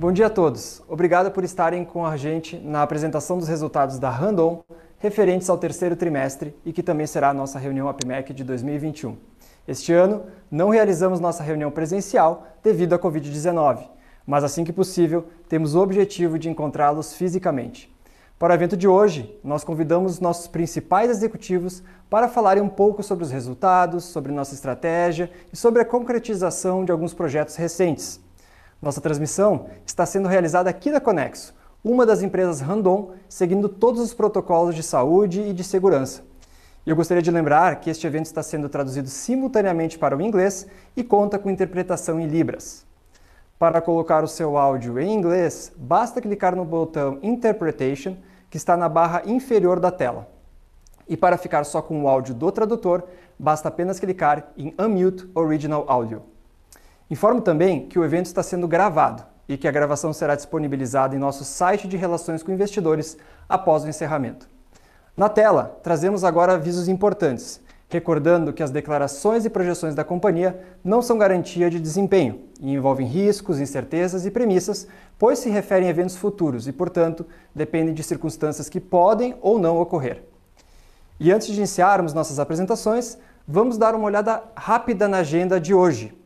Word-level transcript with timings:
Bom 0.00 0.12
dia 0.12 0.28
a 0.28 0.30
todos. 0.30 0.82
Obrigado 0.88 1.30
por 1.30 1.44
estarem 1.44 1.84
com 1.84 2.06
a 2.06 2.16
gente 2.16 2.56
na 2.56 2.82
apresentação 2.82 3.36
dos 3.36 3.46
resultados 3.46 3.98
da 3.98 4.08
Randon 4.08 4.64
referentes 4.96 5.50
ao 5.50 5.58
terceiro 5.58 5.94
trimestre 5.94 6.56
e 6.64 6.72
que 6.72 6.82
também 6.82 7.06
será 7.06 7.28
a 7.28 7.34
nossa 7.34 7.58
reunião 7.58 7.86
APMEC 7.86 8.32
de 8.32 8.42
2021. 8.42 9.18
Este 9.68 9.92
ano, 9.92 10.22
não 10.50 10.70
realizamos 10.70 11.20
nossa 11.20 11.42
reunião 11.42 11.70
presencial 11.70 12.46
devido 12.62 12.94
à 12.94 12.98
Covid-19, 12.98 13.90
mas 14.26 14.42
assim 14.42 14.64
que 14.64 14.72
possível, 14.72 15.26
temos 15.50 15.74
o 15.74 15.82
objetivo 15.82 16.38
de 16.38 16.48
encontrá-los 16.48 17.12
fisicamente. 17.12 17.94
Para 18.38 18.54
o 18.54 18.56
evento 18.56 18.78
de 18.78 18.88
hoje, 18.88 19.38
nós 19.44 19.64
convidamos 19.64 20.18
nossos 20.18 20.48
principais 20.48 21.10
executivos 21.10 21.82
para 22.08 22.26
falarem 22.26 22.62
um 22.62 22.70
pouco 22.70 23.02
sobre 23.02 23.22
os 23.22 23.30
resultados, 23.30 24.04
sobre 24.04 24.32
nossa 24.32 24.54
estratégia 24.54 25.30
e 25.52 25.56
sobre 25.58 25.82
a 25.82 25.84
concretização 25.84 26.86
de 26.86 26.90
alguns 26.90 27.12
projetos 27.12 27.56
recentes. 27.56 28.29
Nossa 28.80 29.00
transmissão 29.00 29.66
está 29.84 30.06
sendo 30.06 30.26
realizada 30.26 30.70
aqui 30.70 30.90
na 30.90 31.00
Conexo, 31.00 31.54
uma 31.84 32.06
das 32.06 32.22
empresas 32.22 32.60
Randon, 32.60 33.12
seguindo 33.28 33.68
todos 33.68 34.00
os 34.00 34.14
protocolos 34.14 34.74
de 34.74 34.82
saúde 34.82 35.42
e 35.42 35.52
de 35.52 35.62
segurança. 35.62 36.22
Eu 36.86 36.96
gostaria 36.96 37.22
de 37.22 37.30
lembrar 37.30 37.76
que 37.76 37.90
este 37.90 38.06
evento 38.06 38.24
está 38.24 38.42
sendo 38.42 38.70
traduzido 38.70 39.08
simultaneamente 39.08 39.98
para 39.98 40.16
o 40.16 40.22
inglês 40.22 40.66
e 40.96 41.04
conta 41.04 41.38
com 41.38 41.50
interpretação 41.50 42.18
em 42.18 42.26
Libras. 42.26 42.86
Para 43.58 43.82
colocar 43.82 44.24
o 44.24 44.28
seu 44.28 44.56
áudio 44.56 44.98
em 44.98 45.12
inglês, 45.12 45.70
basta 45.76 46.22
clicar 46.22 46.56
no 46.56 46.64
botão 46.64 47.18
Interpretation 47.22 48.16
que 48.48 48.56
está 48.56 48.78
na 48.78 48.88
barra 48.88 49.22
inferior 49.26 49.78
da 49.78 49.90
tela. 49.90 50.26
E 51.06 51.18
para 51.18 51.36
ficar 51.36 51.64
só 51.64 51.82
com 51.82 52.02
o 52.02 52.08
áudio 52.08 52.34
do 52.34 52.50
tradutor, 52.50 53.04
basta 53.38 53.68
apenas 53.68 54.00
clicar 54.00 54.52
em 54.56 54.74
Unmute 54.78 55.28
Original 55.34 55.84
Audio. 55.86 56.29
Informo 57.10 57.40
também 57.40 57.88
que 57.88 57.98
o 57.98 58.04
evento 58.04 58.26
está 58.26 58.40
sendo 58.40 58.68
gravado 58.68 59.24
e 59.48 59.56
que 59.56 59.66
a 59.66 59.72
gravação 59.72 60.12
será 60.12 60.36
disponibilizada 60.36 61.16
em 61.16 61.18
nosso 61.18 61.44
site 61.44 61.88
de 61.88 61.96
relações 61.96 62.40
com 62.40 62.52
investidores 62.52 63.16
após 63.48 63.82
o 63.82 63.88
encerramento. 63.88 64.48
Na 65.16 65.28
tela, 65.28 65.80
trazemos 65.82 66.22
agora 66.22 66.52
avisos 66.52 66.86
importantes, 66.86 67.60
recordando 67.88 68.52
que 68.52 68.62
as 68.62 68.70
declarações 68.70 69.44
e 69.44 69.50
projeções 69.50 69.96
da 69.96 70.04
companhia 70.04 70.60
não 70.84 71.02
são 71.02 71.18
garantia 71.18 71.68
de 71.68 71.80
desempenho 71.80 72.42
e 72.60 72.72
envolvem 72.72 73.08
riscos, 73.08 73.58
incertezas 73.58 74.24
e 74.24 74.30
premissas, 74.30 74.86
pois 75.18 75.40
se 75.40 75.50
referem 75.50 75.88
a 75.88 75.90
eventos 75.90 76.14
futuros 76.16 76.68
e, 76.68 76.72
portanto, 76.72 77.26
dependem 77.52 77.92
de 77.92 78.04
circunstâncias 78.04 78.68
que 78.68 78.78
podem 78.78 79.34
ou 79.42 79.58
não 79.58 79.80
ocorrer. 79.80 80.22
E 81.18 81.32
antes 81.32 81.48
de 81.48 81.56
iniciarmos 81.56 82.14
nossas 82.14 82.38
apresentações, 82.38 83.18
vamos 83.48 83.76
dar 83.76 83.96
uma 83.96 84.06
olhada 84.06 84.44
rápida 84.56 85.08
na 85.08 85.18
agenda 85.18 85.58
de 85.58 85.74
hoje. 85.74 86.19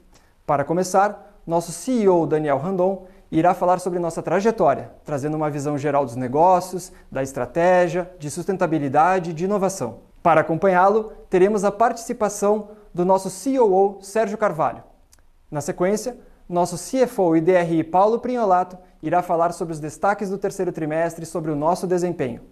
Para 0.46 0.62
começar, 0.62 1.40
nosso 1.46 1.72
CEO 1.72 2.26
Daniel 2.26 2.58
Randon 2.58 3.06
irá 3.32 3.54
falar 3.54 3.78
sobre 3.78 3.98
nossa 3.98 4.22
trajetória, 4.22 4.90
trazendo 5.02 5.38
uma 5.38 5.48
visão 5.48 5.78
geral 5.78 6.04
dos 6.04 6.16
negócios, 6.16 6.92
da 7.10 7.22
estratégia, 7.22 8.10
de 8.18 8.30
sustentabilidade 8.30 9.30
e 9.30 9.32
de 9.32 9.46
inovação. 9.46 10.00
Para 10.22 10.42
acompanhá-lo, 10.42 11.12
teremos 11.30 11.64
a 11.64 11.72
participação 11.72 12.68
do 12.92 13.06
nosso 13.06 13.30
COO 13.30 13.98
Sérgio 14.02 14.36
Carvalho. 14.36 14.82
Na 15.50 15.62
sequência, 15.62 16.18
nosso 16.46 16.76
CFO 16.76 17.36
e 17.36 17.40
DRI 17.40 17.82
Paulo 17.82 18.18
Prinholato 18.18 18.76
irá 19.02 19.22
falar 19.22 19.52
sobre 19.52 19.72
os 19.72 19.80
destaques 19.80 20.28
do 20.28 20.36
terceiro 20.36 20.72
trimestre 20.72 21.24
e 21.24 21.26
sobre 21.26 21.50
o 21.50 21.56
nosso 21.56 21.86
desempenho. 21.86 22.42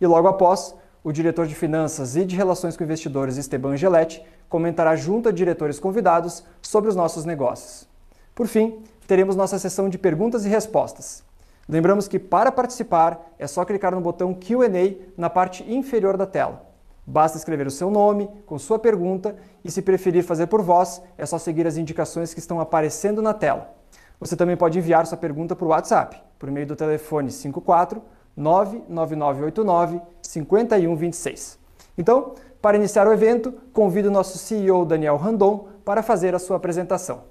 E 0.00 0.06
logo 0.06 0.26
após, 0.26 0.74
o 1.06 1.12
diretor 1.12 1.46
de 1.46 1.54
Finanças 1.54 2.16
e 2.16 2.24
de 2.24 2.34
Relações 2.34 2.76
com 2.76 2.82
Investidores, 2.82 3.36
Esteban 3.36 3.74
Angeletti, 3.74 4.20
comentará 4.48 4.96
junto 4.96 5.28
a 5.28 5.32
diretores 5.32 5.78
convidados 5.78 6.42
sobre 6.60 6.90
os 6.90 6.96
nossos 6.96 7.24
negócios. 7.24 7.88
Por 8.34 8.48
fim, 8.48 8.82
teremos 9.06 9.36
nossa 9.36 9.56
sessão 9.56 9.88
de 9.88 9.98
perguntas 9.98 10.44
e 10.44 10.48
respostas. 10.48 11.22
Lembramos 11.68 12.08
que 12.08 12.18
para 12.18 12.50
participar 12.50 13.24
é 13.38 13.46
só 13.46 13.64
clicar 13.64 13.94
no 13.94 14.00
botão 14.00 14.34
Q&A 14.34 14.96
na 15.16 15.30
parte 15.30 15.62
inferior 15.72 16.16
da 16.16 16.26
tela. 16.26 16.66
Basta 17.06 17.38
escrever 17.38 17.68
o 17.68 17.70
seu 17.70 17.88
nome 17.88 18.28
com 18.44 18.58
sua 18.58 18.76
pergunta 18.76 19.36
e, 19.62 19.70
se 19.70 19.82
preferir 19.82 20.24
fazer 20.24 20.48
por 20.48 20.60
voz, 20.60 21.00
é 21.16 21.24
só 21.24 21.38
seguir 21.38 21.68
as 21.68 21.76
indicações 21.76 22.34
que 22.34 22.40
estão 22.40 22.58
aparecendo 22.58 23.22
na 23.22 23.32
tela. 23.32 23.76
Você 24.18 24.34
também 24.34 24.56
pode 24.56 24.76
enviar 24.76 25.06
sua 25.06 25.16
pergunta 25.16 25.54
por 25.54 25.68
WhatsApp, 25.68 26.20
por 26.36 26.50
meio 26.50 26.66
do 26.66 26.74
telefone 26.74 27.30
54 27.30 28.02
99989 28.36 30.00
5126. 30.22 31.58
Então, 31.96 32.34
para 32.60 32.76
iniciar 32.76 33.06
o 33.06 33.12
evento, 33.12 33.54
convido 33.72 34.08
o 34.08 34.12
nosso 34.12 34.36
CEO 34.38 34.84
Daniel 34.84 35.16
Randon 35.16 35.68
para 35.84 36.02
fazer 36.02 36.34
a 36.34 36.38
sua 36.38 36.56
apresentação. 36.56 37.24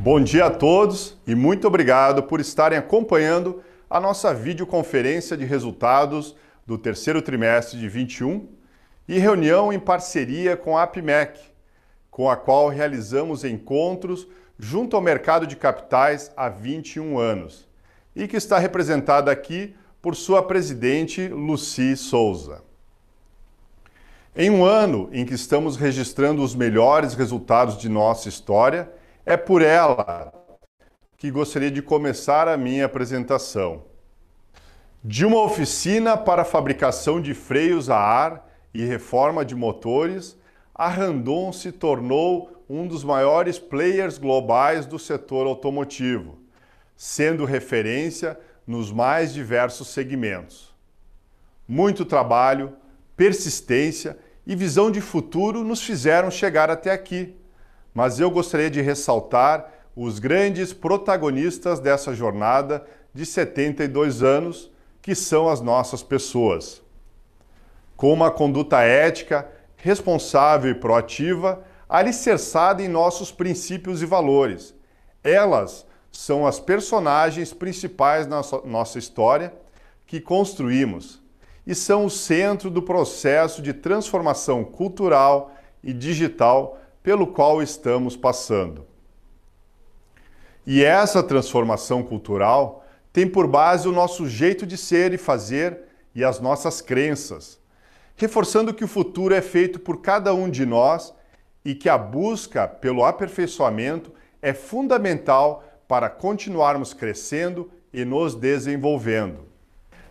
Bom 0.00 0.20
dia 0.20 0.46
a 0.46 0.50
todos 0.50 1.16
e 1.26 1.34
muito 1.34 1.66
obrigado 1.66 2.22
por 2.22 2.40
estarem 2.40 2.78
acompanhando 2.78 3.62
a 3.88 4.00
nossa 4.00 4.32
videoconferência 4.34 5.36
de 5.36 5.44
resultados 5.44 6.36
do 6.66 6.76
terceiro 6.76 7.22
trimestre 7.22 7.78
de 7.78 7.88
21 7.88 8.48
e 9.08 9.18
reunião 9.18 9.72
em 9.72 9.78
parceria 9.78 10.56
com 10.56 10.76
a 10.76 10.82
APMEC, 10.82 11.40
com 12.10 12.28
a 12.28 12.36
qual 12.36 12.68
realizamos 12.68 13.44
encontros 13.44 14.26
junto 14.58 14.96
ao 14.96 15.02
mercado 15.02 15.46
de 15.46 15.54
capitais 15.54 16.32
há 16.36 16.48
21 16.48 17.18
anos 17.18 17.66
e 18.16 18.26
que 18.26 18.36
está 18.36 18.58
representada 18.58 19.30
aqui 19.30 19.76
por 20.00 20.16
sua 20.16 20.42
presidente 20.42 21.28
Luci 21.28 21.94
Souza. 21.96 22.64
Em 24.34 24.50
um 24.50 24.64
ano 24.64 25.08
em 25.12 25.26
que 25.26 25.34
estamos 25.34 25.76
registrando 25.76 26.42
os 26.42 26.54
melhores 26.54 27.14
resultados 27.14 27.76
de 27.76 27.88
nossa 27.88 28.28
história, 28.28 28.90
é 29.24 29.36
por 29.36 29.60
ela 29.60 30.32
que 31.18 31.30
gostaria 31.30 31.70
de 31.70 31.82
começar 31.82 32.48
a 32.48 32.56
minha 32.56 32.86
apresentação. 32.86 33.84
De 35.04 35.24
uma 35.24 35.42
oficina 35.42 36.16
para 36.16 36.44
fabricação 36.44 37.20
de 37.20 37.34
freios 37.34 37.88
a 37.90 37.98
ar 37.98 38.48
e 38.72 38.84
reforma 38.84 39.44
de 39.44 39.54
motores, 39.54 40.36
a 40.74 40.88
Randon 40.88 41.52
se 41.52 41.70
tornou 41.70 42.64
um 42.68 42.86
dos 42.86 43.04
maiores 43.04 43.58
players 43.58 44.18
globais 44.18 44.84
do 44.84 44.98
setor 44.98 45.46
automotivo, 45.46 46.38
sendo 46.96 47.44
referência 47.44 48.38
nos 48.66 48.90
mais 48.90 49.32
diversos 49.32 49.88
segmentos. 49.88 50.74
Muito 51.68 52.04
trabalho, 52.04 52.72
persistência 53.16 54.18
e 54.46 54.54
visão 54.56 54.90
de 54.90 55.00
futuro 55.00 55.62
nos 55.62 55.82
fizeram 55.82 56.30
chegar 56.30 56.70
até 56.70 56.90
aqui, 56.90 57.36
mas 57.92 58.20
eu 58.20 58.30
gostaria 58.30 58.70
de 58.70 58.80
ressaltar 58.80 59.72
os 59.94 60.18
grandes 60.18 60.72
protagonistas 60.72 61.80
dessa 61.80 62.14
jornada 62.14 62.86
de 63.12 63.24
72 63.24 64.22
anos 64.22 64.70
que 65.00 65.14
são 65.14 65.48
as 65.48 65.60
nossas 65.60 66.02
pessoas. 66.02 66.82
Com 67.96 68.12
uma 68.12 68.30
conduta 68.30 68.82
ética, 68.82 69.48
responsável 69.76 70.70
e 70.70 70.74
proativa, 70.74 71.62
alicerçada 71.88 72.82
em 72.82 72.88
nossos 72.88 73.32
princípios 73.32 74.02
e 74.02 74.06
valores. 74.06 74.74
Elas 75.24 75.86
são 76.16 76.46
as 76.46 76.58
personagens 76.58 77.52
principais 77.52 78.26
da 78.26 78.40
nossa 78.64 78.98
história 78.98 79.52
que 80.06 80.20
construímos 80.20 81.20
e 81.66 81.74
são 81.74 82.06
o 82.06 82.10
centro 82.10 82.70
do 82.70 82.80
processo 82.80 83.60
de 83.60 83.72
transformação 83.72 84.64
cultural 84.64 85.52
e 85.82 85.92
digital 85.92 86.78
pelo 87.02 87.26
qual 87.26 87.62
estamos 87.62 88.16
passando. 88.16 88.86
E 90.66 90.82
essa 90.82 91.22
transformação 91.22 92.02
cultural 92.02 92.84
tem 93.12 93.28
por 93.28 93.46
base 93.46 93.86
o 93.86 93.92
nosso 93.92 94.28
jeito 94.28 94.66
de 94.66 94.76
ser 94.76 95.12
e 95.12 95.18
fazer 95.18 95.82
e 96.14 96.24
as 96.24 96.40
nossas 96.40 96.80
crenças, 96.80 97.58
reforçando 98.16 98.72
que 98.72 98.84
o 98.84 98.88
futuro 98.88 99.34
é 99.34 99.42
feito 99.42 99.78
por 99.78 100.00
cada 100.00 100.32
um 100.34 100.48
de 100.48 100.64
nós 100.64 101.12
e 101.64 101.74
que 101.74 101.88
a 101.88 101.98
busca 101.98 102.66
pelo 102.66 103.04
aperfeiçoamento 103.04 104.12
é 104.40 104.54
fundamental 104.54 105.62
para 105.88 106.08
continuarmos 106.08 106.92
crescendo 106.92 107.70
e 107.92 108.04
nos 108.04 108.34
desenvolvendo. 108.34 109.46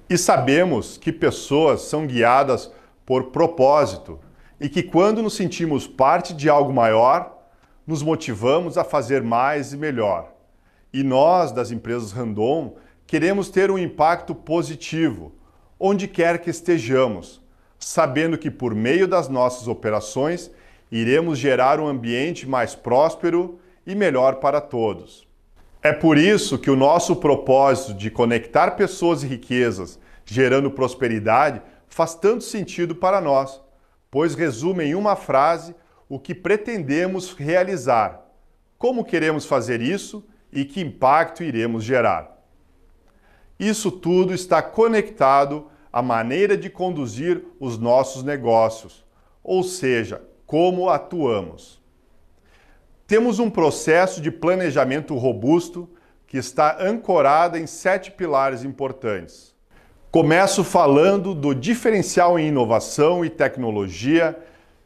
E 0.10 0.18
sabemos 0.18 0.98
que 0.98 1.12
pessoas 1.12 1.81
são 1.81 2.06
guiadas 2.06 2.72
por 3.06 3.25
propósito 3.25 4.19
e 4.60 4.69
que 4.69 4.83
quando 4.83 5.22
nos 5.22 5.36
sentimos 5.36 5.88
parte 5.88 6.33
de 6.33 6.50
algo 6.50 6.72
maior, 6.72 7.38
nos 7.86 8.01
motivamos 8.01 8.77
a 8.77 8.83
fazer 8.83 9.22
mais 9.22 9.74
e 9.74 9.77
melhor. 9.77 10.33
E 10.94 11.04
nós, 11.04 11.51
das 11.51 11.72
empresas 11.72 12.12
Randon, 12.12 12.75
Queremos 13.07 13.50
ter 13.50 13.69
um 13.69 13.77
impacto 13.77 14.33
positivo, 14.33 15.31
onde 15.80 16.07
quer 16.07 16.39
que 16.42 16.50
estejamos, 16.50 17.39
sabendo 17.77 18.36
que 18.36 18.50
por 18.50 18.74
meio 18.74 19.07
das 19.07 19.30
nossas 19.30 19.68
operações 19.68 20.50
iremos 20.92 21.38
gerar 21.38 21.80
um 21.80 21.88
ambiente 21.88 22.48
mais 22.48 22.74
próspero 22.74 23.60
e 23.86 23.94
melhor 23.94 24.38
para 24.38 24.60
todos. 24.60 25.27
É 25.86 25.94
por 25.94 26.18
isso 26.18 26.58
que 26.58 26.72
o 26.72 26.76
nosso 26.76 27.16
propósito 27.16 27.94
de 27.94 28.10
conectar 28.10 28.72
pessoas 28.72 29.22
e 29.22 29.28
riquezas, 29.28 30.00
gerando 30.26 30.72
prosperidade, 30.72 31.62
faz 31.88 32.16
tanto 32.16 32.44
sentido 32.44 32.96
para 32.96 33.22
nós, 33.22 33.62
pois 34.10 34.34
resume 34.34 34.84
em 34.84 34.96
uma 34.96 35.16
frase 35.16 35.76
o 36.10 36.18
que 36.18 36.34
pretendemos 36.34 37.34
realizar, 37.34 38.26
como 38.80 39.06
queremos 39.06 39.46
fazer 39.46 39.80
isso 39.80 40.26
e 40.52 40.66
que 40.66 40.82
impacto 40.82 41.44
iremos 41.44 41.84
gerar. 41.84 42.36
Isso 43.60 43.92
tudo 43.92 44.34
está 44.34 44.64
conectado 44.64 45.68
à 45.94 46.02
maneira 46.02 46.58
de 46.58 46.68
conduzir 46.68 47.46
os 47.60 47.78
nossos 47.78 48.24
negócios, 48.24 49.06
ou 49.44 49.62
seja, 49.62 50.20
como 50.48 50.90
atuamos. 50.90 51.80
Temos 53.07 53.38
um 53.38 53.52
processo 53.52 54.19
de 54.19 54.31
planejamento 54.31 55.16
robusto 55.16 55.88
que 56.25 56.38
está 56.38 56.84
ancorado 56.84 57.56
em 57.56 57.68
sete 57.68 58.12
pilares 58.12 58.63
importantes. 58.63 59.54
Começo 60.12 60.63
falando 60.63 61.36
do 61.36 61.54
diferencial 61.54 62.40
em 62.40 62.48
inovação 62.48 63.24
e 63.24 63.30
tecnologia, 63.30 64.36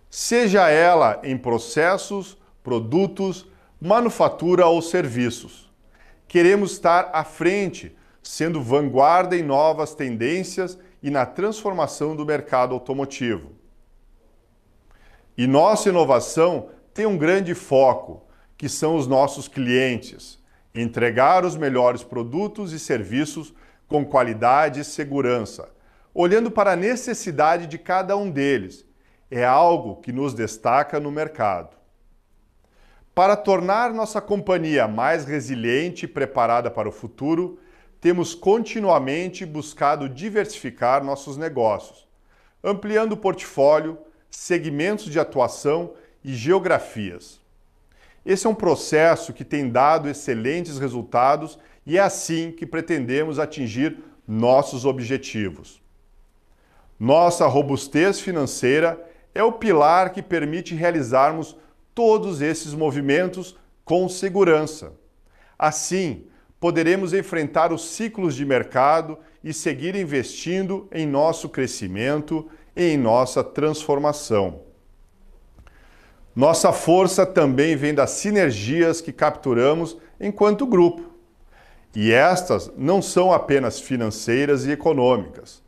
seja 0.09 0.69
ela 0.69 1.21
em 1.23 1.37
processos, 1.37 2.37
produtos, 2.61 3.47
manufatura 3.79 4.65
ou 4.65 4.81
serviços. 4.81 5.71
Queremos 6.27 6.73
estar 6.73 7.11
à 7.13 7.23
frente, 7.23 7.95
sendo 8.21 8.61
vanguarda 8.61 9.37
em 9.37 9.43
novas 9.43 9.95
tendências 9.95 10.77
e 11.01 11.09
na 11.09 11.25
transformação 11.25 12.17
do 12.17 12.25
mercado 12.25 12.73
automotivo. 12.73 13.51
E 15.37 15.47
nossa 15.47 15.87
inovação 15.87 16.67
tem 16.99 17.05
um 17.05 17.17
grande 17.17 17.55
foco, 17.55 18.27
que 18.57 18.67
são 18.67 18.97
os 18.97 19.07
nossos 19.07 19.47
clientes. 19.47 20.37
Entregar 20.75 21.45
os 21.45 21.55
melhores 21.55 22.03
produtos 22.03 22.73
e 22.73 22.77
serviços 22.77 23.53
com 23.87 24.05
qualidade 24.05 24.81
e 24.81 24.83
segurança, 24.83 25.69
olhando 26.13 26.51
para 26.51 26.73
a 26.73 26.75
necessidade 26.75 27.67
de 27.67 27.77
cada 27.77 28.17
um 28.17 28.29
deles. 28.29 28.85
É 29.31 29.45
algo 29.45 30.01
que 30.01 30.11
nos 30.11 30.33
destaca 30.33 30.99
no 30.99 31.09
mercado. 31.09 31.77
Para 33.15 33.37
tornar 33.37 33.93
nossa 33.93 34.19
companhia 34.19 34.85
mais 34.85 35.23
resiliente 35.23 36.03
e 36.03 36.09
preparada 36.09 36.69
para 36.69 36.89
o 36.89 36.91
futuro, 36.91 37.59
temos 38.01 38.35
continuamente 38.35 39.45
buscado 39.45 40.09
diversificar 40.09 41.01
nossos 41.01 41.37
negócios, 41.37 42.05
ampliando 42.61 43.13
o 43.13 43.17
portfólio, 43.17 43.97
segmentos 44.29 45.05
de 45.05 45.17
atuação 45.17 45.93
e 46.29 46.35
geografias. 46.35 47.41
Esse 48.23 48.45
é 48.45 48.49
um 48.49 48.55
processo 48.55 49.33
que 49.33 49.43
tem 49.43 49.67
dado 49.67 50.07
excelentes 50.07 50.77
resultados 50.77 51.57
e 51.87 51.97
é 51.97 52.01
assim 52.01 52.51
que 52.51 52.67
pretendemos 52.67 53.39
atingir 53.39 53.97
nossos 54.27 54.85
objetivos. 54.85 55.81
Nossa 56.99 57.47
robustez 57.47 58.19
financeira 58.19 59.03
é 59.33 59.41
o 59.41 59.53
pilar 59.53 60.11
que 60.11 60.21
permite 60.21 60.75
realizarmos 60.75 61.55
todos 61.95 62.41
esses 62.41 62.75
movimentos 62.75 63.57
com 63.83 64.07
segurança. 64.07 64.93
Assim, 65.57 66.27
poderemos 66.59 67.11
enfrentar 67.11 67.73
os 67.73 67.89
ciclos 67.89 68.35
de 68.35 68.45
mercado 68.45 69.17
e 69.43 69.51
seguir 69.51 69.95
investindo 69.95 70.87
em 70.91 71.07
nosso 71.07 71.49
crescimento 71.49 72.47
e 72.75 72.83
em 72.83 72.97
nossa 72.97 73.43
transformação. 73.43 74.68
Nossa 76.39 76.71
força 76.71 77.25
também 77.25 77.75
vem 77.75 77.93
das 77.93 78.11
sinergias 78.11 79.01
que 79.01 79.11
capturamos 79.11 79.97
enquanto 80.17 80.65
grupo. 80.65 81.03
E 81.93 82.13
estas 82.13 82.71
não 82.77 83.01
são 83.01 83.33
apenas 83.33 83.77
financeiras 83.77 84.65
e 84.65 84.71
econômicas, 84.71 85.61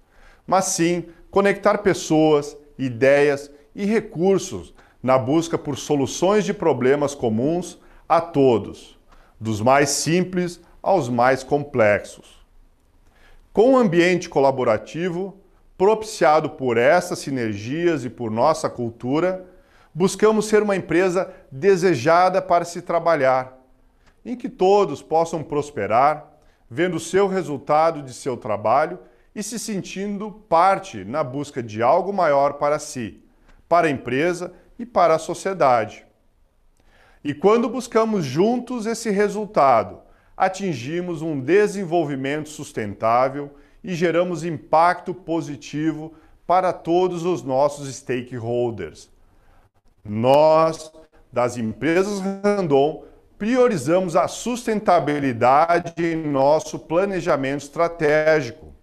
mas 0.47 0.63
sim 0.67 1.07
conectar 1.29 1.79
pessoas, 1.79 2.55
ideias 2.79 3.51
e 3.75 3.83
recursos 3.83 4.73
na 5.03 5.17
busca 5.17 5.57
por 5.57 5.77
soluções 5.77 6.45
de 6.45 6.53
problemas 6.53 7.13
comuns 7.13 7.77
a 8.07 8.21
todos, 8.21 8.97
dos 9.37 9.59
mais 9.59 9.89
simples 9.89 10.61
aos 10.81 11.09
mais 11.09 11.43
complexos. 11.43 12.45
Com 13.51 13.71
um 13.73 13.77
ambiente 13.77 14.29
colaborativo, 14.29 15.37
propiciado 15.77 16.51
por 16.51 16.77
essas 16.77 17.19
sinergias 17.19 18.05
e 18.05 18.09
por 18.09 18.31
nossa 18.31 18.69
cultura, 18.69 19.50
buscamos 19.93 20.45
ser 20.45 20.63
uma 20.63 20.75
empresa 20.75 21.33
desejada 21.51 22.41
para 22.41 22.65
se 22.65 22.81
trabalhar, 22.81 23.57
em 24.23 24.35
que 24.35 24.49
todos 24.49 25.01
possam 25.01 25.43
prosperar, 25.43 26.31
vendo 26.69 26.95
o 26.95 26.99
seu 26.99 27.27
resultado 27.27 28.01
de 28.01 28.13
seu 28.13 28.37
trabalho 28.37 28.99
e 29.35 29.43
se 29.43 29.59
sentindo 29.59 30.31
parte 30.31 31.03
na 31.03 31.23
busca 31.23 31.61
de 31.61 31.81
algo 31.81 32.13
maior 32.13 32.53
para 32.53 32.79
si, 32.79 33.23
para 33.67 33.87
a 33.87 33.91
empresa 33.91 34.53
e 34.77 34.85
para 34.85 35.15
a 35.15 35.19
sociedade. 35.19 36.05
E 37.23 37.33
quando 37.33 37.69
buscamos 37.69 38.25
juntos 38.25 38.85
esse 38.85 39.09
resultado, 39.09 39.99
atingimos 40.35 41.21
um 41.21 41.39
desenvolvimento 41.39 42.49
sustentável 42.49 43.51
e 43.83 43.93
geramos 43.93 44.43
impacto 44.43 45.13
positivo 45.13 46.13
para 46.47 46.73
todos 46.73 47.23
os 47.23 47.43
nossos 47.43 47.93
stakeholders. 47.93 49.09
Nós, 50.03 50.91
das 51.31 51.57
empresas 51.57 52.19
Randon, 52.19 53.05
priorizamos 53.37 54.15
a 54.15 54.27
sustentabilidade 54.27 55.93
em 55.97 56.15
nosso 56.15 56.77
planejamento 56.77 57.61
estratégico. 57.61 58.73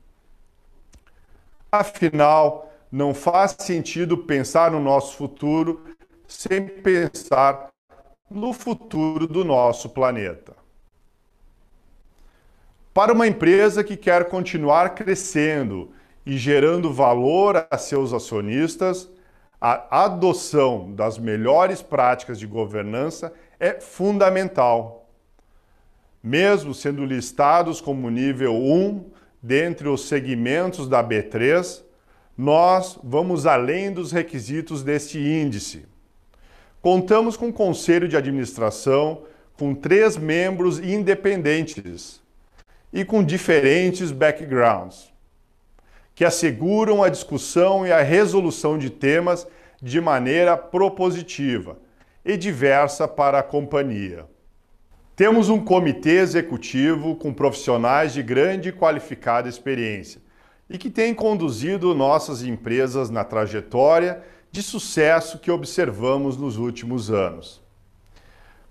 Afinal, 1.70 2.73
não 2.91 3.12
faz 3.12 3.55
sentido 3.59 4.19
pensar 4.19 4.70
no 4.70 4.81
nosso 4.81 5.17
futuro 5.17 5.85
sem 6.26 6.67
pensar 6.67 7.69
no 8.31 8.53
futuro 8.53 9.26
do 9.26 9.44
nosso 9.44 9.88
planeta. 9.91 10.56
Para 12.93 13.12
uma 13.12 13.26
empresa 13.26 13.85
que 13.85 13.97
quer 13.97 14.29
continuar 14.29 14.94
crescendo 14.94 15.93
e 16.26 16.37
gerando 16.37 16.93
valor 16.93 17.67
a 17.71 17.79
seus 17.79 18.12
acionistas, 18.12 19.09
a 19.60 20.05
adoção 20.05 20.93
das 20.94 21.19
melhores 21.19 21.82
práticas 21.82 22.38
de 22.38 22.46
governança 22.46 23.32
é 23.58 23.81
fundamental. 23.81 25.08
Mesmo 26.22 26.75
sendo 26.75 27.05
listados 27.05 27.81
como 27.81 28.10
nível 28.10 28.55
1 28.55 29.10
dentre 29.43 29.88
os 29.88 30.06
segmentos 30.06 30.88
da 30.88 31.02
B3, 31.02 31.82
nós 32.37 32.99
vamos 33.02 33.46
além 33.46 33.93
dos 33.93 34.12
requisitos 34.12 34.84
deste 34.84 35.19
índice. 35.19 35.87
Contamos 36.81 37.37
com 37.37 37.46
um 37.46 37.52
conselho 37.52 38.06
de 38.06 38.16
administração 38.16 39.25
com 39.58 39.75
três 39.75 40.16
membros 40.16 40.78
independentes 40.78 42.20
e 42.92 43.04
com 43.04 43.25
diferentes 43.25 44.12
backgrounds, 44.12 45.12
que 46.18 46.25
asseguram 46.25 47.00
a 47.00 47.08
discussão 47.08 47.87
e 47.87 47.92
a 47.92 48.02
resolução 48.02 48.76
de 48.76 48.90
temas 48.90 49.46
de 49.80 50.00
maneira 50.00 50.56
propositiva 50.56 51.78
e 52.25 52.37
diversa 52.37 53.06
para 53.06 53.38
a 53.38 53.42
companhia. 53.44 54.26
Temos 55.14 55.48
um 55.48 55.64
comitê 55.64 56.18
executivo 56.18 57.14
com 57.14 57.32
profissionais 57.32 58.12
de 58.12 58.20
grande 58.20 58.70
e 58.70 58.72
qualificada 58.72 59.48
experiência 59.48 60.20
e 60.68 60.76
que 60.76 60.90
tem 60.90 61.14
conduzido 61.14 61.94
nossas 61.94 62.42
empresas 62.42 63.10
na 63.10 63.22
trajetória 63.22 64.20
de 64.50 64.60
sucesso 64.60 65.38
que 65.38 65.52
observamos 65.52 66.37
nos 66.37 66.56
últimos 66.56 67.12
anos. 67.12 67.62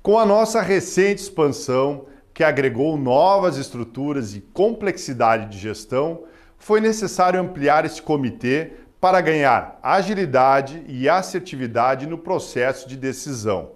Com 0.03 0.19
a 0.19 0.25
nossa 0.25 0.61
recente 0.61 1.21
expansão, 1.21 2.07
que 2.33 2.43
agregou 2.43 2.97
novas 2.97 3.55
estruturas 3.55 4.35
e 4.35 4.41
complexidade 4.41 5.49
de 5.49 5.57
gestão, 5.57 6.25
foi 6.57 6.81
necessário 6.81 7.39
ampliar 7.39 7.85
esse 7.85 8.01
comitê 8.01 8.71
para 8.99 9.21
ganhar 9.21 9.79
agilidade 9.81 10.83
e 10.87 11.07
assertividade 11.07 12.07
no 12.07 12.17
processo 12.17 12.89
de 12.89 12.97
decisão. 12.97 13.71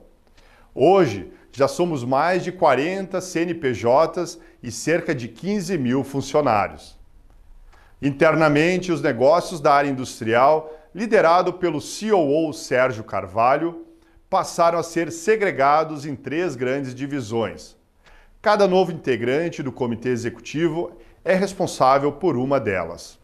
Hoje, 0.73 1.31
já 1.51 1.67
somos 1.67 2.03
mais 2.03 2.43
de 2.43 2.51
40 2.51 3.19
CNPJs 3.19 4.39
e 4.63 4.71
cerca 4.71 5.13
de 5.13 5.27
15 5.27 5.77
mil 5.77 6.03
funcionários. 6.03 6.97
Internamente, 8.01 8.91
os 8.91 9.01
negócios 9.01 9.59
da 9.59 9.73
área 9.73 9.89
industrial, 9.89 10.73
liderado 10.95 11.53
pelo 11.53 11.79
COO 11.79 12.51
Sérgio 12.53 13.03
Carvalho, 13.03 13.85
passaram 14.29 14.79
a 14.79 14.83
ser 14.83 15.11
segregados 15.11 16.05
em 16.05 16.15
três 16.15 16.55
grandes 16.55 16.95
divisões. 16.95 17.75
Cada 18.41 18.67
novo 18.67 18.91
integrante 18.91 19.61
do 19.61 19.71
comitê 19.71 20.09
executivo 20.09 20.97
é 21.23 21.35
responsável 21.35 22.11
por 22.11 22.35
uma 22.35 22.59
delas. 22.59 23.19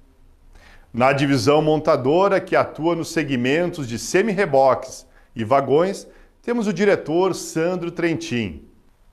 Na 0.93 1.11
divisão 1.11 1.61
montadora, 1.61 2.39
que 2.39 2.55
atua 2.55 2.95
nos 2.95 3.09
segmentos 3.09 3.87
de 3.87 3.99
semi-reboques 3.99 5.05
e 5.35 5.43
vagões, 5.43 6.07
temos 6.41 6.67
o 6.67 6.73
diretor 6.73 7.35
Sandro 7.35 7.91
Trentin. 7.91 8.65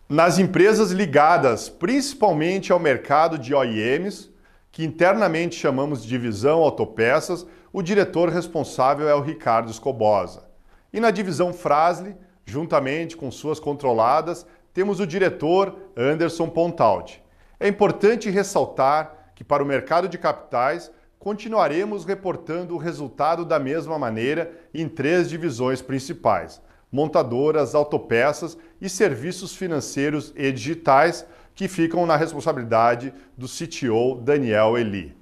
Nas 0.09 0.39
empresas 0.39 0.91
ligadas 0.93 1.69
principalmente 1.69 2.71
ao 2.71 2.79
mercado 2.79 3.39
de 3.39 3.55
OEMs, 3.55 4.31
que 4.71 4.85
internamente 4.85 5.57
chamamos 5.57 6.03
de 6.03 6.09
divisão 6.09 6.61
autopeças, 6.61 7.47
o 7.73 7.83
diretor 7.83 8.29
responsável 8.29 9.09
é 9.09 9.15
o 9.15 9.21
Ricardo 9.21 9.71
Escobosa. 9.71 10.45
E 10.93 11.01
na 11.01 11.11
divisão 11.11 11.53
Frasle, 11.53 12.15
juntamente 12.45 13.17
com 13.17 13.31
suas 13.31 13.59
controladas, 13.59 14.47
temos 14.73 15.01
o 15.01 15.07
diretor 15.07 15.75
Anderson 15.97 16.49
Pontalti. 16.49 17.24
É 17.59 17.69
importante 17.69 18.31
ressaltar 18.31 19.33
que, 19.35 19.45
para 19.45 19.63
o 19.63 19.67
mercado 19.67 20.09
de 20.09 20.19
capitais, 20.19 20.91
continuaremos 21.19 22.05
reportando 22.05 22.75
o 22.75 22.79
resultado 22.79 23.45
da 23.45 23.59
mesma 23.59 23.99
maneira 23.99 24.53
em 24.75 24.89
três 24.89 25.29
divisões 25.29 25.81
principais: 25.81 26.61
montadoras, 26.91 27.75
autopeças 27.75 28.59
e 28.81 28.89
serviços 28.89 29.57
financeiros 29.57 30.33
e 30.37 30.53
digitais, 30.53 31.27
que 31.55 31.69
ficam 31.69 32.05
na 32.05 32.17
responsabilidade 32.17 33.15
do 33.39 33.47
CTO 33.47 34.21
Daniel 34.21 34.77
Eli. 34.77 35.17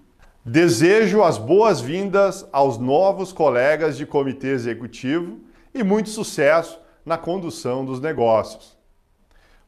Desejo 0.45 1.23
as 1.23 1.39
boas-vindas 1.39 2.45
aos 2.51 2.79
novos 2.79 3.33
colegas 3.33 3.97
de 3.97 4.05
comitê 4.05 4.49
executivo 4.49 5.39
e 5.73 5.85
muito 5.85 6.09
sucesso 6.09 6.81
na 7.07 7.17
condução 7.17 7.85
dos 7.85 8.01
negócios. 8.01 8.77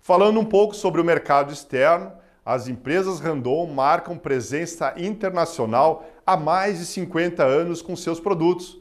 Falando 0.00 0.40
um 0.40 0.44
pouco 0.44 0.74
sobre 0.74 1.00
o 1.00 1.04
mercado 1.04 1.52
externo, 1.52 2.12
as 2.44 2.68
empresas 2.68 3.20
Randon 3.20 3.66
marcam 3.66 4.18
presença 4.18 4.92
internacional 4.96 6.06
há 6.26 6.36
mais 6.36 6.78
de 6.78 6.84
50 6.84 7.42
anos 7.42 7.80
com 7.80 7.96
seus 7.96 8.20
produtos. 8.20 8.78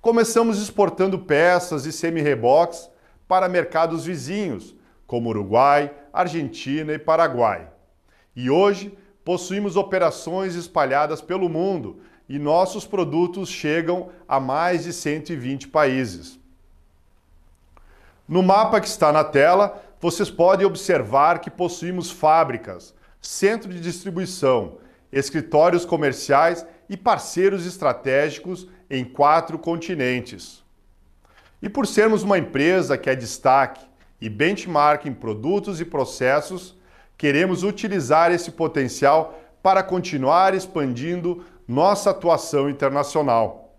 Começamos 0.00 0.60
exportando 0.60 1.18
peças 1.18 1.86
e 1.86 1.92
semi-reboques 1.92 2.90
para 3.26 3.48
mercados 3.48 4.04
vizinhos, 4.04 4.74
como 5.06 5.30
Uruguai, 5.30 5.92
Argentina 6.12 6.92
e 6.92 6.98
Paraguai. 6.98 7.68
E 8.34 8.50
hoje 8.50 8.96
possuímos 9.24 9.76
operações 9.76 10.54
espalhadas 10.54 11.22
pelo 11.22 11.48
mundo 11.48 12.00
e 12.28 12.38
nossos 12.38 12.86
produtos 12.86 13.48
chegam 13.48 14.10
a 14.28 14.38
mais 14.38 14.84
de 14.84 14.92
120 14.92 15.68
países. 15.68 16.38
No 18.28 18.42
mapa 18.42 18.80
que 18.80 18.88
está 18.88 19.12
na 19.12 19.24
tela, 19.24 19.82
vocês 20.00 20.30
podem 20.30 20.66
observar 20.66 21.38
que 21.38 21.48
possuímos 21.48 22.10
fábricas, 22.10 22.94
centro 23.20 23.72
de 23.72 23.80
distribuição, 23.80 24.78
escritórios 25.12 25.84
comerciais 25.84 26.66
e 26.88 26.96
parceiros 26.96 27.66
estratégicos 27.66 28.68
em 28.88 29.04
quatro 29.04 29.58
continentes. 29.58 30.64
E 31.60 31.68
por 31.68 31.86
sermos 31.86 32.22
uma 32.22 32.38
empresa 32.38 32.98
que 32.98 33.10
é 33.10 33.14
destaque 33.14 33.84
e 34.20 34.28
benchmark 34.28 35.06
em 35.06 35.12
produtos 35.12 35.80
e 35.80 35.84
processos, 35.84 36.76
queremos 37.16 37.62
utilizar 37.62 38.30
esse 38.30 38.50
potencial 38.50 39.40
para 39.62 39.82
continuar 39.82 40.54
expandindo 40.54 41.44
nossa 41.66 42.10
atuação 42.10 42.70
internacional, 42.70 43.74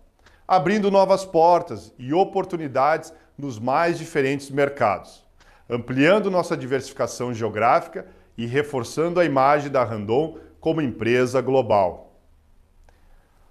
abrindo 0.46 0.90
novas 0.90 1.24
portas 1.24 1.92
e 1.98 2.12
oportunidades 2.12 3.12
nos 3.38 3.58
mais 3.58 3.96
diferentes 3.96 4.50
mercados, 4.50 5.24
ampliando 5.70 6.30
nossa 6.30 6.56
diversificação 6.56 7.32
geográfica 7.32 8.06
e 8.38 8.46
reforçando 8.46 9.18
a 9.18 9.24
imagem 9.24 9.70
da 9.70 9.82
Randon 9.82 10.38
como 10.60 10.80
empresa 10.80 11.40
global. 11.40 12.08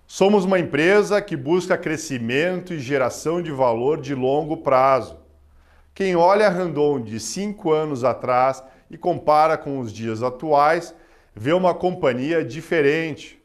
Somos 0.07 0.45
uma 0.45 0.57
empresa 0.57 1.21
que 1.21 1.35
busca 1.35 1.77
crescimento 1.77 2.73
e 2.73 2.79
geração 2.79 3.41
de 3.41 3.51
valor 3.51 3.99
de 3.99 4.15
longo 4.15 4.55
prazo. 4.55 5.17
Quem 5.93 6.15
olha 6.15 6.47
a 6.47 6.49
Randon 6.49 7.01
de 7.01 7.19
cinco 7.19 7.73
anos 7.73 8.05
atrás 8.05 8.63
e 8.89 8.97
compara 8.97 9.57
com 9.57 9.79
os 9.79 9.91
dias 9.91 10.23
atuais, 10.23 10.95
vê 11.35 11.51
uma 11.51 11.73
companhia 11.73 12.41
diferente. 12.45 13.37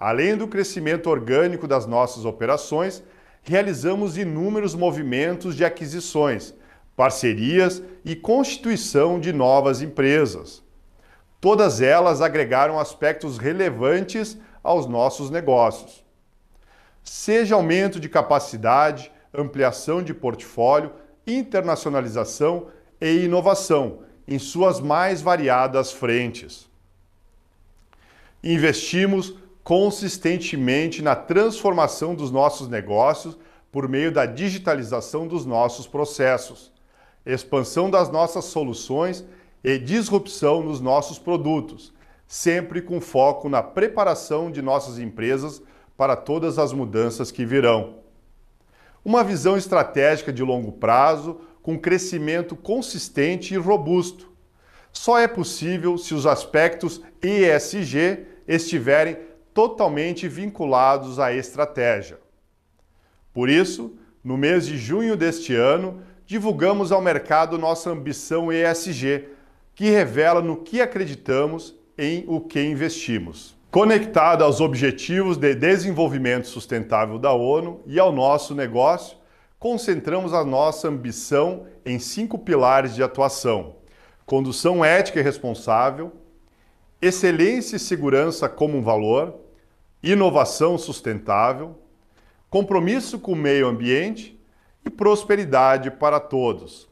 Além 0.00 0.34
do 0.34 0.48
crescimento 0.48 1.10
orgânico 1.10 1.68
das 1.68 1.84
nossas 1.84 2.24
operações, 2.24 3.02
realizamos 3.42 4.16
inúmeros 4.16 4.74
movimentos 4.74 5.54
de 5.54 5.64
aquisições, 5.64 6.54
parcerias 6.96 7.82
e 8.02 8.16
constituição 8.16 9.20
de 9.20 9.30
novas 9.32 9.82
empresas. 9.82 10.66
Todas 11.40 11.80
elas 11.80 12.20
agregaram 12.20 12.78
aspectos 12.78 13.38
relevantes 13.38 14.36
aos 14.62 14.86
nossos 14.86 15.30
negócios. 15.30 16.04
Seja 17.04 17.54
aumento 17.54 18.00
de 18.00 18.08
capacidade, 18.08 19.10
ampliação 19.32 20.02
de 20.02 20.12
portfólio, 20.12 20.92
internacionalização 21.26 22.68
e 23.00 23.24
inovação 23.24 24.00
em 24.26 24.38
suas 24.38 24.80
mais 24.80 25.22
variadas 25.22 25.92
frentes. 25.92 26.68
Investimos 28.42 29.34
consistentemente 29.62 31.02
na 31.02 31.14
transformação 31.14 32.14
dos 32.14 32.30
nossos 32.30 32.68
negócios 32.68 33.38
por 33.70 33.88
meio 33.88 34.10
da 34.10 34.26
digitalização 34.26 35.26
dos 35.26 35.44
nossos 35.44 35.86
processos, 35.86 36.72
expansão 37.24 37.90
das 37.90 38.10
nossas 38.10 38.46
soluções 38.46 39.24
e 39.62 39.78
disrupção 39.78 40.62
nos 40.62 40.80
nossos 40.80 41.18
produtos, 41.18 41.92
sempre 42.26 42.80
com 42.82 43.00
foco 43.00 43.48
na 43.48 43.62
preparação 43.62 44.50
de 44.50 44.62
nossas 44.62 44.98
empresas 44.98 45.62
para 45.96 46.14
todas 46.14 46.58
as 46.58 46.72
mudanças 46.72 47.30
que 47.30 47.44
virão. 47.44 47.96
Uma 49.04 49.24
visão 49.24 49.56
estratégica 49.56 50.32
de 50.32 50.42
longo 50.42 50.72
prazo, 50.72 51.40
com 51.62 51.78
crescimento 51.78 52.54
consistente 52.54 53.54
e 53.54 53.56
robusto. 53.56 54.30
Só 54.92 55.18
é 55.18 55.26
possível 55.26 55.98
se 55.98 56.14
os 56.14 56.26
aspectos 56.26 57.00
ESG 57.22 58.26
estiverem 58.46 59.18
totalmente 59.52 60.28
vinculados 60.28 61.18
à 61.18 61.32
estratégia. 61.32 62.18
Por 63.32 63.48
isso, 63.48 63.96
no 64.22 64.36
mês 64.36 64.66
de 64.66 64.76
junho 64.76 65.16
deste 65.16 65.54
ano, 65.54 66.02
divulgamos 66.26 66.92
ao 66.92 67.00
mercado 67.00 67.58
nossa 67.58 67.90
ambição 67.90 68.52
ESG, 68.52 69.28
que 69.78 69.90
revela 69.90 70.42
no 70.42 70.56
que 70.56 70.80
acreditamos 70.80 71.72
em 71.96 72.24
o 72.26 72.40
que 72.40 72.60
investimos. 72.60 73.56
Conectada 73.70 74.42
aos 74.44 74.60
Objetivos 74.60 75.36
de 75.36 75.54
Desenvolvimento 75.54 76.48
Sustentável 76.48 77.16
da 77.16 77.32
ONU 77.32 77.80
e 77.86 77.96
ao 77.96 78.10
nosso 78.10 78.56
negócio, 78.56 79.16
concentramos 79.56 80.34
a 80.34 80.44
nossa 80.44 80.88
ambição 80.88 81.68
em 81.86 82.00
cinco 82.00 82.40
pilares 82.40 82.92
de 82.92 83.04
atuação: 83.04 83.76
condução 84.26 84.84
ética 84.84 85.20
e 85.20 85.22
responsável, 85.22 86.10
excelência 87.00 87.76
e 87.76 87.78
segurança 87.78 88.48
como 88.48 88.76
um 88.76 88.82
valor, 88.82 89.36
inovação 90.02 90.76
sustentável, 90.76 91.78
compromisso 92.50 93.16
com 93.16 93.30
o 93.30 93.36
meio 93.36 93.68
ambiente 93.68 94.44
e 94.84 94.90
prosperidade 94.90 95.88
para 95.88 96.18
todos. 96.18 96.88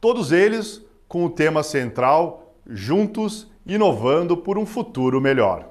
Todos 0.00 0.32
eles 0.32 0.83
com 1.14 1.24
o 1.26 1.30
tema 1.30 1.62
central 1.62 2.56
Juntos 2.66 3.46
Inovando 3.64 4.36
por 4.36 4.58
um 4.58 4.66
Futuro 4.66 5.20
Melhor. 5.20 5.68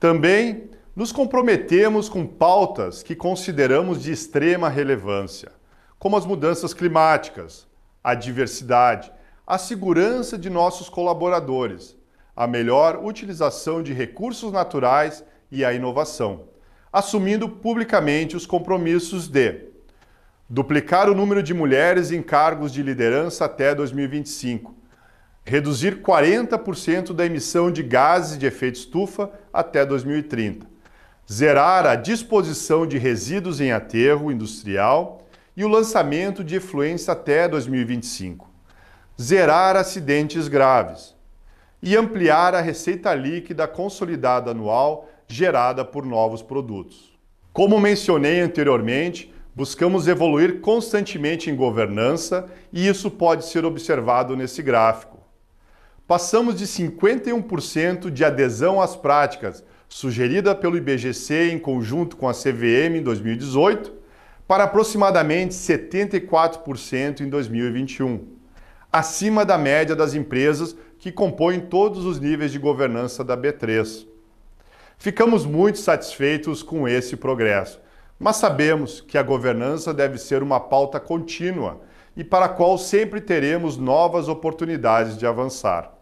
Também 0.00 0.70
nos 0.96 1.12
comprometemos 1.12 2.08
com 2.08 2.26
pautas 2.26 3.00
que 3.00 3.14
consideramos 3.14 4.02
de 4.02 4.10
extrema 4.10 4.68
relevância, 4.68 5.52
como 6.00 6.16
as 6.16 6.26
mudanças 6.26 6.74
climáticas, 6.74 7.68
a 8.02 8.12
diversidade, 8.12 9.12
a 9.46 9.56
segurança 9.56 10.36
de 10.36 10.50
nossos 10.50 10.88
colaboradores, 10.88 11.96
a 12.34 12.44
melhor 12.44 12.98
utilização 13.04 13.84
de 13.84 13.92
recursos 13.92 14.50
naturais 14.50 15.24
e 15.48 15.64
a 15.64 15.72
inovação, 15.72 16.48
assumindo 16.92 17.48
publicamente 17.48 18.34
os 18.34 18.46
compromissos 18.46 19.28
de 19.28 19.68
duplicar 20.48 21.10
o 21.10 21.14
número 21.14 21.42
de 21.42 21.52
mulheres 21.52 22.10
em 22.10 22.22
cargos 22.22 22.72
de 22.72 22.82
liderança 22.82 23.44
até 23.44 23.74
2025, 23.74 24.74
reduzir 25.44 26.00
40% 26.00 27.12
da 27.12 27.26
emissão 27.26 27.70
de 27.70 27.82
gases 27.82 28.38
de 28.38 28.46
efeito 28.46 28.76
estufa 28.76 29.30
até 29.52 29.84
2030, 29.84 30.66
zerar 31.30 31.86
a 31.86 31.94
disposição 31.94 32.86
de 32.86 32.96
resíduos 32.96 33.60
em 33.60 33.72
aterro 33.72 34.32
industrial 34.32 35.26
e 35.54 35.64
o 35.64 35.68
lançamento 35.68 36.42
de 36.42 36.56
efluentes 36.56 37.08
até 37.08 37.46
2025, 37.46 38.48
zerar 39.20 39.76
acidentes 39.76 40.48
graves 40.48 41.14
e 41.82 41.94
ampliar 41.94 42.54
a 42.54 42.60
receita 42.60 43.14
líquida 43.14 43.68
consolidada 43.68 44.52
anual 44.52 45.08
gerada 45.26 45.84
por 45.84 46.06
novos 46.06 46.40
produtos. 46.40 47.12
Como 47.52 47.78
mencionei 47.78 48.40
anteriormente, 48.40 49.34
Buscamos 49.58 50.06
evoluir 50.06 50.60
constantemente 50.60 51.50
em 51.50 51.56
governança 51.56 52.48
e 52.72 52.86
isso 52.86 53.10
pode 53.10 53.44
ser 53.44 53.64
observado 53.64 54.36
nesse 54.36 54.62
gráfico. 54.62 55.18
Passamos 56.06 56.54
de 56.54 56.64
51% 56.64 58.08
de 58.08 58.24
adesão 58.24 58.80
às 58.80 58.94
práticas 58.94 59.64
sugerida 59.88 60.54
pelo 60.54 60.76
IBGC 60.76 61.50
em 61.50 61.58
conjunto 61.58 62.16
com 62.16 62.28
a 62.28 62.32
CVM 62.32 62.98
em 62.98 63.02
2018 63.02 63.94
para 64.46 64.62
aproximadamente 64.62 65.54
74% 65.54 67.22
em 67.22 67.28
2021, 67.28 68.28
acima 68.92 69.44
da 69.44 69.58
média 69.58 69.96
das 69.96 70.14
empresas 70.14 70.76
que 71.00 71.10
compõem 71.10 71.58
todos 71.58 72.04
os 72.04 72.20
níveis 72.20 72.52
de 72.52 72.60
governança 72.60 73.24
da 73.24 73.36
B3. 73.36 74.06
Ficamos 74.96 75.44
muito 75.44 75.80
satisfeitos 75.80 76.62
com 76.62 76.86
esse 76.86 77.16
progresso 77.16 77.87
mas 78.18 78.36
sabemos 78.36 79.00
que 79.00 79.16
a 79.16 79.22
governança 79.22 79.94
deve 79.94 80.18
ser 80.18 80.42
uma 80.42 80.58
pauta 80.58 80.98
contínua 80.98 81.80
e 82.16 82.24
para 82.24 82.46
a 82.46 82.48
qual 82.48 82.76
sempre 82.76 83.20
teremos 83.20 83.76
novas 83.76 84.28
oportunidades 84.28 85.16
de 85.16 85.24
avançar. 85.26 85.94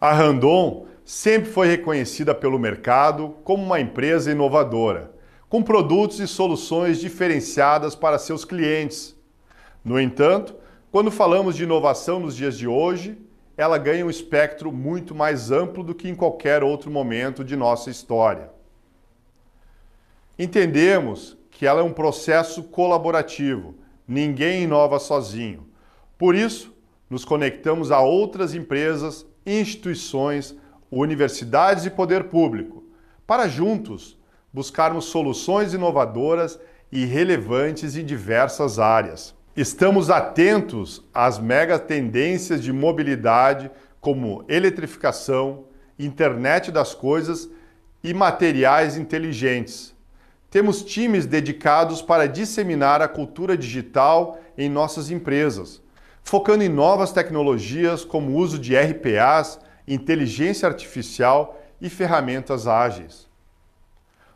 A 0.00 0.12
Randon 0.12 0.86
sempre 1.04 1.50
foi 1.50 1.66
reconhecida 1.68 2.34
pelo 2.34 2.58
mercado 2.58 3.36
como 3.44 3.62
uma 3.62 3.80
empresa 3.80 4.30
inovadora, 4.30 5.12
com 5.48 5.62
produtos 5.62 6.20
e 6.20 6.26
soluções 6.26 6.98
diferenciadas 6.98 7.94
para 7.94 8.18
seus 8.18 8.44
clientes. 8.44 9.16
No 9.84 10.00
entanto, 10.00 10.54
quando 10.90 11.10
falamos 11.10 11.56
de 11.56 11.64
inovação 11.64 12.20
nos 12.20 12.34
dias 12.34 12.56
de 12.56 12.66
hoje, 12.66 13.18
ela 13.56 13.76
ganha 13.76 14.06
um 14.06 14.10
espectro 14.10 14.72
muito 14.72 15.14
mais 15.14 15.50
amplo 15.50 15.82
do 15.82 15.94
que 15.94 16.08
em 16.08 16.14
qualquer 16.14 16.62
outro 16.62 16.90
momento 16.90 17.44
de 17.44 17.56
nossa 17.56 17.90
história. 17.90 18.50
Entendemos 20.38 21.36
que 21.50 21.66
ela 21.66 21.80
é 21.80 21.82
um 21.82 21.92
processo 21.92 22.62
colaborativo, 22.62 23.74
ninguém 24.06 24.62
inova 24.62 25.00
sozinho. 25.00 25.66
Por 26.16 26.36
isso, 26.36 26.72
nos 27.10 27.24
conectamos 27.24 27.90
a 27.90 28.00
outras 28.00 28.54
empresas, 28.54 29.26
instituições, 29.44 30.54
universidades 30.90 31.84
e 31.84 31.90
poder 31.90 32.24
público, 32.24 32.84
para 33.26 33.48
juntos 33.48 34.16
buscarmos 34.52 35.06
soluções 35.06 35.74
inovadoras 35.74 36.58
e 36.90 37.04
relevantes 37.04 37.96
em 37.96 38.04
diversas 38.04 38.78
áreas. 38.78 39.34
Estamos 39.56 40.08
atentos 40.08 41.04
às 41.12 41.38
mega 41.38 41.80
tendências 41.80 42.62
de 42.62 42.72
mobilidade 42.72 43.70
como 44.00 44.44
eletrificação, 44.48 45.64
internet 45.98 46.70
das 46.70 46.94
coisas 46.94 47.50
e 48.04 48.14
materiais 48.14 48.96
inteligentes. 48.96 49.97
Temos 50.50 50.82
times 50.82 51.26
dedicados 51.26 52.00
para 52.00 52.26
disseminar 52.26 53.02
a 53.02 53.08
cultura 53.08 53.56
digital 53.56 54.40
em 54.56 54.68
nossas 54.68 55.10
empresas, 55.10 55.82
focando 56.22 56.64
em 56.64 56.70
novas 56.70 57.12
tecnologias 57.12 58.02
como 58.02 58.30
o 58.30 58.36
uso 58.36 58.58
de 58.58 58.74
RPAs, 58.74 59.60
inteligência 59.86 60.66
artificial 60.66 61.60
e 61.80 61.90
ferramentas 61.90 62.66
ágeis. 62.66 63.28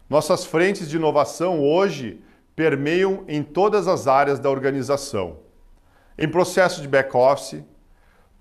Nossas 0.08 0.44
frentes 0.44 0.90
de 0.90 0.96
inovação 0.96 1.62
hoje 1.62 2.20
permeiam 2.54 3.24
em 3.26 3.42
todas 3.42 3.88
as 3.88 4.06
áreas 4.06 4.38
da 4.38 4.50
organização. 4.50 5.38
Em 6.18 6.28
processo 6.28 6.82
de 6.82 6.88
back-office, 6.88 7.64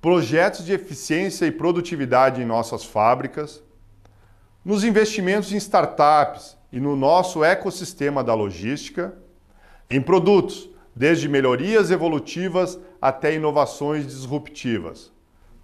projetos 0.01 0.65
de 0.65 0.73
eficiência 0.73 1.45
e 1.45 1.51
produtividade 1.51 2.41
em 2.41 2.45
nossas 2.45 2.83
fábricas, 2.83 3.63
nos 4.65 4.83
investimentos 4.83 5.53
em 5.53 5.57
startups 5.57 6.57
e 6.71 6.79
no 6.79 6.95
nosso 6.95 7.43
ecossistema 7.43 8.23
da 8.23 8.33
logística, 8.33 9.13
em 9.89 10.01
produtos, 10.01 10.69
desde 10.95 11.27
melhorias 11.27 11.91
evolutivas 11.91 12.79
até 13.01 13.35
inovações 13.35 14.07
disruptivas. 14.07 15.11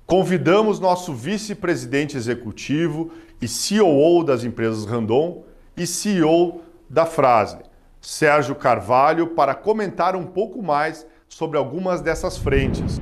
Convidamos 0.06 0.80
nosso 0.80 1.14
vice-presidente 1.14 2.18
executivo 2.18 3.12
e 3.42 3.48
CEO 3.48 4.24
das 4.24 4.44
empresas 4.44 4.86
Randon 4.86 5.44
e 5.76 5.86
CEO 5.86 6.62
da 6.90 7.06
Frase, 7.06 7.60
Sérgio 8.02 8.56
Carvalho 8.56 9.28
para 9.28 9.54
comentar 9.54 10.16
um 10.16 10.26
pouco 10.26 10.62
mais 10.64 11.06
sobre 11.28 11.58
algumas 11.58 12.02
dessas 12.02 12.38
frentes. 12.38 13.02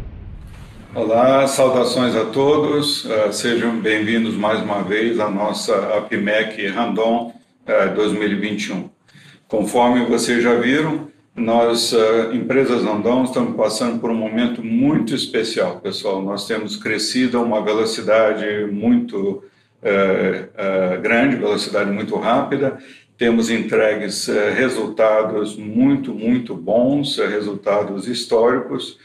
Olá, 0.96 1.46
saudações 1.48 2.16
a 2.16 2.26
todos, 2.26 3.06
uh, 3.06 3.32
sejam 3.32 3.80
bem-vindos 3.80 4.36
mais 4.36 4.62
uma 4.62 4.82
vez 4.82 5.20
à 5.20 5.30
nossa 5.30 5.76
APMEC 5.98 6.68
Randon 6.68 7.34
2021. 7.66 8.90
Conforme 9.48 10.06
vocês 10.06 10.44
já 10.44 10.56
viram, 10.56 11.08
nós, 11.36 11.92
uh, 11.92 12.34
empresas 12.34 12.84
Randon, 12.84 13.24
estamos 13.24 13.56
passando 13.56 14.00
por 14.00 14.10
um 14.10 14.16
momento 14.16 14.64
muito 14.64 15.14
especial, 15.14 15.80
pessoal. 15.82 16.22
Nós 16.22 16.48
temos 16.48 16.78
crescido 16.78 17.38
a 17.38 17.42
uma 17.42 17.64
velocidade 17.64 18.66
muito 18.72 19.44
grande, 21.04 21.36
velocidade 21.36 21.92
muito 21.92 22.16
rápida, 22.16 22.80
temos 23.20 23.52
entregues 23.52 24.26
resultados 24.56 25.56
muito, 25.56 26.12
muito 26.12 26.56
bons, 26.56 27.18
resultados 27.20 28.08
históricos, 28.08 28.98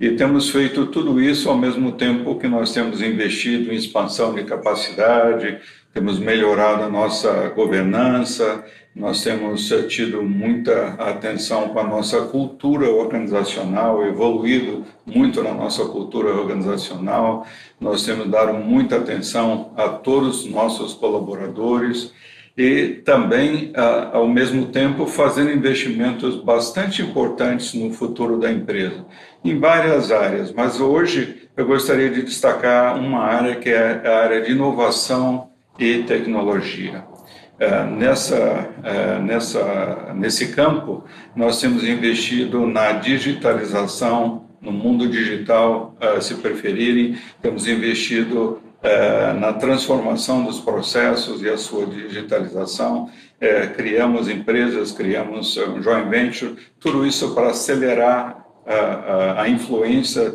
e 0.00 0.10
temos 0.12 0.48
feito 0.48 0.86
tudo 0.86 1.20
isso 1.20 1.50
ao 1.50 1.58
mesmo 1.58 1.92
tempo 1.92 2.38
que 2.38 2.46
nós 2.46 2.72
temos 2.72 3.02
investido 3.02 3.72
em 3.72 3.76
expansão 3.76 4.32
de 4.32 4.44
capacidade, 4.44 5.58
temos 5.98 6.20
melhorado 6.20 6.84
a 6.84 6.88
nossa 6.88 7.48
governança, 7.48 8.64
nós 8.94 9.20
temos 9.24 9.68
tido 9.88 10.22
muita 10.22 10.90
atenção 10.90 11.70
para 11.70 11.82
a 11.82 11.88
nossa 11.88 12.20
cultura 12.20 12.88
organizacional, 12.88 14.06
evoluído 14.06 14.84
muito 15.04 15.42
na 15.42 15.52
nossa 15.52 15.84
cultura 15.86 16.28
organizacional, 16.28 17.44
nós 17.80 18.04
temos 18.06 18.30
dado 18.30 18.54
muita 18.54 18.94
atenção 18.94 19.72
a 19.76 19.88
todos 19.88 20.44
os 20.44 20.50
nossos 20.52 20.94
colaboradores 20.94 22.12
e 22.56 23.00
também, 23.04 23.72
ao 24.12 24.28
mesmo 24.28 24.66
tempo, 24.66 25.04
fazendo 25.04 25.50
investimentos 25.50 26.36
bastante 26.36 27.02
importantes 27.02 27.74
no 27.74 27.92
futuro 27.92 28.38
da 28.38 28.52
empresa, 28.52 29.04
em 29.44 29.58
várias 29.58 30.12
áreas. 30.12 30.52
Mas 30.52 30.80
hoje 30.80 31.48
eu 31.56 31.66
gostaria 31.66 32.08
de 32.08 32.22
destacar 32.22 32.96
uma 33.00 33.24
área 33.24 33.56
que 33.56 33.68
é 33.68 34.00
a 34.06 34.22
área 34.22 34.42
de 34.42 34.52
inovação 34.52 35.47
e 35.78 36.02
tecnologia. 36.02 37.04
Nessa, 37.96 38.68
nessa, 39.24 40.14
nesse 40.14 40.52
campo, 40.52 41.04
nós 41.34 41.60
temos 41.60 41.82
investido 41.82 42.66
na 42.66 42.92
digitalização, 42.92 44.46
no 44.60 44.70
mundo 44.70 45.08
digital, 45.08 45.96
se 46.20 46.36
preferirem, 46.36 47.18
temos 47.42 47.66
investido 47.66 48.62
na 49.40 49.52
transformação 49.52 50.44
dos 50.44 50.60
processos 50.60 51.42
e 51.42 51.48
a 51.48 51.58
sua 51.58 51.84
digitalização. 51.86 53.10
É, 53.40 53.66
criamos 53.66 54.28
empresas, 54.28 54.92
criamos 54.92 55.56
um 55.56 55.82
joint 55.82 56.08
venture, 56.08 56.56
tudo 56.78 57.04
isso 57.04 57.34
para 57.34 57.50
acelerar 57.50 58.44
a, 59.36 59.48
influência 59.48 60.34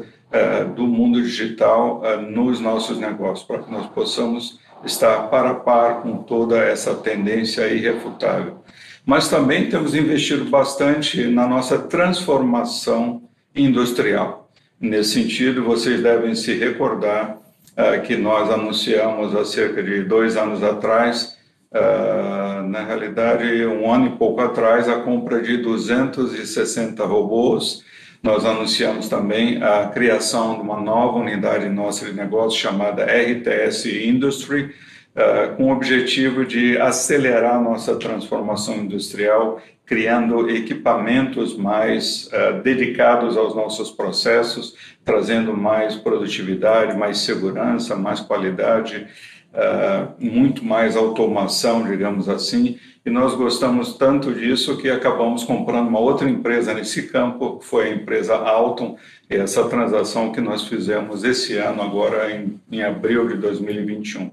do 0.75 0.87
mundo 0.87 1.21
digital 1.21 2.01
nos 2.31 2.59
nossos 2.59 2.97
negócios, 2.97 3.45
para 3.45 3.59
que 3.59 3.71
nós 3.71 3.85
possamos 3.87 4.59
estar 4.85 5.29
para 5.29 5.53
par 5.55 6.01
com 6.01 6.17
toda 6.17 6.57
essa 6.57 6.93
tendência 6.95 7.67
irrefutável. 7.67 8.63
Mas 9.05 9.27
também 9.27 9.69
temos 9.69 9.93
investido 9.93 10.45
bastante 10.45 11.27
na 11.27 11.45
nossa 11.47 11.77
transformação 11.77 13.23
industrial. 13.55 14.49
Nesse 14.79 15.21
sentido, 15.21 15.63
vocês 15.63 16.01
devem 16.01 16.35
se 16.35 16.53
recordar 16.53 17.37
uh, 17.37 18.01
que 18.01 18.15
nós 18.15 18.49
anunciamos 18.49 19.35
há 19.35 19.45
cerca 19.45 19.83
de 19.83 20.03
dois 20.03 20.35
anos 20.37 20.63
atrás, 20.63 21.37
uh, 21.71 22.63
na 22.67 22.83
realidade, 22.83 23.65
um 23.65 23.91
ano 23.91 24.07
e 24.07 24.17
pouco 24.17 24.41
atrás, 24.41 24.87
a 24.87 24.99
compra 24.99 25.41
de 25.41 25.57
260 25.57 27.05
robôs. 27.05 27.83
Nós 28.23 28.45
anunciamos 28.45 29.09
também 29.09 29.61
a 29.61 29.89
criação 29.89 30.55
de 30.55 30.61
uma 30.61 30.79
nova 30.79 31.17
unidade 31.17 31.67
nossa 31.67 32.05
de 32.05 32.13
negócio 32.13 32.57
chamada 32.57 33.03
RTS 33.03 34.07
Industry, 34.07 34.73
Uh, 35.13 35.55
com 35.55 35.65
o 35.65 35.71
objetivo 35.71 36.43
de 36.43 36.75
acelerar 36.79 37.61
nossa 37.61 37.95
transformação 37.97 38.77
industrial, 38.77 39.61
criando 39.85 40.49
equipamentos 40.49 41.55
mais 41.55 42.31
uh, 42.33 42.63
dedicados 42.63 43.37
aos 43.37 43.55
nossos 43.55 43.91
processos, 43.91 44.75
trazendo 45.05 45.55
mais 45.55 45.95
produtividade, 45.95 46.97
mais 46.97 47.19
segurança, 47.19 47.95
mais 47.95 48.21
qualidade, 48.21 49.05
uh, 49.53 50.11
muito 50.17 50.65
mais 50.65 50.97
automação, 50.97 51.83
digamos 51.83 52.27
assim. 52.27 52.79
E 53.05 53.09
nós 53.09 53.35
gostamos 53.35 53.97
tanto 53.97 54.33
disso 54.33 54.77
que 54.77 54.89
acabamos 54.89 55.43
comprando 55.43 55.89
uma 55.89 55.99
outra 55.99 56.29
empresa 56.29 56.73
nesse 56.73 57.09
campo, 57.09 57.59
que 57.59 57.65
foi 57.65 57.89
a 57.89 57.93
empresa 57.93 58.35
Alton, 58.35 58.97
essa 59.29 59.67
transação 59.67 60.31
que 60.31 60.39
nós 60.39 60.67
fizemos 60.67 61.23
esse 61.25 61.57
ano, 61.57 61.81
agora 61.81 62.31
em, 62.31 62.61
em 62.71 62.81
abril 62.81 63.27
de 63.27 63.35
2021. 63.35 64.31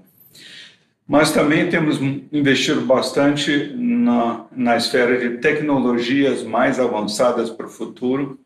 Mas 1.05 1.33
também 1.33 1.67
temos 1.67 1.99
investido 2.31 2.79
bastante 2.81 3.73
na, 3.75 4.45
na 4.55 4.77
esfera 4.77 5.17
de 5.17 5.39
tecnologias 5.39 6.41
mais 6.41 6.79
avançadas 6.79 7.49
para 7.49 7.65
o 7.65 7.69
futuro, 7.69 8.39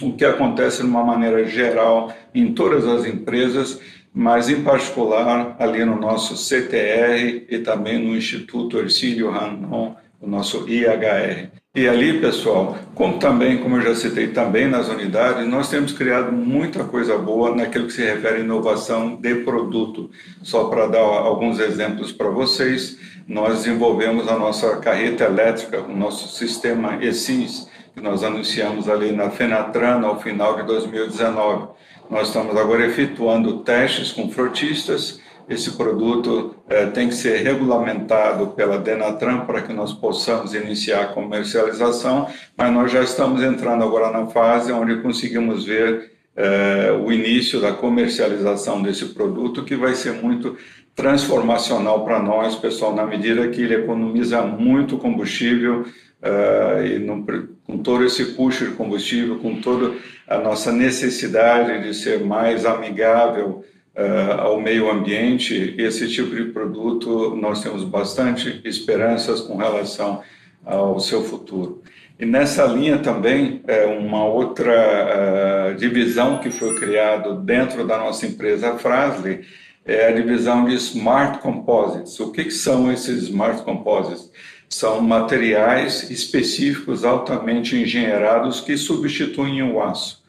o 0.00 0.12
que 0.12 0.24
acontece 0.24 0.82
de 0.82 0.86
uma 0.86 1.02
maneira 1.02 1.44
geral 1.46 2.14
em 2.32 2.52
todas 2.52 2.86
as 2.86 3.04
empresas, 3.04 3.80
mas 4.14 4.48
em 4.48 4.62
particular 4.62 5.56
ali 5.58 5.84
no 5.84 5.96
nosso 5.96 6.36
CTR 6.36 7.46
e 7.50 7.58
também 7.58 7.98
no 7.98 8.16
Instituto 8.16 8.78
Ercílio 8.78 9.28
Randon, 9.28 9.96
o 10.20 10.28
nosso 10.28 10.68
IHR. 10.68 11.50
E 11.74 11.88
ali, 11.88 12.20
pessoal, 12.20 12.78
como 12.94 13.18
também, 13.18 13.58
como 13.58 13.76
eu 13.76 13.82
já 13.82 13.96
citei 13.96 14.28
também 14.28 14.68
nas 14.68 14.88
unidades, 14.88 15.44
nós 15.48 15.68
temos 15.68 15.92
criado 15.92 16.30
muita 16.30 16.84
coisa 16.84 17.18
boa 17.18 17.52
naquilo 17.52 17.88
que 17.88 17.92
se 17.92 18.04
refere 18.04 18.36
à 18.36 18.40
inovação 18.40 19.16
de 19.16 19.34
produto. 19.36 20.08
Só 20.40 20.68
para 20.68 20.86
dar 20.86 21.00
alguns 21.00 21.58
exemplos 21.58 22.12
para 22.12 22.28
vocês, 22.28 22.96
nós 23.26 23.64
desenvolvemos 23.64 24.28
a 24.28 24.38
nossa 24.38 24.76
carreta 24.76 25.24
elétrica, 25.24 25.80
o 25.80 25.96
nosso 25.96 26.28
sistema 26.28 27.04
ESIS, 27.04 27.68
que 27.92 28.00
nós 28.00 28.22
anunciamos 28.22 28.88
ali 28.88 29.10
na 29.10 29.30
Fenatran 29.30 30.02
ao 30.02 30.22
final 30.22 30.54
de 30.54 30.62
2019. 30.62 31.74
Nós 32.10 32.28
estamos 32.28 32.56
agora 32.56 32.86
efetuando 32.86 33.60
testes 33.60 34.12
com 34.12 34.30
frotistas. 34.30 35.20
Esse 35.48 35.76
produto 35.76 36.54
eh, 36.68 36.86
tem 36.86 37.08
que 37.08 37.14
ser 37.14 37.42
regulamentado 37.42 38.48
pela 38.48 38.78
Denatran 38.78 39.40
para 39.40 39.62
que 39.62 39.72
nós 39.72 39.92
possamos 39.92 40.54
iniciar 40.54 41.02
a 41.02 41.06
comercialização, 41.08 42.28
mas 42.56 42.72
nós 42.72 42.92
já 42.92 43.02
estamos 43.02 43.42
entrando 43.42 43.84
agora 43.84 44.10
na 44.10 44.26
fase 44.26 44.72
onde 44.72 45.02
conseguimos 45.02 45.64
ver 45.64 46.12
eh, 46.36 46.92
o 47.04 47.12
início 47.12 47.60
da 47.60 47.72
comercialização 47.72 48.82
desse 48.82 49.06
produto, 49.06 49.64
que 49.64 49.76
vai 49.76 49.94
ser 49.94 50.12
muito 50.12 50.56
transformacional 50.94 52.04
para 52.04 52.20
nós, 52.20 52.54
pessoal, 52.56 52.94
na 52.94 53.04
medida 53.04 53.48
que 53.48 53.60
ele 53.60 53.74
economiza 53.74 54.42
muito 54.42 54.96
combustível 54.96 55.82
uh, 55.82 56.86
e 56.86 56.98
no, 57.00 57.24
com 57.66 57.78
todo 57.78 58.04
esse 58.04 58.34
custo 58.34 58.64
de 58.64 58.72
combustível, 58.72 59.38
com 59.38 59.60
toda 59.60 59.94
a 60.28 60.38
nossa 60.38 60.72
necessidade 60.72 61.82
de 61.82 61.94
ser 61.94 62.20
mais 62.20 62.64
amigável 62.64 63.64
uh, 63.96 64.40
ao 64.40 64.60
meio 64.60 64.90
ambiente, 64.90 65.74
esse 65.78 66.08
tipo 66.08 66.34
de 66.34 66.46
produto 66.52 67.34
nós 67.36 67.62
temos 67.62 67.84
bastante 67.84 68.60
esperanças 68.64 69.40
com 69.40 69.56
relação 69.56 70.22
ao 70.64 70.98
seu 71.00 71.22
futuro. 71.22 71.82
E 72.18 72.24
nessa 72.24 72.64
linha 72.64 72.98
também, 72.98 73.60
é 73.66 73.86
uma 73.86 74.24
outra 74.24 75.72
uh, 75.72 75.74
divisão 75.74 76.38
que 76.38 76.50
foi 76.50 76.74
criada 76.76 77.34
dentro 77.34 77.86
da 77.86 77.98
nossa 77.98 78.26
empresa 78.26 78.78
Frasle, 78.78 79.44
é 79.84 80.08
a 80.08 80.12
divisão 80.12 80.64
de 80.64 80.74
Smart 80.74 81.40
Composites. 81.40 82.18
O 82.18 82.32
que, 82.32 82.44
que 82.44 82.50
são 82.50 82.90
esses 82.90 83.24
Smart 83.24 83.62
Composites? 83.62 84.30
São 84.68 85.00
materiais 85.00 86.10
específicos 86.10 87.04
altamente 87.04 87.76
engenheirados 87.76 88.60
que 88.60 88.76
substituem 88.76 89.62
o 89.62 89.80
aço. 89.82 90.22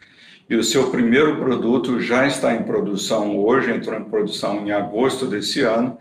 E 0.49 0.55
o 0.55 0.63
seu 0.63 0.89
primeiro 0.91 1.35
produto 1.37 1.99
já 1.99 2.25
está 2.27 2.53
em 2.53 2.61
produção 2.63 3.37
hoje, 3.37 3.71
entrou 3.71 3.99
em 3.99 4.03
produção 4.03 4.63
em 4.65 4.71
agosto 4.71 5.25
desse 5.25 5.61
ano. 5.61 5.97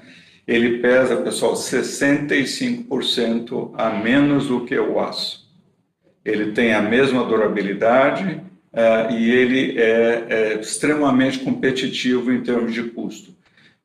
Ele 0.47 0.77
pesa, 0.79 1.17
pessoal, 1.17 1.55
65% 1.55 3.73
a 3.75 3.89
menos 3.91 4.49
do 4.49 4.67
que 4.67 4.79
o 4.79 5.01
aço. 5.01 5.43
Ele 6.23 6.53
tem 6.53 6.75
a 6.75 6.83
mesma 6.83 7.25
durabilidade 7.25 8.43
uh, 8.73 9.11
e 9.13 9.31
ele 9.31 9.79
é, 9.79 10.27
é 10.29 10.61
extremamente 10.61 11.39
competitivo 11.39 12.31
em 12.31 12.43
termos 12.43 12.75
de 12.75 12.83
custo. 12.83 13.33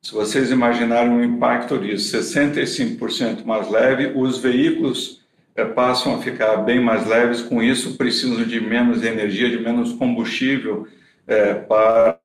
Se 0.02 0.14
vocês 0.14 0.50
imaginarem 0.50 1.12
o 1.12 1.22
impacto 1.22 1.78
disso, 1.78 2.16
65% 2.16 3.44
mais 3.44 3.70
leve, 3.70 4.12
os 4.16 4.38
veículos 4.38 5.20
é, 5.54 5.64
passam 5.64 6.14
a 6.14 6.22
ficar 6.22 6.56
bem 6.58 6.80
mais 6.80 7.06
leves, 7.06 7.42
com 7.42 7.62
isso 7.62 7.98
precisam 7.98 8.42
de 8.44 8.60
menos 8.60 9.02
energia, 9.02 9.50
de 9.50 9.58
menos 9.58 9.92
combustível 9.92 10.88
é, 11.26 11.52
para 11.52 12.18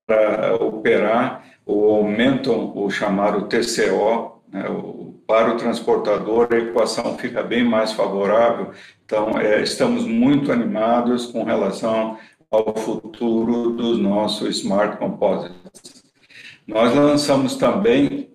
operar, 0.59 1.43
ou 1.65 1.95
aumentam 1.95 2.71
o 2.75 2.89
chamado 2.89 3.47
TCO, 3.49 4.41
né, 4.49 4.69
o, 4.69 5.13
para 5.27 5.53
o 5.53 5.57
transportador 5.57 6.47
a 6.51 6.57
equação 6.57 7.17
fica 7.17 7.43
bem 7.43 7.63
mais 7.63 7.91
favorável. 7.91 8.71
Então, 9.05 9.37
é, 9.37 9.61
estamos 9.61 10.05
muito 10.05 10.49
animados 10.49 11.25
com 11.25 11.43
relação 11.43 12.17
ao 12.49 12.73
futuro 12.75 13.71
dos 13.71 13.99
nossos 13.99 14.59
smart 14.59 14.97
composites. 14.97 15.94
Nós 16.67 16.95
lançamos 16.95 17.55
também 17.57 18.27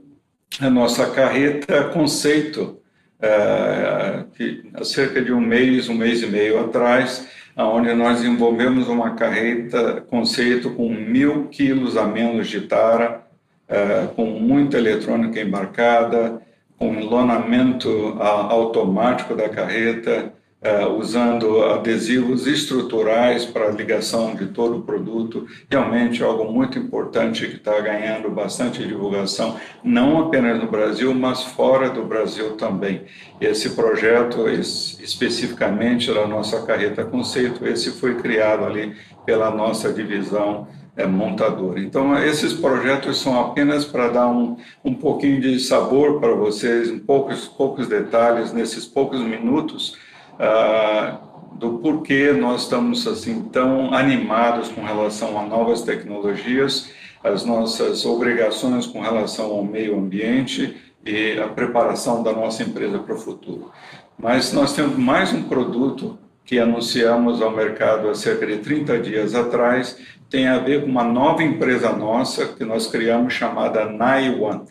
a 0.61 0.71
nossa 0.71 1.11
carreta 1.11 1.85
conceito, 1.85 2.79
é, 3.21 4.25
que 4.35 4.71
há 4.73 4.85
cerca 4.85 5.21
de 5.21 5.33
um 5.33 5.40
mês, 5.40 5.88
um 5.88 5.95
mês 5.95 6.23
e 6.23 6.27
meio 6.27 6.61
atrás, 6.61 7.29
onde 7.57 7.93
nós 7.93 8.21
desenvolvemos 8.21 8.88
uma 8.88 9.14
carreta 9.14 10.01
conceito 10.09 10.71
com 10.71 10.88
mil 10.88 11.49
quilos 11.49 11.97
a 11.97 12.07
menos 12.07 12.49
de 12.49 12.62
tara, 12.62 13.27
é, 13.69 14.07
com 14.14 14.27
muita 14.27 14.79
eletrônica 14.79 15.40
embarcada, 15.40 16.40
com 16.79 17.01
lonamento 17.01 18.16
automático 18.21 19.35
da 19.35 19.49
carreta, 19.49 20.33
Uh, 20.62 20.92
usando 20.99 21.64
adesivos 21.64 22.46
estruturais 22.46 23.46
para 23.46 23.70
ligação 23.70 24.35
de 24.35 24.49
todo 24.49 24.77
o 24.77 24.83
produto, 24.83 25.46
realmente 25.70 26.23
algo 26.23 26.53
muito 26.53 26.79
importante 26.79 27.46
que 27.46 27.57
está 27.57 27.81
ganhando 27.81 28.29
bastante 28.29 28.87
divulgação, 28.87 29.57
não 29.83 30.18
apenas 30.18 30.62
no 30.62 30.70
Brasil, 30.70 31.14
mas 31.14 31.42
fora 31.42 31.88
do 31.88 32.05
Brasil 32.05 32.59
também. 32.59 33.07
Esse 33.40 33.70
projeto, 33.70 34.51
especificamente 34.51 36.12
da 36.12 36.27
nossa 36.27 36.61
carreta 36.66 37.07
conceito, 37.07 37.66
esse 37.66 37.92
foi 37.92 38.16
criado 38.16 38.66
ali 38.66 38.94
pela 39.25 39.51
nossa 39.51 39.90
divisão 39.90 40.68
é, 40.94 41.07
montadora. 41.07 41.81
Então, 41.81 42.14
esses 42.23 42.53
projetos 42.53 43.18
são 43.18 43.40
apenas 43.40 43.87
para 43.87 44.09
dar 44.09 44.29
um, 44.29 44.59
um 44.85 44.92
pouquinho 44.92 45.40
de 45.40 45.59
sabor 45.59 46.20
para 46.20 46.35
vocês, 46.35 46.90
um 46.90 46.99
poucos, 46.99 47.49
poucos 47.49 47.88
detalhes 47.88 48.53
nesses 48.53 48.85
poucos 48.85 49.20
minutos 49.20 49.96
ah, 50.42 51.20
do 51.53 51.79
porquê 51.81 52.33
nós 52.33 52.62
estamos 52.62 53.07
assim 53.07 53.42
tão 53.42 53.92
animados 53.92 54.68
com 54.68 54.83
relação 54.83 55.38
a 55.38 55.44
novas 55.44 55.83
tecnologias, 55.83 56.90
as 57.22 57.44
nossas 57.44 58.07
obrigações 58.07 58.87
com 58.87 59.03
relação 59.03 59.50
ao 59.50 59.62
meio 59.62 59.98
ambiente 59.98 60.74
e 61.05 61.38
a 61.38 61.48
preparação 61.48 62.22
da 62.22 62.33
nossa 62.33 62.62
empresa 62.62 62.98
para 62.98 63.14
o 63.14 63.18
futuro. 63.18 63.70
Mas 64.18 64.50
nós 64.55 64.72
temos 64.72 64.96
mais 64.96 65.31
um 65.35 65.42
produto 65.42 66.18
que 66.46 66.59
anunciamos 66.59 67.42
ao 67.42 67.50
mercado 67.50 68.09
há 68.09 68.14
cerca 68.14 68.46
de 68.46 68.57
30 68.59 68.98
dias 68.98 69.35
atrás, 69.35 69.98
tem 70.31 70.48
a 70.48 70.59
ver 70.59 70.83
com 70.83 70.88
uma 70.88 71.05
nova 71.05 71.42
empresa 71.42 71.92
nossa 71.92 72.46
que 72.46 72.64
nós 72.64 72.87
criamos 72.87 73.35
chamada 73.35 73.85
Naiwan. 73.85 74.62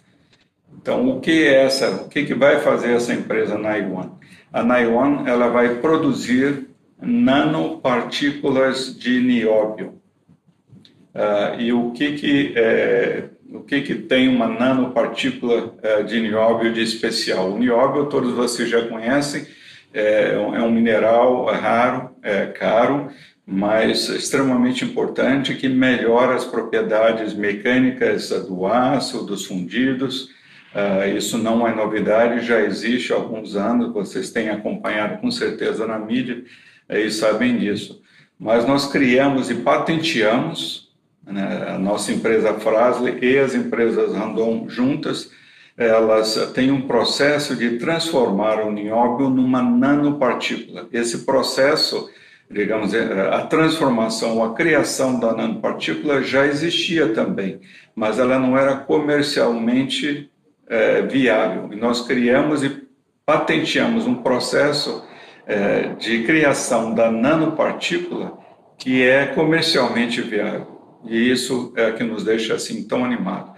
Então, 0.82 1.08
o 1.08 1.19
que 1.19 1.43
é 1.43 1.65
essa? 1.65 1.91
O 1.91 2.10
que, 2.10 2.25
que 2.25 2.34
vai 2.34 2.60
fazer 2.60 2.93
essa 2.93 3.13
empresa 3.13 3.58
Naiwan? 3.58 4.10
A 4.52 4.64
Naiwan 4.64 5.26
ela 5.28 5.48
vai 5.50 5.76
produzir 5.76 6.68
nanopartículas 7.02 8.98
de 8.98 9.22
nióbio. 9.22 10.00
Uh, 11.14 11.60
e 11.60 11.74
o 11.74 11.92
que 11.92 12.14
que 12.14 12.54
é, 12.56 13.26
o 13.52 13.62
que 13.62 13.82
que 13.82 13.96
tem 13.96 14.28
uma 14.28 14.48
nanopartícula 14.48 15.74
uh, 15.84 16.04
de 16.04 16.22
nióbio 16.22 16.72
de 16.72 16.82
especial? 16.82 17.52
O 17.52 17.58
nióbio 17.58 18.06
todos 18.06 18.34
vocês 18.34 18.70
já 18.70 18.88
conhecem, 18.88 19.46
é, 19.94 20.34
é 20.34 20.62
um 20.62 20.72
mineral 20.72 21.46
raro, 21.46 22.12
é 22.22 22.46
caro, 22.46 23.10
mas 23.46 24.08
extremamente 24.10 24.86
importante 24.86 25.56
que 25.56 25.68
melhora 25.68 26.36
as 26.36 26.46
propriedades 26.46 27.34
mecânicas 27.34 28.30
do 28.30 28.68
aço, 28.68 29.26
dos 29.26 29.46
fundidos 29.46 30.30
Uh, 30.73 31.17
isso 31.17 31.38
não 31.38 31.67
é 31.67 31.73
novidade, 31.73 32.45
já 32.45 32.62
existe 32.62 33.12
há 33.12 33.15
alguns 33.15 33.55
anos, 33.55 33.91
vocês 33.91 34.29
têm 34.29 34.49
acompanhado 34.49 35.19
com 35.19 35.32
certeza 35.32 35.88
na 35.88 35.97
mídia 35.97 36.43
e 36.88 37.10
sabem 37.10 37.58
disso. 37.58 38.01
Mas 38.39 38.65
nós 38.65 38.86
criamos 38.88 39.49
e 39.49 39.55
patenteamos, 39.55 40.89
né, 41.25 41.73
a 41.75 41.79
nossa 41.79 42.12
empresa 42.12 42.53
Frasle 42.53 43.17
e 43.21 43.38
as 43.38 43.53
empresas 43.53 44.13
Randon 44.13 44.69
juntas, 44.69 45.32
elas 45.75 46.36
têm 46.53 46.71
um 46.71 46.82
processo 46.82 47.55
de 47.55 47.77
transformar 47.77 48.60
o 48.60 48.71
nióbio 48.71 49.29
numa 49.29 49.62
nanopartícula. 49.62 50.88
Esse 50.91 51.25
processo, 51.25 52.10
digamos, 52.51 52.93
é, 52.93 53.29
a 53.34 53.45
transformação, 53.45 54.43
a 54.43 54.53
criação 54.53 55.19
da 55.19 55.34
nanopartícula 55.34 56.21
já 56.21 56.45
existia 56.45 57.13
também, 57.13 57.60
mas 57.95 58.19
ela 58.19 58.38
não 58.38 58.58
era 58.58 58.75
comercialmente 58.75 60.29
é, 60.69 61.01
viável. 61.01 61.69
E 61.73 61.75
nós 61.75 62.05
criamos 62.05 62.63
e 62.63 62.88
patenteamos 63.25 64.05
um 64.05 64.15
processo 64.15 65.03
é, 65.45 65.93
de 65.95 66.23
criação 66.23 66.93
da 66.93 67.12
nanopartícula 67.12 68.38
que 68.77 69.03
é 69.03 69.25
comercialmente 69.25 70.21
viável. 70.21 70.79
E 71.05 71.29
isso 71.29 71.73
é 71.75 71.91
que 71.91 72.03
nos 72.03 72.23
deixa 72.23 72.55
assim 72.55 72.84
tão 72.84 73.03
animado. 73.03 73.51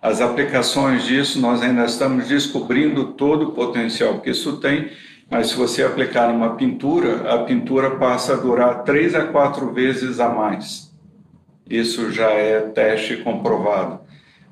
As 0.00 0.20
aplicações 0.20 1.04
disso 1.04 1.40
nós 1.40 1.60
ainda 1.60 1.84
estamos 1.84 2.28
descobrindo 2.28 3.12
todo 3.14 3.48
o 3.48 3.52
potencial 3.52 4.20
que 4.20 4.30
isso 4.30 4.58
tem, 4.58 4.90
mas 5.28 5.48
se 5.48 5.56
você 5.56 5.82
aplicar 5.82 6.32
numa 6.32 6.54
pintura, 6.54 7.34
a 7.34 7.38
pintura 7.44 7.96
passa 7.96 8.34
a 8.34 8.36
durar 8.36 8.84
três 8.84 9.14
a 9.14 9.26
quatro 9.26 9.72
vezes 9.72 10.20
a 10.20 10.28
mais. 10.28 10.92
Isso 11.68 12.10
já 12.12 12.30
é 12.30 12.60
teste 12.60 13.18
comprovado. 13.18 14.00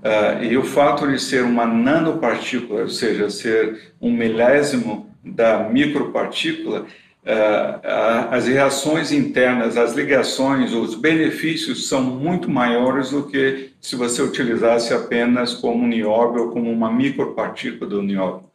Uh, 0.07 0.45
e 0.45 0.57
o 0.57 0.63
fato 0.63 1.05
de 1.09 1.19
ser 1.19 1.43
uma 1.43 1.67
nanopartícula, 1.67 2.83
ou 2.83 2.89
seja, 2.89 3.29
ser 3.29 3.93
um 4.01 4.13
milésimo 4.13 5.11
da 5.25 5.69
micropartícula, 5.69 6.83
uh, 6.83 8.31
as 8.31 8.47
reações 8.47 9.11
internas, 9.11 9.77
as 9.77 9.95
ligações, 9.95 10.73
os 10.73 10.95
benefícios 10.95 11.89
são 11.89 12.05
muito 12.05 12.49
maiores 12.49 13.11
do 13.11 13.25
que 13.25 13.71
se 13.81 13.97
você 13.97 14.23
utilizasse 14.23 14.95
apenas 14.95 15.55
como 15.55 15.83
um 15.83 15.89
nióbio 15.89 16.45
ou 16.45 16.51
como 16.53 16.71
uma 16.71 16.93
micropartícula 16.93 17.91
do 17.91 18.01
nióbio. 18.01 18.47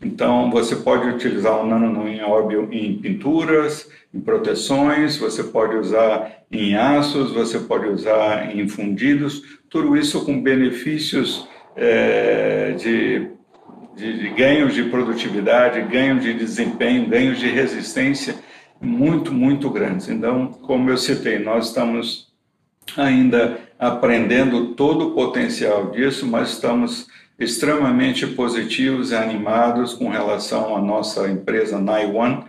Então, 0.00 0.48
você 0.48 0.76
pode 0.76 1.08
utilizar 1.08 1.60
o 1.60 1.66
nanonióbio 1.66 2.68
em 2.70 2.96
pinturas, 2.96 3.90
em 4.14 4.20
proteções, 4.20 5.16
você 5.16 5.42
pode 5.42 5.76
usar 5.76 6.44
em 6.52 6.74
aços, 6.76 7.32
você 7.32 7.58
pode 7.58 7.88
usar 7.88 8.56
em 8.56 8.66
fundidos, 8.68 9.59
tudo 9.70 9.96
isso 9.96 10.24
com 10.24 10.42
benefícios 10.42 11.48
é, 11.76 12.72
de, 12.72 13.28
de, 13.96 14.18
de 14.18 14.28
ganhos 14.30 14.74
de 14.74 14.82
produtividade, 14.84 15.80
ganhos 15.82 16.22
de 16.22 16.34
desempenho, 16.34 17.08
ganhos 17.08 17.38
de 17.38 17.48
resistência 17.48 18.34
muito, 18.80 19.32
muito 19.32 19.70
grandes. 19.70 20.08
Então, 20.08 20.48
como 20.48 20.90
eu 20.90 20.96
citei, 20.96 21.38
nós 21.38 21.68
estamos 21.68 22.28
ainda 22.96 23.60
aprendendo 23.78 24.74
todo 24.74 25.08
o 25.08 25.14
potencial 25.14 25.90
disso, 25.92 26.26
mas 26.26 26.50
estamos 26.50 27.06
extremamente 27.38 28.26
positivos 28.26 29.12
e 29.12 29.14
animados 29.14 29.94
com 29.94 30.08
relação 30.10 30.76
à 30.76 30.82
nossa 30.82 31.30
empresa 31.30 31.78
Naiwan, 31.78 32.42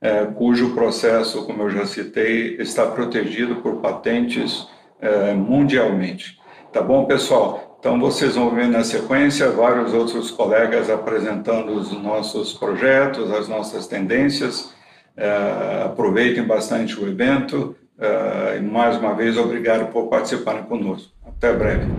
é, 0.00 0.24
cujo 0.26 0.74
processo, 0.74 1.44
como 1.44 1.64
eu 1.64 1.70
já 1.70 1.84
citei, 1.84 2.56
está 2.56 2.86
protegido 2.86 3.56
por 3.56 3.80
patentes 3.80 4.66
é, 5.00 5.34
mundialmente. 5.34 6.37
Tá 6.72 6.82
bom, 6.82 7.06
pessoal? 7.06 7.78
Então, 7.80 7.98
vocês 7.98 8.34
vão 8.34 8.54
ver 8.54 8.68
na 8.68 8.84
sequência 8.84 9.50
vários 9.50 9.94
outros 9.94 10.30
colegas 10.30 10.90
apresentando 10.90 11.72
os 11.72 11.90
nossos 11.92 12.52
projetos, 12.52 13.32
as 13.32 13.48
nossas 13.48 13.86
tendências. 13.86 14.74
É, 15.16 15.84
aproveitem 15.86 16.46
bastante 16.46 17.00
o 17.00 17.08
evento. 17.08 17.74
É, 17.98 18.58
e, 18.58 18.60
mais 18.60 18.98
uma 18.98 19.14
vez, 19.14 19.38
obrigado 19.38 19.90
por 19.90 20.08
participarem 20.08 20.64
conosco. 20.64 21.10
Até 21.26 21.54
breve. 21.54 21.90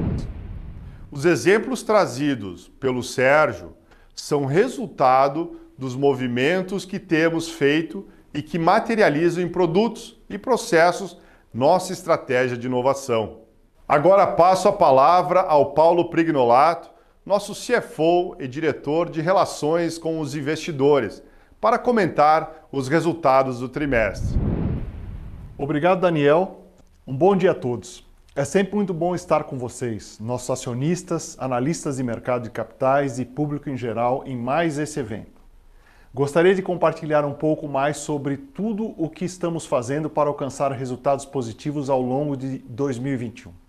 Os 1.11 1.25
exemplos 1.25 1.81
trazidos 1.81 2.71
pelo 2.79 3.01
Sérgio 3.01 3.73
são 4.15 4.45
resultado 4.45 5.59
dos 5.75 5.95
movimentos 5.95 6.85
que 6.85 6.99
temos 6.99 7.49
feito 7.49 8.05
e 8.31 8.43
que 8.43 8.59
materializam 8.59 9.43
em 9.43 9.47
produtos 9.47 10.21
e 10.29 10.37
processos 10.37 11.17
nossa 11.51 11.91
estratégia 11.91 12.55
de 12.55 12.67
inovação. 12.67 13.48
Agora 13.89 14.27
passo 14.27 14.67
a 14.67 14.71
palavra 14.71 15.41
ao 15.41 15.71
Paulo 15.71 16.11
Prignolato, 16.11 16.91
nosso 17.25 17.53
CFO 17.55 18.35
e 18.37 18.47
diretor 18.47 19.09
de 19.09 19.19
relações 19.19 19.97
com 19.97 20.19
os 20.19 20.35
investidores, 20.35 21.23
para 21.59 21.79
comentar 21.79 22.67
os 22.71 22.87
resultados 22.87 23.59
do 23.59 23.67
trimestre. 23.67 24.37
Obrigado, 25.57 26.01
Daniel. 26.01 26.65
Um 27.07 27.17
bom 27.17 27.35
dia 27.35 27.49
a 27.49 27.55
todos. 27.55 28.07
É 28.35 28.45
sempre 28.45 28.75
muito 28.75 28.93
bom 28.93 29.15
estar 29.15 29.45
com 29.45 29.57
vocês, 29.57 30.19
nossos 30.19 30.51
acionistas, 30.51 31.35
analistas 31.39 31.97
de 31.97 32.03
mercado 32.03 32.43
de 32.43 32.51
capitais 32.51 33.17
e 33.17 33.25
público 33.25 33.71
em 33.71 33.75
geral, 33.75 34.21
em 34.23 34.37
mais 34.37 34.77
esse 34.77 34.99
evento. 34.99 35.41
Gostaria 36.13 36.53
de 36.53 36.61
compartilhar 36.61 37.25
um 37.25 37.33
pouco 37.33 37.67
mais 37.67 37.97
sobre 37.97 38.37
tudo 38.37 38.93
o 38.95 39.09
que 39.09 39.25
estamos 39.25 39.65
fazendo 39.65 40.11
para 40.11 40.29
alcançar 40.29 40.71
resultados 40.73 41.25
positivos 41.25 41.89
ao 41.89 42.03
longo 42.03 42.37
de 42.37 42.59
2021, 42.59 43.51
e 43.51 43.68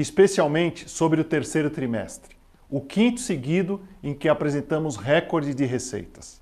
especialmente 0.00 0.88
sobre 0.88 1.20
o 1.20 1.24
terceiro 1.24 1.70
trimestre, 1.70 2.36
o 2.70 2.80
quinto 2.80 3.20
seguido 3.20 3.80
em 4.02 4.14
que 4.14 4.28
apresentamos 4.28 4.96
recorde 4.96 5.54
de 5.54 5.64
receitas. 5.64 6.40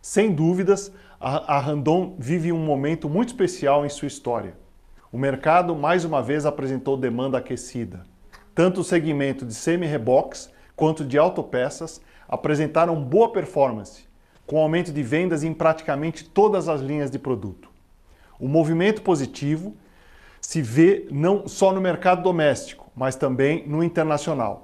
Sem 0.00 0.32
dúvidas, 0.32 0.92
a 1.18 1.58
Randon 1.58 2.14
vive 2.18 2.52
um 2.52 2.58
momento 2.58 3.08
muito 3.08 3.28
especial 3.28 3.84
em 3.84 3.88
sua 3.88 4.08
história 4.08 4.54
o 5.16 5.18
mercado 5.18 5.74
mais 5.74 6.04
uma 6.04 6.22
vez 6.22 6.44
apresentou 6.44 6.94
demanda 6.94 7.38
aquecida. 7.38 8.04
Tanto 8.54 8.82
o 8.82 8.84
segmento 8.84 9.46
de 9.46 9.54
semi-reboques 9.54 10.50
quanto 10.76 11.04
de 11.06 11.16
autopeças 11.16 12.02
apresentaram 12.28 13.02
boa 13.02 13.32
performance, 13.32 14.04
com 14.46 14.58
aumento 14.58 14.92
de 14.92 15.02
vendas 15.02 15.42
em 15.42 15.54
praticamente 15.54 16.22
todas 16.22 16.68
as 16.68 16.82
linhas 16.82 17.10
de 17.10 17.18
produto. 17.18 17.70
O 18.38 18.46
movimento 18.46 19.00
positivo 19.00 19.74
se 20.38 20.60
vê 20.60 21.06
não 21.10 21.48
só 21.48 21.72
no 21.72 21.80
mercado 21.80 22.22
doméstico, 22.22 22.85
mas 22.96 23.14
também 23.14 23.68
no 23.68 23.84
internacional. 23.84 24.62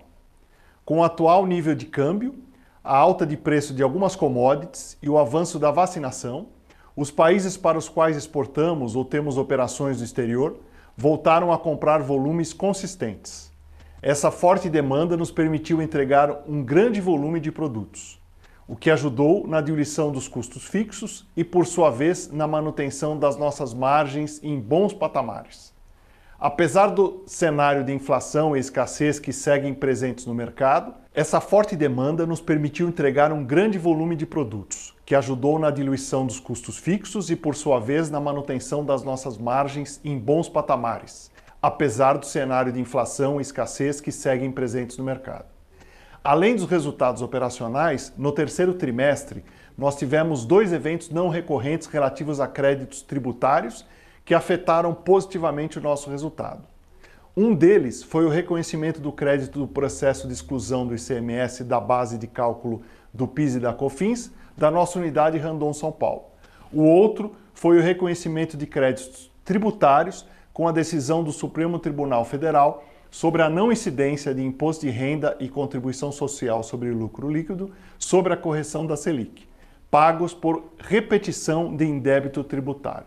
Com 0.85 0.99
o 0.99 1.05
atual 1.05 1.47
nível 1.47 1.75
de 1.75 1.85
câmbio, 1.85 2.35
a 2.83 2.97
alta 2.97 3.27
de 3.27 3.37
preço 3.37 3.75
de 3.75 3.83
algumas 3.83 4.17
commodities 4.17 4.97
e 5.03 5.09
o 5.09 5.19
avanço 5.19 5.59
da 5.59 5.71
vacinação, 5.71 6.49
os 6.97 7.11
países 7.11 7.57
para 7.57 7.79
os 7.79 7.89
quais 7.89 8.17
exportamos 8.17 8.97
ou 8.97 9.05
temos 9.05 9.37
operações 9.37 9.99
no 9.99 10.05
exterior 10.05 10.57
voltaram 10.97 11.53
a 11.53 11.59
comprar 11.59 12.03
volumes 12.03 12.53
consistentes. 12.53 13.53
Essa 14.01 14.31
forte 14.31 14.69
demanda 14.69 15.17
nos 15.17 15.31
permitiu 15.31 15.81
entregar 15.81 16.43
um 16.49 16.63
grande 16.63 17.01
volume 17.01 17.39
de 17.39 17.53
produtos, 17.53 18.21
o 18.67 18.75
que 18.75 18.91
ajudou 18.91 19.47
na 19.47 19.61
diluição 19.61 20.11
dos 20.11 20.27
custos 20.27 20.65
fixos 20.65 21.27
e, 21.37 21.45
por 21.45 21.67
sua 21.67 21.89
vez, 21.89 22.31
na 22.33 22.47
manutenção 22.47 23.17
das 23.17 23.37
nossas 23.37 23.73
margens 23.73 24.43
em 24.43 24.59
bons 24.59 24.93
patamares. 24.93 25.73
Apesar 26.45 26.89
do 26.89 27.23
cenário 27.25 27.85
de 27.85 27.93
inflação 27.93 28.57
e 28.57 28.59
escassez 28.59 29.21
que 29.21 29.33
seguem 29.33 29.73
presentes 29.73 30.27
no 30.27 30.35
mercado, 30.35 30.93
essa 31.15 31.41
forte 31.41 31.77
demanda 31.77 32.27
nos 32.27 32.41
permitiu 32.41 32.89
entregar 32.89 33.33
um 33.33 33.45
grande 33.45 33.79
volume 33.79 34.17
de 34.17 34.27
produtos, 34.27 34.93
que 35.07 35.15
ajudou 35.15 35.57
na 35.57 35.71
diluição 35.71 36.27
dos 36.27 36.41
custos 36.41 36.79
fixos 36.79 37.31
e, 37.31 37.37
por 37.37 37.55
sua 37.55 37.79
vez, 37.79 38.11
na 38.11 38.19
manutenção 38.19 38.85
das 38.85 39.05
nossas 39.05 39.39
margens 39.39 40.01
em 40.05 40.19
bons 40.19 40.49
patamares, 40.49 41.31
apesar 41.63 42.19
do 42.19 42.27
cenário 42.27 42.73
de 42.73 42.81
inflação 42.81 43.39
e 43.39 43.43
escassez 43.43 44.01
que 44.01 44.11
seguem 44.11 44.51
presentes 44.51 44.99
no 44.99 45.05
mercado. 45.05 45.45
Além 46.25 46.57
dos 46.57 46.69
resultados 46.69 47.23
operacionais, 47.23 48.13
no 48.19 48.33
terceiro 48.33 48.75
trimestre, 48.75 49.45
nós 49.79 49.95
tivemos 49.95 50.45
dois 50.45 50.73
eventos 50.73 51.09
não 51.09 51.29
recorrentes 51.29 51.87
relativos 51.87 52.41
a 52.41 52.49
créditos 52.49 53.01
tributários 53.01 53.87
que 54.25 54.35
afetaram 54.35 54.95
positivamente 54.95 55.79
o 55.79 55.83
nosso 55.83 56.11
resultado. 56.11 56.63
Um 57.37 57.55
deles 57.55 58.03
foi 58.03 58.27
o 58.27 58.29
reconhecimento 58.29 59.01
do 59.01 59.11
crédito 59.11 59.59
do 59.59 59.67
processo 59.67 60.27
de 60.27 60.35
exclusão 60.35 60.87
do 60.87 60.95
ICMS 60.95 61.65
da 61.65 61.81
base 61.81 62.19
de 62.19 62.27
cálculo 62.27 62.83
do 63.13 63.27
PIS 63.27 63.55
e 63.55 63.61
da 63.61 63.73
COFINS, 63.73 64.31
da 64.57 64.71
nossa 64.71 64.99
unidade 64.99 65.39
Randon 65.39 65.73
São 65.73 65.91
Paulo. 65.91 66.25
O 66.73 66.83
outro 66.83 67.35
foi 67.55 67.79
o 67.79 67.83
reconhecimento 67.83 68.57
de 68.57 68.67
créditos 68.67 69.31
tributários 69.45 70.27
com 70.53 70.69
a 70.69 70.73
decisão 70.73 71.25
do 71.25 71.33
Supremo 71.33 71.79
Tribunal 71.79 72.25
Federal 72.25 72.85
sobre 73.11 73.43
a 73.43 73.49
não 73.49 73.71
incidência 73.71 74.35
de 74.35 74.43
imposto 74.43 74.87
de 74.87 74.91
renda 74.91 75.37
e 75.39 75.49
contribuição 75.49 76.11
social 76.13 76.63
sobre 76.63 76.91
lucro 76.91 77.31
líquido 77.31 77.71
sobre 77.99 78.33
a 78.33 78.37
correção 78.37 78.87
da 78.87 78.97
Selic, 78.97 79.47
pagos 79.91 80.33
por 80.33 80.65
repetição 80.79 81.75
de 81.75 81.85
indébito 81.85 82.43
tributário. 82.43 83.07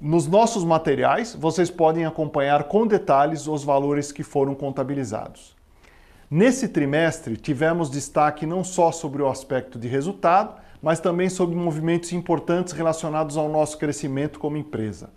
Nos 0.00 0.26
nossos 0.26 0.64
materiais, 0.64 1.36
vocês 1.38 1.70
podem 1.70 2.04
acompanhar 2.04 2.64
com 2.64 2.84
detalhes 2.84 3.46
os 3.46 3.62
valores 3.62 4.10
que 4.10 4.24
foram 4.24 4.52
contabilizados. 4.52 5.54
Nesse 6.28 6.66
trimestre, 6.68 7.36
tivemos 7.36 7.88
destaque 7.88 8.44
não 8.44 8.64
só 8.64 8.90
sobre 8.90 9.22
o 9.22 9.28
aspecto 9.28 9.78
de 9.78 9.86
resultado, 9.86 10.60
mas 10.82 10.98
também 10.98 11.28
sobre 11.28 11.54
movimentos 11.54 12.12
importantes 12.12 12.72
relacionados 12.72 13.36
ao 13.36 13.48
nosso 13.48 13.78
crescimento 13.78 14.40
como 14.40 14.56
empresa, 14.56 15.10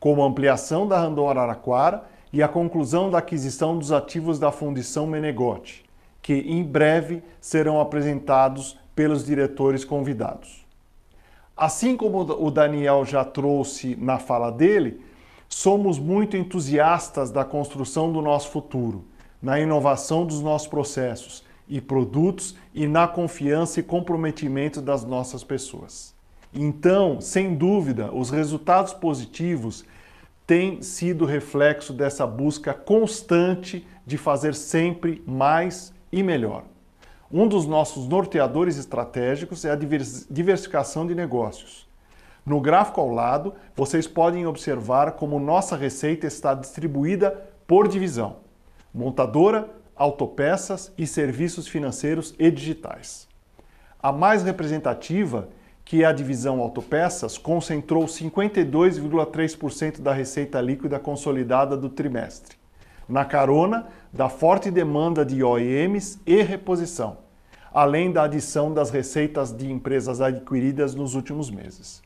como 0.00 0.22
a 0.22 0.26
ampliação 0.26 0.88
da 0.88 0.98
Randon 0.98 1.30
Araraquara 1.30 2.04
e 2.32 2.42
a 2.42 2.48
conclusão 2.48 3.08
da 3.08 3.18
aquisição 3.18 3.78
dos 3.78 3.92
ativos 3.92 4.40
da 4.40 4.50
Fundição 4.50 5.06
Menegote, 5.06 5.84
que 6.20 6.34
em 6.34 6.64
breve 6.64 7.22
serão 7.40 7.80
apresentados 7.80 8.76
pelos 8.94 9.24
diretores 9.24 9.84
convidados. 9.84 10.65
Assim 11.56 11.96
como 11.96 12.20
o 12.20 12.50
Daniel 12.50 13.04
já 13.04 13.24
trouxe 13.24 13.96
na 13.96 14.18
fala 14.18 14.50
dele, 14.50 15.00
somos 15.48 15.98
muito 15.98 16.36
entusiastas 16.36 17.30
da 17.30 17.44
construção 17.44 18.12
do 18.12 18.20
nosso 18.20 18.50
futuro 18.50 19.04
na 19.40 19.60
inovação 19.60 20.26
dos 20.26 20.40
nossos 20.40 20.68
processos 20.68 21.44
e 21.68 21.80
produtos 21.80 22.56
e 22.74 22.86
na 22.86 23.06
confiança 23.06 23.80
e 23.80 23.82
comprometimento 23.82 24.80
das 24.80 25.04
nossas 25.04 25.42
pessoas. 25.44 26.14
Então, 26.52 27.20
sem 27.20 27.54
dúvida, 27.54 28.12
os 28.12 28.30
resultados 28.30 28.92
positivos 28.92 29.84
têm 30.46 30.80
sido 30.80 31.24
reflexo 31.24 31.92
dessa 31.92 32.26
busca 32.26 32.72
constante 32.72 33.86
de 34.06 34.16
fazer 34.16 34.54
sempre 34.54 35.22
mais 35.26 35.92
e 36.12 36.22
melhor. 36.22 36.64
Um 37.30 37.48
dos 37.48 37.66
nossos 37.66 38.06
norteadores 38.08 38.76
estratégicos 38.76 39.64
é 39.64 39.70
a 39.70 39.76
diversificação 39.76 41.06
de 41.06 41.14
negócios. 41.14 41.88
No 42.44 42.60
gráfico 42.60 43.00
ao 43.00 43.10
lado, 43.10 43.54
vocês 43.74 44.06
podem 44.06 44.46
observar 44.46 45.12
como 45.12 45.40
nossa 45.40 45.76
receita 45.76 46.26
está 46.26 46.54
distribuída 46.54 47.30
por 47.66 47.88
divisão 47.88 48.46
montadora, 48.96 49.68
autopeças 49.94 50.90
e 50.96 51.06
serviços 51.06 51.68
financeiros 51.68 52.34
e 52.38 52.50
digitais. 52.50 53.28
A 54.02 54.10
mais 54.10 54.42
representativa, 54.42 55.50
que 55.84 56.02
é 56.02 56.06
a 56.06 56.12
divisão 56.12 56.62
autopeças, 56.62 57.36
concentrou 57.36 58.06
52,3% 58.06 60.00
da 60.00 60.14
receita 60.14 60.62
líquida 60.62 60.98
consolidada 60.98 61.76
do 61.76 61.90
trimestre, 61.90 62.56
na 63.06 63.22
carona 63.26 63.86
da 64.16 64.30
forte 64.30 64.70
demanda 64.70 65.26
de 65.26 65.44
OEMs 65.44 66.18
e 66.24 66.40
reposição, 66.40 67.18
além 67.70 68.10
da 68.10 68.22
adição 68.22 68.72
das 68.72 68.88
receitas 68.88 69.52
de 69.52 69.70
empresas 69.70 70.22
adquiridas 70.22 70.94
nos 70.94 71.14
últimos 71.14 71.50
meses. 71.50 72.02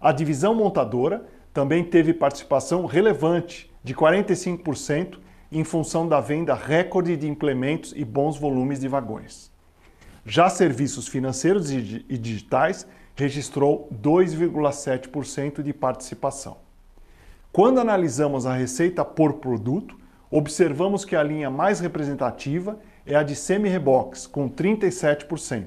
A 0.00 0.12
divisão 0.12 0.54
montadora 0.54 1.26
também 1.52 1.84
teve 1.84 2.14
participação 2.14 2.86
relevante 2.86 3.70
de 3.84 3.94
45% 3.94 5.18
em 5.52 5.62
função 5.62 6.08
da 6.08 6.20
venda 6.20 6.54
recorde 6.54 7.14
de 7.18 7.28
implementos 7.28 7.92
e 7.94 8.02
bons 8.02 8.38
volumes 8.38 8.80
de 8.80 8.88
vagões. 8.88 9.50
Já 10.24 10.48
serviços 10.48 11.06
financeiros 11.06 11.70
e 11.70 12.18
digitais 12.18 12.86
registrou 13.14 13.90
2,7% 14.02 15.62
de 15.62 15.72
participação. 15.74 16.56
Quando 17.52 17.78
analisamos 17.78 18.46
a 18.46 18.54
receita 18.54 19.04
por 19.04 19.34
produto, 19.34 19.96
observamos 20.30 21.04
que 21.04 21.14
a 21.14 21.22
linha 21.22 21.50
mais 21.50 21.80
representativa 21.80 22.78
é 23.04 23.14
a 23.14 23.22
de 23.22 23.36
semi-rebox, 23.36 24.26
com 24.26 24.48
37%, 24.48 25.66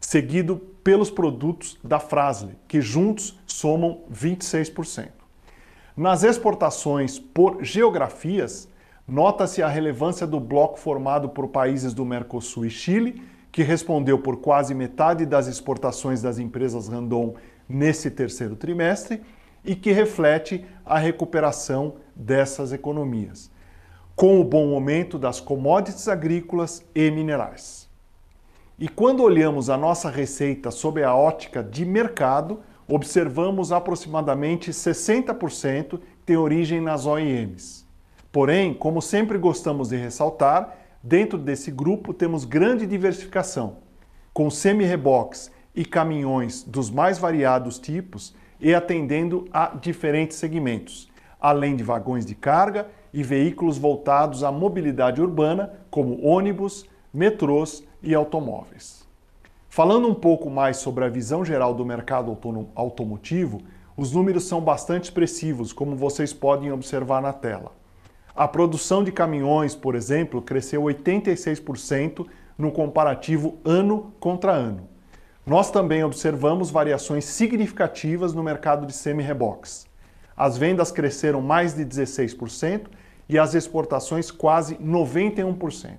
seguido 0.00 0.56
pelos 0.84 1.10
produtos 1.10 1.78
da 1.82 1.98
Frasle, 1.98 2.56
que 2.68 2.80
juntos 2.80 3.38
somam 3.46 4.02
26%. 4.12 5.08
Nas 5.96 6.22
exportações 6.22 7.18
por 7.18 7.62
geografias, 7.62 8.68
nota-se 9.06 9.62
a 9.62 9.68
relevância 9.68 10.26
do 10.26 10.38
bloco 10.38 10.78
formado 10.78 11.28
por 11.28 11.48
países 11.48 11.92
do 11.92 12.04
Mercosul 12.04 12.64
e 12.64 12.70
Chile, 12.70 13.22
que 13.52 13.64
respondeu 13.64 14.18
por 14.20 14.36
quase 14.36 14.72
metade 14.74 15.26
das 15.26 15.48
exportações 15.48 16.22
das 16.22 16.38
empresas 16.38 16.88
Randon 16.88 17.34
nesse 17.68 18.08
terceiro 18.10 18.54
trimestre 18.54 19.20
e 19.64 19.74
que 19.74 19.90
reflete 19.90 20.64
a 20.86 20.96
recuperação 20.96 21.96
dessas 22.14 22.72
economias 22.72 23.49
com 24.20 24.38
o 24.38 24.44
bom 24.44 24.66
momento 24.66 25.18
das 25.18 25.40
commodities 25.40 26.06
agrícolas 26.06 26.84
e 26.94 27.10
minerais. 27.10 27.88
E 28.78 28.86
quando 28.86 29.22
olhamos 29.22 29.70
a 29.70 29.78
nossa 29.78 30.10
receita 30.10 30.70
sob 30.70 31.02
a 31.02 31.14
ótica 31.14 31.64
de 31.64 31.86
mercado, 31.86 32.60
observamos 32.86 33.72
aproximadamente 33.72 34.72
60% 34.72 35.98
tem 36.26 36.36
origem 36.36 36.82
nas 36.82 37.06
OEMs. 37.06 37.86
Porém, 38.30 38.74
como 38.74 39.00
sempre 39.00 39.38
gostamos 39.38 39.88
de 39.88 39.96
ressaltar, 39.96 40.76
dentro 41.02 41.38
desse 41.38 41.70
grupo 41.70 42.12
temos 42.12 42.44
grande 42.44 42.86
diversificação, 42.86 43.78
com 44.34 44.50
semi-reboques 44.50 45.50
e 45.74 45.82
caminhões 45.82 46.62
dos 46.62 46.90
mais 46.90 47.18
variados 47.18 47.78
tipos 47.78 48.34
e 48.60 48.74
atendendo 48.74 49.48
a 49.50 49.68
diferentes 49.68 50.36
segmentos, 50.36 51.10
além 51.40 51.74
de 51.74 51.82
vagões 51.82 52.26
de 52.26 52.34
carga 52.34 52.99
e 53.12 53.22
veículos 53.22 53.78
voltados 53.78 54.44
à 54.44 54.52
mobilidade 54.52 55.20
urbana, 55.20 55.72
como 55.90 56.24
ônibus, 56.24 56.86
metrôs 57.12 57.84
e 58.02 58.14
automóveis. 58.14 59.08
Falando 59.68 60.08
um 60.08 60.14
pouco 60.14 60.50
mais 60.50 60.78
sobre 60.78 61.04
a 61.04 61.08
visão 61.08 61.44
geral 61.44 61.74
do 61.74 61.84
mercado 61.84 62.36
automotivo, 62.74 63.60
os 63.96 64.12
números 64.12 64.44
são 64.44 64.60
bastante 64.60 65.04
expressivos, 65.04 65.72
como 65.72 65.94
vocês 65.94 66.32
podem 66.32 66.72
observar 66.72 67.20
na 67.20 67.32
tela. 67.32 67.72
A 68.34 68.48
produção 68.48 69.04
de 69.04 69.12
caminhões, 69.12 69.74
por 69.74 69.94
exemplo, 69.94 70.40
cresceu 70.40 70.82
86% 70.82 72.26
no 72.56 72.72
comparativo 72.72 73.58
ano 73.64 74.12
contra 74.18 74.52
ano. 74.52 74.88
Nós 75.44 75.70
também 75.70 76.04
observamos 76.04 76.70
variações 76.70 77.24
significativas 77.24 78.32
no 78.32 78.42
mercado 78.42 78.86
de 78.86 78.92
semi-reboques. 78.92 79.86
As 80.36 80.56
vendas 80.56 80.90
cresceram 80.90 81.40
mais 81.40 81.74
de 81.74 81.84
16% 81.84 82.86
e 83.30 83.38
as 83.38 83.54
exportações 83.54 84.30
quase 84.32 84.74
91%. 84.76 85.96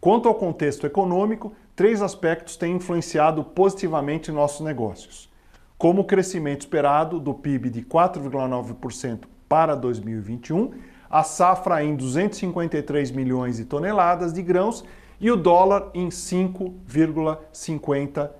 Quanto 0.00 0.26
ao 0.26 0.34
contexto 0.34 0.86
econômico, 0.86 1.52
três 1.76 2.00
aspectos 2.00 2.56
têm 2.56 2.76
influenciado 2.76 3.44
positivamente 3.44 4.32
nossos 4.32 4.64
negócios, 4.64 5.28
como 5.76 6.00
o 6.00 6.04
crescimento 6.04 6.62
esperado 6.62 7.20
do 7.20 7.34
PIB 7.34 7.68
de 7.68 7.82
4,9% 7.82 9.24
para 9.46 9.74
2021, 9.74 10.72
a 11.10 11.22
safra 11.22 11.84
em 11.84 11.94
253 11.94 13.10
milhões 13.10 13.58
de 13.58 13.66
toneladas 13.66 14.32
de 14.32 14.42
grãos 14.42 14.82
e 15.20 15.30
o 15.30 15.36
dólar 15.36 15.90
em 15.92 16.08
5,50 16.08 18.30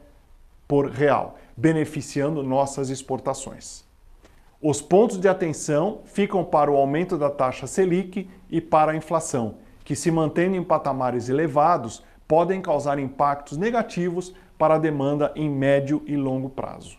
por 0.67 0.89
real, 0.89 1.37
beneficiando 1.55 2.43
nossas 2.43 2.89
exportações. 2.89 3.90
Os 4.63 4.83
pontos 4.83 5.17
de 5.17 5.27
atenção 5.27 6.01
ficam 6.05 6.45
para 6.45 6.71
o 6.71 6.77
aumento 6.77 7.17
da 7.17 7.31
taxa 7.31 7.67
Selic 7.67 8.29
e 8.51 8.61
para 8.61 8.93
a 8.93 8.97
inflação, 8.97 9.55
que, 9.83 9.97
se 9.97 10.11
mantendo 10.11 10.55
em 10.55 10.63
patamares 10.63 11.31
elevados, 11.31 12.03
podem 12.29 12.61
causar 12.61 12.99
impactos 12.99 13.57
negativos 13.57 14.35
para 14.59 14.75
a 14.75 14.79
demanda 14.79 15.33
em 15.35 15.49
médio 15.49 16.03
e 16.07 16.15
longo 16.15 16.51
prazo. 16.51 16.99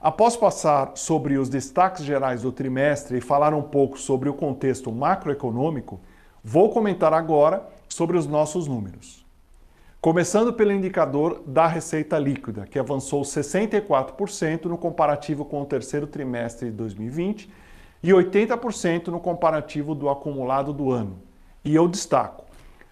Após 0.00 0.38
passar 0.38 0.92
sobre 0.94 1.36
os 1.36 1.50
destaques 1.50 2.02
gerais 2.02 2.40
do 2.40 2.50
trimestre 2.50 3.18
e 3.18 3.20
falar 3.20 3.52
um 3.52 3.62
pouco 3.62 3.98
sobre 3.98 4.30
o 4.30 4.34
contexto 4.34 4.90
macroeconômico, 4.90 6.00
vou 6.42 6.70
comentar 6.70 7.12
agora 7.12 7.68
sobre 7.90 8.16
os 8.16 8.26
nossos 8.26 8.66
números. 8.66 9.23
Começando 10.04 10.52
pelo 10.52 10.70
indicador 10.70 11.42
da 11.46 11.66
receita 11.66 12.18
líquida, 12.18 12.66
que 12.66 12.78
avançou 12.78 13.22
64% 13.22 14.66
no 14.66 14.76
comparativo 14.76 15.46
com 15.46 15.62
o 15.62 15.64
terceiro 15.64 16.06
trimestre 16.06 16.68
de 16.70 16.76
2020 16.76 17.50
e 18.02 18.10
80% 18.10 19.06
no 19.06 19.18
comparativo 19.18 19.94
do 19.94 20.10
acumulado 20.10 20.74
do 20.74 20.90
ano. 20.90 21.22
E 21.64 21.74
eu 21.74 21.88
destaco 21.88 22.44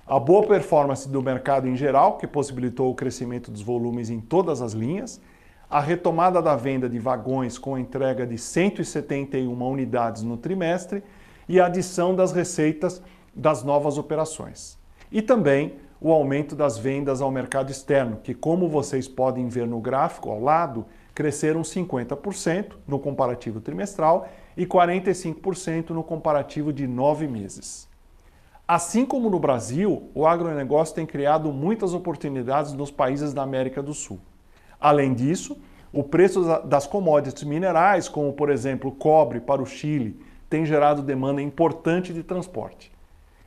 a 0.07 0.19
boa 0.19 0.47
performance 0.47 1.07
do 1.07 1.23
mercado 1.23 1.69
em 1.69 1.77
geral, 1.77 2.17
que 2.17 2.27
possibilitou 2.27 2.91
o 2.91 2.95
crescimento 2.95 3.51
dos 3.51 3.61
volumes 3.61 4.09
em 4.09 4.19
todas 4.19 4.63
as 4.63 4.73
linhas, 4.73 5.21
a 5.69 5.81
retomada 5.81 6.41
da 6.41 6.57
venda 6.57 6.89
de 6.89 6.99
vagões 6.99 7.59
com 7.59 7.77
entrega 7.77 8.27
de 8.27 8.39
171 8.39 9.63
unidades 9.63 10.23
no 10.23 10.39
trimestre 10.39 11.05
e 11.47 11.61
a 11.61 11.67
adição 11.67 12.17
das 12.17 12.33
receitas 12.33 13.03
das 13.37 13.63
novas 13.63 13.99
operações. 13.99 14.81
E 15.11 15.21
também 15.21 15.75
o 16.05 16.11
aumento 16.11 16.57
das 16.57 16.77
vendas 16.77 17.23
ao 17.23 17.31
mercado 17.31 17.71
externo, 17.71 18.19
que, 18.25 18.35
como 18.35 18.69
vocês 18.69 19.07
podem 19.07 19.47
ver 19.47 19.69
no 19.69 19.79
gráfico 19.79 20.31
ao 20.31 20.41
lado, 20.41 20.85
cresceram 21.15 21.63
50% 21.63 22.73
no 22.89 22.99
comparativo 22.99 23.61
trimestral 23.61 24.27
e 24.57 24.67
45% 24.67 25.91
no 25.91 26.03
comparativo 26.03 26.73
de 26.73 26.89
nove 26.89 27.29
meses. 27.29 27.89
Assim 28.67 29.07
como 29.07 29.31
no 29.31 29.39
Brasil, 29.39 30.11
o 30.13 30.27
agronegócio 30.27 30.93
tem 30.93 31.07
criado 31.07 31.53
muitas 31.53 31.95
oportunidades 31.95 32.73
nos 32.73 32.91
países 32.91 33.33
da 33.33 33.43
América 33.43 33.81
do 33.81 33.95
Sul. 33.95 34.19
Além 34.81 35.15
disso, 35.15 35.57
o 35.93 36.03
preço 36.03 36.43
das 36.65 36.85
commodities 36.85 37.45
minerais, 37.45 38.09
como 38.09 38.33
por 38.33 38.51
exemplo 38.51 38.91
cobre 38.91 39.39
para 39.39 39.63
o 39.63 39.67
Chile, 39.67 40.19
tem 40.51 40.67
gerado 40.67 41.01
demanda 41.01 41.41
importante 41.41 42.13
de 42.13 42.25
transporte. 42.25 42.91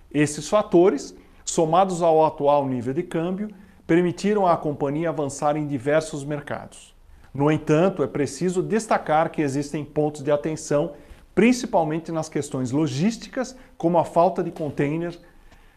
Esses 0.09 0.47
fatores 0.47 1.13
somados 1.45 2.01
ao 2.01 2.25
atual 2.25 2.67
nível 2.67 2.93
de 2.93 3.03
câmbio, 3.03 3.49
permitiram 3.85 4.47
à 4.47 4.57
companhia 4.57 5.09
avançar 5.09 5.55
em 5.55 5.67
diversos 5.67 6.25
mercados. 6.25 6.93
No 7.33 7.51
entanto, 7.51 8.01
é 8.01 8.07
preciso 8.07 8.63
destacar 8.63 9.29
que 9.29 9.41
existem 9.41 9.85
pontos 9.85 10.23
de 10.23 10.31
atenção, 10.31 10.93
principalmente 11.35 12.11
nas 12.11 12.27
questões 12.27 12.71
logísticas, 12.71 13.55
como 13.77 13.99
a 13.99 14.03
falta 14.03 14.43
de 14.43 14.51
containers, 14.51 15.19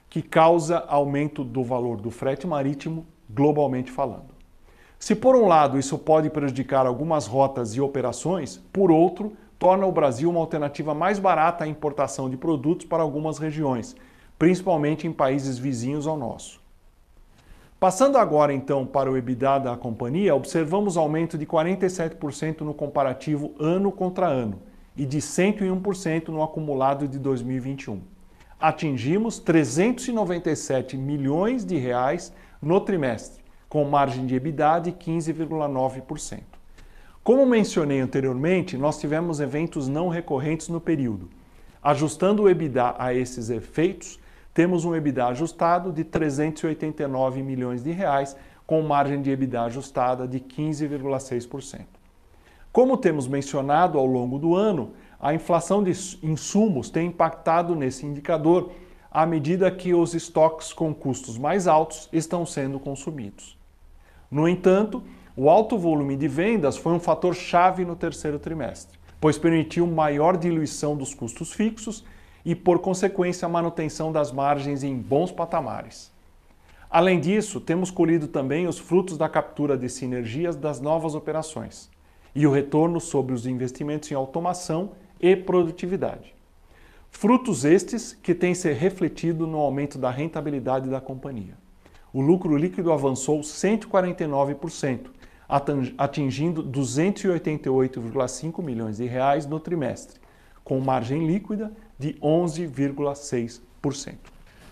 que 0.09 0.22
causa 0.22 0.78
aumento 0.88 1.44
do 1.44 1.62
valor 1.62 2.00
do 2.00 2.11
frete 2.11 2.46
marítimo, 2.46 3.07
globalmente 3.28 3.90
falando. 3.90 4.38
Se 4.98 5.14
por 5.14 5.37
um 5.37 5.46
lado 5.46 5.78
isso 5.78 5.98
pode 5.98 6.31
prejudicar 6.31 6.87
algumas 6.87 7.26
rotas 7.26 7.74
e 7.74 7.81
operações, 7.81 8.57
por 8.72 8.90
outro, 8.90 9.35
torna 9.59 9.87
o 9.87 9.92
Brasil 9.92 10.31
uma 10.31 10.40
alternativa 10.40 10.94
mais 10.94 11.18
barata 11.18 11.64
à 11.64 11.68
importação 11.68 12.31
de 12.31 12.37
produtos 12.37 12.87
para 12.87 13.02
algumas 13.02 13.38
regiões, 13.38 13.94
principalmente 14.38 15.07
em 15.07 15.12
países 15.12 15.59
vizinhos 15.59 16.07
ao 16.07 16.16
nosso. 16.16 16.61
Passando 17.81 18.18
agora 18.18 18.53
então 18.53 18.85
para 18.85 19.11
o 19.11 19.16
EBITDA 19.16 19.59
da 19.61 19.77
companhia, 19.77 20.35
observamos 20.35 20.96
aumento 20.96 21.38
de 21.38 21.46
47% 21.46 22.62
no 22.62 22.74
comparativo 22.74 23.54
ano 23.58 23.92
contra 23.92 24.27
ano 24.27 24.60
e 24.96 25.06
de 25.06 25.19
101% 25.19 26.29
no 26.29 26.42
acumulado 26.42 27.06
de 27.06 27.19
2021. 27.19 28.00
Atingimos 28.60 29.38
397 29.38 30.96
milhões 30.96 31.65
de 31.65 31.77
reais 31.77 32.33
no 32.60 32.81
trimestre, 32.81 33.44
com 33.69 33.85
margem 33.85 34.27
de 34.27 34.35
EBITDA 34.35 34.81
de 34.81 34.92
15,9%. 34.92 36.40
Como 37.23 37.46
mencionei 37.46 38.00
anteriormente, 38.00 38.77
nós 38.77 38.98
tivemos 38.98 39.38
eventos 39.38 39.87
não 39.87 40.08
recorrentes 40.08 40.69
no 40.69 40.81
período. 40.81 41.29
Ajustando 41.81 42.42
o 42.42 42.48
EBITDA 42.48 42.96
a 42.98 43.15
esses 43.15 43.50
efeitos, 43.50 44.19
temos 44.59 44.85
um 44.85 44.92
EBITDA 44.92 45.29
ajustado 45.29 45.92
de 45.92 46.02
389 46.02 47.44
milhões 47.44 47.85
de 47.85 47.92
reais, 47.92 48.35
com 48.67 48.83
margem 48.83 49.23
de 49.23 49.31
EBITDA 49.31 49.63
ajustada 49.63 50.27
de 50.27 50.40
15,6%. 50.40 51.83
Como 52.73 52.96
temos 52.96 53.29
mencionado 53.29 53.96
ao 53.96 54.04
longo 54.04 54.37
do 54.37 54.56
ano, 54.56 54.94
a 55.21 55.33
inflação 55.33 55.81
de 55.81 55.92
insumos 56.25 56.90
tem 56.90 57.06
impactado 57.06 57.77
nesse 57.77 58.04
indicador, 58.04 58.73
à 59.13 59.25
medida 59.25 59.71
que 59.71 59.94
os 59.94 60.13
estoques 60.13 60.73
com 60.73 60.92
custos 60.92 61.38
mais 61.38 61.69
altos 61.69 62.09
estão 62.13 62.44
sendo 62.44 62.81
consumidos. 62.81 63.56
No 64.29 64.48
entanto, 64.48 65.04
o 65.37 65.48
alto 65.48 65.79
volume 65.79 66.17
de 66.17 66.27
vendas 66.27 66.77
foi 66.77 66.94
um 66.94 66.98
fator 66.98 67.33
chave 67.33 67.85
no 67.85 67.94
terceiro 67.94 68.40
trimestre, 68.40 68.98
pois 69.21 69.38
permitiu 69.38 69.87
maior 69.87 70.37
diluição 70.37 70.96
dos 70.96 71.15
custos 71.15 71.52
fixos 71.52 72.04
e, 72.44 72.54
por 72.54 72.78
consequência, 72.78 73.46
a 73.46 73.48
manutenção 73.48 74.12
das 74.12 74.32
margens 74.32 74.82
em 74.82 74.96
bons 74.96 75.30
patamares. 75.30 76.10
Além 76.90 77.20
disso, 77.20 77.60
temos 77.60 77.90
colhido 77.90 78.26
também 78.28 78.66
os 78.66 78.78
frutos 78.78 79.18
da 79.18 79.28
captura 79.28 79.76
de 79.76 79.88
sinergias 79.88 80.56
das 80.56 80.80
novas 80.80 81.14
operações 81.14 81.90
e 82.34 82.46
o 82.46 82.50
retorno 82.50 83.00
sobre 83.00 83.34
os 83.34 83.46
investimentos 83.46 84.10
em 84.10 84.14
automação 84.14 84.92
e 85.20 85.36
produtividade. 85.36 86.34
Frutos 87.10 87.64
estes 87.64 88.12
que 88.22 88.34
têm 88.34 88.54
se 88.54 88.72
refletido 88.72 89.46
no 89.46 89.58
aumento 89.58 89.98
da 89.98 90.10
rentabilidade 90.10 90.88
da 90.88 91.00
companhia. 91.00 91.54
O 92.12 92.20
lucro 92.20 92.56
líquido 92.56 92.92
avançou 92.92 93.40
149%, 93.40 95.10
atingindo 95.96 96.62
288,5 96.64 98.62
milhões 98.62 98.96
de 98.98 99.06
reais 99.06 99.46
no 99.46 99.58
trimestre, 99.58 100.20
com 100.62 100.80
margem 100.80 101.26
líquida 101.26 101.72
de 101.99 102.15
11,6%. 102.15 104.17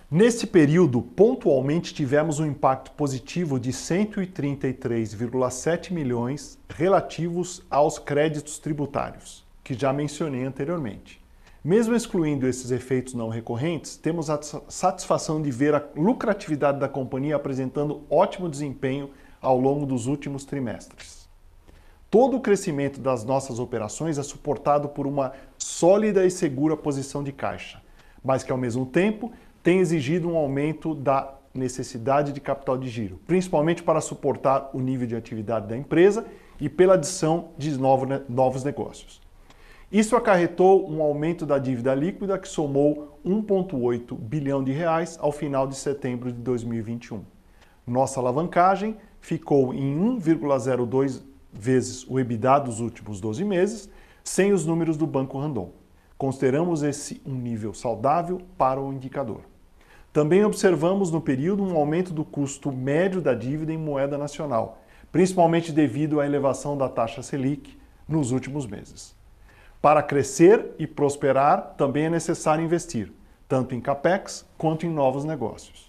Nesse 0.08 0.46
período, 0.46 1.02
pontualmente 1.02 1.92
tivemos 1.92 2.38
um 2.38 2.46
impacto 2.46 2.92
positivo 2.92 3.58
de 3.58 3.72
133,7 3.72 5.92
milhões 5.92 6.56
relativos 6.68 7.60
aos 7.68 7.98
créditos 7.98 8.60
tributários, 8.60 9.44
que 9.64 9.74
já 9.74 9.92
mencionei 9.92 10.44
anteriormente. 10.44 11.20
Mesmo 11.64 11.96
excluindo 11.96 12.46
esses 12.46 12.70
efeitos 12.70 13.14
não 13.14 13.28
recorrentes, 13.28 13.96
temos 13.96 14.30
a 14.30 14.38
satisfação 14.68 15.42
de 15.42 15.50
ver 15.50 15.74
a 15.74 15.84
lucratividade 15.96 16.78
da 16.78 16.88
companhia 16.88 17.34
apresentando 17.34 18.04
ótimo 18.08 18.48
desempenho 18.48 19.10
ao 19.42 19.58
longo 19.58 19.84
dos 19.84 20.06
últimos 20.06 20.44
trimestres. 20.44 21.26
Todo 22.08 22.36
o 22.36 22.40
crescimento 22.40 23.00
das 23.00 23.24
nossas 23.24 23.58
operações 23.58 24.16
é 24.16 24.22
suportado 24.22 24.88
por 24.88 25.08
uma 25.08 25.32
sólida 25.66 26.24
e 26.24 26.30
segura 26.30 26.76
posição 26.76 27.24
de 27.24 27.32
caixa, 27.32 27.82
mas 28.24 28.44
que 28.44 28.52
ao 28.52 28.56
mesmo 28.56 28.86
tempo 28.86 29.32
tem 29.64 29.80
exigido 29.80 30.28
um 30.28 30.36
aumento 30.36 30.94
da 30.94 31.34
necessidade 31.52 32.32
de 32.32 32.40
capital 32.40 32.78
de 32.78 32.88
giro, 32.88 33.20
principalmente 33.26 33.82
para 33.82 34.00
suportar 34.00 34.70
o 34.72 34.80
nível 34.80 35.08
de 35.08 35.16
atividade 35.16 35.66
da 35.66 35.76
empresa 35.76 36.24
e 36.60 36.68
pela 36.68 36.94
adição 36.94 37.48
de 37.58 37.76
novos 37.76 38.62
negócios. 38.62 39.20
Isso 39.90 40.14
acarretou 40.14 40.88
um 40.88 41.02
aumento 41.02 41.44
da 41.44 41.58
dívida 41.58 41.92
líquida 41.94 42.38
que 42.38 42.48
somou 42.48 43.18
1,8 43.26 44.16
bilhão 44.16 44.62
de 44.62 44.70
reais 44.70 45.18
ao 45.20 45.32
final 45.32 45.66
de 45.66 45.74
setembro 45.74 46.30
de 46.30 46.38
2021. 46.38 47.24
Nossa 47.84 48.20
alavancagem 48.20 48.96
ficou 49.20 49.74
em 49.74 49.98
1,02 50.20 51.22
vezes 51.52 52.06
o 52.08 52.20
EBITDA 52.20 52.60
dos 52.60 52.78
últimos 52.78 53.20
12 53.20 53.44
meses, 53.44 53.90
sem 54.26 54.52
os 54.52 54.66
números 54.66 54.96
do 54.96 55.06
Banco 55.06 55.38
Randon. 55.38 55.70
Consideramos 56.18 56.82
esse 56.82 57.22
um 57.24 57.34
nível 57.34 57.72
saudável 57.72 58.40
para 58.58 58.80
o 58.80 58.92
indicador. 58.92 59.42
Também 60.12 60.44
observamos 60.44 61.12
no 61.12 61.20
período 61.20 61.62
um 61.62 61.76
aumento 61.76 62.12
do 62.12 62.24
custo 62.24 62.72
médio 62.72 63.20
da 63.20 63.34
dívida 63.34 63.72
em 63.72 63.78
moeda 63.78 64.18
nacional, 64.18 64.82
principalmente 65.12 65.70
devido 65.70 66.20
à 66.20 66.26
elevação 66.26 66.76
da 66.76 66.88
taxa 66.88 67.22
Selic 67.22 67.78
nos 68.08 68.32
últimos 68.32 68.66
meses. 68.66 69.14
Para 69.80 70.02
crescer 70.02 70.74
e 70.76 70.88
prosperar, 70.88 71.74
também 71.76 72.06
é 72.06 72.10
necessário 72.10 72.64
investir, 72.64 73.12
tanto 73.46 73.76
em 73.76 73.80
capex 73.80 74.44
quanto 74.58 74.84
em 74.84 74.90
novos 74.90 75.24
negócios. 75.24 75.88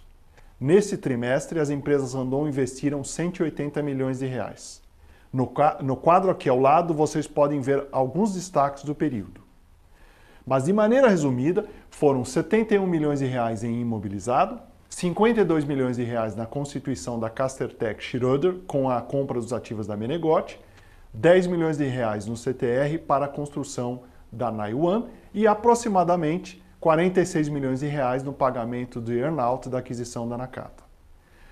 Nesse 0.60 0.96
trimestre, 0.96 1.60
as 1.60 1.72
empresas 1.72 2.14
Randon 2.14 2.48
investiram 2.48 3.04
180 3.04 3.82
milhões 3.82 4.20
de 4.20 4.28
reais. 4.28 4.87
No 5.84 5.96
quadro 5.96 6.32
aqui 6.32 6.50
ao 6.50 6.60
lado, 6.60 6.94
vocês 6.96 7.28
podem 7.28 7.62
ver 7.62 7.88
alguns 7.92 8.34
destaques 8.34 8.84
do 8.84 8.96
período. 8.96 9.42
Mas 10.44 10.64
de 10.64 10.74
maneira 10.74 11.10
resumida, 11.10 11.66
foram 11.92 12.26
71 12.26 12.88
milhões 12.88 13.20
de 13.20 13.26
reais 13.26 13.64
em 13.64 13.82
imobilizado, 13.82 14.60
52 14.90 15.64
milhões 15.66 15.98
de 15.98 16.04
reais 16.04 16.36
na 16.36 16.46
constituição 16.46 17.20
da 17.20 17.30
Castertech 17.30 18.02
Schroeder 18.04 18.56
com 18.66 18.90
a 18.90 19.00
compra 19.00 19.40
dos 19.40 19.54
ativos 19.54 19.86
da 19.86 19.96
Menegote, 19.96 20.60
10 21.14 21.48
milhões 21.48 21.78
de 21.78 21.86
reais 21.86 22.26
no 22.26 22.36
CTR 22.36 22.98
para 23.06 23.26
a 23.26 23.30
construção 23.30 24.02
da 24.32 24.50
Naiwan 24.50 25.04
e 25.34 25.46
aproximadamente 25.46 26.64
46 26.80 27.50
milhões 27.50 27.82
de 27.82 27.88
reais 27.88 28.24
no 28.24 28.34
pagamento 28.34 29.00
do 29.00 29.14
earnout 29.14 29.70
da 29.70 29.80
aquisição 29.80 30.28
da 30.28 30.38
Nakata. 30.38 30.84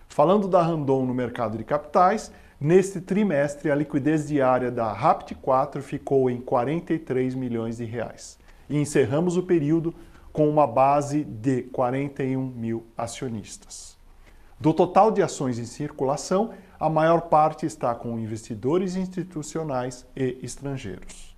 Falando 0.08 0.48
da 0.48 0.62
Randon 0.62 1.06
no 1.06 1.14
mercado 1.14 1.58
de 1.58 1.64
capitais, 1.64 2.32
neste 2.66 3.00
trimestre 3.00 3.70
a 3.70 3.76
liquidez 3.76 4.28
diária 4.28 4.72
da 4.72 4.92
Rapt 4.92 5.36
4 5.36 5.84
ficou 5.84 6.32
em 6.32 6.42
43 6.42 7.36
milhões 7.36 7.78
de 7.78 7.86
reais 7.86 8.40
e 8.68 8.76
encerramos 8.76 9.38
o 9.38 9.44
período 9.44 9.94
com 10.34 10.50
uma 10.50 10.66
base 10.66 11.24
de 11.24 11.62
41 11.62 12.44
mil 12.44 12.88
acionistas. 12.98 13.96
Do 14.60 14.74
total 14.74 15.12
de 15.12 15.22
ações 15.22 15.60
em 15.60 15.66
circulação, 15.66 16.54
a 16.80 16.90
maior 16.90 17.22
parte 17.22 17.68
está 17.68 17.94
com 17.94 18.18
investidores 18.18 18.96
institucionais 18.96 20.04
e 20.16 20.40
estrangeiros. 20.42 21.36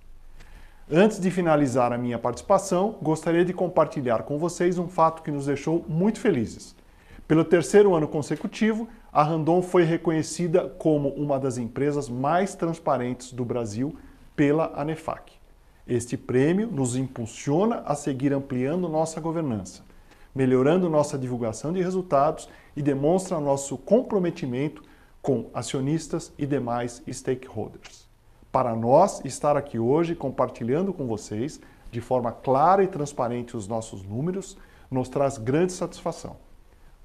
Antes 0.90 1.20
de 1.20 1.30
finalizar 1.30 1.92
a 1.92 1.98
minha 1.98 2.18
participação, 2.18 2.96
gostaria 3.02 3.44
de 3.44 3.52
compartilhar 3.52 4.22
com 4.22 4.38
vocês 4.38 4.78
um 4.78 4.88
fato 4.88 5.22
que 5.22 5.30
nos 5.30 5.44
deixou 5.44 5.84
muito 5.86 6.20
felizes. 6.20 6.74
Pelo 7.28 7.44
terceiro 7.44 7.94
ano 7.94 8.08
consecutivo, 8.08 8.88
a 9.12 9.22
Randon 9.22 9.60
foi 9.60 9.84
reconhecida 9.84 10.66
como 10.66 11.10
uma 11.10 11.38
das 11.38 11.58
empresas 11.58 12.08
mais 12.08 12.54
transparentes 12.54 13.34
do 13.34 13.44
Brasil 13.44 13.94
pela 14.34 14.72
ANEFAC. 14.74 15.34
Este 15.86 16.16
prêmio 16.16 16.68
nos 16.68 16.96
impulsiona 16.96 17.82
a 17.84 17.94
seguir 17.94 18.32
ampliando 18.32 18.88
nossa 18.88 19.20
governança, 19.20 19.84
melhorando 20.34 20.88
nossa 20.88 21.18
divulgação 21.18 21.70
de 21.70 21.82
resultados 21.82 22.48
e 22.74 22.80
demonstra 22.80 23.38
nosso 23.38 23.76
comprometimento 23.76 24.82
com 25.20 25.50
acionistas 25.52 26.32
e 26.38 26.46
demais 26.46 27.02
stakeholders. 27.12 28.08
Para 28.50 28.74
nós, 28.74 29.22
estar 29.26 29.54
aqui 29.54 29.78
hoje 29.78 30.14
compartilhando 30.14 30.94
com 30.94 31.06
vocês 31.06 31.60
de 31.90 32.00
forma 32.00 32.32
clara 32.32 32.82
e 32.82 32.88
transparente 32.88 33.54
os 33.54 33.68
nossos 33.68 34.02
números 34.02 34.56
nos 34.90 35.10
traz 35.10 35.36
grande 35.36 35.74
satisfação. 35.74 36.47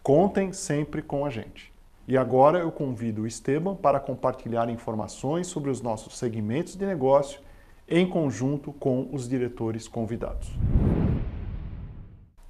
Contem 0.03 0.51
sempre 0.51 1.01
com 1.01 1.25
a 1.25 1.29
gente. 1.29 1.71
E 2.05 2.17
agora 2.17 2.59
eu 2.59 2.69
convido 2.69 3.21
o 3.21 3.27
Esteban 3.27 3.73
para 3.73 4.01
compartilhar 4.01 4.69
informações 4.69 5.47
sobre 5.47 5.69
os 5.69 5.81
nossos 5.81 6.17
segmentos 6.17 6.75
de 6.75 6.85
negócio 6.85 7.39
em 7.87 8.05
conjunto 8.05 8.73
com 8.73 9.07
os 9.13 9.29
diretores 9.29 9.87
convidados. 9.87 10.51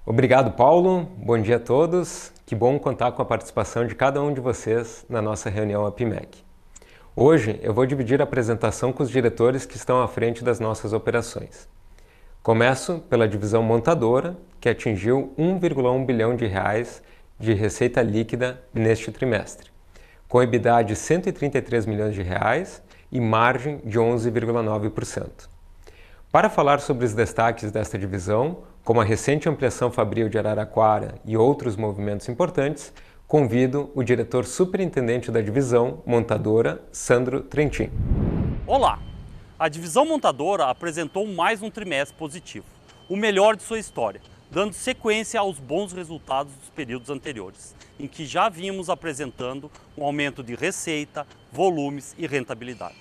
Obrigado, 0.03 0.53
Paulo. 0.53 1.07
Bom 1.15 1.39
dia 1.39 1.57
a 1.57 1.59
todos. 1.59 2.33
Que 2.43 2.55
bom 2.55 2.79
contar 2.79 3.11
com 3.11 3.21
a 3.21 3.25
participação 3.25 3.85
de 3.85 3.93
cada 3.93 4.19
um 4.19 4.33
de 4.33 4.41
vocês 4.41 5.05
na 5.07 5.21
nossa 5.21 5.47
reunião 5.47 5.85
APMEC. 5.85 6.43
Hoje 7.15 7.59
eu 7.61 7.71
vou 7.71 7.85
dividir 7.85 8.19
a 8.19 8.23
apresentação 8.23 8.91
com 8.91 9.03
os 9.03 9.11
diretores 9.11 9.63
que 9.63 9.77
estão 9.77 10.01
à 10.01 10.07
frente 10.07 10.43
das 10.43 10.59
nossas 10.59 10.91
operações. 10.91 11.69
Começo 12.41 12.97
pela 13.07 13.27
divisão 13.27 13.61
montadora, 13.61 14.35
que 14.59 14.67
atingiu 14.67 15.31
1,1 15.37 16.03
bilhão 16.03 16.35
de 16.35 16.47
reais 16.47 17.01
de 17.39 17.53
receita 17.53 18.01
líquida 18.01 18.63
neste 18.73 19.11
trimestre, 19.11 19.69
com 20.27 20.41
EBITDA 20.41 20.83
de 20.83 20.95
133 20.95 21.85
milhões 21.85 22.15
de 22.15 22.21
reais 22.21 22.81
e 23.11 23.19
margem 23.19 23.77
de 23.83 23.99
11,9%. 23.99 25.49
Para 26.31 26.49
falar 26.49 26.79
sobre 26.79 27.05
os 27.05 27.13
destaques 27.13 27.71
desta 27.71 27.97
divisão, 27.97 28.63
como 28.83 28.99
a 28.99 29.03
recente 29.03 29.47
ampliação 29.47 29.91
fabril 29.91 30.27
de 30.27 30.37
Araraquara 30.37 31.15
e 31.23 31.37
outros 31.37 31.75
movimentos 31.75 32.27
importantes, 32.27 32.91
convido 33.27 33.91
o 33.95 34.03
diretor 34.03 34.45
superintendente 34.45 35.31
da 35.31 35.41
divisão 35.41 36.01
montadora, 36.05 36.83
Sandro 36.91 37.41
Trentin. 37.41 37.89
Olá! 38.65 38.99
A 39.57 39.69
divisão 39.69 40.05
montadora 40.05 40.65
apresentou 40.65 41.25
mais 41.27 41.61
um 41.61 41.69
trimestre 41.69 42.17
positivo, 42.17 42.65
o 43.07 43.15
melhor 43.15 43.55
de 43.55 43.63
sua 43.63 43.79
história, 43.79 44.19
dando 44.53 44.73
sequência 44.73 45.39
aos 45.39 45.57
bons 45.57 45.93
resultados 45.93 46.53
dos 46.53 46.69
períodos 46.69 47.09
anteriores, 47.09 47.73
em 47.99 48.07
que 48.07 48.23
já 48.23 48.49
vínhamos 48.49 48.87
apresentando 48.87 49.69
um 49.97 50.03
aumento 50.03 50.43
de 50.43 50.53
receita, 50.53 51.25
volumes 51.51 52.13
e 52.19 52.27
rentabilidade. 52.27 52.93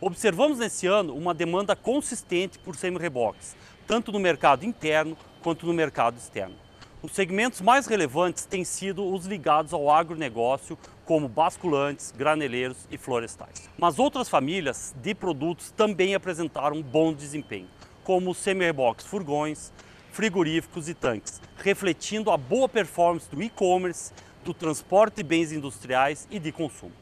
Observamos 0.00 0.60
nesse 0.60 0.86
ano 0.86 1.12
uma 1.12 1.34
demanda 1.34 1.74
consistente 1.74 2.56
por 2.56 2.76
semi-reboques, 2.76 3.56
tanto 3.84 4.12
no 4.12 4.20
mercado 4.20 4.64
interno 4.64 5.16
quanto 5.42 5.66
no 5.66 5.72
mercado 5.72 6.16
externo. 6.16 6.54
Os 7.02 7.10
segmentos 7.10 7.60
mais 7.60 7.88
relevantes 7.88 8.44
têm 8.44 8.64
sido 8.64 9.04
os 9.04 9.26
ligados 9.26 9.72
ao 9.72 9.90
agronegócio, 9.90 10.78
como 11.04 11.28
basculantes, 11.28 12.12
graneleiros 12.16 12.86
e 12.92 12.96
florestais. 12.96 13.68
Mas 13.76 13.98
outras 13.98 14.28
famílias 14.28 14.94
de 15.02 15.16
produtos 15.16 15.72
também 15.72 16.14
apresentaram 16.14 16.80
bom 16.80 17.12
desempenho, 17.12 17.66
como 18.04 18.32
semi-reboques 18.32 19.04
furgões, 19.04 19.72
frigoríficos 20.12 20.88
e 20.88 20.94
tanques, 20.94 21.40
refletindo 21.56 22.30
a 22.30 22.36
boa 22.36 22.68
performance 22.68 23.28
do 23.30 23.42
e-commerce, 23.42 24.12
do 24.44 24.52
transporte 24.52 25.16
de 25.16 25.22
bens 25.22 25.50
industriais 25.52 26.28
e 26.30 26.38
de 26.38 26.52
consumo. 26.52 26.92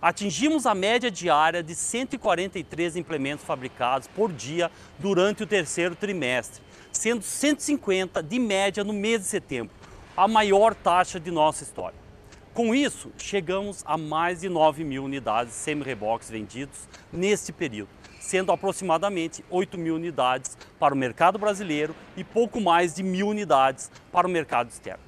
Atingimos 0.00 0.66
a 0.66 0.74
média 0.74 1.10
diária 1.10 1.62
de 1.62 1.74
143 1.74 2.96
implementos 2.96 3.44
fabricados 3.44 4.08
por 4.08 4.32
dia 4.32 4.70
durante 4.98 5.42
o 5.42 5.46
terceiro 5.46 5.94
trimestre, 5.94 6.62
sendo 6.92 7.22
150 7.22 8.22
de 8.22 8.38
média 8.38 8.82
no 8.82 8.92
mês 8.92 9.20
de 9.20 9.26
setembro, 9.26 9.74
a 10.16 10.26
maior 10.26 10.74
taxa 10.74 11.20
de 11.20 11.30
nossa 11.30 11.62
história. 11.62 12.06
Com 12.54 12.74
isso, 12.74 13.12
chegamos 13.18 13.82
a 13.84 13.98
mais 13.98 14.40
de 14.40 14.48
9 14.48 14.82
mil 14.82 15.04
unidades 15.04 15.52
semi-reboques 15.52 16.30
vendidos 16.30 16.88
neste 17.12 17.52
período, 17.52 17.90
sendo 18.26 18.50
aproximadamente 18.50 19.44
8 19.48 19.78
mil 19.78 19.94
unidades 19.94 20.58
para 20.80 20.92
o 20.92 20.96
mercado 20.96 21.38
brasileiro 21.38 21.94
e 22.16 22.24
pouco 22.24 22.60
mais 22.60 22.92
de 22.94 23.02
mil 23.02 23.28
unidades 23.28 23.88
para 24.10 24.26
o 24.26 24.30
mercado 24.30 24.68
externo. 24.68 25.02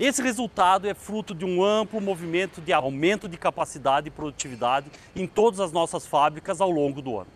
Esse 0.00 0.22
resultado 0.22 0.88
é 0.88 0.94
fruto 0.94 1.34
de 1.34 1.44
um 1.44 1.62
amplo 1.62 2.00
movimento 2.00 2.60
de 2.62 2.72
aumento 2.72 3.28
de 3.28 3.36
capacidade 3.36 4.08
e 4.08 4.10
produtividade 4.10 4.90
em 5.14 5.26
todas 5.26 5.60
as 5.60 5.70
nossas 5.70 6.06
fábricas 6.06 6.60
ao 6.60 6.70
longo 6.70 7.02
do 7.02 7.18
ano. 7.18 7.30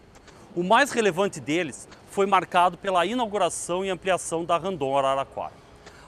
O 0.56 0.62
mais 0.62 0.90
relevante 0.90 1.38
deles 1.38 1.86
foi 2.10 2.26
marcado 2.26 2.78
pela 2.78 3.04
inauguração 3.04 3.84
e 3.84 3.90
ampliação 3.90 4.44
da 4.44 4.56
Randon 4.56 4.96
Araraquara. 4.96 5.52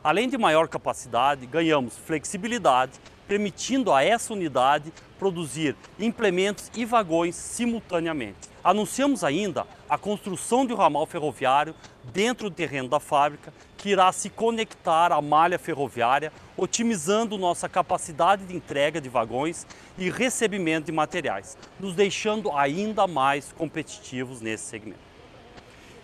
Além 0.02 0.28
de 0.28 0.36
maior 0.38 0.68
capacidade, 0.68 1.46
ganhamos 1.46 1.96
flexibilidade 1.96 2.92
permitindo 3.33 3.91
a 3.91 4.05
essa 4.05 4.35
unidade 4.35 4.93
produzir 5.18 5.74
implementos 5.99 6.70
e 6.76 6.85
vagões 6.85 7.35
simultaneamente. 7.35 8.51
Anunciamos 8.62 9.24
ainda 9.24 9.66
a 9.89 9.97
construção 9.97 10.66
de 10.66 10.74
um 10.74 10.76
ramal 10.76 11.07
ferroviário 11.07 11.74
dentro 12.12 12.51
do 12.51 12.55
terreno 12.55 12.91
da 12.91 13.01
fábrica 13.01 13.51
que 13.78 13.89
irá 13.89 14.12
se 14.12 14.28
conectar 14.28 15.12
à 15.12 15.22
malha 15.22 15.59
ferroviária, 15.59 16.30
otimizando 16.59 17.39
nossa 17.39 17.70
capacidade 17.70 18.45
de 18.45 18.55
entrega 18.55 19.01
de 19.01 19.09
vagões 19.09 19.66
e 19.97 20.11
recebimento 20.11 20.85
de 20.85 20.93
materiais, 20.93 21.57
nos 21.80 21.95
deixando 21.95 22.53
ainda 22.53 23.07
mais 23.07 23.51
competitivos 23.57 24.43
nesse 24.43 24.64
segmento. 24.64 25.01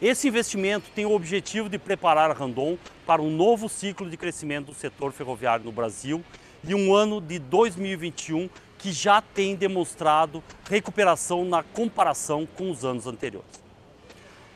Esse 0.01 0.29
investimento 0.29 0.89
tem 0.95 1.05
o 1.05 1.13
objetivo 1.13 1.69
de 1.69 1.79
preparar 1.79 2.31
a 2.31 2.35
Randon 2.35 2.79
para 3.07 3.21
um 3.21 3.31
novo 3.31 3.69
ciclo 3.69 4.09
de 4.09 4.17
crescimento 4.17 4.67
do 4.67 4.75
setor 4.75 5.13
ferroviário 5.13 5.67
no 5.67 5.73
Brasil 5.73 6.25
e 6.67 6.75
um 6.75 6.95
ano 6.95 7.21
de 7.21 7.39
2021 7.39 8.49
que 8.79 8.93
já 8.93 9.21
tem 9.21 9.57
demonstrado 9.57 10.43
recuperação 10.69 11.45
na 11.45 11.63
comparação 11.63 12.47
com 12.57 12.71
os 12.71 12.85
anos 12.85 13.07
anteriores. 13.07 13.59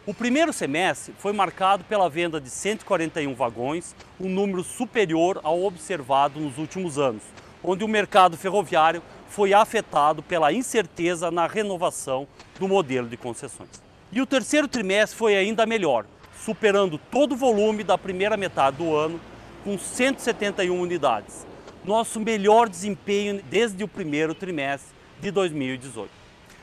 O 0.04 0.12
primeiro 0.12 0.52
semestre 0.52 1.14
foi 1.18 1.32
marcado 1.32 1.84
pela 1.84 2.10
venda 2.10 2.40
de 2.40 2.50
141 2.50 3.34
vagões, 3.34 3.94
um 4.20 4.28
número 4.28 4.64
superior 4.64 5.40
ao 5.44 5.62
observado 5.62 6.40
nos 6.40 6.58
últimos 6.58 6.98
anos, 6.98 7.22
onde 7.62 7.84
o 7.84 7.88
mercado 7.88 8.36
ferroviário 8.36 9.02
foi 9.28 9.54
afetado 9.54 10.22
pela 10.22 10.52
incerteza 10.52 11.30
na 11.30 11.46
renovação 11.46 12.26
do 12.58 12.66
modelo 12.66 13.08
de 13.08 13.16
concessões. 13.16 13.80
E 14.10 14.20
o 14.20 14.26
terceiro 14.26 14.66
trimestre 14.66 15.16
foi 15.16 15.36
ainda 15.36 15.64
melhor, 15.64 16.04
superando 16.44 16.98
todo 16.98 17.32
o 17.32 17.36
volume 17.36 17.84
da 17.84 17.96
primeira 17.96 18.36
metade 18.36 18.78
do 18.78 18.94
ano, 18.94 19.20
com 19.62 19.78
171 19.78 20.80
unidades, 20.80 21.46
nosso 21.84 22.20
melhor 22.20 22.68
desempenho 22.68 23.42
desde 23.50 23.82
o 23.82 23.88
primeiro 23.88 24.34
trimestre 24.34 24.94
de 25.20 25.30
2018. 25.30 26.10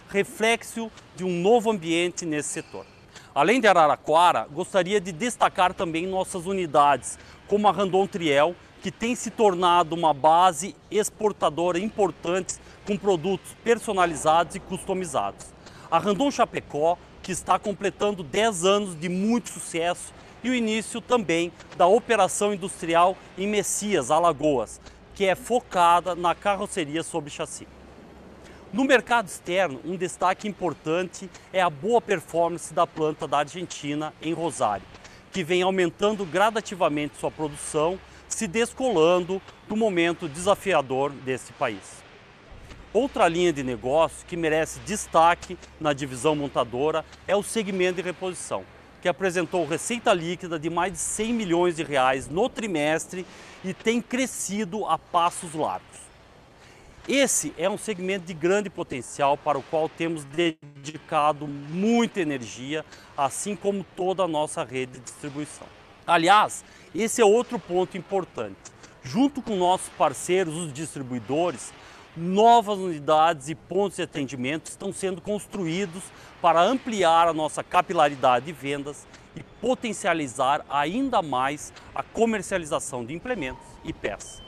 Reflexo 0.10 0.90
de 1.16 1.24
um 1.24 1.42
novo 1.42 1.70
ambiente 1.70 2.26
nesse 2.26 2.50
setor. 2.50 2.86
Além 3.36 3.60
de 3.60 3.68
Araraquara, 3.68 4.48
gostaria 4.52 5.00
de 5.00 5.12
destacar 5.12 5.74
também 5.74 6.08
nossas 6.08 6.46
unidades, 6.46 7.20
como 7.48 7.68
a 7.68 7.72
Randon 7.72 8.08
Triel, 8.08 8.56
que 8.82 8.92
tem 8.92 9.14
se 9.14 9.30
tornado 9.30 9.94
uma 9.94 10.14
base 10.14 10.76
exportadora 10.90 11.78
importante 11.78 12.56
com 12.86 12.98
produtos 12.98 13.54
personalizados 13.64 14.56
e 14.56 14.60
customizados. 14.60 15.48
A 15.92 16.00
Randon 16.00 16.32
Chapecó, 16.32 16.98
que 17.22 17.32
está 17.32 17.60
completando 17.60 18.24
10 18.24 18.64
anos 18.64 19.00
de 19.00 19.10
muito 19.10 19.50
sucesso, 19.50 20.14
e 20.42 20.50
o 20.50 20.56
início 20.56 21.02
também 21.02 21.52
da 21.78 21.86
operação 21.86 22.54
industrial 22.54 23.18
em 23.38 23.46
Messias, 23.46 24.10
Alagoas, 24.10 24.80
que 25.20 25.26
é 25.26 25.36
focada 25.36 26.16
na 26.16 26.34
carroceria 26.34 27.04
sobre 27.04 27.30
chassi. 27.30 27.68
No 28.72 28.86
mercado 28.86 29.28
externo, 29.28 29.82
um 29.84 29.98
destaque 29.98 30.48
importante 30.48 31.30
é 31.52 31.60
a 31.60 31.70
boa 31.70 32.00
performance 32.00 32.74
da 32.74 32.88
planta 32.88 33.28
da 33.28 33.40
Argentina 33.40 34.14
em 34.22 34.32
Rosário, 34.32 34.86
que 35.30 35.44
vem 35.44 35.62
aumentando 35.62 36.26
gradativamente 36.26 37.18
sua 37.20 37.30
produção, 37.30 38.00
se 38.30 38.48
descolando 38.48 39.42
do 39.68 39.76
momento 39.76 40.30
desafiador 40.30 41.12
desse 41.12 41.52
país. 41.52 42.02
Outra 42.94 43.28
linha 43.28 43.52
de 43.52 43.62
negócio 43.62 44.26
que 44.26 44.38
merece 44.38 44.80
destaque 44.86 45.58
na 45.82 45.92
divisão 45.92 46.34
montadora 46.34 47.04
é 47.28 47.36
o 47.36 47.44
segmento 47.44 47.98
de 47.98 48.04
reposição 48.04 48.64
que 49.02 49.08
apresentou 49.08 49.66
receita 49.66 50.14
líquida 50.14 50.60
de 50.60 50.70
mais 50.70 50.94
de 50.94 51.00
100 51.00 51.34
milhões 51.34 51.76
de 51.76 51.84
reais 51.84 52.28
no 52.28 52.50
trimestre 52.50 53.26
e 53.64 53.74
tem 53.74 54.02
crescido 54.02 54.86
a 54.86 54.98
passos 54.98 55.54
largos. 55.54 56.00
Esse 57.08 57.54
é 57.58 57.68
um 57.70 57.78
segmento 57.78 58.26
de 58.26 58.34
grande 58.34 58.70
potencial 58.70 59.36
para 59.36 59.58
o 59.58 59.64
qual 59.64 59.90
temos 59.90 60.24
dedicado 60.26 61.48
muita 61.48 62.22
energia, 62.22 62.86
assim 63.18 63.56
como 63.56 63.84
toda 63.96 64.24
a 64.24 64.28
nossa 64.28 64.64
rede 64.64 64.94
de 64.94 65.00
distribuição. 65.00 65.66
Aliás, 66.06 66.64
esse 66.94 67.22
é 67.22 67.26
outro 67.26 67.58
ponto 67.58 67.98
importante. 67.98 68.58
Junto 69.04 69.42
com 69.42 69.56
nossos 69.56 69.90
parceiros, 69.90 70.56
os 70.56 70.72
distribuidores, 70.72 71.74
novas 72.20 72.78
unidades 72.78 73.48
e 73.48 73.56
pontos 73.56 73.96
de 73.96 74.04
atendimento 74.04 74.68
estão 74.68 74.92
sendo 74.92 75.22
construídos 75.22 76.04
para 76.42 76.62
ampliar 76.62 77.28
a 77.28 77.34
nossa 77.34 77.64
capilaridade 77.64 78.48
de 78.48 78.52
vendas 78.52 79.08
e 79.36 79.44
potencializar 79.62 80.66
ainda 80.70 81.22
mais 81.22 81.72
a 81.96 82.04
comercialização 82.04 83.06
de 83.06 83.14
implementos 83.14 83.66
e 83.86 83.94
peças. 83.94 84.42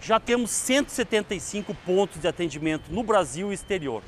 Já 0.00 0.18
temos 0.18 0.50
175 0.50 1.74
pontos 1.86 2.20
de 2.20 2.28
atendimento 2.28 2.90
no 2.90 3.02
Brasil 3.02 3.50
e 3.50 3.54
exterior, 3.54 4.02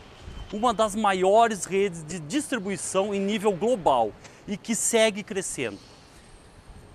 uma 0.52 0.72
das 0.72 0.94
maiores 0.94 1.64
redes 1.64 2.04
de 2.04 2.18
distribuição 2.18 3.14
em 3.14 3.20
nível 3.20 3.52
global 3.52 4.12
e 4.48 4.56
que 4.56 4.74
segue 4.74 5.22
crescendo. 5.22 5.78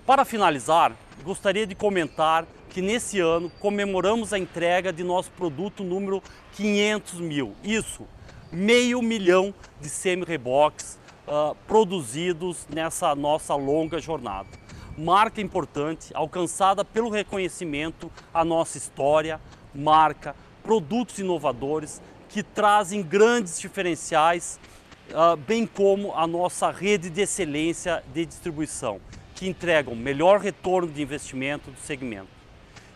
Para 0.04 0.24
finalizar, 0.24 0.96
gostaria 1.22 1.64
de 1.64 1.76
comentar 1.76 2.44
que 2.70 2.82
nesse 2.82 3.20
ano 3.20 3.48
comemoramos 3.60 4.32
a 4.32 4.38
entrega 4.38 4.92
de 4.92 5.04
nosso 5.04 5.30
produto 5.30 5.84
número 5.84 6.20
500 6.56 7.20
mil. 7.20 7.54
Isso, 7.62 8.04
meio 8.50 9.00
milhão 9.00 9.54
de 9.80 9.88
semi-reboques 9.88 10.98
uh, 11.28 11.54
produzidos 11.68 12.66
nessa 12.68 13.14
nossa 13.14 13.54
longa 13.54 14.00
jornada. 14.00 14.48
Marca 14.98 15.40
importante, 15.40 16.10
alcançada 16.14 16.84
pelo 16.84 17.08
reconhecimento 17.08 18.10
à 18.34 18.44
nossa 18.44 18.78
história, 18.78 19.40
marca, 19.72 20.34
produtos 20.64 21.20
inovadores 21.20 22.02
que 22.28 22.42
trazem 22.42 23.04
grandes 23.04 23.60
diferenciais, 23.60 24.58
uh, 25.10 25.36
bem 25.36 25.64
como 25.64 26.12
a 26.12 26.26
nossa 26.26 26.72
rede 26.72 27.08
de 27.08 27.20
excelência 27.20 28.02
de 28.12 28.26
distribuição, 28.26 29.00
que 29.42 29.48
entregam 29.48 29.96
melhor 29.96 30.38
retorno 30.38 30.86
de 30.86 31.02
investimento 31.02 31.72
do 31.72 31.80
segmento. 31.80 32.28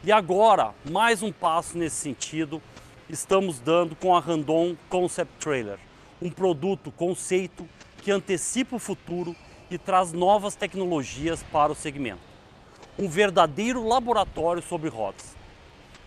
E 0.04 0.12
agora, 0.12 0.72
mais 0.88 1.20
um 1.20 1.32
passo 1.32 1.76
nesse 1.76 1.96
sentido, 1.96 2.62
estamos 3.10 3.58
dando 3.58 3.96
com 3.96 4.14
a 4.14 4.20
Randon 4.20 4.76
Concept 4.88 5.32
Trailer, 5.40 5.76
um 6.22 6.30
produto 6.30 6.92
conceito 6.92 7.68
que 8.00 8.12
antecipa 8.12 8.76
o 8.76 8.78
futuro 8.78 9.34
e 9.68 9.76
traz 9.76 10.12
novas 10.12 10.54
tecnologias 10.54 11.42
para 11.50 11.72
o 11.72 11.74
segmento. 11.74 12.20
Um 12.96 13.08
verdadeiro 13.08 13.84
laboratório 13.84 14.62
sobre 14.62 14.88
rodas. 14.88 15.34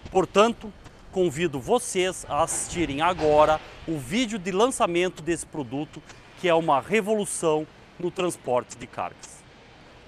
Portanto, 0.09 0.71
convido 1.11 1.59
vocês 1.59 2.25
a 2.29 2.43
assistirem 2.43 3.01
agora 3.01 3.59
o 3.85 3.97
vídeo 3.97 4.39
de 4.39 4.53
lançamento 4.53 5.21
desse 5.21 5.45
produto, 5.45 6.01
que 6.39 6.47
é 6.47 6.53
uma 6.53 6.79
revolução 6.79 7.67
no 7.99 8.09
transporte 8.09 8.77
de 8.77 8.87
cargas. 8.87 9.38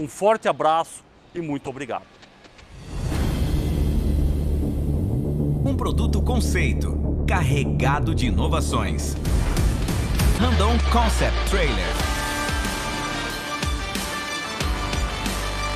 Um 0.02 0.08
forte 0.08 0.50
abraço 0.50 1.04
e 1.32 1.40
muito 1.40 1.70
obrigado. 1.70 2.06
Um 5.64 5.76
produto 5.78 6.20
conceito, 6.24 7.24
carregado 7.28 8.16
de 8.16 8.26
inovações. 8.26 9.16
Randon 10.40 10.76
Concept 10.92 11.50
Trailer. 11.52 11.86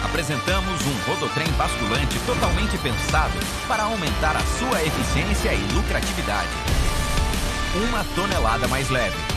Apresentamos 0.03 0.81
um 0.87 1.11
rodotrem 1.11 1.47
basculante 1.51 2.17
totalmente 2.25 2.79
pensado 2.79 3.37
para 3.67 3.83
aumentar 3.83 4.35
a 4.35 4.41
sua 4.57 4.81
eficiência 4.81 5.53
e 5.53 5.73
lucratividade. 5.75 6.49
Uma 7.87 8.03
tonelada 8.15 8.67
mais 8.67 8.89
leve 8.89 9.34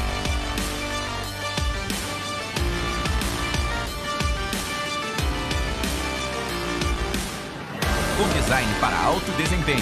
com 8.19 8.29
design 8.31 8.75
para 8.81 8.99
alto 8.99 9.31
desempenho. 9.37 9.79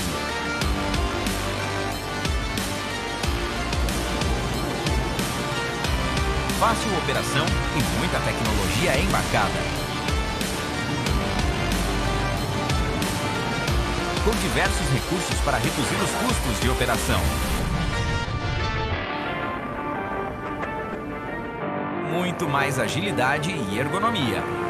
Fácil 6.60 6.98
operação 6.98 7.46
e 7.74 7.98
muita 7.98 8.20
tecnologia 8.20 9.00
embarcada. 9.00 9.86
com 14.26 14.32
diversos 14.40 14.88
recursos 14.88 15.40
para 15.42 15.56
reduzir 15.56 15.94
os 16.02 16.10
custos 16.10 16.60
de 16.60 16.68
operação. 16.68 17.20
Muito 22.12 22.48
mais 22.48 22.76
agilidade 22.80 23.52
e 23.52 23.78
ergonomia. 23.78 24.65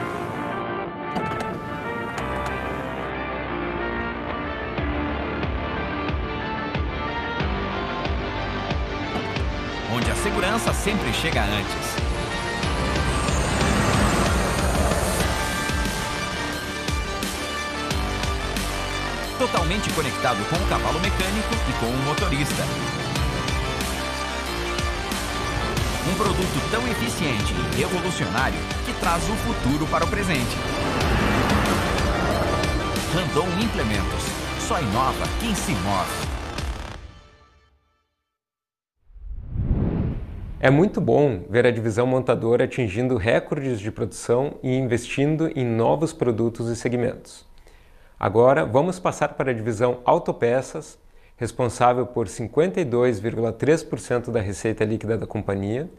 Segurança 10.26 10.74
sempre 10.74 11.12
chega 11.12 11.40
antes. 11.40 11.96
totalmente 19.38 19.88
conectado 19.92 20.38
com 20.50 20.56
o 20.56 20.68
cavalo 20.68 20.98
mecânico 20.98 21.54
e 21.68 21.72
com 21.74 21.86
o 21.86 21.98
motorista. 22.04 22.64
Um 26.10 26.14
produto 26.16 26.70
tão 26.72 26.88
eficiente 26.88 27.54
e 27.54 27.76
revolucionário 27.76 28.58
que 28.84 28.92
traz 28.94 29.22
o 29.28 29.36
futuro 29.36 29.86
para 29.86 30.04
o 30.04 30.08
presente. 30.08 30.56
Randon 33.14 33.46
Implementos. 33.62 34.24
Só 34.66 34.80
inova 34.80 35.24
quem 35.38 35.54
se 35.54 35.70
move. 35.72 36.35
É 40.58 40.70
muito 40.70 41.02
bom 41.02 41.42
ver 41.50 41.66
a 41.66 41.70
divisão 41.70 42.06
montadora 42.06 42.64
atingindo 42.64 43.18
recordes 43.18 43.78
de 43.78 43.92
produção 43.92 44.54
e 44.62 44.74
investindo 44.74 45.52
em 45.54 45.66
novos 45.66 46.14
produtos 46.14 46.70
e 46.70 46.76
segmentos. 46.76 47.44
Agora 48.18 48.64
vamos 48.64 48.98
passar 48.98 49.34
para 49.34 49.50
a 49.50 49.54
divisão 49.54 50.00
autopeças, 50.02 50.98
responsável 51.36 52.06
por 52.06 52.26
52,3% 52.26 54.30
da 54.30 54.40
receita 54.40 54.82
líquida 54.82 55.18
da 55.18 55.26
companhia 55.26 55.90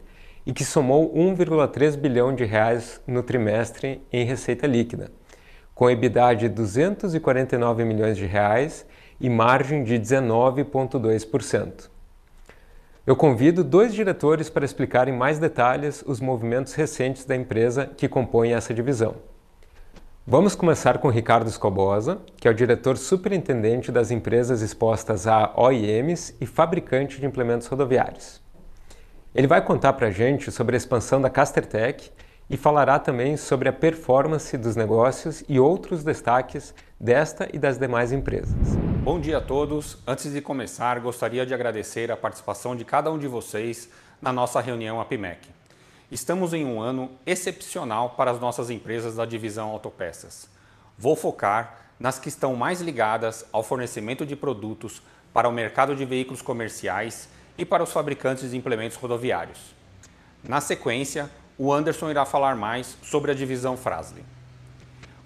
e 0.44 0.52
que 0.52 0.64
somou 0.64 1.14
1,3 1.14 1.96
bilhão 1.96 2.34
de 2.34 2.44
reais 2.44 3.00
no 3.06 3.22
trimestre 3.22 4.02
em 4.12 4.24
receita 4.24 4.66
líquida, 4.66 5.12
com 5.72 5.88
EBITDA 5.88 6.34
de 6.34 6.48
249 6.48 7.84
milhões 7.84 8.16
de 8.16 8.26
reais 8.26 8.84
e 9.20 9.30
margem 9.30 9.84
de 9.84 10.00
19,2%. 10.00 11.96
Eu 13.08 13.16
convido 13.16 13.64
dois 13.64 13.94
diretores 13.94 14.50
para 14.50 14.66
explicar 14.66 15.08
em 15.08 15.16
mais 15.16 15.38
detalhes 15.38 16.04
os 16.06 16.20
movimentos 16.20 16.74
recentes 16.74 17.24
da 17.24 17.34
empresa 17.34 17.86
que 17.86 18.06
compõem 18.06 18.52
essa 18.52 18.74
divisão. 18.74 19.14
Vamos 20.26 20.54
começar 20.54 20.98
com 20.98 21.08
Ricardo 21.08 21.48
Escobosa, 21.48 22.20
que 22.36 22.46
é 22.46 22.50
o 22.50 22.54
diretor 22.54 22.98
superintendente 22.98 23.90
das 23.90 24.10
empresas 24.10 24.60
expostas 24.60 25.26
a 25.26 25.54
OIMs 25.56 26.36
e 26.38 26.44
fabricante 26.44 27.18
de 27.18 27.24
implementos 27.24 27.66
rodoviários. 27.66 28.42
Ele 29.34 29.46
vai 29.46 29.64
contar 29.64 29.94
para 29.94 30.08
a 30.08 30.10
gente 30.10 30.52
sobre 30.52 30.76
a 30.76 30.78
expansão 30.78 31.18
da 31.18 31.30
Castertech 31.30 32.12
e 32.50 32.56
falará 32.56 32.98
também 32.98 33.36
sobre 33.36 33.68
a 33.68 33.72
performance 33.72 34.56
dos 34.56 34.74
negócios 34.74 35.44
e 35.48 35.60
outros 35.60 36.02
destaques 36.02 36.74
desta 36.98 37.48
e 37.52 37.58
das 37.58 37.78
demais 37.78 38.10
empresas. 38.10 38.56
Bom 39.02 39.20
dia 39.20 39.38
a 39.38 39.40
todos. 39.40 39.98
Antes 40.06 40.32
de 40.32 40.40
começar, 40.40 40.98
gostaria 41.00 41.44
de 41.44 41.52
agradecer 41.52 42.10
a 42.10 42.16
participação 42.16 42.74
de 42.74 42.84
cada 42.84 43.12
um 43.12 43.18
de 43.18 43.28
vocês 43.28 43.88
na 44.20 44.32
nossa 44.32 44.60
reunião 44.60 45.00
APMEC. 45.00 45.48
Estamos 46.10 46.54
em 46.54 46.64
um 46.64 46.80
ano 46.80 47.10
excepcional 47.26 48.10
para 48.10 48.30
as 48.30 48.40
nossas 48.40 48.70
empresas 48.70 49.16
da 49.16 49.26
divisão 49.26 49.68
autopeças. 49.68 50.48
Vou 50.96 51.14
focar 51.14 51.80
nas 52.00 52.18
que 52.18 52.28
estão 52.28 52.56
mais 52.56 52.80
ligadas 52.80 53.44
ao 53.52 53.62
fornecimento 53.62 54.24
de 54.24 54.34
produtos 54.34 55.02
para 55.34 55.48
o 55.48 55.52
mercado 55.52 55.94
de 55.94 56.04
veículos 56.04 56.40
comerciais 56.40 57.28
e 57.58 57.64
para 57.64 57.82
os 57.82 57.92
fabricantes 57.92 58.50
de 58.50 58.56
implementos 58.56 58.96
rodoviários. 58.96 59.74
Na 60.42 60.60
sequência, 60.60 61.30
o 61.58 61.72
Anderson 61.72 62.08
irá 62.08 62.24
falar 62.24 62.54
mais 62.54 62.96
sobre 63.02 63.32
a 63.32 63.34
divisão 63.34 63.76
Frasle. 63.76 64.24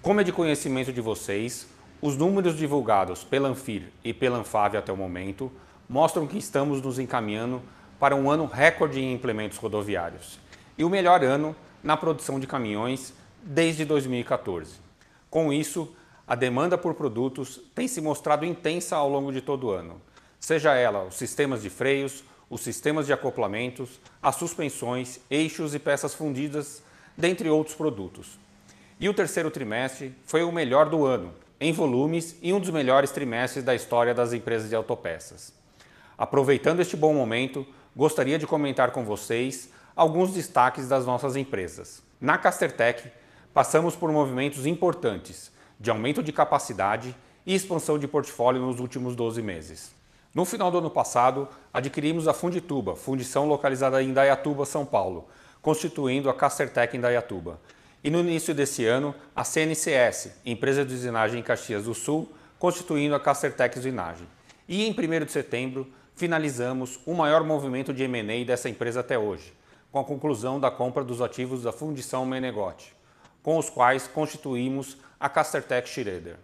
Como 0.01 0.19
é 0.21 0.25
de 0.25 0.33
conhecimento 0.33 0.91
de 0.91 1.01
vocês, 1.01 1.69
os 2.01 2.17
números 2.17 2.57
divulgados 2.57 3.23
pela 3.23 3.51
Anfir 3.51 3.93
e 4.03 4.15
pela 4.15 4.39
Anfave 4.39 4.79
até 4.79 4.91
o 4.91 4.97
momento 4.97 5.53
mostram 5.87 6.27
que 6.27 6.39
estamos 6.39 6.81
nos 6.81 6.99
encaminhando 6.99 7.61
para 8.01 8.17
um 8.17 8.31
ano 8.31 8.47
recorde 8.47 8.99
em 8.99 9.13
implementos 9.13 9.59
rodoviários 9.59 10.39
e 10.79 10.85
o 10.85 10.89
melhor 10.89 11.23
ano 11.23 11.55
na 11.85 11.99
produção 11.99 12.41
de 12.41 12.47
caminhões 12.47 13.13
desde 13.43 13.85
2014. 13.85 14.77
Com 15.29 15.53
isso, 15.53 15.95
a 16.27 16.35
demanda 16.35 16.79
por 16.79 16.95
produtos 16.95 17.61
tem 17.75 17.87
se 17.87 18.01
mostrado 18.01 18.47
intensa 18.47 18.97
ao 18.97 19.09
longo 19.09 19.31
de 19.31 19.43
todo 19.43 19.67
o 19.67 19.71
ano, 19.71 20.01
seja 20.41 20.75
ela 20.75 21.05
os 21.05 21.15
sistemas 21.15 21.61
de 21.61 21.69
freios, 21.69 22.25
os 22.53 22.61
sistemas 22.61 23.07
de 23.07 23.15
acoplamentos, 23.15 23.99
as 24.23 24.37
suspensões, 24.37 25.19
eixos 25.31 25.75
e 25.75 25.79
peças 25.79 26.13
fundidas, 26.13 26.83
dentre 27.17 27.49
outros 27.49 27.75
produtos. 27.75 28.39
E 29.01 29.09
o 29.09 29.15
terceiro 29.15 29.51
trimestre 29.51 30.15
foi 30.27 30.43
o 30.43 30.53
melhor 30.53 30.91
do 30.91 31.07
ano, 31.07 31.33
em 31.59 31.73
volumes 31.73 32.37
e 32.43 32.53
um 32.53 32.61
dos 32.61 32.69
melhores 32.69 33.11
trimestres 33.11 33.65
da 33.65 33.75
história 33.75 34.13
das 34.13 34.35
empresas 34.35 34.69
de 34.69 34.77
autopeças. 34.77 35.51
Aproveitando 36.19 36.81
este 36.81 36.95
bom 36.95 37.15
momento, 37.15 37.67
gostaria 37.97 38.39
de 38.39 38.47
comentar 38.47 38.91
com 38.91 39.03
vocês 39.03 39.71
alguns 39.97 40.35
destaques 40.35 40.87
das 40.87 41.07
nossas 41.07 41.37
empresas. 41.37 42.03
Na 42.21 42.37
Castertech, 42.37 43.11
passamos 43.55 43.97
por 43.97 44.13
movimentos 44.13 44.67
importantes 44.67 45.51
de 45.81 45.91
aumento 45.91 46.23
de 46.23 46.33
capacidade 46.33 47.17
e 47.47 47.55
expansão 47.55 47.99
de 47.99 48.07
portfólio 48.07 48.61
nos 48.61 48.79
últimos 48.79 49.17
12 49.17 49.41
meses. 49.41 50.02
No 50.35 50.47
final 50.47 50.71
do 50.71 50.79
ano 50.79 50.89
passado, 50.89 51.47
adquirimos 51.75 52.27
a 52.27 52.33
Fundituba, 52.33 52.97
fundição 52.97 53.47
localizada 53.47 54.03
em 54.03 54.15
Dayatuba, 54.15 54.65
São 54.65 54.87
Paulo, 54.87 55.29
constituindo 55.61 56.31
a 56.31 56.35
Castertech 56.35 56.97
em 56.97 57.01
Dayatuba. 57.01 57.61
E 58.03 58.09
no 58.09 58.21
início 58.21 58.55
desse 58.55 58.87
ano, 58.87 59.15
a 59.37 59.45
CNCS, 59.45 60.31
empresa 60.47 60.87
de 60.87 60.95
usinagem 60.95 61.41
em 61.41 61.43
Caxias 61.43 61.85
do 61.85 61.93
Sul, 61.93 62.33
constituindo 62.59 63.15
a 63.15 63.21
Castertech 63.21 63.79
Usinagem. 63.79 64.27
E 64.67 64.87
em 64.87 64.91
1 64.93 65.27
de 65.27 65.33
setembro, 65.33 65.87
finalizamos 66.15 66.99
o 67.05 67.13
maior 67.13 67.45
movimento 67.45 67.93
de 67.93 68.03
M&A 68.05 68.43
dessa 68.43 68.71
empresa 68.71 69.01
até 69.01 69.19
hoje, 69.19 69.53
com 69.91 69.99
a 69.99 70.05
conclusão 70.05 70.59
da 70.59 70.71
compra 70.71 71.05
dos 71.05 71.21
ativos 71.21 71.63
da 71.63 71.73
Fundição 71.73 72.25
Menegote, 72.25 72.97
com 73.43 73.59
os 73.59 73.69
quais 73.69 74.09
constituímos 74.09 74.97
a 75.21 75.29
Castertech 75.29 75.87
Schroeder. 75.91 76.37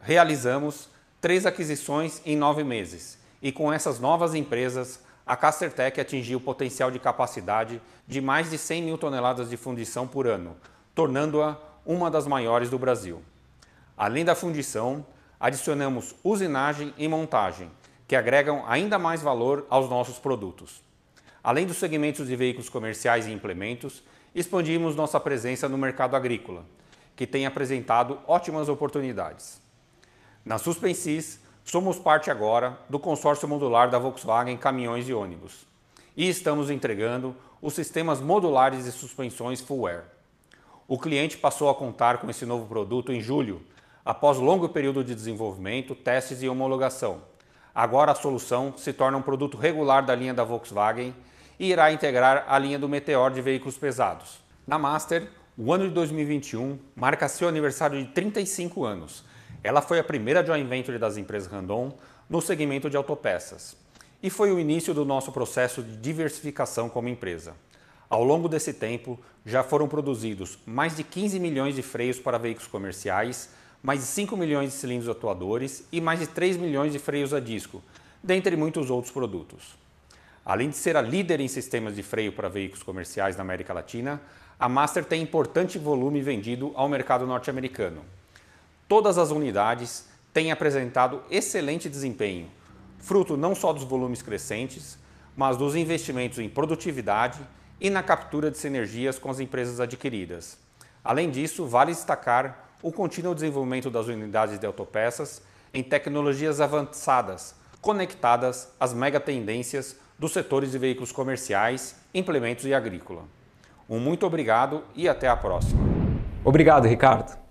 Realizamos 0.00 0.88
três 1.20 1.44
aquisições 1.44 2.22
em 2.24 2.36
nove 2.36 2.62
meses 2.62 3.20
e 3.42 3.50
com 3.50 3.72
essas 3.72 3.98
novas 3.98 4.34
empresas, 4.34 5.00
a 5.26 5.36
Castertech 5.36 6.00
atingiu 6.00 6.38
o 6.38 6.40
potencial 6.40 6.90
de 6.90 6.98
capacidade 7.00 7.82
de 8.06 8.20
mais 8.20 8.50
de 8.50 8.56
100 8.56 8.82
mil 8.82 8.96
toneladas 8.96 9.50
de 9.50 9.56
fundição 9.56 10.06
por 10.06 10.26
ano, 10.28 10.56
tornando-a 10.94 11.58
uma 11.84 12.08
das 12.10 12.26
maiores 12.26 12.70
do 12.70 12.78
Brasil. 12.78 13.20
Além 13.96 14.24
da 14.24 14.36
fundição, 14.36 15.04
adicionamos 15.40 16.14
usinagem 16.22 16.94
e 16.96 17.08
montagem, 17.08 17.70
que 18.06 18.14
agregam 18.14 18.64
ainda 18.66 18.98
mais 18.98 19.22
valor 19.22 19.66
aos 19.68 19.88
nossos 19.88 20.18
produtos. 20.18 20.80
Além 21.42 21.66
dos 21.66 21.78
segmentos 21.78 22.28
de 22.28 22.36
veículos 22.36 22.68
comerciais 22.68 23.26
e 23.26 23.32
implementos, 23.32 24.04
expandimos 24.32 24.94
nossa 24.94 25.18
presença 25.18 25.68
no 25.68 25.76
mercado 25.76 26.14
agrícola, 26.14 26.64
que 27.16 27.26
tem 27.26 27.44
apresentado 27.44 28.20
ótimas 28.26 28.68
oportunidades. 28.68 29.60
Na 30.44 30.58
Suspensis, 30.58 31.40
somos 31.64 31.98
parte 31.98 32.30
agora 32.30 32.78
do 32.88 32.98
consórcio 32.98 33.48
modular 33.48 33.90
da 33.90 33.98
Volkswagen 33.98 34.56
Caminhões 34.56 35.08
e 35.08 35.14
Ônibus 35.14 35.72
e 36.16 36.28
estamos 36.28 36.70
entregando 36.70 37.34
os 37.60 37.74
sistemas 37.74 38.20
modulares 38.20 38.84
de 38.84 38.92
suspensões 38.92 39.60
Full 39.60 39.86
Air. 39.86 40.04
O 40.86 40.98
cliente 40.98 41.38
passou 41.38 41.70
a 41.70 41.74
contar 41.74 42.18
com 42.18 42.28
esse 42.28 42.44
novo 42.44 42.66
produto 42.66 43.12
em 43.12 43.20
julho, 43.20 43.62
após 44.04 44.36
longo 44.36 44.68
período 44.68 45.02
de 45.02 45.14
desenvolvimento, 45.14 45.94
testes 45.94 46.42
e 46.42 46.48
homologação. 46.48 47.22
Agora 47.74 48.12
a 48.12 48.16
solução 48.16 48.74
se 48.76 48.92
torna 48.92 49.16
um 49.16 49.22
produto 49.22 49.56
regular 49.56 50.04
da 50.04 50.14
linha 50.14 50.34
da 50.34 50.44
Volkswagen 50.44 51.14
e 51.58 51.70
irá 51.70 51.92
integrar 51.92 52.44
a 52.46 52.58
linha 52.58 52.78
do 52.78 52.88
Meteor 52.88 53.30
de 53.30 53.40
veículos 53.40 53.78
pesados. 53.78 54.40
Na 54.66 54.78
Master, 54.78 55.30
o 55.56 55.72
ano 55.72 55.88
de 55.88 55.94
2021 55.94 56.78
marca 56.94 57.28
seu 57.28 57.48
aniversário 57.48 58.02
de 58.02 58.10
35 58.10 58.84
anos. 58.84 59.24
Ela 59.64 59.80
foi 59.80 59.98
a 59.98 60.04
primeira 60.04 60.44
joint 60.44 60.66
venture 60.66 60.98
das 60.98 61.16
empresas 61.16 61.50
Randon 61.50 61.96
no 62.28 62.40
segmento 62.40 62.90
de 62.90 62.96
autopeças 62.96 63.76
e 64.22 64.28
foi 64.30 64.52
o 64.52 64.58
início 64.58 64.92
do 64.92 65.04
nosso 65.04 65.30
processo 65.32 65.82
de 65.82 65.96
diversificação 65.96 66.88
como 66.88 67.08
empresa. 67.08 67.54
Ao 68.08 68.22
longo 68.22 68.48
desse 68.48 68.74
tempo, 68.74 69.18
já 69.46 69.62
foram 69.62 69.88
produzidos 69.88 70.58
mais 70.66 70.96
de 70.96 71.02
15 71.02 71.40
milhões 71.40 71.74
de 71.74 71.82
freios 71.82 72.18
para 72.18 72.38
veículos 72.38 72.68
comerciais, 72.68 73.50
mais 73.82 74.00
de 74.00 74.06
5 74.06 74.36
milhões 74.36 74.70
de 74.70 74.76
cilindros 74.76 75.08
atuadores 75.08 75.84
e 75.90 76.00
mais 76.00 76.20
de 76.20 76.26
3 76.26 76.56
milhões 76.56 76.92
de 76.92 76.98
freios 76.98 77.32
a 77.32 77.40
disco, 77.40 77.82
dentre 78.22 78.56
muitos 78.56 78.90
outros 78.90 79.12
produtos. 79.12 79.76
Além 80.44 80.70
de 80.70 80.76
ser 80.76 80.96
a 80.96 81.02
líder 81.02 81.40
em 81.40 81.48
sistemas 81.48 81.94
de 81.94 82.02
freio 82.02 82.32
para 82.32 82.48
veículos 82.48 82.82
comerciais 82.82 83.36
na 83.36 83.42
América 83.42 83.72
Latina, 83.72 84.20
a 84.58 84.68
Master 84.68 85.04
tem 85.04 85.22
importante 85.22 85.78
volume 85.78 86.20
vendido 86.20 86.72
ao 86.74 86.88
mercado 86.88 87.26
norte-americano. 87.26 88.02
Todas 88.88 89.18
as 89.18 89.30
unidades 89.30 90.06
têm 90.32 90.50
apresentado 90.50 91.22
excelente 91.30 91.88
desempenho, 91.88 92.48
fruto 92.98 93.36
não 93.36 93.54
só 93.54 93.72
dos 93.72 93.84
volumes 93.84 94.22
crescentes, 94.22 94.98
mas 95.36 95.56
dos 95.56 95.74
investimentos 95.74 96.38
em 96.38 96.48
produtividade 96.48 97.40
e 97.80 97.90
na 97.90 98.02
captura 98.02 98.50
de 98.50 98.58
sinergias 98.58 99.18
com 99.18 99.30
as 99.30 99.40
empresas 99.40 99.80
adquiridas. 99.80 100.58
Além 101.04 101.30
disso, 101.30 101.66
vale 101.66 101.92
destacar 101.92 102.70
o 102.82 102.92
contínuo 102.92 103.34
desenvolvimento 103.34 103.90
das 103.90 104.06
unidades 104.06 104.58
de 104.58 104.66
autopeças 104.66 105.42
em 105.72 105.82
tecnologias 105.82 106.60
avançadas, 106.60 107.54
conectadas 107.80 108.68
às 108.78 108.92
megatendências 108.92 109.96
dos 110.18 110.32
setores 110.32 110.70
de 110.70 110.78
veículos 110.78 111.10
comerciais, 111.10 111.96
implementos 112.14 112.64
e 112.66 112.74
agrícola. 112.74 113.24
Um 113.88 113.98
muito 113.98 114.24
obrigado 114.26 114.84
e 114.94 115.08
até 115.08 115.28
a 115.28 115.36
próxima. 115.36 115.82
Obrigado, 116.44 116.86
Ricardo. 116.86 117.41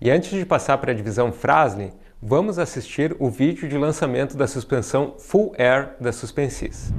E 0.00 0.12
antes 0.12 0.30
de 0.30 0.46
passar 0.46 0.78
para 0.78 0.92
a 0.92 0.94
divisão 0.94 1.32
Frasle, 1.32 1.92
vamos 2.22 2.56
assistir 2.56 3.16
o 3.18 3.28
vídeo 3.28 3.68
de 3.68 3.76
lançamento 3.76 4.36
da 4.36 4.46
suspensão 4.46 5.16
Full 5.18 5.52
Air 5.58 5.96
da 6.00 6.12
Suspensis. 6.12 6.92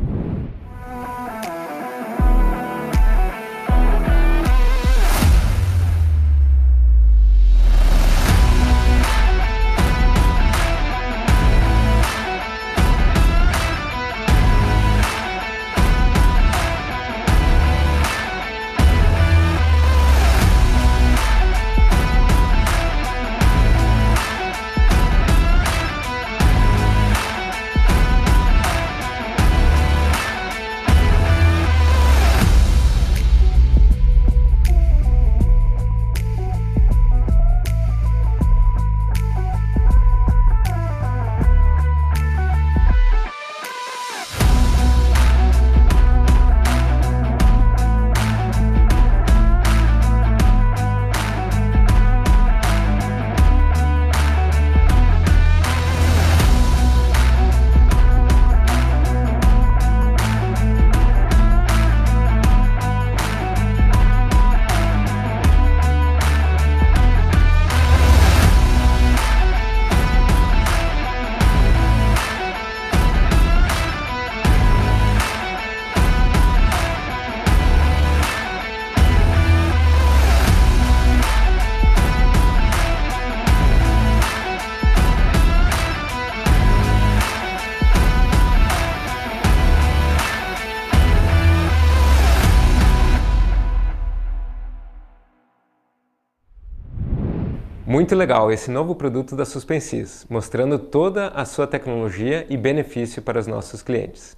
Muito 98.09 98.17
legal 98.17 98.51
esse 98.51 98.71
novo 98.71 98.95
produto 98.95 99.35
da 99.35 99.45
Suspensis, 99.45 100.25
mostrando 100.27 100.79
toda 100.79 101.27
a 101.27 101.45
sua 101.45 101.67
tecnologia 101.67 102.43
e 102.49 102.57
benefício 102.57 103.21
para 103.21 103.37
os 103.37 103.45
nossos 103.45 103.83
clientes. 103.83 104.35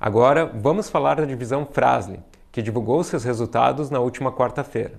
Agora 0.00 0.46
vamos 0.46 0.88
falar 0.88 1.16
da 1.16 1.26
divisão 1.26 1.68
Frasle, 1.70 2.20
que 2.50 2.62
divulgou 2.62 3.04
seus 3.04 3.22
resultados 3.22 3.90
na 3.90 4.00
última 4.00 4.32
quarta-feira. 4.32 4.98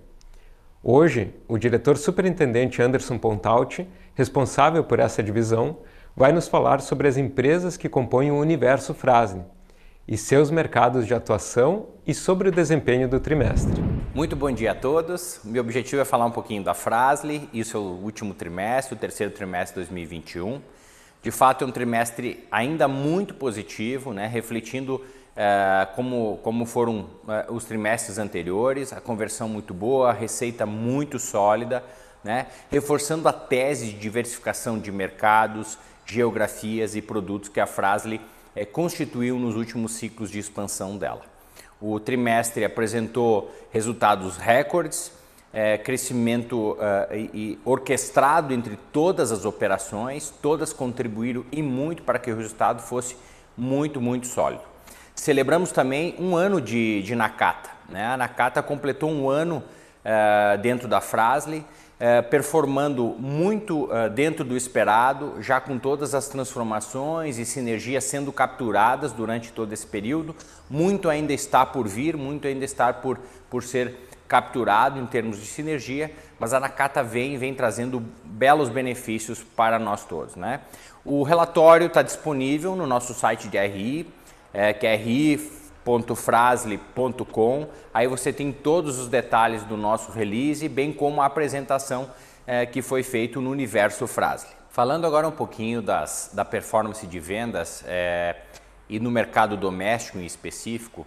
Hoje, 0.83 1.33
o 1.47 1.57
diretor 1.57 1.97
superintendente 1.97 2.83
Anderson 2.83 3.17
Pontalti, 3.17 3.89
responsável 4.13 4.83
por 4.83 4.99
essa 4.99 5.23
divisão, 5.23 5.79
vai 6.15 6.31
nos 6.31 6.47
falar 6.47 6.81
sobre 6.81 7.07
as 7.07 7.17
empresas 7.17 7.77
que 7.77 7.89
compõem 7.89 8.29
o 8.29 8.37
universo 8.37 8.93
Frasle 8.93 9.41
e 10.07 10.15
seus 10.15 10.51
mercados 10.51 11.07
de 11.07 11.15
atuação 11.15 11.87
e 12.07 12.13
sobre 12.13 12.47
o 12.47 12.51
desempenho 12.53 13.09
do 13.09 13.19
trimestre. 13.19 13.83
Muito 14.15 14.33
bom 14.33 14.49
dia 14.49 14.71
a 14.71 14.75
todos. 14.75 15.41
Meu 15.43 15.61
objetivo 15.61 16.01
é 16.01 16.05
falar 16.05 16.25
um 16.25 16.31
pouquinho 16.31 16.63
da 16.63 16.73
Frasle 16.73 17.49
e 17.51 17.59
o 17.59 17.65
seu 17.65 17.81
último 17.81 18.33
trimestre, 18.33 18.95
o 18.95 18.97
terceiro 18.97 19.33
trimestre 19.33 19.73
de 19.73 19.89
2021. 19.89 20.61
De 21.21 21.31
fato, 21.31 21.65
é 21.65 21.67
um 21.67 21.71
trimestre 21.71 22.47
ainda 22.49 22.87
muito 22.87 23.33
positivo, 23.33 24.13
né, 24.13 24.25
refletindo 24.25 25.03
eh, 25.35 25.87
como, 25.95 26.39
como 26.41 26.65
foram 26.65 27.09
eh, 27.27 27.47
os 27.49 27.65
trimestres 27.65 28.17
anteriores, 28.17 28.93
a 28.93 29.01
conversão 29.01 29.49
muito 29.49 29.73
boa, 29.73 30.11
a 30.11 30.13
receita 30.13 30.65
muito 30.65 31.19
sólida, 31.19 31.83
né, 32.23 32.47
reforçando 32.71 33.27
a 33.27 33.33
tese 33.33 33.87
de 33.87 33.99
diversificação 33.99 34.79
de 34.79 34.93
mercados, 34.93 35.77
geografias 36.05 36.95
e 36.95 37.01
produtos 37.01 37.49
que 37.49 37.59
a 37.59 37.67
Frasle 37.67 38.21
é, 38.55 38.63
constituiu 38.63 39.37
nos 39.37 39.57
últimos 39.57 39.91
ciclos 39.91 40.31
de 40.31 40.39
expansão 40.39 40.97
dela. 40.97 41.36
O 41.79 41.99
trimestre 41.99 42.65
apresentou 42.65 43.53
resultados 43.71 44.37
recordes, 44.37 45.11
é, 45.53 45.77
crescimento 45.77 46.73
uh, 46.73 47.15
e, 47.15 47.29
e 47.33 47.59
orquestrado 47.63 48.53
entre 48.53 48.77
todas 48.91 49.31
as 49.31 49.45
operações, 49.45 50.33
todas 50.41 50.73
contribuíram 50.73 51.45
e 51.51 51.61
muito 51.61 52.03
para 52.03 52.19
que 52.19 52.31
o 52.31 52.35
resultado 52.35 52.81
fosse 52.81 53.15
muito, 53.55 54.01
muito 54.01 54.27
sólido. 54.27 54.61
Celebramos 55.15 55.71
também 55.71 56.15
um 56.19 56.35
ano 56.35 56.61
de, 56.61 57.01
de 57.01 57.15
Nakata. 57.15 57.69
Né? 57.89 58.05
A 58.05 58.17
Nakata 58.17 58.61
completou 58.61 59.09
um 59.09 59.29
ano 59.29 59.63
uh, 60.03 60.57
dentro 60.61 60.87
da 60.87 61.01
Frasle, 61.01 61.65
é, 61.99 62.21
performando 62.21 63.15
muito 63.17 63.89
dentro 64.13 64.45
do 64.45 64.55
esperado, 64.55 65.41
já 65.41 65.59
com 65.59 65.79
todas 65.79 66.13
as 66.13 66.27
transformações 66.27 67.39
e 67.39 67.45
sinergias 67.45 68.03
sendo 68.03 68.31
capturadas 68.31 69.11
durante 69.11 69.51
todo 69.51 69.73
esse 69.73 69.87
período. 69.87 70.35
Muito 70.69 71.09
ainda 71.09 71.33
está 71.33 71.65
por 71.65 71.87
vir, 71.87 72.17
muito 72.17 72.47
ainda 72.47 72.65
está 72.65 72.91
por, 72.93 73.19
por 73.49 73.63
ser 73.63 73.95
capturado 74.27 74.99
em 74.99 75.05
termos 75.05 75.39
de 75.39 75.45
sinergia, 75.45 76.11
mas 76.37 76.53
a 76.53 76.59
Nakata 76.59 77.01
vem 77.01 77.37
vem 77.37 77.53
trazendo 77.53 78.03
belos 78.25 78.67
benefícios 78.67 79.41
para 79.41 79.79
nós 79.79 80.03
todos. 80.03 80.35
Né? 80.35 80.59
O 81.05 81.23
relatório 81.23 81.87
está 81.87 82.01
disponível 82.01 82.75
no 82.75 82.85
nosso 82.85 83.13
site 83.13 83.47
de 83.47 83.57
RI, 83.57 84.13
é, 84.53 84.73
que 84.73 84.85
é 84.85 84.95
RI 84.95 85.57
www.frasle.com. 85.87 87.67
Aí 87.93 88.07
você 88.07 88.33
tem 88.33 88.51
todos 88.51 88.99
os 88.99 89.07
detalhes 89.07 89.63
do 89.63 89.77
nosso 89.77 90.11
release, 90.11 90.67
bem 90.67 90.91
como 90.91 91.21
a 91.21 91.25
apresentação 91.25 92.09
é, 92.45 92.65
que 92.65 92.81
foi 92.81 93.01
feito 93.03 93.39
no 93.39 93.49
universo 93.49 94.05
Frasle. 94.05 94.49
Falando 94.69 95.07
agora 95.07 95.27
um 95.27 95.31
pouquinho 95.31 95.81
das, 95.81 96.29
da 96.33 96.45
performance 96.45 97.07
de 97.07 97.19
vendas 97.19 97.83
é, 97.87 98.35
e 98.89 98.99
no 98.99 99.11
mercado 99.11 99.57
doméstico 99.57 100.17
em 100.17 100.25
específico, 100.25 101.05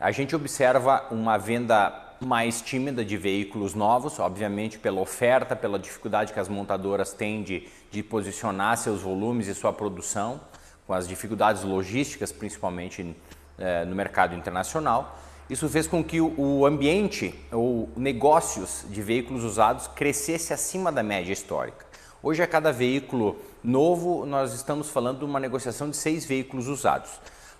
a 0.00 0.10
gente 0.10 0.34
observa 0.34 1.06
uma 1.10 1.36
venda 1.36 2.08
mais 2.20 2.60
tímida 2.60 3.04
de 3.04 3.16
veículos 3.16 3.74
novos, 3.74 4.18
obviamente 4.18 4.78
pela 4.78 5.00
oferta, 5.00 5.54
pela 5.54 5.78
dificuldade 5.78 6.32
que 6.32 6.40
as 6.40 6.48
montadoras 6.48 7.12
têm 7.12 7.42
de, 7.42 7.68
de 7.90 8.02
posicionar 8.02 8.76
seus 8.76 9.02
volumes 9.02 9.46
e 9.46 9.54
sua 9.54 9.72
produção, 9.72 10.40
com 10.86 10.92
as 10.92 11.06
dificuldades 11.06 11.62
logísticas, 11.62 12.32
principalmente 12.32 13.14
é, 13.58 13.84
no 13.84 13.94
mercado 13.94 14.34
internacional. 14.34 15.18
Isso 15.48 15.68
fez 15.68 15.86
com 15.86 16.04
que 16.04 16.20
o 16.20 16.66
ambiente 16.66 17.34
ou 17.50 17.88
negócios 17.96 18.84
de 18.88 19.00
veículos 19.00 19.44
usados 19.44 19.86
crescesse 19.88 20.52
acima 20.52 20.92
da 20.92 21.02
média 21.02 21.32
histórica. 21.32 21.87
Hoje, 22.20 22.42
a 22.42 22.48
cada 22.48 22.72
veículo 22.72 23.36
novo, 23.62 24.26
nós 24.26 24.52
estamos 24.52 24.90
falando 24.90 25.20
de 25.20 25.24
uma 25.24 25.38
negociação 25.38 25.88
de 25.88 25.96
seis 25.96 26.24
veículos 26.24 26.66
usados. 26.66 27.10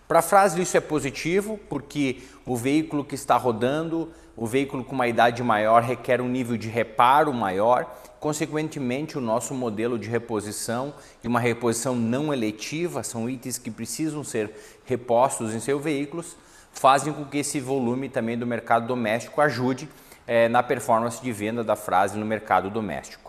Para 0.09 0.19
a 0.19 0.23
frase 0.23 0.61
isso 0.61 0.77
é 0.77 0.81
positivo, 0.81 1.61
porque 1.69 2.23
o 2.45 2.57
veículo 2.57 3.05
que 3.05 3.15
está 3.15 3.37
rodando, 3.37 4.11
o 4.37 4.47
veículo 4.47 4.83
com 4.83 4.97
uma 4.97 5.07
idade 5.07 5.45
maior 5.45 5.83
requer 5.83 6.21
um 6.21 6.29
nível 6.29 6.57
de 6.57 6.69
reparo 6.69 7.33
maior, 7.33 7.87
consequentemente 8.19 9.17
o 9.17 9.21
nosso 9.21 9.55
modelo 9.55 9.97
de 9.97 10.09
reposição 10.09 10.93
e 11.23 11.29
uma 11.29 11.39
reposição 11.39 11.95
não 11.95 12.33
eletiva, 12.33 13.05
são 13.05 13.31
itens 13.31 13.59
que 13.59 13.71
precisam 13.71 14.25
ser 14.25 14.51
repostos 14.85 15.55
em 15.55 15.61
seus 15.61 15.81
veículos, 15.81 16.37
fazem 16.73 17.13
com 17.13 17.25
que 17.25 17.39
esse 17.39 17.61
volume 17.61 18.09
também 18.09 18.37
do 18.37 18.47
mercado 18.47 18.89
doméstico 18.89 19.41
ajude 19.41 19.89
é, 20.27 20.49
na 20.49 20.65
performance 20.65 21.23
de 21.23 21.31
venda 21.31 21.63
da 21.63 21.77
frase 21.77 22.19
no 22.19 22.27
mercado 22.27 22.69
doméstico. 22.71 23.28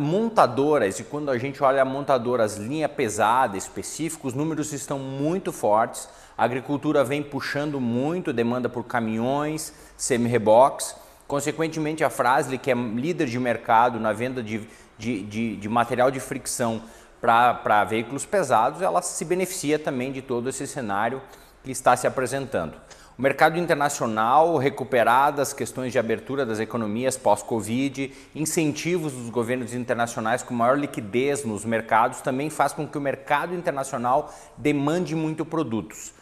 Montadoras, 0.00 0.98
e 0.98 1.04
quando 1.04 1.30
a 1.30 1.38
gente 1.38 1.62
olha 1.62 1.84
montadoras 1.84 2.56
linha 2.56 2.88
pesada 2.88 3.56
específica, 3.56 4.26
os 4.26 4.34
números 4.34 4.72
estão 4.72 4.98
muito 4.98 5.52
fortes, 5.52 6.08
a 6.36 6.44
agricultura 6.44 7.04
vem 7.04 7.22
puxando 7.22 7.80
muito 7.80 8.32
demanda 8.32 8.68
por 8.68 8.82
caminhões, 8.82 9.72
semi-reboques, 9.96 10.96
consequentemente 11.28 12.02
a 12.02 12.10
Frasle, 12.10 12.58
que 12.58 12.70
é 12.70 12.74
líder 12.74 13.28
de 13.28 13.38
mercado 13.38 14.00
na 14.00 14.12
venda 14.12 14.42
de, 14.42 14.66
de, 14.98 15.22
de, 15.22 15.56
de 15.56 15.68
material 15.68 16.10
de 16.10 16.18
fricção 16.18 16.82
para 17.20 17.84
veículos 17.84 18.26
pesados, 18.26 18.82
ela 18.82 19.00
se 19.02 19.24
beneficia 19.24 19.78
também 19.78 20.10
de 20.10 20.22
todo 20.22 20.48
esse 20.48 20.66
cenário 20.66 21.22
que 21.62 21.70
está 21.70 21.96
se 21.96 22.06
apresentando. 22.06 22.74
O 23.20 23.22
mercado 23.22 23.58
internacional, 23.58 24.56
recuperadas 24.56 25.52
questões 25.52 25.92
de 25.92 25.98
abertura 25.98 26.46
das 26.46 26.58
economias 26.58 27.18
pós-Covid, 27.18 28.10
incentivos 28.34 29.12
dos 29.12 29.28
governos 29.28 29.74
internacionais 29.74 30.42
com 30.42 30.54
maior 30.54 30.78
liquidez 30.78 31.44
nos 31.44 31.62
mercados, 31.62 32.22
também 32.22 32.48
faz 32.48 32.72
com 32.72 32.88
que 32.88 32.96
o 32.96 33.00
mercado 33.00 33.54
internacional 33.54 34.32
demande 34.56 35.14
muito 35.14 35.44
produtos. 35.44 36.14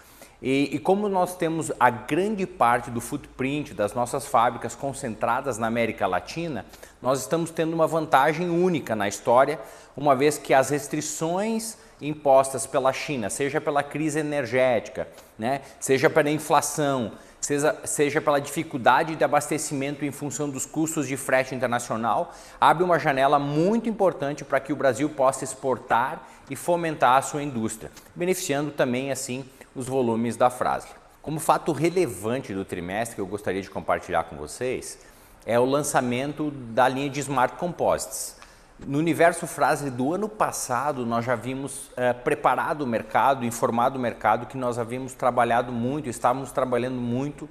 E, 0.42 0.70
e, 0.74 0.78
como 0.80 1.09
nós 1.09 1.36
temos 1.36 1.70
a 1.78 1.88
grande 1.88 2.44
parte 2.49 2.90
do 2.90 3.01
footprint 3.01 3.74
das 3.74 3.94
nossas 3.94 4.26
fábricas 4.26 4.74
concentradas 4.74 5.57
na 5.57 5.68
América 5.68 6.05
Latina, 6.05 6.66
nós 7.01 7.20
estamos 7.20 7.53
tendo 7.53 7.74
uma 7.74 7.86
vantagem 7.86 8.51
única 8.51 8.96
na 8.96 9.07
história, 9.07 9.61
uma 9.96 10.16
vez 10.16 10.36
que 10.36 10.53
as 10.53 10.68
restrições 10.70 11.78
impostas 12.01 12.66
pela 12.66 12.92
China, 12.92 13.28
seja 13.28 13.61
pela 13.61 13.82
crise 13.82 14.18
energética, 14.18 15.09
né, 15.38 15.62
seja 15.80 16.09
pela 16.09 16.30
inflação, 16.30 17.12
seja, 17.40 17.76
seja 17.84 18.20
pela 18.20 18.40
dificuldade 18.40 19.16
de 19.16 19.24
abastecimento 19.24 20.05
em 20.05 20.11
função 20.11 20.49
dos 20.49 20.66
custos 20.66 21.07
de 21.07 21.16
frete 21.16 21.55
internacional, 21.55 22.34
abre 22.61 22.84
uma 22.84 22.99
janela 22.99 23.38
muito 23.38 23.88
importante 23.88 24.44
para 24.44 24.61
que 24.61 24.72
o 24.72 24.76
Brasil 24.76 25.09
possa 25.11 25.44
exportar 25.44 26.26
e 26.51 26.57
fomentar 26.57 27.16
a 27.16 27.22
sua 27.22 27.42
indústria, 27.42 27.90
beneficiando 28.14 28.70
também 28.70 29.11
assim 29.11 29.44
os 29.74 29.86
volumes 29.86 30.36
da 30.36 30.51
frase. 30.51 30.88
Como 31.20 31.40
fato 31.40 31.72
relevante 31.72 32.55
do 32.55 32.64
trimestre 32.64 33.16
que 33.16 33.20
eu 33.20 33.26
gostaria 33.26 33.61
de 33.61 33.68
compartilhar 33.68 34.24
com 34.24 34.36
vocês 34.36 34.99
é 35.44 35.59
o 35.59 35.64
lançamento 35.64 36.51
da 36.51 36.88
linha 36.88 37.11
de 37.11 37.20
Smart 37.20 37.57
Composites. 37.57 38.38
No 38.87 38.99
universo 38.99 39.47
frase 39.47 39.91
do 39.91 40.14
ano 40.14 40.29
passado, 40.29 41.05
nós 41.05 41.24
já 41.24 41.33
havíamos 41.33 41.91
é, 41.97 42.12
preparado 42.12 42.83
o 42.83 42.87
mercado, 42.87 43.45
informado 43.45 43.99
o 43.99 44.01
mercado 44.01 44.47
que 44.47 44.57
nós 44.57 44.79
havíamos 44.79 45.14
trabalhado 45.14 45.72
muito, 45.72 46.09
estávamos 46.09 46.53
trabalhando 46.53 47.01
muito 47.01 47.49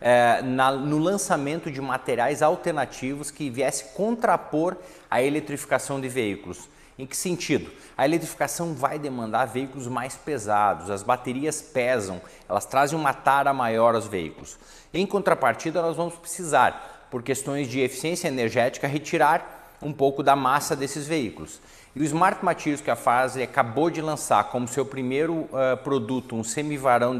é, 0.00 0.40
na, 0.40 0.70
no 0.70 0.98
lançamento 0.98 1.70
de 1.70 1.80
materiais 1.80 2.42
alternativos 2.42 3.30
que 3.30 3.50
viesse 3.50 3.92
contrapor 3.94 4.76
a 5.10 5.20
eletrificação 5.20 6.00
de 6.00 6.08
veículos. 6.08 6.68
Em 6.96 7.06
que 7.06 7.16
sentido? 7.16 7.70
A 7.96 8.04
eletrificação 8.04 8.72
vai 8.72 8.98
demandar 8.98 9.46
veículos 9.46 9.88
mais 9.88 10.14
pesados, 10.16 10.90
as 10.90 11.02
baterias 11.02 11.60
pesam, 11.60 12.20
elas 12.48 12.64
trazem 12.64 12.98
uma 12.98 13.12
tara 13.12 13.52
maior 13.52 13.96
aos 13.96 14.06
veículos. 14.06 14.56
Em 14.94 15.04
contrapartida, 15.04 15.82
nós 15.82 15.96
vamos 15.96 16.14
precisar, 16.14 17.06
por 17.10 17.22
questões 17.22 17.68
de 17.68 17.80
eficiência 17.80 18.28
energética, 18.28 18.86
retirar 18.86 19.57
um 19.82 19.92
pouco 19.92 20.22
da 20.22 20.34
massa 20.36 20.74
desses 20.74 21.06
veículos. 21.06 21.60
E 21.94 22.00
o 22.00 22.04
Smart 22.04 22.44
Materials 22.44 22.80
que 22.80 22.90
a 22.90 22.96
Fase 22.96 23.42
acabou 23.42 23.90
de 23.90 24.00
lançar 24.00 24.44
como 24.44 24.68
seu 24.68 24.84
primeiro 24.84 25.34
uh, 25.34 25.76
produto, 25.82 26.36
um 26.36 26.44
semivarão 26.44 27.18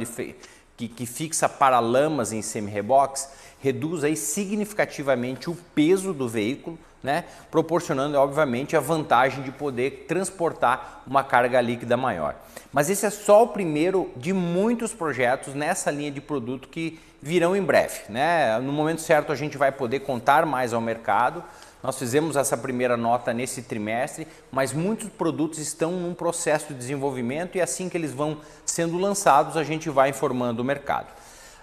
que, 0.77 0.87
que 0.87 1.07
fixa 1.07 1.49
paralamas 1.49 2.33
em 2.33 2.41
semi-reboques, 2.41 3.29
reduz 3.61 4.05
aí 4.05 4.15
significativamente 4.15 5.51
o 5.51 5.57
peso 5.75 6.15
do 6.15 6.29
veículo, 6.29 6.79
né? 7.03 7.25
proporcionando 7.51 8.17
obviamente 8.17 8.77
a 8.77 8.81
vantagem 8.81 9.43
de 9.43 9.51
poder 9.51 10.05
transportar 10.07 11.03
uma 11.07 11.25
carga 11.25 11.61
líquida 11.61 11.97
maior. 11.97 12.37
Mas 12.73 12.89
esse 12.91 13.07
é 13.07 13.11
só 13.11 13.43
o 13.43 13.49
primeiro 13.49 14.11
de 14.17 14.33
muitos 14.33 14.93
projetos 14.93 15.55
nessa 15.55 15.91
linha 15.91 16.11
de 16.11 16.21
produto 16.21 16.69
que 16.69 17.01
virão 17.21 17.57
em 17.57 17.63
breve. 17.63 18.03
Né? 18.09 18.59
No 18.61 18.73
momento 18.73 19.01
certo 19.01 19.33
a 19.33 19.37
gente 19.37 19.59
vai 19.59 19.73
poder 19.73 20.01
contar 20.01 20.47
mais 20.47 20.73
ao 20.73 20.81
mercado, 20.81 21.43
nós 21.89 21.99
fizemos 21.99 22.37
essa 22.37 22.55
primeira 22.55 22.99
nota 22.99 23.33
nesse 23.33 23.63
trimestre, 23.63 24.29
mas 24.53 24.75
muitos 24.75 25.09
produtos 25.09 25.59
estão 25.59 25.93
num 25.93 26.13
processo 26.13 26.67
de 26.67 26.75
desenvolvimento 26.75 27.57
e 27.57 27.63
assim 27.63 27.89
que 27.89 27.97
eles 27.97 28.13
vão 28.13 28.43
sendo 28.67 28.99
lançados, 28.99 29.57
a 29.57 29.65
gente 29.65 29.89
vai 29.89 30.11
informando 30.11 30.61
o 30.61 30.65
mercado. 30.67 31.07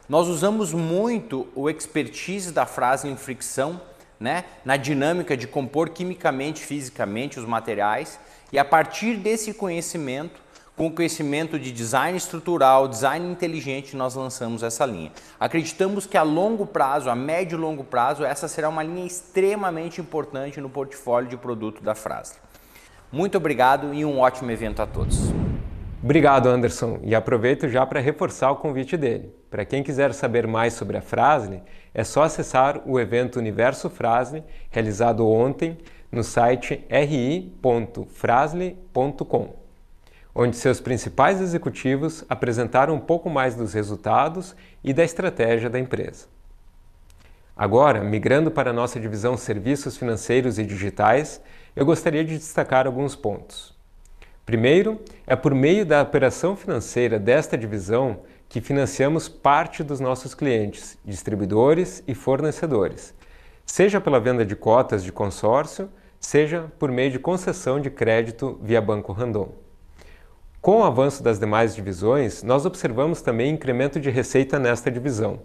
Nós 0.09 0.27
usamos 0.27 0.73
muito 0.73 1.47
o 1.53 1.69
expertise 1.69 2.51
da 2.51 2.65
frase 2.65 3.07
em 3.07 3.15
fricção, 3.15 3.79
né, 4.19 4.45
na 4.65 4.77
dinâmica 4.77 5.37
de 5.37 5.45
compor 5.45 5.89
quimicamente, 5.89 6.65
fisicamente 6.65 7.39
os 7.39 7.45
materiais, 7.45 8.19
e 8.51 8.57
a 8.57 8.65
partir 8.65 9.17
desse 9.17 9.53
conhecimento, 9.53 10.41
com 10.75 10.91
conhecimento 10.91 11.57
de 11.57 11.71
design 11.71 12.17
estrutural, 12.17 12.87
design 12.87 13.31
inteligente, 13.31 13.95
nós 13.95 14.13
lançamos 14.15 14.61
essa 14.61 14.85
linha. 14.85 15.11
Acreditamos 15.39 16.05
que 16.05 16.17
a 16.17 16.23
longo 16.23 16.65
prazo, 16.65 17.09
a 17.09 17.15
médio 17.15 17.57
e 17.57 17.61
longo 17.61 17.83
prazo, 17.83 18.25
essa 18.25 18.47
será 18.47 18.67
uma 18.67 18.83
linha 18.83 19.05
extremamente 19.05 20.01
importante 20.01 20.59
no 20.59 20.69
portfólio 20.69 21.29
de 21.29 21.37
produto 21.37 21.81
da 21.81 21.95
Frasle. 21.95 22.37
Muito 23.11 23.37
obrigado 23.37 23.93
e 23.93 24.03
um 24.03 24.19
ótimo 24.19 24.51
evento 24.51 24.81
a 24.81 24.87
todos. 24.87 25.31
Obrigado, 26.03 26.49
Anderson, 26.49 26.99
e 27.03 27.15
aproveito 27.15 27.69
já 27.69 27.85
para 27.85 28.01
reforçar 28.01 28.51
o 28.51 28.57
convite 28.57 28.97
dele. 28.97 29.33
Para 29.49 29.63
quem 29.63 29.81
quiser 29.81 30.13
saber 30.13 30.45
mais 30.45 30.73
sobre 30.73 30.97
a 30.97 31.01
Frasle, 31.01 31.63
é 31.93 32.03
só 32.03 32.23
acessar 32.23 32.81
o 32.85 32.99
evento 32.99 33.39
Universo 33.39 33.89
Frasle, 33.89 34.43
realizado 34.69 35.25
ontem 35.25 35.77
no 36.11 36.21
site 36.23 36.85
ri.frasle.com 36.89 37.55
onde 40.35 40.57
seus 40.57 40.81
principais 40.81 41.39
executivos 41.39 42.25
apresentaram 42.27 42.93
um 42.93 42.99
pouco 42.99 43.29
mais 43.29 43.55
dos 43.55 43.73
resultados 43.73 44.53
e 44.83 44.93
da 44.93 45.05
estratégia 45.05 45.69
da 45.69 45.79
empresa. 45.79 46.27
Agora, 47.55 48.03
migrando 48.03 48.51
para 48.51 48.71
a 48.71 48.73
nossa 48.73 48.99
divisão 48.99 49.37
Serviços 49.37 49.95
Financeiros 49.95 50.59
e 50.59 50.65
Digitais, 50.65 51.41
eu 51.73 51.85
gostaria 51.85 52.25
de 52.25 52.37
destacar 52.37 52.85
alguns 52.85 53.15
pontos. 53.15 53.73
Primeiro, 54.45 54.99
é 55.25 55.37
por 55.37 55.55
meio 55.55 55.85
da 55.85 56.01
operação 56.01 56.53
financeira 56.57 57.17
desta 57.17 57.57
divisão 57.57 58.19
que 58.49 58.59
financiamos 58.59 59.29
parte 59.29 59.83
dos 59.83 60.01
nossos 60.01 60.35
clientes, 60.35 60.97
distribuidores 61.03 62.03
e 62.05 62.13
fornecedores, 62.13 63.13
seja 63.65 64.01
pela 64.01 64.19
venda 64.19 64.45
de 64.45 64.55
cotas 64.55 65.01
de 65.01 65.11
consórcio, 65.11 65.89
seja 66.19 66.71
por 66.77 66.91
meio 66.91 67.09
de 67.09 67.19
concessão 67.19 67.79
de 67.79 67.89
crédito 67.89 68.59
via 68.61 68.81
Banco 68.81 69.13
Randon. 69.13 69.64
Com 70.65 70.79
o 70.79 70.83
avanço 70.83 71.21
das 71.21 71.37
demais 71.37 71.75
divisões, 71.75 72.41
nós 72.41 72.65
observamos 72.65 73.21
também 73.21 73.53
incremento 73.53 73.99
de 73.99 74.09
receita 74.09 74.57
nesta 74.57 74.89
divisão, 74.89 75.39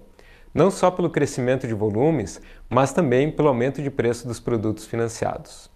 não 0.54 0.70
só 0.70 0.90
pelo 0.90 1.10
crescimento 1.10 1.68
de 1.68 1.74
volumes, 1.74 2.40
mas 2.70 2.90
também 2.90 3.30
pelo 3.30 3.48
aumento 3.48 3.82
de 3.82 3.90
preço 3.90 4.26
dos 4.26 4.40
produtos 4.40 4.86
financiados. 4.86 5.70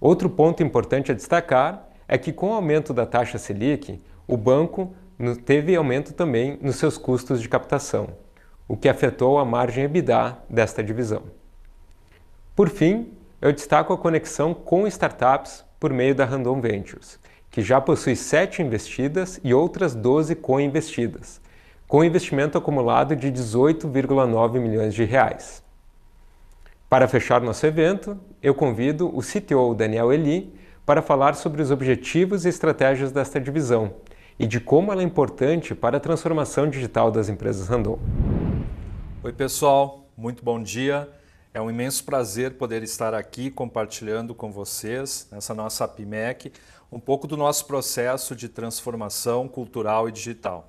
Outro 0.00 0.30
ponto 0.30 0.62
importante 0.62 1.12
a 1.12 1.14
destacar 1.14 1.86
é 2.08 2.16
que, 2.16 2.32
com 2.32 2.52
o 2.52 2.54
aumento 2.54 2.94
da 2.94 3.04
taxa 3.04 3.36
Selic, 3.36 4.02
o 4.26 4.38
banco 4.38 4.94
teve 5.44 5.76
aumento 5.76 6.14
também 6.14 6.58
nos 6.62 6.76
seus 6.76 6.96
custos 6.96 7.38
de 7.38 7.50
captação, 7.50 8.14
o 8.66 8.78
que 8.78 8.88
afetou 8.88 9.38
a 9.38 9.44
margem 9.44 9.84
EBITDA 9.84 10.38
desta 10.48 10.82
divisão. 10.82 11.24
Por 12.56 12.70
fim, 12.70 13.12
eu 13.42 13.52
destaco 13.52 13.92
a 13.92 13.98
conexão 13.98 14.54
com 14.54 14.86
startups 14.86 15.66
por 15.78 15.92
meio 15.92 16.14
da 16.14 16.24
Randon 16.24 16.62
Ventures 16.62 17.20
que 17.52 17.60
já 17.60 17.80
possui 17.82 18.16
7 18.16 18.62
investidas 18.62 19.38
e 19.44 19.52
outras 19.52 19.94
12 19.94 20.34
co-investidas, 20.34 21.38
com 21.86 22.02
investimento 22.02 22.56
acumulado 22.56 23.14
de 23.14 23.30
18,9 23.30 24.58
milhões 24.58 24.94
de 24.94 25.04
reais. 25.04 25.62
Para 26.88 27.06
fechar 27.06 27.42
nosso 27.42 27.66
evento, 27.66 28.18
eu 28.42 28.54
convido 28.54 29.14
o 29.14 29.20
CTO 29.20 29.74
Daniel 29.74 30.10
Eli 30.12 30.52
para 30.86 31.02
falar 31.02 31.34
sobre 31.34 31.60
os 31.60 31.70
objetivos 31.70 32.46
e 32.46 32.48
estratégias 32.48 33.12
desta 33.12 33.38
divisão 33.38 33.96
e 34.38 34.46
de 34.46 34.58
como 34.58 34.90
ela 34.90 35.02
é 35.02 35.04
importante 35.04 35.74
para 35.74 35.98
a 35.98 36.00
transformação 36.00 36.68
digital 36.68 37.10
das 37.10 37.28
empresas 37.28 37.68
Randon. 37.68 37.98
Oi, 39.22 39.32
pessoal, 39.32 40.06
muito 40.16 40.42
bom 40.42 40.60
dia. 40.62 41.06
É 41.52 41.60
um 41.60 41.70
imenso 41.70 42.02
prazer 42.04 42.52
poder 42.54 42.82
estar 42.82 43.12
aqui 43.12 43.50
compartilhando 43.50 44.34
com 44.34 44.50
vocês 44.50 45.28
nessa 45.30 45.52
nossa 45.52 45.86
PIMEC 45.86 46.50
um 46.92 47.00
pouco 47.00 47.26
do 47.26 47.38
nosso 47.38 47.64
processo 47.64 48.36
de 48.36 48.50
transformação 48.50 49.48
cultural 49.48 50.10
e 50.10 50.12
digital. 50.12 50.68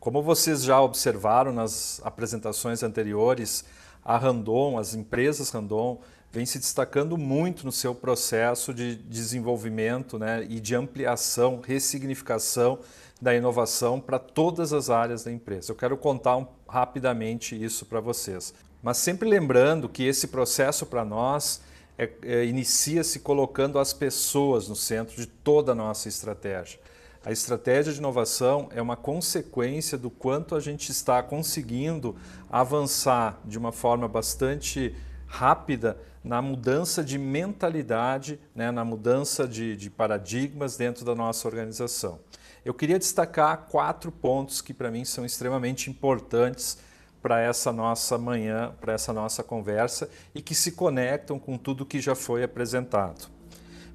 Como 0.00 0.22
vocês 0.22 0.62
já 0.62 0.80
observaram 0.80 1.52
nas 1.52 2.00
apresentações 2.02 2.82
anteriores, 2.82 3.66
a 4.02 4.16
Randon, 4.16 4.78
as 4.78 4.94
empresas 4.94 5.50
Randon, 5.50 6.00
vem 6.32 6.46
se 6.46 6.58
destacando 6.58 7.18
muito 7.18 7.66
no 7.66 7.72
seu 7.72 7.94
processo 7.94 8.72
de 8.72 8.96
desenvolvimento 8.96 10.18
né, 10.18 10.46
e 10.48 10.58
de 10.58 10.74
ampliação, 10.74 11.60
ressignificação 11.60 12.78
da 13.20 13.34
inovação 13.34 14.00
para 14.00 14.18
todas 14.18 14.72
as 14.72 14.88
áreas 14.88 15.24
da 15.24 15.32
empresa. 15.32 15.72
Eu 15.72 15.76
quero 15.76 15.98
contar 15.98 16.38
um, 16.38 16.46
rapidamente 16.66 17.62
isso 17.62 17.84
para 17.84 18.00
vocês. 18.00 18.54
Mas 18.82 18.96
sempre 18.96 19.28
lembrando 19.28 19.88
que 19.88 20.04
esse 20.04 20.28
processo 20.28 20.86
para 20.86 21.04
nós 21.04 21.60
é, 21.98 22.08
é, 22.22 22.44
inicia-se 22.44 23.18
colocando 23.18 23.78
as 23.78 23.92
pessoas 23.92 24.68
no 24.68 24.76
centro 24.76 25.16
de 25.16 25.26
toda 25.26 25.72
a 25.72 25.74
nossa 25.74 26.08
estratégia. 26.08 26.78
A 27.24 27.32
estratégia 27.32 27.92
de 27.92 27.98
inovação 27.98 28.68
é 28.72 28.80
uma 28.80 28.96
consequência 28.96 29.98
do 29.98 30.08
quanto 30.08 30.54
a 30.54 30.60
gente 30.60 30.90
está 30.90 31.20
conseguindo 31.22 32.16
avançar 32.48 33.40
de 33.44 33.58
uma 33.58 33.72
forma 33.72 34.06
bastante 34.06 34.94
rápida 35.26 35.98
na 36.22 36.40
mudança 36.40 37.02
de 37.02 37.18
mentalidade, 37.18 38.40
né, 38.54 38.70
na 38.70 38.84
mudança 38.84 39.46
de, 39.46 39.76
de 39.76 39.90
paradigmas 39.90 40.76
dentro 40.76 41.04
da 41.04 41.14
nossa 41.14 41.48
organização. 41.48 42.20
Eu 42.64 42.72
queria 42.72 42.98
destacar 42.98 43.66
quatro 43.68 44.12
pontos 44.12 44.60
que 44.60 44.72
para 44.72 44.90
mim 44.90 45.04
são 45.04 45.24
extremamente 45.24 45.90
importantes 45.90 46.78
para 47.22 47.40
essa 47.40 47.72
nossa 47.72 48.16
manhã, 48.16 48.72
para 48.80 48.92
essa 48.92 49.12
nossa 49.12 49.42
conversa 49.42 50.08
e 50.34 50.40
que 50.40 50.54
se 50.54 50.72
conectam 50.72 51.38
com 51.38 51.58
tudo 51.58 51.86
que 51.86 52.00
já 52.00 52.14
foi 52.14 52.42
apresentado. 52.42 53.28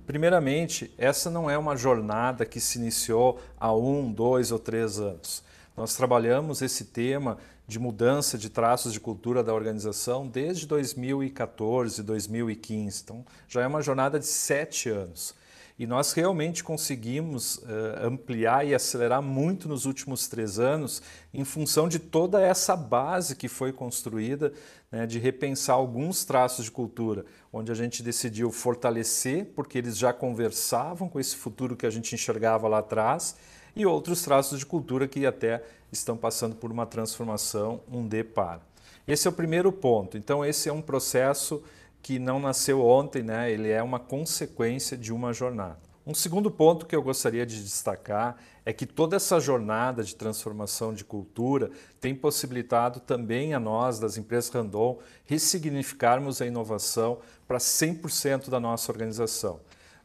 Primeiramente, 0.05 0.93
essa 0.97 1.29
não 1.29 1.49
é 1.49 1.57
uma 1.57 1.77
jornada 1.77 2.45
que 2.45 2.59
se 2.59 2.77
iniciou 2.77 3.39
há 3.57 3.73
um, 3.73 4.11
dois 4.11 4.51
ou 4.51 4.59
três 4.59 4.99
anos. 4.99 5.43
Nós 5.77 5.95
trabalhamos 5.95 6.61
esse 6.61 6.85
tema 6.85 7.37
de 7.65 7.79
mudança 7.79 8.37
de 8.37 8.49
traços 8.49 8.91
de 8.91 8.99
cultura 8.99 9.41
da 9.41 9.53
organização 9.53 10.27
desde 10.27 10.67
2014, 10.67 12.03
2015. 12.03 13.01
Então, 13.01 13.25
já 13.47 13.61
é 13.61 13.67
uma 13.67 13.81
jornada 13.81 14.19
de 14.19 14.25
sete 14.25 14.89
anos. 14.89 15.33
E 15.77 15.87
nós 15.87 16.13
realmente 16.13 16.63
conseguimos 16.63 17.55
uh, 17.57 18.05
ampliar 18.05 18.65
e 18.65 18.75
acelerar 18.75 19.21
muito 19.21 19.67
nos 19.67 19.85
últimos 19.85 20.27
três 20.27 20.59
anos, 20.59 21.01
em 21.33 21.43
função 21.43 21.89
de 21.89 21.97
toda 21.97 22.39
essa 22.39 22.75
base 22.75 23.35
que 23.35 23.47
foi 23.47 23.73
construída, 23.73 24.53
né, 24.91 25.07
de 25.07 25.17
repensar 25.17 25.75
alguns 25.75 26.23
traços 26.23 26.65
de 26.65 26.71
cultura, 26.71 27.25
onde 27.51 27.71
a 27.71 27.75
gente 27.75 28.03
decidiu 28.03 28.51
fortalecer, 28.51 29.47
porque 29.55 29.79
eles 29.79 29.97
já 29.97 30.13
conversavam 30.13 31.09
com 31.09 31.19
esse 31.19 31.35
futuro 31.35 31.75
que 31.75 31.87
a 31.87 31.89
gente 31.89 32.13
enxergava 32.13 32.67
lá 32.67 32.77
atrás, 32.77 33.35
e 33.75 33.85
outros 33.85 34.21
traços 34.21 34.59
de 34.59 34.65
cultura 34.67 35.07
que 35.07 35.25
até 35.25 35.63
estão 35.91 36.15
passando 36.15 36.55
por 36.55 36.71
uma 36.71 36.85
transformação, 36.85 37.81
um 37.91 38.07
D 38.07 38.23
para. 38.23 38.61
Esse 39.07 39.27
é 39.27 39.29
o 39.29 39.33
primeiro 39.33 39.71
ponto. 39.71 40.17
Então, 40.17 40.45
esse 40.45 40.69
é 40.69 40.73
um 40.73 40.81
processo 40.81 41.61
que 42.03 42.19
não 42.19 42.37
nasceu 42.37 42.85
ontem, 42.85 43.23
né? 43.23 43.49
ele 43.49 43.69
é 43.69 43.81
uma 43.81 43.97
consequência 43.97 44.97
de 44.97 45.13
uma 45.13 45.31
jornada. 45.31 45.79
Um 46.05 46.13
segundo 46.13 46.51
ponto 46.51 46.85
que 46.85 46.93
eu 46.93 47.01
gostaria 47.01 47.45
de 47.45 47.63
destacar 47.63 48.35
é 48.65 48.73
que 48.73 48.85
toda 48.85 49.15
essa 49.15 49.39
jornada 49.39 50.03
de 50.03 50.13
transformação 50.13 50.93
de 50.93 51.05
cultura 51.05 51.71
tem 52.01 52.13
possibilitado 52.13 52.99
também 52.99 53.53
a 53.53 53.59
nós, 53.59 53.99
das 53.99 54.17
empresas 54.17 54.49
Randon, 54.49 54.99
ressignificarmos 55.23 56.41
a 56.41 56.45
inovação 56.45 57.19
para 57.47 57.57
100% 57.57 58.49
da 58.49 58.59
nossa 58.59 58.91
organização. 58.91 59.61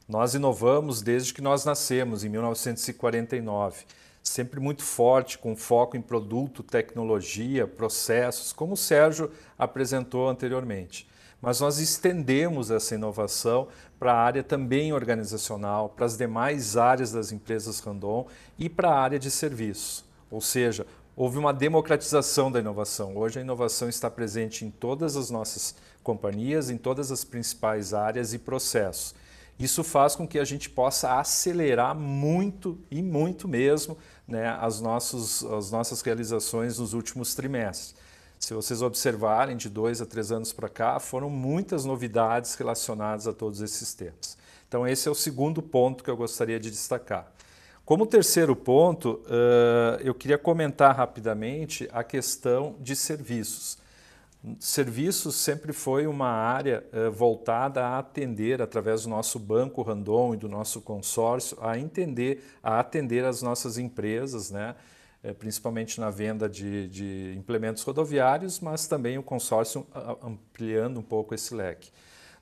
Nós 0.09 0.35
inovamos 0.35 1.03
desde 1.03 1.35
que 1.35 1.43
nós 1.43 1.65
nascemos, 1.65 2.23
em 2.23 2.29
1949, 2.29 3.85
sempre 4.23 4.61
muito 4.61 4.85
forte, 4.85 5.37
com 5.37 5.57
foco 5.57 5.97
em 5.97 6.01
produto, 6.01 6.63
tecnologia, 6.63 7.67
processos, 7.67 8.53
como 8.53 8.75
o 8.75 8.77
Sérgio 8.77 9.33
apresentou 9.59 10.29
anteriormente 10.29 11.09
mas 11.41 11.61
nós 11.61 11.79
estendemos 11.79 12.71
essa 12.71 12.95
inovação 12.95 13.69
para 13.99 14.13
a 14.13 14.21
área 14.21 14.43
também 14.43 14.93
organizacional, 14.93 15.89
para 15.89 16.07
as 16.07 16.17
demais 16.17 16.77
áreas 16.77 17.13
das 17.13 17.33
empresas 17.33 17.81
Randon 17.81 18.27
e 18.59 18.69
para 18.69 18.91
a 18.91 18.99
área 18.99 19.19
de 19.19 19.31
serviços. 19.31 20.05
Ou 20.31 20.41
seja, 20.41 20.87
houve 21.17 21.39
uma 21.39 21.53
democratização 21.53 22.51
da 22.51 22.61
inovação. 22.61 23.17
Hoje 23.17 23.39
a 23.39 23.43
inovação 23.43 23.89
está 23.89 24.11
presente 24.11 24.65
em 24.65 24.71
todas 24.71 25.17
as 25.17 25.31
nossas 25.31 25.75
companhias, 26.03 26.71
em 26.71 26.77
todas 26.77 27.11
as 27.13 27.25
principais 27.25 27.95
áreas 27.95 28.33
e 28.33 28.39
processos. 28.39 29.15
Isso 29.59 29.83
faz 29.83 30.15
com 30.15 30.27
que 30.27 30.39
a 30.39 30.45
gente 30.45 30.71
possa 30.71 31.19
acelerar 31.19 31.95
muito 31.95 32.79
e 32.91 33.03
muito 33.03 33.49
mesmo 33.49 33.99
né, 34.27 34.57
as, 34.61 34.81
nossos, 34.81 35.45
as 35.45 35.73
nossas 35.73 36.01
realizações 36.01 36.79
nos 36.79 36.95
últimos 36.95 37.35
trimestres. 37.35 37.97
Se 38.39 38.55
vocês 38.55 38.83
observarem, 38.83 39.57
de 39.57 39.69
dois 39.69 40.01
a 40.01 40.07
três 40.07 40.33
anos 40.33 40.53
para 40.53 40.69
cá, 40.69 40.99
foram 40.99 41.29
muitas 41.29 41.85
novidades 41.85 42.55
relacionadas 42.55 43.27
a 43.27 43.33
todos 43.33 43.61
esses 43.61 43.93
temas. 43.93 44.39
Então, 44.67 44.87
esse 44.87 45.09
é 45.09 45.11
o 45.11 45.15
segundo 45.15 45.61
ponto 45.61 46.05
que 46.05 46.11
eu 46.11 46.17
gostaria 46.17 46.59
de 46.61 46.71
destacar. 46.71 47.33
Como 47.85 48.07
terceiro 48.07 48.55
ponto, 48.55 49.21
eu 50.05 50.15
queria 50.15 50.39
comentar 50.39 50.95
rapidamente 50.95 51.89
a 51.93 52.05
questão 52.05 52.77
de 52.81 52.95
serviços. 52.95 53.79
Serviços 54.61 55.35
sempre 55.35 55.73
foi 55.73 56.07
uma 56.07 56.29
área 56.29 56.85
voltada 57.13 57.85
a 57.85 57.99
atender, 57.99 58.63
através 58.63 59.03
do 59.03 59.09
nosso 59.09 59.39
banco 59.39 59.83
Randon 59.83 60.35
e 60.35 60.37
do 60.37 60.49
nosso 60.49 60.81
consórcio, 60.81 61.59
a 61.61 61.79
entender, 61.79 62.45
a 62.63 62.79
atender 62.79 63.25
as 63.25 63.43
nossas 63.43 63.79
empresas, 63.79 64.51
né? 64.51 64.77
É, 65.23 65.33
principalmente 65.33 66.01
na 66.01 66.11
venda 66.11 66.49
de, 66.49 66.89
de, 66.89 67.35
implementos 67.37 67.83
rodoviários, 67.83 68.61
mas 68.61 68.87
também 68.87 69.19
o 69.19 69.23
consórcio 69.23 69.87
ampliando 70.23 70.99
um 70.99 71.03
pouco 71.03 71.35
esse 71.35 71.55
leque. 71.55 71.91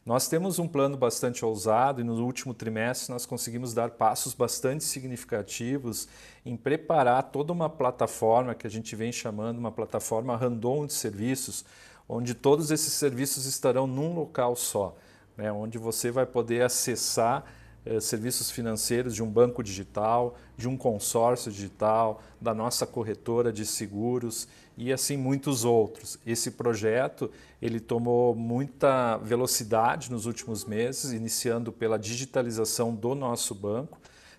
Nós 0.05 0.29
temos 0.29 0.61
um 0.61 0.68
plano 0.68 0.97
bastante 0.97 1.45
ousado 1.45 2.01
e 2.01 2.05
no 2.05 2.24
último 2.24 2.55
trimestre 2.55 3.12
nós 3.12 3.27
conseguimos 3.27 3.74
dar 3.74 3.91
passos 3.91 4.35
bastante 4.35 4.85
significativos 4.85 6.07
em 6.45 6.57
preparar 6.57 7.24
toda 7.24 7.53
uma 7.53 7.68
plataforma 7.68 8.55
que 8.55 8.68
a 8.68 8.70
gente 8.70 8.95
vem 8.95 9.11
chamando 9.11 9.59
uma 9.59 9.72
plataforma 9.72 10.37
random 10.37 10.87
de 10.87 10.93
serviços, 10.93 11.64
onde 12.09 12.35
todos 12.35 12.70
esses 12.70 12.93
serviços 12.93 13.47
estarão 13.47 13.89
num 13.89 14.14
local 14.14 14.55
só, 14.55 14.97
né, 15.37 15.51
onde 15.51 15.77
você 15.77 16.12
vai 16.12 16.24
poder 16.24 16.62
acessar 16.62 17.45
eh, 17.87 18.01
serviços 18.01 18.51
financeiros 18.51 19.14
de 19.14 19.22
um 19.22 19.30
banco 19.30 19.62
digital, 19.62 20.37
de 20.57 20.68
um 20.68 20.76
consórcio 20.76 21.53
digital, 21.53 22.20
da 22.41 22.53
nossa 22.53 22.84
corretora 22.84 23.53
de 23.53 23.64
seguros 23.64 24.49
e 24.76 24.93
assim 24.93 25.16
muitos 25.16 25.64
outros. 25.64 26.18
Esse 26.26 26.51
projeto 26.51 27.30
ele 27.62 27.78
tomou 27.78 28.34
muita 28.34 29.16
velocidade 29.18 30.11
nos 30.11 30.26
últimos 30.26 30.64
meses, 30.64 31.12
iniciando 31.12 31.70
pela 31.70 31.97
digitalização 31.97 32.93
do 32.93 33.14
nosso 33.14 33.55
banco, 33.55 33.99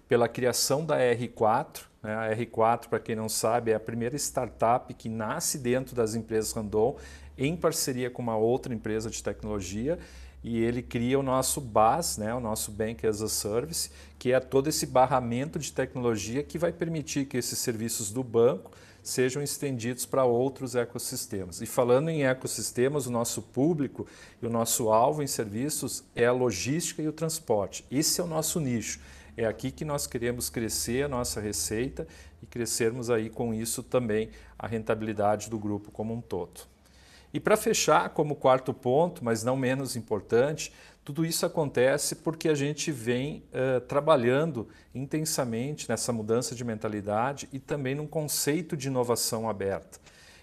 pela 0.09 0.27
criação 0.27 0.85
da 0.85 0.97
R4. 0.97 1.83
Né? 2.03 2.13
A 2.15 2.35
R4, 2.35 2.87
para 2.89 2.99
quem 2.99 3.15
não 3.15 3.29
sabe, 3.29 3.71
é 3.71 3.75
a 3.75 3.79
primeira 3.79 4.17
startup 4.17 4.93
que 4.93 5.07
nasce 5.07 5.57
dentro 5.57 5.95
das 5.95 6.15
empresas 6.15 6.51
Randon 6.51 6.97
em 7.37 7.55
parceria 7.55 8.09
com 8.09 8.21
uma 8.21 8.35
outra 8.35 8.73
empresa 8.73 9.09
de 9.09 9.23
tecnologia 9.23 9.97
e 10.43 10.63
ele 10.63 10.81
cria 10.81 11.19
o 11.19 11.23
nosso 11.23 11.59
BAS, 11.59 12.17
né, 12.17 12.33
o 12.33 12.39
nosso 12.39 12.71
Bank 12.71 13.05
as 13.05 13.21
a 13.21 13.27
Service, 13.27 13.89
que 14.17 14.31
é 14.31 14.39
todo 14.39 14.67
esse 14.67 14.85
barramento 14.85 15.59
de 15.59 15.71
tecnologia 15.71 16.43
que 16.43 16.57
vai 16.57 16.71
permitir 16.71 17.25
que 17.25 17.37
esses 17.37 17.59
serviços 17.59 18.11
do 18.11 18.23
banco 18.23 18.71
sejam 19.03 19.41
estendidos 19.41 20.05
para 20.05 20.25
outros 20.25 20.75
ecossistemas. 20.75 21.61
E 21.61 21.65
falando 21.65 22.09
em 22.09 22.25
ecossistemas, 22.25 23.07
o 23.07 23.11
nosso 23.11 23.41
público 23.41 24.05
e 24.41 24.45
o 24.45 24.49
nosso 24.49 24.89
alvo 24.89 25.23
em 25.23 25.27
serviços 25.27 26.03
é 26.15 26.25
a 26.25 26.31
logística 26.33 27.01
e 27.01 27.07
o 27.07 27.13
transporte. 27.13 27.85
Esse 27.89 28.19
é 28.19 28.23
o 28.23 28.27
nosso 28.27 28.59
nicho. 28.59 28.99
É 29.37 29.45
aqui 29.45 29.71
que 29.71 29.85
nós 29.85 30.07
queremos 30.07 30.49
crescer 30.49 31.03
a 31.03 31.07
nossa 31.07 31.39
receita 31.39 32.07
e 32.41 32.45
crescermos 32.45 33.09
aí 33.09 33.29
com 33.29 33.53
isso 33.53 33.81
também 33.81 34.29
a 34.59 34.67
rentabilidade 34.67 35.49
do 35.49 35.57
grupo 35.57 35.91
como 35.91 36.13
um 36.13 36.21
todo. 36.21 36.61
E 37.37 37.39
para 37.39 37.55
fechar, 37.55 38.09
como 38.09 38.35
quarto 38.35 38.73
ponto, 38.73 39.23
mas 39.23 39.43
não 39.43 39.55
menos 39.55 39.95
importante, 39.95 40.73
tudo 41.05 41.23
isso 41.23 41.45
acontece 41.45 42.15
porque 42.15 42.49
a 42.49 42.55
gente 42.55 42.91
vem 42.91 43.43
uh, 43.53 43.79
trabalhando 43.81 44.67
intensamente 44.91 45.87
nessa 45.87 46.11
mudança 46.11 46.55
de 46.55 46.63
mentalidade 46.63 47.47
e 47.53 47.59
também 47.59 47.93
num 47.93 48.07
conceito 48.07 48.75
de 48.75 48.87
inovação 48.87 49.47
aberta. 49.47 49.99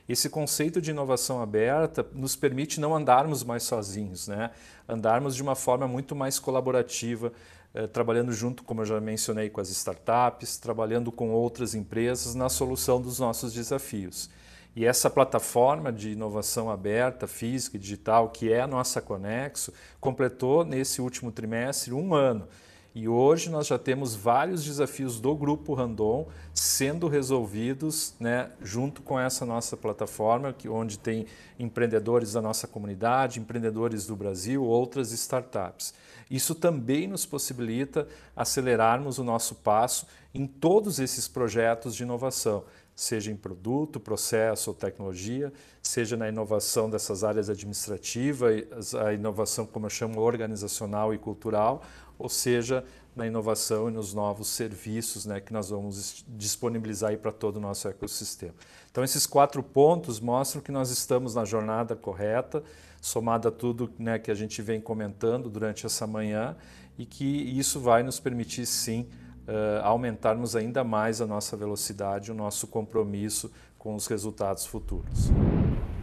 Esse 0.09 0.30
conceito 0.30 0.80
de 0.80 0.92
inovação 0.92 1.42
aberta 1.42 2.07
nos 2.12 2.36
permite 2.36 2.78
não 2.78 2.95
andarmos 2.95 3.42
mais 3.42 3.64
sozinhos, 3.64 4.28
né? 4.28 4.53
andarmos 4.88 5.34
de 5.34 5.42
uma 5.42 5.57
forma 5.57 5.88
muito 5.88 6.14
mais 6.14 6.38
colaborativa, 6.38 7.32
uh, 7.74 7.88
trabalhando 7.88 8.32
junto, 8.32 8.62
como 8.62 8.82
eu 8.82 8.86
já 8.86 9.01
mencionei, 9.01 9.51
com 9.51 9.61
as 9.61 9.68
startups, 9.68 10.59
trabalhando 10.59 11.11
com 11.11 11.32
outras 11.32 11.74
empresas 11.74 12.36
na 12.36 12.49
solução 12.49 13.01
dos 13.01 13.18
nossos 13.18 13.53
desafios. 13.53 14.30
E 14.77 14.85
essa 14.85 15.09
plataforma 15.09 15.93
de 15.93 16.11
inovação 16.11 16.68
aberta, 16.68 17.27
física 17.27 17.77
e 17.77 17.81
digital, 17.81 18.31
que 18.31 18.53
é 18.53 18.61
a 18.61 18.66
nossa 18.66 19.01
Conexo, 19.01 19.72
completou 20.01 20.64
nesse 20.64 21.01
último 21.01 21.31
trimestre 21.31 21.93
um 21.93 22.12
ano. 22.12 22.49
E 22.95 23.09
hoje 23.09 23.51
nós 23.51 23.66
já 23.66 23.77
temos 23.77 24.14
vários 24.14 24.62
desafios 24.64 25.18
do 25.18 25.35
Grupo 25.35 25.75
Randon 25.75 26.29
sendo 26.53 27.09
resolvidos 27.09 28.14
né, 28.20 28.53
junto 28.62 29.03
com 29.03 29.18
essa 29.18 29.45
nossa 29.45 29.77
plataforma, 29.77 30.53
que, 30.53 30.68
onde 30.68 30.97
tem 30.97 31.27
empreendedores 31.59 32.35
da 32.35 32.41
nossa 32.41 32.68
comunidade, 32.68 33.41
empreendedores 33.41 34.07
do 34.07 34.14
Brasil, 34.14 34.62
outras 34.62 35.11
startups. 35.11 35.93
Isso 36.31 36.55
também 36.55 37.09
nos 37.09 37.27
possibilita 37.27 38.07
acelerarmos 38.37 39.18
o 39.18 39.25
nosso 39.25 39.57
passo 39.57 40.07
em 40.33 40.47
todos 40.47 41.01
esses 41.01 41.27
projetos 41.27 41.97
de 41.97 42.05
inovação, 42.05 42.62
seja 42.95 43.30
em 43.30 43.36
produto, 43.36 43.99
processo 43.99 44.70
ou 44.70 44.74
tecnologia, 44.74 45.53
seja 45.82 46.16
na 46.16 46.28
inovação 46.28 46.88
dessas 46.88 47.24
áreas 47.24 47.51
administrativas, 47.51 48.95
a 48.95 49.12
inovação, 49.12 49.66
como 49.66 49.86
eu 49.86 49.90
chamo, 49.90 50.20
organizacional 50.20 51.12
e 51.12 51.18
cultural, 51.18 51.82
ou 52.18 52.28
seja, 52.28 52.84
na 53.16 53.26
inovação 53.26 53.88
e 53.88 53.92
nos 53.92 54.12
novos 54.12 54.49
serviços 54.49 55.24
né, 55.24 55.40
que 55.40 55.53
nós 55.53 55.70
vamos 55.70 56.24
disponibilizar 56.28 57.16
para 57.18 57.32
todo 57.32 57.57
o 57.57 57.61
nosso 57.61 57.88
ecossistema. 57.88 58.55
Então, 58.90 59.05
esses 59.05 59.26
quatro 59.26 59.62
pontos 59.62 60.20
mostram 60.20 60.62
que 60.62 60.72
nós 60.72 60.90
estamos 60.90 61.34
na 61.34 61.45
jornada 61.45 61.95
correta, 61.95 62.62
somada 63.01 63.49
a 63.49 63.53
tudo 63.53 63.92
né, 63.99 64.18
que 64.18 64.30
a 64.30 64.34
gente 64.34 64.62
vem 64.62 64.80
comentando 64.80 65.49
durante 65.49 65.86
essa 65.86 66.07
manhã, 66.07 66.57
e 66.99 67.05
que 67.05 67.24
isso 67.24 67.80
vai 67.80 68.03
nos 68.03 68.20
permitir, 68.20 68.66
sim, 68.66 69.09
uh, 69.49 69.82
aumentarmos 69.82 70.57
ainda 70.57 70.82
mais 70.84 71.20
a 71.20 71.26
nossa 71.26 71.57
velocidade, 71.57 72.30
o 72.30 72.34
nosso 72.34 72.66
compromisso 72.66 73.53
com 73.78 73.95
os 73.95 74.07
resultados 74.07 74.66
futuros. 74.66 75.30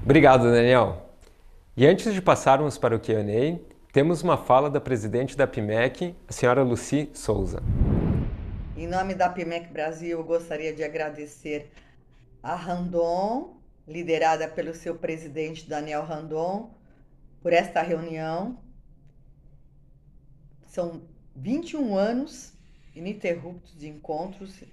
Obrigado, 0.04 0.44
Daniel. 0.44 1.10
E 1.76 1.86
antes 1.86 2.14
de 2.14 2.22
passarmos 2.22 2.78
para 2.78 2.96
o 2.96 3.00
Q&A, 3.00 3.60
temos 3.92 4.22
uma 4.22 4.38
fala 4.38 4.70
da 4.70 4.80
presidente 4.80 5.36
da 5.36 5.48
PIMEC, 5.48 6.16
a 6.28 6.32
senhora 6.32 6.64
Luci 6.64 7.10
Souza. 7.14 7.62
Em 8.78 8.88
nome 8.88 9.14
da 9.14 9.30
PIMEC 9.30 9.72
Brasil, 9.72 10.18
eu 10.18 10.24
gostaria 10.24 10.74
de 10.74 10.84
agradecer 10.84 11.72
a 12.42 12.56
Randon, 12.56 13.58
liderada 13.88 14.48
pelo 14.48 14.74
seu 14.74 14.96
presidente 14.96 15.68
Daniel 15.68 16.04
Randon, 16.04 16.72
por 17.42 17.54
esta 17.54 17.82
reunião. 17.82 18.58
São 20.68 21.02
21 21.36 21.96
anos 21.96 22.54
ininterruptos 23.02 23.78
de 23.78 23.90
encontros 23.90 24.64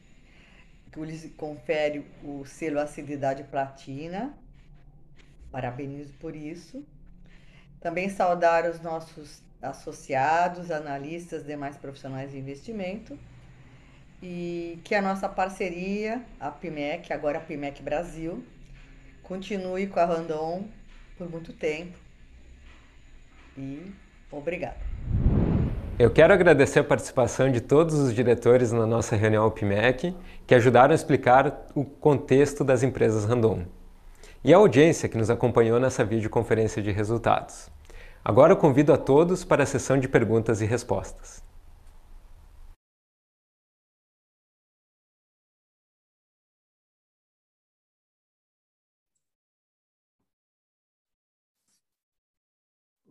que 0.93 1.01
lhes 1.01 1.31
confere 1.37 2.05
o 2.23 2.45
selo 2.45 2.79
Acididade 2.79 3.45
Platina. 3.45 4.35
Parabenizo 5.51 6.13
por 6.15 6.37
isso. 6.37 6.85
Também 7.81 8.09
saudar 8.09 8.69
os 8.69 8.81
nossos 8.81 9.43
associados, 9.63 10.71
analistas, 10.71 11.45
demais 11.45 11.77
profissionais 11.77 12.31
de 12.31 12.39
investimento 12.39 13.19
e 14.23 14.81
que 14.85 14.95
a 14.95 15.03
nossa 15.03 15.29
parceria, 15.29 16.25
a 16.41 16.51
PIMEC, 16.51 17.13
agora 17.13 17.39
a 17.39 17.41
PIMEC 17.41 17.83
Brasil, 17.83 18.45
continue 19.23 19.87
com 19.87 20.01
a 20.01 20.05
Randon 20.05 20.67
por 21.17 21.31
muito 21.31 21.53
tempo. 21.53 21.97
E 23.57 23.93
obrigado. 24.31 24.88
Eu 25.99 26.11
quero 26.11 26.33
agradecer 26.33 26.79
a 26.79 26.85
participação 26.85 27.51
de 27.51 27.61
todos 27.61 27.97
os 27.99 28.15
diretores 28.15 28.71
na 28.71 28.87
nossa 28.87 29.17
reunião 29.17 29.51
PIMEC, 29.51 30.15
que 30.47 30.55
ajudaram 30.55 30.93
a 30.93 30.95
explicar 30.95 31.67
o 31.75 31.85
contexto 31.85 32.63
das 32.63 32.85
empresas 32.85 33.25
Randon. 33.25 33.65
E 34.45 34.55
a 34.55 34.59
audiência 34.59 35.09
que 35.09 35.19
nos 35.19 35.29
acompanhou 35.29 35.81
nessa 35.81 36.05
videoconferência 36.05 36.81
de 36.81 36.93
resultados. 36.93 37.69
Agora 38.25 38.53
eu 38.53 38.57
convido 38.57 38.93
a 38.93 38.97
todos 38.97 39.45
para 39.45 39.65
a 39.65 39.67
sessão 39.67 39.99
de 39.99 40.07
perguntas 40.07 40.61
e 40.61 40.67
respostas. 40.67 41.43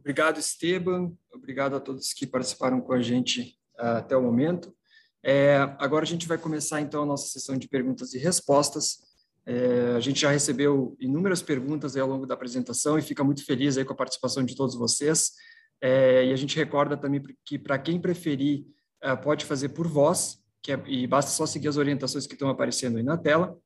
Obrigado, 0.07 0.39
Esteban. 0.39 1.11
Obrigado 1.33 1.75
a 1.75 1.81
todos 1.81 2.13
que 2.13 2.25
participaram 2.25 2.79
com 2.79 2.93
a 2.93 3.01
gente 3.01 3.59
uh, 3.77 3.97
até 3.97 4.15
o 4.15 4.21
momento. 4.21 4.73
É, 5.21 5.57
agora 5.79 6.05
a 6.05 6.07
gente 6.07 6.25
vai 6.25 6.37
começar, 6.37 6.79
então, 6.79 7.03
a 7.03 7.05
nossa 7.05 7.27
sessão 7.27 7.57
de 7.57 7.67
perguntas 7.67 8.13
e 8.13 8.17
respostas. 8.17 8.99
É, 9.45 9.95
a 9.97 9.99
gente 9.99 10.21
já 10.21 10.31
recebeu 10.31 10.95
inúmeras 10.97 11.41
perguntas 11.41 11.97
ao 11.97 12.07
longo 12.07 12.25
da 12.25 12.35
apresentação 12.35 12.97
e 12.97 13.01
fica 13.01 13.21
muito 13.21 13.43
feliz 13.43 13.77
aí 13.77 13.83
com 13.83 13.91
a 13.91 13.97
participação 13.97 14.45
de 14.45 14.55
todos 14.55 14.75
vocês. 14.75 15.33
É, 15.81 16.23
e 16.23 16.31
a 16.31 16.37
gente 16.37 16.55
recorda 16.55 16.95
também 16.95 17.21
que, 17.43 17.59
para 17.59 17.77
quem 17.77 17.99
preferir, 17.99 18.63
uh, 19.03 19.21
pode 19.21 19.43
fazer 19.43 19.69
por 19.69 19.89
voz, 19.89 20.37
que 20.63 20.71
é, 20.71 20.81
e 20.87 21.05
basta 21.05 21.31
só 21.31 21.45
seguir 21.45 21.67
as 21.67 21.75
orientações 21.75 22.25
que 22.25 22.33
estão 22.33 22.47
aparecendo 22.49 22.95
aí 22.95 23.03
na 23.03 23.17
tela. 23.17 23.57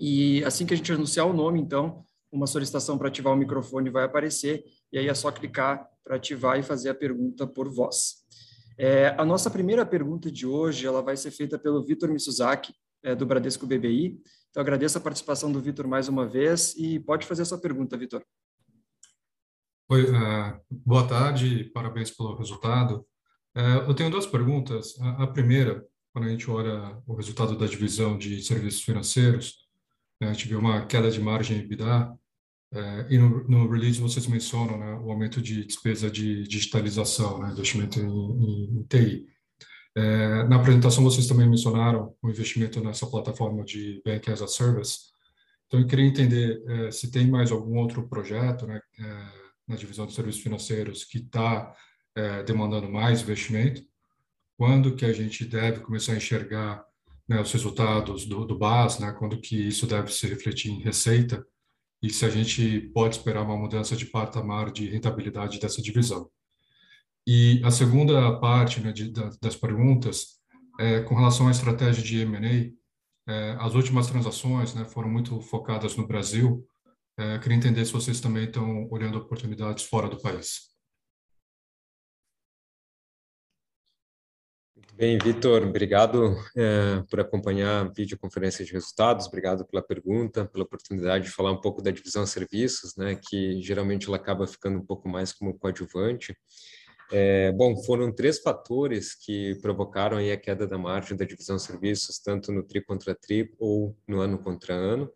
E 0.00 0.42
assim 0.44 0.64
que 0.64 0.72
a 0.72 0.76
gente 0.78 0.90
anunciar 0.90 1.26
o 1.26 1.34
nome, 1.34 1.60
então, 1.60 2.02
uma 2.32 2.46
solicitação 2.46 2.96
para 2.96 3.08
ativar 3.08 3.34
o 3.34 3.36
microfone 3.36 3.90
vai 3.90 4.04
aparecer 4.04 4.64
e 4.92 4.98
aí 4.98 5.08
é 5.08 5.14
só 5.14 5.30
clicar 5.30 5.88
para 6.04 6.16
ativar 6.16 6.58
e 6.58 6.62
fazer 6.62 6.90
a 6.90 6.94
pergunta 6.94 7.46
por 7.46 7.68
voz. 7.68 8.24
É, 8.78 9.08
a 9.18 9.24
nossa 9.24 9.50
primeira 9.50 9.86
pergunta 9.86 10.30
de 10.30 10.46
hoje 10.46 10.86
ela 10.86 11.02
vai 11.02 11.16
ser 11.16 11.30
feita 11.30 11.58
pelo 11.58 11.84
Vitor 11.84 12.10
Misuzaki, 12.10 12.74
é, 13.02 13.14
do 13.14 13.24
Bradesco 13.24 13.66
BBI. 13.66 14.20
Então, 14.50 14.60
agradeço 14.60 14.98
a 14.98 15.00
participação 15.00 15.50
do 15.50 15.60
Vitor 15.60 15.86
mais 15.86 16.08
uma 16.08 16.26
vez 16.26 16.74
e 16.76 16.98
pode 17.00 17.26
fazer 17.26 17.42
a 17.42 17.44
sua 17.44 17.58
pergunta, 17.58 17.96
Vitor. 17.96 18.22
Oi, 19.88 20.02
uh, 20.10 20.60
boa 20.68 21.06
tarde, 21.06 21.70
parabéns 21.72 22.10
pelo 22.10 22.36
resultado. 22.36 23.06
Uh, 23.56 23.88
eu 23.88 23.94
tenho 23.94 24.10
duas 24.10 24.26
perguntas. 24.26 24.98
A, 25.00 25.22
a, 25.22 25.26
primeira, 25.26 25.86
quando 26.12 26.26
a 26.26 26.28
gente 26.28 26.50
olha 26.50 27.00
o 27.06 27.14
resultado 27.14 27.56
da 27.56 27.66
divisão 27.66 28.18
de 28.18 28.42
serviços 28.42 28.82
financeiros, 28.82 29.68
né, 30.20 30.28
a 30.28 30.32
gente 30.32 30.48
viu 30.48 30.58
uma 30.58 30.84
queda 30.86 31.10
de 31.10 31.20
margem 31.20 31.58
EBITDA 31.58 32.12
é, 32.76 33.06
e 33.08 33.18
no, 33.18 33.48
no, 33.48 33.70
release 33.70 33.98
vocês 33.98 34.26
mencionam 34.26 34.78
né, 34.78 34.92
o 35.02 35.10
aumento 35.10 35.40
de 35.40 35.64
despesa 35.64 36.10
de 36.10 36.46
digitalização, 36.46 37.38
né, 37.38 37.50
investimento 37.50 37.98
em, 37.98 38.04
em, 38.04 38.78
em 38.78 38.82
TI. 38.82 39.26
É, 39.96 40.44
na 40.44 40.56
apresentação 40.56 41.02
vocês 41.02 41.26
também 41.26 41.48
mencionaram 41.48 42.14
o 42.22 42.28
investimento 42.28 42.84
nessa 42.84 43.06
plataforma 43.06 43.64
de 43.64 44.02
Bank 44.04 44.30
as 44.30 44.42
a 44.42 44.46
Service. 44.46 45.06
Então 45.66 45.80
eu 45.80 45.86
queria 45.86 46.04
entender 46.04 46.62
é, 46.68 46.90
se 46.90 47.10
tem 47.10 47.26
mais 47.30 47.50
algum 47.50 47.78
outro 47.78 48.06
projeto 48.06 48.66
né, 48.66 48.78
é, 49.00 49.26
na 49.66 49.76
divisão 49.76 50.06
de 50.06 50.12
serviços 50.12 50.42
financeiros 50.42 51.02
que 51.02 51.18
está 51.18 51.74
é, 52.14 52.42
demandando 52.42 52.90
mais 52.90 53.22
investimento. 53.22 53.82
Quando 54.58 54.94
que 54.94 55.06
a 55.06 55.12
gente 55.14 55.46
deve 55.46 55.80
começar 55.80 56.12
a 56.12 56.16
enxergar 56.16 56.84
né, 57.26 57.40
os 57.40 57.50
resultados 57.52 58.26
do, 58.26 58.44
do 58.44 58.58
BAS, 58.58 58.98
né, 58.98 59.12
quando 59.18 59.40
que 59.40 59.56
isso 59.56 59.86
deve 59.86 60.12
se 60.12 60.26
refletir 60.26 60.70
em 60.70 60.82
receita 60.82 61.42
e 62.02 62.10
se 62.10 62.24
a 62.24 62.30
gente 62.30 62.80
pode 62.92 63.16
esperar 63.16 63.42
uma 63.42 63.56
mudança 63.56 63.96
de 63.96 64.06
patamar 64.06 64.70
de 64.70 64.88
rentabilidade 64.88 65.58
dessa 65.58 65.80
divisão. 65.80 66.30
E 67.26 67.60
a 67.64 67.70
segunda 67.70 68.38
parte 68.38 68.80
né, 68.80 68.92
de, 68.92 69.12
das 69.40 69.56
perguntas 69.56 70.36
é 70.78 71.00
com 71.00 71.14
relação 71.14 71.48
à 71.48 71.50
estratégia 71.50 72.02
de 72.02 72.20
M&A. 72.20 72.72
É, 73.28 73.56
as 73.58 73.74
últimas 73.74 74.06
transações 74.06 74.74
né, 74.74 74.84
foram 74.84 75.08
muito 75.08 75.40
focadas 75.40 75.96
no 75.96 76.06
Brasil. 76.06 76.64
É, 77.18 77.38
queria 77.38 77.56
entender 77.56 77.84
se 77.84 77.92
vocês 77.92 78.20
também 78.20 78.44
estão 78.44 78.88
olhando 78.90 79.18
oportunidades 79.18 79.84
fora 79.84 80.08
do 80.08 80.20
país. 80.20 80.75
Bem, 84.96 85.18
Vitor, 85.18 85.62
obrigado 85.62 86.34
é, 86.56 87.02
por 87.10 87.20
acompanhar 87.20 87.84
a 87.84 87.88
videoconferência 87.90 88.64
de 88.64 88.72
resultados, 88.72 89.26
obrigado 89.26 89.62
pela 89.66 89.82
pergunta, 89.82 90.46
pela 90.46 90.64
oportunidade 90.64 91.26
de 91.26 91.30
falar 91.30 91.52
um 91.52 91.60
pouco 91.60 91.82
da 91.82 91.90
divisão 91.90 92.24
serviços, 92.24 92.96
né, 92.96 93.14
que 93.14 93.60
geralmente 93.60 94.08
ela 94.08 94.16
acaba 94.16 94.46
ficando 94.46 94.78
um 94.78 94.86
pouco 94.86 95.06
mais 95.06 95.34
como 95.34 95.52
coadjuvante. 95.58 96.34
É, 97.12 97.52
bom, 97.52 97.76
foram 97.84 98.10
três 98.10 98.38
fatores 98.38 99.14
que 99.14 99.54
provocaram 99.60 100.16
aí 100.16 100.32
a 100.32 100.36
queda 100.38 100.66
da 100.66 100.78
margem 100.78 101.14
da 101.14 101.26
divisão 101.26 101.58
serviços, 101.58 102.18
tanto 102.18 102.50
no 102.50 102.62
tri 102.62 102.82
contra 102.82 103.14
tri 103.14 103.52
ou 103.58 103.94
no 104.08 104.18
ano 104.20 104.38
contra 104.38 104.72
ano. 104.72 105.12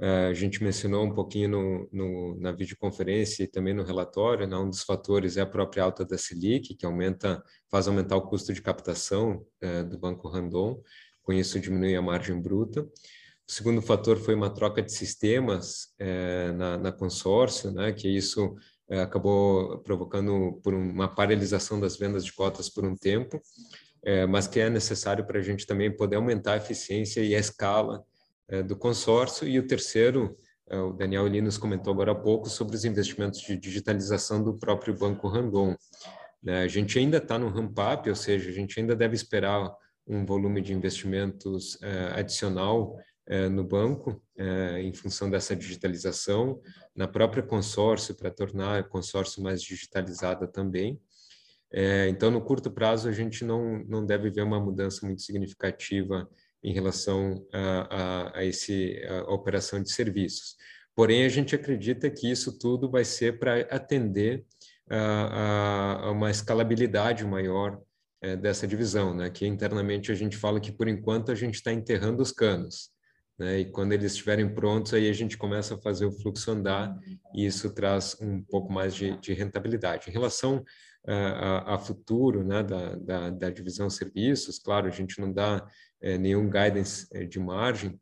É, 0.00 0.26
a 0.26 0.34
gente 0.34 0.62
mencionou 0.62 1.04
um 1.04 1.14
pouquinho 1.14 1.48
no, 1.50 1.88
no, 1.92 2.40
na 2.40 2.50
videoconferência 2.50 3.44
e 3.44 3.46
também 3.46 3.72
no 3.72 3.84
relatório, 3.84 4.46
né, 4.46 4.56
um 4.56 4.68
dos 4.68 4.82
fatores 4.82 5.36
é 5.36 5.42
a 5.42 5.46
própria 5.46 5.84
alta 5.84 6.04
da 6.04 6.18
Selic, 6.18 6.74
que 6.74 6.84
aumenta, 6.84 7.42
faz 7.70 7.86
aumentar 7.86 8.16
o 8.16 8.22
custo 8.22 8.52
de 8.52 8.60
captação 8.60 9.46
é, 9.60 9.84
do 9.84 9.96
Banco 9.96 10.28
Randon, 10.28 10.80
com 11.22 11.32
isso 11.32 11.60
diminui 11.60 11.94
a 11.94 12.02
margem 12.02 12.40
bruta. 12.40 12.82
O 12.82 13.52
segundo 13.52 13.80
fator 13.80 14.16
foi 14.18 14.34
uma 14.34 14.50
troca 14.50 14.82
de 14.82 14.92
sistemas 14.92 15.94
é, 15.98 16.50
na, 16.52 16.76
na, 16.76 16.92
consórcio, 16.92 17.70
né, 17.70 17.92
que 17.92 18.08
isso 18.08 18.56
é, 18.88 19.00
acabou 19.00 19.78
provocando 19.78 20.60
por 20.64 20.74
uma 20.74 21.06
paralisação 21.06 21.78
das 21.78 21.96
vendas 21.96 22.24
de 22.24 22.32
cotas 22.32 22.68
por 22.68 22.84
um 22.84 22.96
tempo, 22.96 23.40
mas 24.28 24.46
que 24.46 24.60
é 24.60 24.68
necessário 24.68 25.26
para 25.26 25.38
a 25.38 25.42
gente 25.42 25.66
também 25.66 25.90
poder 25.90 26.16
aumentar 26.16 26.52
a 26.52 26.56
eficiência 26.58 27.22
e 27.22 27.34
a 27.34 27.38
escala 27.38 28.04
do 28.66 28.76
consórcio, 28.76 29.48
e 29.48 29.58
o 29.58 29.66
terceiro, 29.66 30.36
é, 30.68 30.78
o 30.78 30.92
Daniel 30.92 31.26
ali 31.26 31.40
nos 31.40 31.58
comentou 31.58 31.92
agora 31.92 32.12
há 32.12 32.14
pouco, 32.14 32.48
sobre 32.48 32.76
os 32.76 32.84
investimentos 32.84 33.40
de 33.40 33.56
digitalização 33.56 34.42
do 34.42 34.54
próprio 34.54 34.96
Banco 34.96 35.28
Randon. 35.28 35.76
Né? 36.42 36.62
A 36.62 36.68
gente 36.68 36.98
ainda 36.98 37.18
está 37.18 37.38
no 37.38 37.48
ramp-up, 37.48 38.08
ou 38.08 38.16
seja, 38.16 38.50
a 38.50 38.52
gente 38.52 38.78
ainda 38.78 38.94
deve 38.94 39.14
esperar 39.14 39.72
um 40.06 40.24
volume 40.24 40.60
de 40.60 40.72
investimentos 40.74 41.76
uh, 41.76 42.14
adicional 42.16 42.98
no 43.52 43.64
banco, 43.64 44.22
em 44.78 44.92
função 44.92 45.30
dessa 45.30 45.56
digitalização, 45.56 46.60
na 46.94 47.08
própria 47.08 47.42
consórcio, 47.42 48.14
para 48.14 48.30
tornar 48.30 48.82
o 48.82 48.88
consórcio 48.90 49.42
mais 49.42 49.62
digitalizada 49.62 50.46
também. 50.46 51.00
então, 52.06 52.30
no 52.30 52.42
curto 52.42 52.70
prazo, 52.70 53.08
a 53.08 53.12
gente 53.12 53.42
não, 53.42 53.82
não 53.88 54.04
deve 54.04 54.28
ver 54.28 54.42
uma 54.42 54.60
mudança 54.60 55.06
muito 55.06 55.22
significativa 55.22 56.28
em 56.64 56.72
relação 56.72 57.46
a, 57.52 58.32
a, 58.32 58.38
a 58.38 58.44
esse, 58.44 59.00
a 59.06 59.32
operação 59.32 59.82
de 59.82 59.92
serviços. 59.92 60.56
Porém, 60.96 61.24
a 61.24 61.28
gente 61.28 61.54
acredita 61.54 62.08
que 62.08 62.30
isso 62.30 62.58
tudo 62.58 62.90
vai 62.90 63.04
ser 63.04 63.38
para 63.38 63.60
atender 63.62 64.44
a, 64.88 66.06
a, 66.06 66.10
uma 66.10 66.30
escalabilidade 66.30 67.24
maior 67.24 67.80
é, 68.22 68.36
dessa 68.36 68.66
divisão, 68.66 69.14
né? 69.14 69.28
Que 69.28 69.46
internamente 69.46 70.10
a 70.10 70.14
gente 70.14 70.36
fala 70.36 70.60
que 70.60 70.72
por 70.72 70.88
enquanto 70.88 71.30
a 71.30 71.34
gente 71.34 71.56
está 71.56 71.72
enterrando 71.72 72.22
os 72.22 72.32
canos, 72.32 72.90
né? 73.38 73.60
E 73.60 73.64
quando 73.66 73.92
eles 73.92 74.12
estiverem 74.12 74.54
prontos, 74.54 74.94
aí 74.94 75.08
a 75.10 75.12
gente 75.12 75.36
começa 75.36 75.74
a 75.74 75.80
fazer 75.80 76.06
o 76.06 76.12
fluxo 76.12 76.50
andar 76.50 76.96
e 77.34 77.44
isso 77.44 77.74
traz 77.74 78.16
um 78.20 78.42
pouco 78.42 78.72
mais 78.72 78.94
de, 78.94 79.18
de 79.20 79.34
rentabilidade. 79.34 80.08
Em 80.08 80.12
relação 80.12 80.64
a, 81.06 81.74
a, 81.74 81.78
futuro, 81.78 82.44
né? 82.44 82.62
Da, 82.62 82.94
da, 82.96 83.30
da, 83.30 83.50
divisão 83.50 83.90
serviços, 83.90 84.58
claro, 84.58 84.86
a 84.86 84.90
gente 84.90 85.20
não 85.20 85.32
dá 85.32 85.66
é, 86.04 86.18
nenhum 86.18 86.50
guidance 86.50 87.08
é, 87.12 87.24
de 87.24 87.40
margem, 87.40 87.98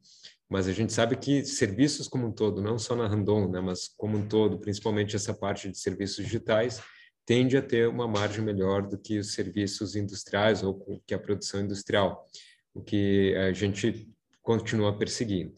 mas 0.50 0.66
a 0.66 0.72
gente 0.72 0.92
sabe 0.92 1.16
que 1.16 1.44
serviços 1.44 2.08
como 2.08 2.26
um 2.26 2.32
todo, 2.32 2.60
não 2.60 2.78
só 2.78 2.96
na 2.96 3.06
Randon, 3.06 3.48
né, 3.48 3.60
mas 3.60 3.88
como 3.96 4.18
um 4.18 4.28
todo, 4.28 4.58
principalmente 4.58 5.14
essa 5.14 5.32
parte 5.32 5.70
de 5.70 5.78
serviços 5.78 6.24
digitais, 6.24 6.82
tende 7.24 7.56
a 7.56 7.62
ter 7.62 7.88
uma 7.88 8.08
margem 8.08 8.44
melhor 8.44 8.86
do 8.86 8.98
que 8.98 9.18
os 9.18 9.32
serviços 9.32 9.94
industriais 9.94 10.64
ou 10.64 11.00
que 11.06 11.14
a 11.14 11.18
produção 11.18 11.60
industrial, 11.60 12.26
o 12.74 12.82
que 12.82 13.34
a 13.36 13.52
gente 13.52 14.10
continua 14.42 14.98
perseguindo. 14.98 15.56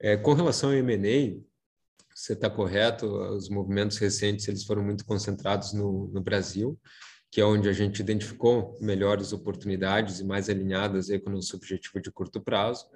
É, 0.00 0.16
com 0.16 0.34
relação 0.34 0.70
ao 0.70 0.76
M&A, 0.76 1.36
você 2.14 2.32
está 2.32 2.48
correto, 2.48 3.06
os 3.06 3.48
movimentos 3.48 3.98
recentes 3.98 4.46
eles 4.46 4.64
foram 4.64 4.84
muito 4.84 5.04
concentrados 5.04 5.72
no, 5.72 6.06
no 6.08 6.20
Brasil, 6.22 6.78
que 7.36 7.40
é 7.42 7.44
onde 7.44 7.68
a 7.68 7.72
gente 7.74 8.00
identificou 8.00 8.78
melhores 8.80 9.30
oportunidades 9.30 10.20
e 10.20 10.24
mais 10.24 10.48
alinhadas 10.48 11.10
aí 11.10 11.20
com 11.20 11.28
o 11.28 11.34
nosso 11.34 11.54
objetivo 11.54 12.00
de 12.00 12.10
curto 12.10 12.40
prazo. 12.40 12.86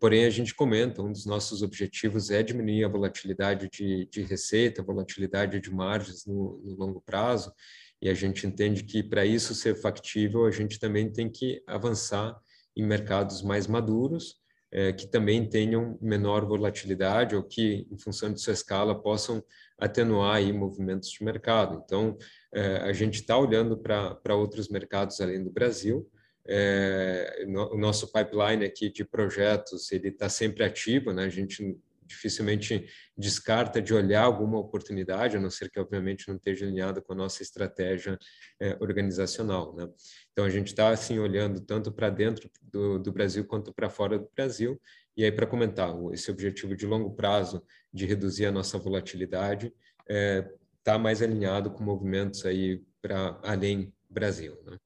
Porém, 0.00 0.24
a 0.24 0.30
gente 0.30 0.54
comenta, 0.54 1.02
um 1.02 1.12
dos 1.12 1.26
nossos 1.26 1.60
objetivos 1.60 2.30
é 2.30 2.42
diminuir 2.42 2.84
a 2.84 2.88
volatilidade 2.88 3.68
de, 3.70 4.08
de 4.10 4.22
receita, 4.22 4.82
volatilidade 4.82 5.60
de 5.60 5.70
margens 5.70 6.24
no, 6.24 6.58
no 6.64 6.74
longo 6.74 7.02
prazo, 7.02 7.52
e 8.00 8.08
a 8.08 8.14
gente 8.14 8.46
entende 8.46 8.82
que 8.82 9.02
para 9.02 9.26
isso 9.26 9.54
ser 9.54 9.74
factível, 9.74 10.46
a 10.46 10.50
gente 10.50 10.80
também 10.80 11.12
tem 11.12 11.28
que 11.28 11.62
avançar 11.66 12.34
em 12.74 12.86
mercados 12.86 13.42
mais 13.42 13.66
maduros, 13.66 14.36
é, 14.72 14.90
que 14.90 15.06
também 15.06 15.46
tenham 15.46 15.98
menor 16.00 16.46
volatilidade 16.46 17.36
ou 17.36 17.42
que, 17.42 17.86
em 17.90 17.98
função 17.98 18.32
de 18.32 18.40
sua 18.40 18.54
escala, 18.54 18.98
possam 18.98 19.44
atenuar 19.78 20.36
aí 20.36 20.50
movimentos 20.50 21.10
de 21.10 21.22
mercado. 21.22 21.82
Então, 21.84 22.16
a 22.54 22.92
gente 22.92 23.14
está 23.14 23.36
olhando 23.36 23.78
para 23.78 24.34
outros 24.34 24.68
mercados 24.68 25.20
além 25.20 25.42
do 25.42 25.50
Brasil, 25.50 26.08
é, 26.46 27.44
no, 27.46 27.74
o 27.74 27.78
nosso 27.78 28.12
pipeline 28.12 28.64
aqui 28.64 28.90
de 28.90 29.04
projetos 29.04 29.92
ele 29.92 30.08
está 30.08 30.28
sempre 30.28 30.64
ativo, 30.64 31.12
né? 31.12 31.24
A 31.24 31.28
gente 31.28 31.78
dificilmente 32.04 32.86
descarta 33.16 33.80
de 33.80 33.94
olhar 33.94 34.24
alguma 34.24 34.58
oportunidade, 34.58 35.36
a 35.36 35.40
não 35.40 35.48
ser 35.48 35.70
que 35.70 35.80
obviamente 35.80 36.28
não 36.28 36.36
esteja 36.36 36.66
alinhado 36.66 37.00
com 37.00 37.12
a 37.12 37.16
nossa 37.16 37.42
estratégia 37.42 38.18
é, 38.60 38.76
organizacional, 38.80 39.74
né? 39.74 39.88
Então 40.32 40.44
a 40.44 40.50
gente 40.50 40.68
está 40.68 40.90
assim 40.90 41.18
olhando 41.18 41.60
tanto 41.60 41.92
para 41.92 42.10
dentro 42.10 42.50
do, 42.60 42.98
do 42.98 43.12
Brasil 43.12 43.44
quanto 43.44 43.72
para 43.72 43.88
fora 43.88 44.18
do 44.18 44.28
Brasil. 44.34 44.80
E 45.16 45.24
aí 45.24 45.32
para 45.32 45.46
comentar 45.46 45.94
esse 46.12 46.30
objetivo 46.30 46.74
de 46.74 46.86
longo 46.86 47.14
prazo 47.14 47.62
de 47.92 48.06
reduzir 48.06 48.46
a 48.46 48.52
nossa 48.52 48.78
volatilidade 48.78 49.72
está 50.82 50.98
mais 50.98 51.22
alinhado 51.22 51.70
com 51.70 51.84
movimentos 51.84 52.44
aí 52.44 52.84
para 53.00 53.38
além 53.42 53.94
Brasil, 54.10 54.60
né? 54.64 54.76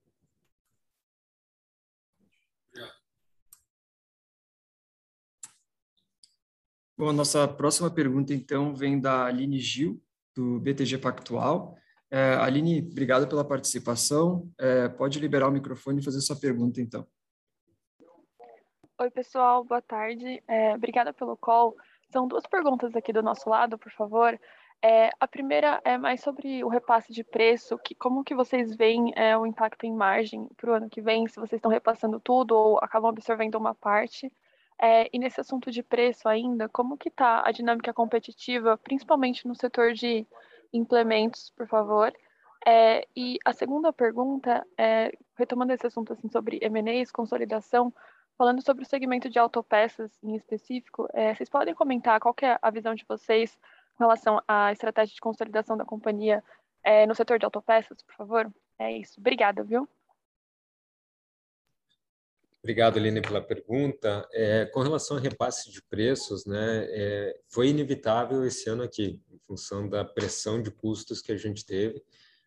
Bom, 6.99 7.11
a 7.11 7.13
nossa 7.13 7.47
próxima 7.47 7.91
pergunta, 7.91 8.33
então, 8.33 8.75
vem 8.75 8.99
da 8.99 9.27
Aline 9.27 9.59
Gil, 9.59 10.03
do 10.35 10.59
BTG 10.61 10.97
Pactual. 10.97 11.77
É, 12.11 12.37
Aline, 12.37 12.89
obrigado 12.91 13.29
pela 13.29 13.45
participação. 13.45 14.51
É, 14.59 14.89
pode 14.89 15.21
liberar 15.21 15.49
o 15.49 15.53
microfone 15.53 16.01
e 16.01 16.05
fazer 16.05 16.23
sua 16.23 16.37
pergunta, 16.37 16.81
então. 16.81 17.07
Oi, 18.99 19.11
pessoal, 19.11 19.63
boa 19.63 19.83
tarde. 19.83 20.43
É, 20.49 20.75
obrigada 20.75 21.13
pelo 21.13 21.37
call. 21.37 21.77
São 22.11 22.27
duas 22.27 22.47
perguntas 22.47 22.97
aqui 22.97 23.13
do 23.13 23.23
nosso 23.23 23.51
lado, 23.51 23.77
por 23.77 23.93
favor. 23.93 24.39
É, 24.83 25.11
a 25.19 25.27
primeira 25.27 25.81
é 25.85 25.97
mais 25.99 26.21
sobre 26.21 26.63
o 26.63 26.69
repasse 26.69 27.13
de 27.13 27.25
preço, 27.25 27.79
que 27.79 27.95
como 27.95 28.23
que 28.23 28.35
vocês 28.35 28.77
veem 28.77 29.13
é, 29.17 29.37
o 29.37 29.47
impacto 29.47 29.85
em 29.85 29.93
margem 29.93 30.49
para 30.57 30.71
o 30.71 30.75
ano 30.75 30.89
que 30.89 31.01
vem, 31.01 31.27
se 31.27 31.41
vocês 31.41 31.59
estão 31.59 31.71
repassando 31.71 32.21
tudo 32.21 32.57
ou 32.57 32.79
acabam 32.79 33.09
absorvendo 33.09 33.57
uma 33.57 33.75
parte. 33.75 34.31
É, 34.79 35.09
e 35.13 35.19
nesse 35.19 35.41
assunto 35.41 35.71
de 35.71 35.83
preço 35.83 36.29
ainda, 36.29 36.69
como 36.69 36.99
que 36.99 37.09
está 37.09 37.43
a 37.47 37.51
dinâmica 37.51 37.93
competitiva, 37.95 38.77
principalmente 38.77 39.49
no 39.49 39.55
setor 39.55 39.93
de 39.95 40.27
implementos, 40.73 41.51
por 41.57 41.67
favor? 41.67 42.13
É, 42.67 43.07
e 43.17 43.39
a 43.45 43.53
segunda 43.53 43.93
pergunta, 43.93 44.67
é, 44.77 45.13
retomando 45.37 45.73
esse 45.73 45.87
assunto 45.87 46.13
assim, 46.13 46.29
sobre 46.29 46.59
M&As, 46.61 47.11
consolidação, 47.11 47.93
falando 48.37 48.63
sobre 48.63 48.85
o 48.85 48.87
segmento 48.87 49.31
de 49.31 49.39
autopeças 49.39 50.13
em 50.23 50.35
específico, 50.35 51.09
é, 51.13 51.35
vocês 51.35 51.49
podem 51.49 51.75
comentar 51.75 52.21
qual 52.21 52.35
é 52.43 52.59
a 52.61 52.71
visão 52.71 52.95
de 52.95 53.05
vocês 53.09 53.59
com 53.97 54.05
relação 54.05 54.41
à 54.47 54.71
estratégia 54.73 55.15
de 55.15 55.21
consolidação 55.21 55.77
da 55.77 55.85
companhia 55.85 56.43
é, 56.85 57.07
no 57.07 57.15
setor 57.15 57.39
de 57.39 57.45
autopeças, 57.45 58.03
por 58.03 58.15
favor? 58.15 58.53
É 58.79 58.93
isso. 58.93 59.19
Obrigada, 59.19 59.65
viu? 59.65 59.89
Obrigado, 62.63 62.99
Aline, 62.99 63.23
pela 63.23 63.41
pergunta. 63.41 64.29
É, 64.33 64.67
com 64.67 64.81
relação 64.81 65.17
ao 65.17 65.23
repasse 65.23 65.71
de 65.71 65.81
preços, 65.83 66.45
né, 66.47 66.85
é, 66.89 67.41
foi 67.49 67.69
inevitável 67.69 68.45
esse 68.45 68.69
ano 68.69 68.83
aqui, 68.83 69.21
em 69.31 69.39
função 69.39 69.89
da 69.89 70.05
pressão 70.05 70.61
de 70.61 70.71
custos 70.71 71.23
que 71.23 71.33
a 71.33 71.37
gente 71.37 71.65
teve. 71.65 72.03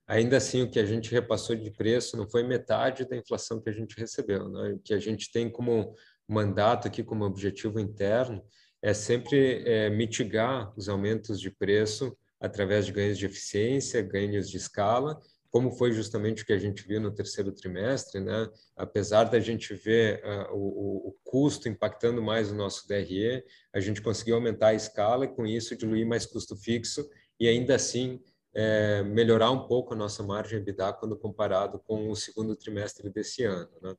Ainda 0.06 0.38
assim, 0.38 0.62
o 0.62 0.70
que 0.70 0.80
a 0.80 0.86
gente 0.86 1.12
repassou 1.12 1.56
de 1.56 1.72
preço 1.72 2.18
não 2.18 2.28
foi 2.28 2.44
metade 2.44 3.08
da 3.08 3.16
inflação 3.16 3.62
que 3.62 3.70
a 3.70 3.74
gente 3.74 3.98
recebeu. 3.98 4.50
Né? 4.50 4.72
O 4.72 4.80
que 4.80 4.94
a 4.94 5.00
gente 5.00 5.32
tem 5.32 5.50
como 5.50 5.96
mandato 6.28 6.88
aqui, 6.88 7.04
como 7.04 7.24
objetivo 7.24 7.80
interno, 7.80 8.44
é 8.82 8.94
sempre 8.94 9.64
é, 9.66 9.90
mitigar 9.90 10.74
os 10.78 10.88
aumentos 10.90 11.40
de 11.40 11.52
preço 11.52 12.16
através 12.40 12.86
de 12.86 12.92
ganhos 12.92 13.18
de 13.18 13.26
eficiência, 13.26 14.02
ganhos 14.02 14.50
de 14.50 14.58
escala 14.58 15.20
como 15.50 15.72
foi 15.72 15.92
justamente 15.92 16.44
o 16.44 16.46
que 16.46 16.54
a 16.54 16.58
gente 16.58 16.88
viu 16.88 17.02
no 17.02 17.12
terceiro 17.12 17.52
trimestre, 17.52 18.22
né? 18.22 18.48
apesar 18.76 19.26
da 19.26 19.40
gente 19.40 19.74
ver 19.74 20.22
uh, 20.24 20.54
o, 20.54 21.10
o, 21.10 21.16
custo 21.24 21.68
impactando 21.68 22.22
mais 22.22 22.52
o 22.52 22.56
nosso 22.56 22.88
DRE, 22.88 23.44
a 23.74 23.80
gente 23.80 24.02
conseguiu 24.02 24.36
aumentar 24.36 24.68
a 24.68 24.74
escala 24.74 25.26
e 25.26 25.28
com 25.28 25.46
isso 25.46 25.76
diluir 25.76 26.06
mais 26.06 26.26
custo 26.26 26.56
fixo 26.56 27.08
e 27.40 27.48
ainda 27.48 27.76
assim 27.76 28.22
é, 28.54 29.04
melhorar 29.04 29.52
um 29.52 29.68
pouco 29.68 29.94
a 29.94 29.98
nossa 29.98 30.22
margem 30.22 30.60
EBITDA 30.60 30.94
quando 30.94 31.18
comparado 31.18 31.80
com 31.80 32.10
o 32.10 32.16
segundo 32.16 32.56
trimestre 32.56 33.10
desse 33.10 33.44
ano. 33.44 33.70
Né? 33.82 33.96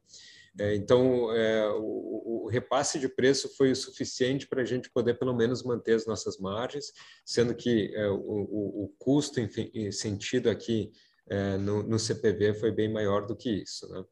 É, 0.61 0.75
então, 0.75 1.35
é, 1.35 1.67
o, 1.71 2.45
o, 2.45 2.49
repasse 2.49 2.99
de 2.99 3.09
preço 3.09 3.49
foi 3.57 3.73
o 3.73 3.77
suficiente 3.77 4.47
para 4.47 4.61
a 4.61 4.65
gente 4.65 4.91
poder 4.91 5.19
pelo 5.19 5.35
menos 5.35 5.63
manter 5.63 5.95
as 5.95 6.05
nossas 6.05 6.37
margens, 6.39 6.93
sendo 7.25 7.55
que 7.55 7.91
é, 7.95 8.07
o, 8.11 8.19
o, 8.19 8.95
custo 8.99 9.41
em 9.41 9.91
sentido 9.91 10.51
aqui 10.51 10.91
é, 11.31 11.57
no, 11.57 11.83
no, 11.83 11.99
CPV 11.99 12.53
foi 12.53 12.71
bem 12.71 12.93
maior 12.93 13.27
do 13.27 13.35
que 13.35 13.63
isso. 13.63 13.91
Né? 13.91 14.05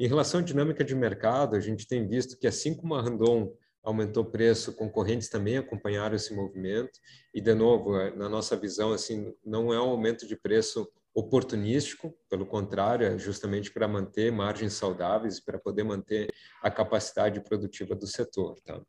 Em 0.00 0.08
relação 0.08 0.40
à 0.40 0.42
dinâmica 0.42 0.82
de 0.82 0.92
mercado, 0.92 1.54
a 1.54 1.60
gente 1.60 1.86
tem 1.86 2.08
visto 2.08 2.36
que 2.36 2.48
assim 2.48 2.74
como 2.74 2.96
a 2.96 3.00
Randon 3.00 3.54
aumentou 3.84 4.24
o 4.24 4.30
preço, 4.30 4.72
concorrentes 4.72 5.28
também 5.28 5.56
acompanharam 5.56 6.16
esse 6.16 6.34
movimento 6.34 6.98
e 7.32 7.40
de 7.40 7.54
novo, 7.54 7.96
é, 7.96 8.12
na 8.16 8.28
nossa 8.28 8.56
visão, 8.56 8.92
assim, 8.92 9.32
não 9.44 9.72
é 9.72 9.80
um 9.80 9.90
aumento 9.90 10.26
de 10.26 10.34
preço 10.34 10.90
oportunístico, 11.14 12.14
pelo 12.28 12.46
contrário, 12.46 13.06
é 13.06 13.18
justamente 13.18 13.70
para 13.70 13.86
manter 13.86 14.32
margens 14.32 14.72
saudáveis, 14.72 15.40
para 15.40 15.58
poder 15.58 15.84
manter 15.84 16.32
a 16.62 16.70
capacidade 16.70 17.40
produtiva 17.40 17.94
do 17.94 18.06
setor. 18.06 18.58
Tá? 18.64 18.80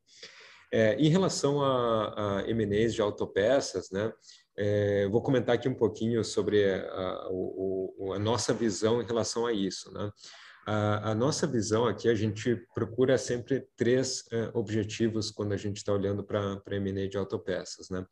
É, 0.71 0.95
em 0.95 1.09
relação 1.09 1.61
a, 1.61 2.39
a 2.39 2.87
de 2.87 3.01
autopeças, 3.01 3.91
né, 3.91 4.11
é, 4.57 5.07
vou 5.07 5.21
comentar 5.21 5.55
aqui 5.55 5.67
um 5.67 5.75
pouquinho 5.75 6.23
sobre 6.23 6.63
a, 6.73 6.85
a, 6.85 8.15
a, 8.15 8.19
nossa 8.19 8.53
visão 8.53 9.01
em 9.01 9.05
relação 9.05 9.45
a 9.45 9.53
isso. 9.53 9.91
Né? 9.91 10.11
A, 10.65 11.11
a, 11.11 11.15
nossa 11.15 11.45
visão 11.45 11.85
aqui, 11.85 12.07
a 12.07 12.15
gente 12.15 12.55
procura 12.73 13.17
sempre 13.17 13.67
três 13.75 14.23
é, 14.31 14.51
objetivos 14.53 15.31
quando 15.31 15.53
a 15.53 15.57
gente 15.57 15.77
está 15.77 15.91
olhando 15.91 16.23
para 16.23 16.61
M&A 16.71 17.07
de 17.07 17.17
autopeças. 17.17 17.89
Né? 17.89 18.05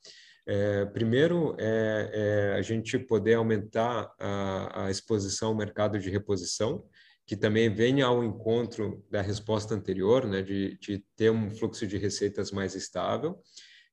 É, 0.46 0.86
primeiro, 0.86 1.56
é, 1.60 2.10
é, 2.14 2.56
a 2.58 2.62
gente 2.62 2.98
poder 2.98 3.36
aumentar 3.36 4.12
a, 4.20 4.86
a, 4.86 4.92
exposição 4.92 5.50
ao 5.50 5.56
mercado 5.56 6.00
de 6.00 6.10
reposição, 6.10 6.84
que 7.26 7.36
também 7.38 7.74
vem 7.74 8.02
ao 8.02 8.24
encontro 8.24 9.06
da 9.10 9.22
resposta 9.22 9.76
anterior, 9.76 10.28
né, 10.28 10.42
de, 10.42 10.78
de 10.80 11.06
ter 11.16 11.32
um 11.32 11.50
fluxo 11.50 11.86
de 11.86 11.98
receitas 11.98 12.52
mais 12.52 12.76
estável, 12.76 13.40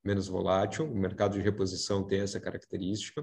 menos 0.03 0.27
volátil. 0.27 0.91
O 0.91 0.97
mercado 0.97 1.35
de 1.35 1.43
reposição 1.43 2.03
tem 2.05 2.21
essa 2.21 2.41
característica. 2.41 3.23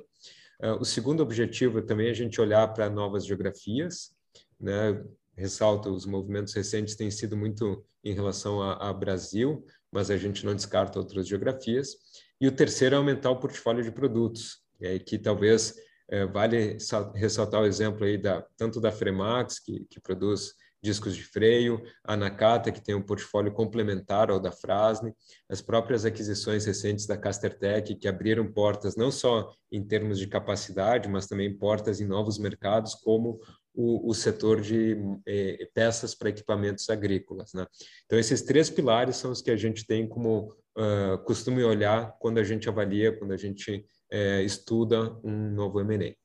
Uh, 0.62 0.80
o 0.80 0.86
segundo 0.86 1.22
objetivo 1.22 1.80
é 1.80 1.82
também 1.82 2.10
a 2.10 2.14
gente 2.14 2.40
olhar 2.40 2.68
para 2.74 2.90
novas 2.90 3.26
geografias, 3.26 4.16
né? 4.60 5.04
Ressalto, 5.38 5.90
os 5.90 6.06
movimentos 6.06 6.54
recentes 6.54 6.96
têm 6.96 7.12
sido 7.12 7.36
muito 7.36 7.86
em 8.02 8.14
relação 8.14 8.62
a, 8.62 8.90
a 8.90 8.94
Brasil, 8.94 9.66
mas 9.92 10.10
a 10.10 10.16
gente 10.16 10.46
não 10.46 10.56
descarta 10.56 10.98
outras 10.98 11.28
geografias. 11.28 11.98
E 12.40 12.48
o 12.48 12.52
terceiro 12.52 12.96
é 12.96 12.98
aumentar 12.98 13.30
o 13.32 13.40
portfólio 13.40 13.84
de 13.84 13.92
produtos, 13.92 14.60
é, 14.82 15.00
que 15.00 15.18
talvez 15.18 15.74
é, 16.10 16.26
vale 16.26 16.78
ressaltar 17.16 17.62
o 17.62 17.66
exemplo 17.66 18.06
aí 18.06 18.18
da, 18.18 18.46
tanto 18.58 18.80
da 18.80 18.92
Fremax, 18.92 19.60
que, 19.60 19.86
que 19.90 20.00
produz 20.00 20.54
discos 20.86 21.16
de 21.16 21.24
freio, 21.24 21.84
a 22.04 22.16
Nakata, 22.16 22.72
que 22.72 22.82
tem 22.82 22.94
um 22.94 23.02
portfólio 23.02 23.52
complementar 23.52 24.30
ao 24.30 24.40
da 24.40 24.52
Frasne, 24.52 25.14
as 25.50 25.62
próprias 25.62 26.06
aquisições 26.06 26.66
recentes 26.66 27.08
da 27.08 27.18
Castertech, 27.18 27.96
que 27.96 28.08
abriram 28.08 28.52
portas 28.52 28.96
não 28.96 29.12
só 29.12 29.52
em 29.72 29.84
termos 29.84 30.20
de 30.20 30.28
capacidade, 30.28 31.10
mas 31.10 31.28
também 31.28 31.58
portas 31.58 32.00
em 32.00 32.06
novos 32.06 32.38
mercados, 32.38 32.94
como 32.94 33.40
o, 33.74 34.10
o 34.10 34.14
setor 34.14 34.62
de 34.62 34.96
eh, 35.28 35.68
peças 35.74 36.16
para 36.16 36.30
equipamentos 36.30 36.90
agrícolas. 36.90 37.54
Né? 37.54 37.66
Então, 38.06 38.18
esses 38.18 38.42
três 38.44 38.70
pilares 38.70 39.18
são 39.18 39.32
os 39.32 39.42
que 39.42 39.52
a 39.52 39.58
gente 39.58 39.86
tem 39.86 40.08
como 40.08 40.56
uh, 40.78 41.18
costume 41.26 41.64
olhar 41.64 42.16
quando 42.20 42.38
a 42.38 42.44
gente 42.44 42.70
avalia, 42.70 43.18
quando 43.18 43.34
a 43.34 43.38
gente 43.38 43.86
é, 44.12 44.44
estuda 44.44 45.20
um 45.24 45.52
novo 45.52 45.82
M&A. 45.82 46.16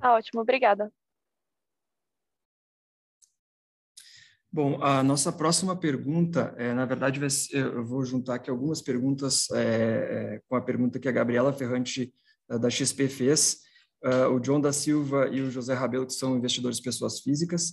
Tá 0.00 0.14
ótimo, 0.14 0.40
obrigada. 0.40 0.92
Bom, 4.54 4.80
a 4.80 5.02
nossa 5.02 5.32
próxima 5.32 5.74
pergunta, 5.74 6.54
é, 6.56 6.72
na 6.72 6.84
verdade, 6.84 7.20
eu 7.50 7.84
vou 7.84 8.04
juntar 8.04 8.36
aqui 8.36 8.48
algumas 8.48 8.80
perguntas 8.80 9.48
é, 9.52 10.40
com 10.48 10.54
a 10.54 10.60
pergunta 10.60 11.00
que 11.00 11.08
a 11.08 11.10
Gabriela 11.10 11.52
Ferrante, 11.52 12.14
da 12.48 12.70
XP, 12.70 13.08
fez, 13.08 13.62
o 14.32 14.38
John 14.38 14.60
da 14.60 14.72
Silva 14.72 15.26
e 15.26 15.40
o 15.40 15.50
José 15.50 15.74
Rabelo, 15.74 16.06
que 16.06 16.12
são 16.12 16.36
investidores 16.36 16.78
pessoas 16.78 17.18
físicas, 17.18 17.72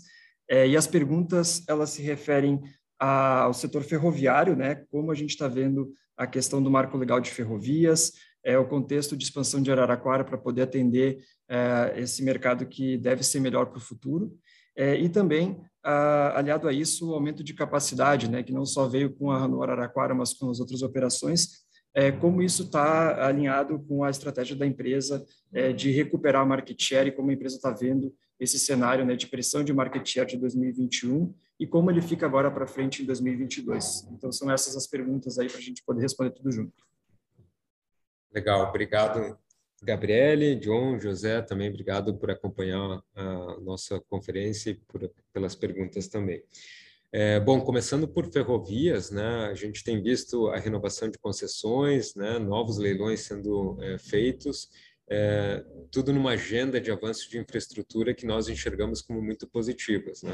é, 0.49 0.67
e 0.67 0.75
as 0.75 0.87
perguntas, 0.87 1.63
elas 1.67 1.91
se 1.91 2.01
referem 2.01 2.59
a, 2.99 3.41
ao 3.41 3.53
setor 3.53 3.83
ferroviário, 3.83 4.55
né, 4.55 4.83
como 4.89 5.11
a 5.11 5.15
gente 5.15 5.29
está 5.29 5.47
vendo 5.47 5.93
a 6.17 6.25
questão 6.25 6.63
do 6.63 6.71
marco 6.71 6.97
legal 6.97 7.19
de 7.19 7.29
ferrovias, 7.29 8.13
é, 8.43 8.57
o 8.57 8.67
contexto 8.67 9.15
de 9.15 9.23
expansão 9.23 9.61
de 9.61 9.71
Araraquara 9.71 10.23
para 10.23 10.35
poder 10.35 10.63
atender 10.63 11.19
é, 11.47 11.93
esse 11.97 12.23
mercado 12.23 12.65
que 12.65 12.97
deve 12.97 13.21
ser 13.21 13.39
melhor 13.39 13.67
para 13.67 13.77
o 13.77 13.81
futuro, 13.81 14.35
é, 14.75 14.95
e 14.95 15.09
também, 15.09 15.61
a, 15.83 16.39
aliado 16.39 16.67
a 16.67 16.73
isso, 16.73 17.09
o 17.09 17.13
aumento 17.13 17.43
de 17.43 17.53
capacidade, 17.53 18.29
né, 18.29 18.43
que 18.43 18.53
não 18.53 18.65
só 18.65 18.87
veio 18.87 19.13
com 19.13 19.31
a 19.31 19.37
Rano 19.37 19.61
Araraquara, 19.61 20.13
mas 20.13 20.33
com 20.33 20.49
as 20.49 20.59
outras 20.59 20.81
operações, 20.81 21.61
é, 21.93 22.11
como 22.11 22.41
isso 22.41 22.63
está 22.63 23.27
alinhado 23.27 23.79
com 23.79 24.03
a 24.03 24.09
estratégia 24.09 24.55
da 24.55 24.65
empresa 24.65 25.25
é, 25.53 25.73
de 25.73 25.91
recuperar 25.91 26.41
a 26.41 26.45
market 26.45 26.81
share 26.81 27.09
e 27.09 27.11
como 27.11 27.29
a 27.29 27.33
empresa 27.33 27.57
está 27.57 27.71
vendo 27.71 28.13
esse 28.39 28.57
cenário 28.57 29.05
né, 29.05 29.15
de 29.15 29.27
pressão 29.27 29.63
de 29.63 29.73
market 29.73 30.07
share 30.07 30.27
de 30.27 30.37
2021 30.37 31.33
e 31.59 31.67
como 31.67 31.91
ele 31.91 32.01
fica 32.01 32.25
agora 32.25 32.49
para 32.49 32.65
frente 32.65 33.03
em 33.03 33.05
2022. 33.05 34.07
Então, 34.13 34.31
são 34.31 34.49
essas 34.49 34.75
as 34.75 34.87
perguntas 34.87 35.37
aí 35.37 35.47
para 35.47 35.59
a 35.59 35.61
gente 35.61 35.83
poder 35.83 36.01
responder 36.01 36.31
tudo 36.31 36.51
junto. 36.51 36.73
Legal, 38.33 38.67
obrigado, 38.67 39.37
Gabriele, 39.83 40.55
John, 40.55 40.99
José, 40.99 41.41
também 41.41 41.69
obrigado 41.69 42.15
por 42.15 42.29
acompanhar 42.29 43.01
a 43.15 43.57
nossa 43.61 43.99
conferência 44.01 44.71
e 44.71 44.75
por, 44.75 45.11
pelas 45.33 45.55
perguntas 45.55 46.07
também. 46.07 46.43
É, 47.13 47.39
bom, 47.39 47.59
começando 47.59 48.07
por 48.07 48.31
ferrovias, 48.31 49.11
né, 49.11 49.47
a 49.47 49.53
gente 49.53 49.83
tem 49.83 50.01
visto 50.01 50.47
a 50.47 50.57
renovação 50.57 51.09
de 51.09 51.17
concessões, 51.17 52.15
né, 52.15 52.39
novos 52.39 52.77
leilões 52.77 53.21
sendo 53.21 53.77
é, 53.81 53.97
feitos, 53.97 54.69
é, 55.09 55.61
tudo 55.91 56.13
numa 56.13 56.31
agenda 56.31 56.79
de 56.79 56.89
avanço 56.89 57.29
de 57.29 57.37
infraestrutura 57.37 58.13
que 58.13 58.25
nós 58.25 58.47
enxergamos 58.47 59.01
como 59.01 59.21
muito 59.21 59.45
positivas. 59.45 60.23
Né? 60.23 60.31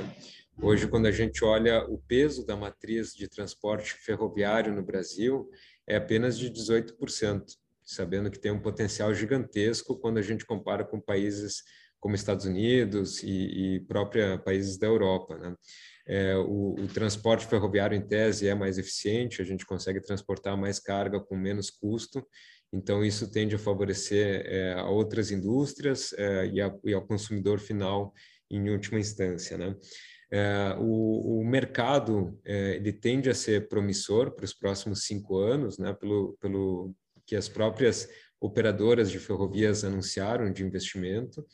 Hoje, 0.61 0.87
quando 0.87 1.07
a 1.07 1.11
gente 1.11 1.43
olha 1.43 1.83
o 1.85 1.97
peso 1.97 2.45
da 2.45 2.55
matriz 2.55 3.11
de 3.11 3.27
transporte 3.27 3.93
ferroviário 3.93 4.75
no 4.75 4.83
Brasil, 4.83 5.49
é 5.87 5.95
apenas 5.95 6.37
de 6.37 6.51
18%, 6.51 7.43
sabendo 7.87 8.29
que 8.29 8.39
tem 8.39 8.51
um 8.51 8.61
potencial 8.61 9.13
gigantesco 9.13 9.97
quando 9.97 10.17
a 10.17 10.21
gente 10.21 10.45
compara 10.45 10.83
com 10.83 10.99
países 10.99 11.63
como 11.99 12.13
Estados 12.13 12.45
Unidos 12.45 13.23
e, 13.23 13.77
e 13.77 13.79
própria 13.87 14.37
países 14.37 14.77
da 14.77 14.85
Europa. 14.85 15.35
Né? 15.37 15.55
É, 16.07 16.35
o, 16.35 16.75
o, 16.75 16.87
transporte 16.87 17.47
ferroviário, 17.47 17.97
em 17.97 18.07
tese, 18.07 18.47
é 18.47 18.53
mais 18.53 18.77
eficiente, 18.77 19.41
a 19.41 19.45
gente 19.45 19.65
consegue 19.65 19.99
transportar 19.99 20.55
mais 20.55 20.79
carga 20.79 21.19
com 21.19 21.35
menos 21.35 21.71
custo, 21.71 22.23
então, 22.71 23.03
isso 23.03 23.31
tende 23.31 23.55
a 23.55 23.59
favorecer 23.59 24.45
é, 24.45 24.73
a 24.73 24.89
outras 24.89 25.31
indústrias 25.31 26.13
é, 26.13 26.47
e, 26.47 26.61
a, 26.61 26.73
e, 26.83 26.93
ao 26.93 27.05
consumidor 27.05 27.59
final 27.59 28.13
em 28.49 28.69
última 28.69 28.99
instância. 28.99 29.57
Né? 29.57 29.75
É, 30.31 30.75
o, 30.77 31.39
o, 31.39 31.45
mercado 31.45 32.37
ele 32.43 32.91
tende 32.91 33.29
a 33.29 33.33
ser 33.33 33.69
promissor 33.69 34.31
para 34.31 34.43
os 34.43 34.53
próximos 34.53 35.05
cinco 35.05 35.37
anos, 35.37 35.77
né? 35.77 35.93
pelo, 35.93 36.37
pelo 36.41 36.93
que 37.27 37.35
as 37.35 37.49
próprias 37.49 38.07
operadoras 38.39 39.11
de 39.11 39.19
ferrovias 39.19 39.83
anunciaram 39.83 40.51
de 40.51 40.63
investimento. 40.63 41.45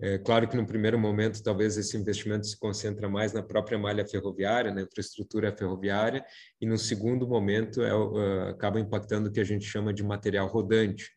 É, 0.00 0.18
claro 0.18 0.48
que 0.48 0.56
no 0.56 0.66
primeiro 0.66 0.98
momento 0.98 1.42
talvez 1.42 1.76
esse 1.76 1.96
investimento 1.96 2.46
se 2.46 2.58
concentra 2.58 3.08
mais 3.08 3.32
na 3.32 3.42
própria 3.42 3.78
malha 3.78 4.04
ferroviária, 4.04 4.74
na 4.74 4.82
infraestrutura 4.82 5.56
ferroviária, 5.56 6.24
e 6.60 6.66
no 6.66 6.76
segundo 6.76 7.26
momento 7.28 7.80
é, 7.80 7.94
uh, 7.94 8.48
acaba 8.50 8.80
impactando 8.80 9.28
o 9.28 9.32
que 9.32 9.40
a 9.40 9.44
gente 9.44 9.64
chama 9.64 9.94
de 9.94 10.02
material 10.02 10.48
rodante. 10.48 11.10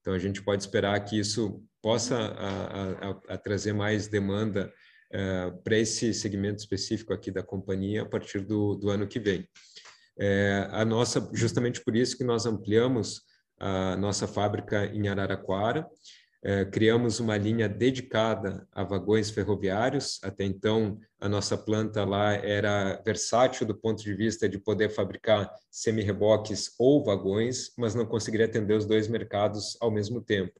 Então 0.00 0.12
a 0.12 0.18
gente 0.18 0.42
pode 0.42 0.62
esperar 0.62 1.02
que 1.04 1.18
isso 1.18 1.64
possa 1.80 2.16
a, 2.16 3.10
a, 3.10 3.34
a 3.34 3.38
trazer 3.38 3.72
mais 3.72 4.08
demanda 4.08 4.70
uh, 5.12 5.62
para 5.62 5.78
esse 5.78 6.12
segmento 6.12 6.58
específico 6.58 7.14
aqui 7.14 7.30
da 7.30 7.42
companhia 7.42 8.02
a 8.02 8.06
partir 8.06 8.40
do, 8.40 8.74
do 8.74 8.90
ano 8.90 9.06
que 9.06 9.20
vem. 9.20 9.48
É, 10.18 10.68
a 10.70 10.84
nossa, 10.84 11.28
justamente 11.32 11.82
por 11.82 11.96
isso 11.96 12.16
que 12.16 12.24
nós 12.24 12.46
ampliamos 12.46 13.22
a 13.58 13.96
nossa 13.96 14.26
fábrica 14.26 14.86
em 14.86 15.08
Araraquara, 15.08 15.88
é, 16.46 16.62
criamos 16.66 17.20
uma 17.20 17.38
linha 17.38 17.66
dedicada 17.66 18.68
a 18.70 18.84
vagões 18.84 19.30
ferroviários. 19.30 20.20
Até 20.22 20.44
então, 20.44 20.98
a 21.18 21.26
nossa 21.26 21.56
planta 21.56 22.04
lá 22.04 22.34
era 22.34 23.00
versátil 23.02 23.66
do 23.66 23.74
ponto 23.74 24.02
de 24.02 24.14
vista 24.14 24.46
de 24.46 24.58
poder 24.58 24.90
fabricar 24.90 25.50
semi-reboques 25.70 26.74
ou 26.78 27.02
vagões, 27.02 27.72
mas 27.78 27.94
não 27.94 28.04
conseguiria 28.04 28.44
atender 28.44 28.76
os 28.76 28.84
dois 28.84 29.08
mercados 29.08 29.78
ao 29.80 29.90
mesmo 29.90 30.20
tempo. 30.20 30.52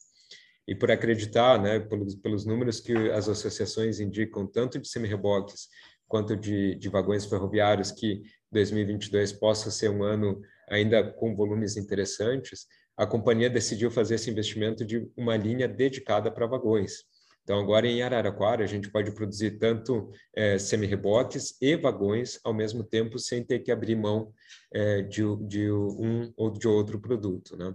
E 0.66 0.74
por 0.74 0.90
acreditar, 0.90 1.60
né, 1.60 1.78
pelos, 1.78 2.14
pelos 2.14 2.46
números 2.46 2.80
que 2.80 2.96
as 3.10 3.28
associações 3.28 4.00
indicam, 4.00 4.46
tanto 4.46 4.78
de 4.78 4.88
semi-reboques 4.88 5.68
quanto 6.08 6.34
de, 6.34 6.76
de 6.76 6.88
vagões 6.88 7.26
ferroviários, 7.26 7.92
que 7.92 8.22
2022 8.50 9.34
possa 9.34 9.70
ser 9.70 9.90
um 9.90 10.02
ano 10.02 10.40
ainda 10.70 11.04
com 11.12 11.36
volumes 11.36 11.76
interessantes, 11.76 12.66
a 12.96 13.06
companhia 13.06 13.50
decidiu 13.50 13.90
fazer 13.90 14.16
esse 14.16 14.30
investimento 14.30 14.84
de 14.84 15.10
uma 15.16 15.36
linha 15.36 15.66
dedicada 15.66 16.30
para 16.30 16.46
vagões. 16.46 17.04
Então, 17.44 17.58
agora 17.58 17.86
em 17.86 18.02
Araraquara, 18.02 18.64
a 18.64 18.66
gente 18.66 18.90
pode 18.90 19.12
produzir 19.12 19.58
tanto 19.58 20.10
é, 20.34 20.58
semi-reboques 20.58 21.56
e 21.60 21.76
vagões 21.76 22.40
ao 22.42 22.54
mesmo 22.54 22.82
tempo, 22.82 23.18
sem 23.18 23.44
ter 23.44 23.58
que 23.58 23.70
abrir 23.70 23.96
mão 23.96 24.32
é, 24.72 25.02
de, 25.02 25.22
de, 25.46 25.70
um 25.70 26.32
ou 26.36 26.50
de 26.50 26.66
outro 26.66 26.98
produto. 26.98 27.54
Né? 27.54 27.74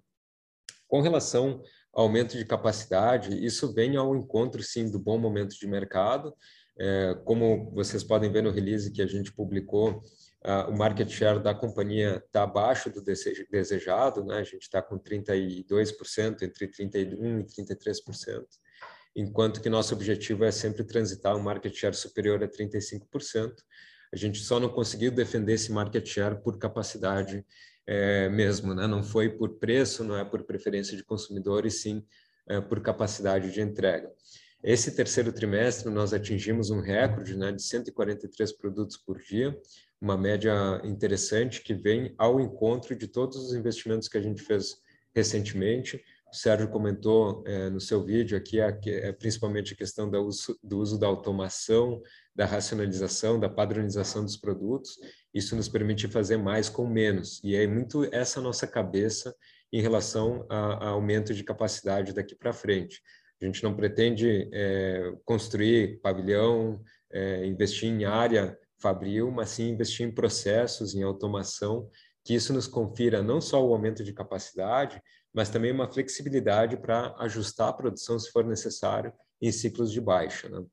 Com 0.87 1.01
relação 1.01 1.61
ao 1.93 2.05
aumento 2.05 2.35
de 2.35 2.45
capacidade, 2.45 3.45
isso 3.45 3.71
vem 3.71 3.95
ao 3.95 4.15
encontro, 4.15 4.63
sim, 4.63 4.89
do 4.89 4.97
bom 4.97 5.19
momento 5.19 5.55
de 5.55 5.67
mercado. 5.67 6.33
É, 6.79 7.13
como 7.23 7.69
vocês 7.71 8.03
podem 8.03 8.31
ver 8.31 8.41
no 8.41 8.51
release 8.51 8.91
que 8.91 9.03
a 9.03 9.07
gente 9.07 9.31
publicou, 9.31 10.01
o 10.69 10.71
market 10.71 11.09
share 11.09 11.39
da 11.41 11.53
companhia 11.53 12.23
está 12.25 12.43
abaixo 12.43 12.89
do 12.89 13.01
desejado, 13.01 14.23
né? 14.23 14.37
a 14.37 14.43
gente 14.43 14.61
está 14.61 14.81
com 14.81 14.97
32%, 14.97 16.41
entre 16.43 16.67
31% 16.67 17.45
e 17.57 17.63
33%, 17.63 18.45
enquanto 19.15 19.61
que 19.61 19.69
nosso 19.69 19.93
objetivo 19.93 20.45
é 20.45 20.51
sempre 20.51 20.85
transitar 20.85 21.35
um 21.35 21.41
market 21.41 21.73
share 21.75 21.95
superior 21.95 22.41
a 22.41 22.47
35%. 22.47 23.53
A 24.11 24.15
gente 24.15 24.39
só 24.39 24.59
não 24.59 24.69
conseguiu 24.69 25.11
defender 25.11 25.53
esse 25.53 25.71
market 25.71 26.07
share 26.07 26.41
por 26.41 26.57
capacidade 26.57 27.45
é, 27.85 28.29
mesmo, 28.29 28.73
né? 28.73 28.87
não 28.87 29.03
foi 29.03 29.29
por 29.29 29.59
preço, 29.59 30.03
não 30.03 30.17
é 30.17 30.23
por 30.23 30.43
preferência 30.43 30.95
de 30.95 31.03
consumidores, 31.03 31.81
sim 31.81 32.05
é, 32.47 32.61
por 32.61 32.81
capacidade 32.81 33.51
de 33.51 33.61
entrega. 33.61 34.11
Esse 34.63 34.95
terceiro 34.95 35.31
trimestre, 35.31 35.89
nós 35.89 36.13
atingimos 36.13 36.69
um 36.69 36.81
recorde 36.81 37.37
né, 37.37 37.51
de 37.51 37.61
143 37.61 38.51
produtos 38.57 38.97
por 38.97 39.17
dia, 39.19 39.57
uma 40.01 40.17
média 40.17 40.81
interessante 40.83 41.61
que 41.61 41.73
vem 41.73 42.13
ao 42.17 42.39
encontro 42.39 42.95
de 42.95 43.07
todos 43.07 43.37
os 43.37 43.53
investimentos 43.53 44.07
que 44.07 44.17
a 44.17 44.21
gente 44.21 44.41
fez 44.41 44.77
recentemente. 45.15 46.01
O 46.31 46.35
Sérgio 46.35 46.69
comentou 46.69 47.43
é, 47.45 47.69
no 47.69 47.81
seu 47.81 48.03
vídeo 48.03 48.37
aqui, 48.37 48.61
a, 48.61 48.77
é, 48.85 49.11
principalmente 49.11 49.73
a 49.73 49.77
questão 49.77 50.09
do 50.09 50.19
uso, 50.21 50.57
do 50.63 50.77
uso 50.79 50.99
da 50.99 51.07
automação, 51.07 52.01
da 52.35 52.45
racionalização, 52.45 53.39
da 53.39 53.49
padronização 53.49 54.23
dos 54.23 54.37
produtos. 54.37 54.97
Isso 55.33 55.55
nos 55.55 55.67
permite 55.67 56.07
fazer 56.07 56.37
mais 56.37 56.69
com 56.69 56.87
menos. 56.87 57.41
E 57.43 57.55
é 57.55 57.67
muito 57.67 58.07
essa 58.13 58.39
nossa 58.39 58.67
cabeça 58.67 59.35
em 59.73 59.81
relação 59.81 60.45
a 60.49 60.87
aumento 60.89 61.33
de 61.33 61.43
capacidade 61.43 62.13
daqui 62.13 62.35
para 62.35 62.53
frente. 62.53 63.01
A 63.41 63.45
gente 63.45 63.63
não 63.63 63.75
pretende 63.75 64.49
é, 64.53 65.13
construir 65.25 65.99
pavilhão, 66.01 66.81
é, 67.11 67.45
investir 67.45 67.89
em 67.89 68.05
área 68.05 68.57
fabril, 68.79 69.31
mas 69.31 69.49
sim 69.49 69.69
investir 69.69 70.05
em 70.05 70.11
processos, 70.11 70.95
em 70.95 71.03
automação, 71.03 71.89
que 72.23 72.33
isso 72.33 72.53
nos 72.53 72.67
confira 72.67 73.21
não 73.21 73.41
só 73.41 73.63
o 73.65 73.73
aumento 73.73 74.03
de 74.03 74.13
capacidade, 74.13 75.01
mas 75.33 75.49
também 75.49 75.71
uma 75.71 75.91
flexibilidade 75.91 76.77
para 76.77 77.15
ajustar 77.19 77.69
a 77.69 77.73
produção 77.73 78.17
se 78.19 78.31
for 78.31 78.45
necessário 78.45 79.13
em 79.41 79.51
ciclos 79.51 79.91
de 79.91 80.01
baixa. 80.01 80.49
Né? 80.49 80.65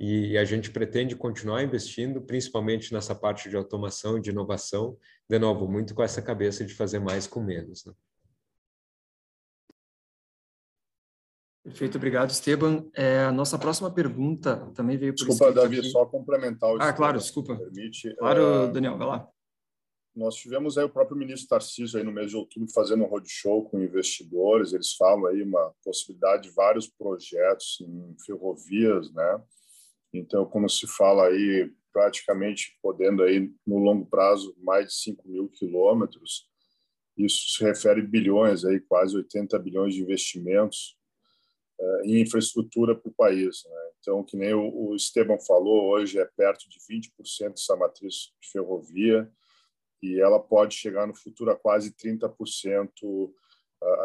E 0.00 0.38
a 0.38 0.44
gente 0.44 0.70
pretende 0.70 1.16
continuar 1.16 1.62
investindo, 1.62 2.20
principalmente 2.20 2.92
nessa 2.92 3.14
parte 3.14 3.48
de 3.48 3.56
automação 3.56 4.18
e 4.18 4.20
de 4.20 4.30
inovação, 4.30 4.96
de 5.28 5.38
novo, 5.38 5.68
muito 5.68 5.94
com 5.94 6.02
essa 6.02 6.22
cabeça 6.22 6.64
de 6.64 6.74
fazer 6.74 7.00
mais 7.00 7.26
com 7.26 7.42
menos. 7.42 7.84
Né? 7.84 7.92
Perfeito, 11.68 11.98
obrigado, 11.98 12.30
Esteban. 12.30 12.88
É, 12.96 13.24
a 13.24 13.32
nossa 13.32 13.58
próxima 13.58 13.90
pergunta 13.92 14.56
também 14.74 14.96
veio 14.96 15.12
por 15.14 15.26
Desculpa, 15.26 15.52
Davi, 15.52 15.80
aqui. 15.80 15.90
só 15.90 16.06
complementar 16.06 16.70
o 16.70 16.80
Ah, 16.80 16.92
claro, 16.94 17.18
desculpa. 17.18 17.56
Permite. 17.56 18.14
Claro, 18.16 18.40
é, 18.40 18.70
Daniel, 18.70 18.96
vai 18.96 19.06
lá. 19.06 19.28
Nós 20.16 20.34
tivemos 20.34 20.78
aí 20.78 20.84
o 20.84 20.88
próprio 20.88 21.16
ministro 21.16 21.48
Tarcísio 21.48 21.98
aí 21.98 22.04
no 22.04 22.10
mês 22.10 22.30
de 22.30 22.36
outubro 22.36 22.72
fazendo 22.72 23.04
um 23.04 23.06
roadshow 23.06 23.68
com 23.68 23.82
investidores, 23.82 24.72
eles 24.72 24.94
falam 24.94 25.26
aí 25.26 25.42
uma 25.42 25.72
possibilidade 25.84 26.44
de 26.44 26.54
vários 26.54 26.88
projetos 26.88 27.78
em 27.82 28.16
ferrovias, 28.24 29.12
né? 29.12 29.42
Então, 30.12 30.46
como 30.46 30.68
se 30.70 30.86
fala 30.86 31.26
aí, 31.26 31.70
praticamente 31.92 32.78
podendo 32.82 33.22
aí 33.22 33.52
no 33.66 33.78
longo 33.78 34.06
prazo 34.06 34.56
mais 34.58 34.86
de 34.86 34.94
5 34.94 35.28
mil 35.28 35.48
quilômetros, 35.50 36.48
isso 37.16 37.56
se 37.56 37.62
refere 37.62 38.00
a 38.00 38.04
bilhões 38.04 38.64
aí, 38.64 38.80
quase 38.80 39.14
80 39.14 39.58
bilhões 39.58 39.94
de 39.94 40.02
investimentos 40.02 40.97
em 42.04 42.20
infraestrutura 42.20 42.94
para 42.94 43.08
o 43.08 43.14
país. 43.14 43.64
Né? 43.64 43.90
Então, 44.00 44.24
que 44.24 44.36
nem 44.36 44.54
o, 44.54 44.94
Esteban 44.94 45.38
falou, 45.38 45.90
hoje 45.90 46.18
é 46.18 46.24
perto 46.24 46.68
de 46.68 46.78
20% 46.78 47.52
essa 47.54 47.76
matriz 47.76 48.32
de 48.40 48.50
ferrovia 48.50 49.30
e 50.02 50.20
ela 50.20 50.38
pode 50.38 50.74
chegar 50.74 51.06
no 51.06 51.14
futuro 51.14 51.50
a 51.50 51.56
quase 51.56 51.92
30% 51.92 52.90
uh, 53.02 53.32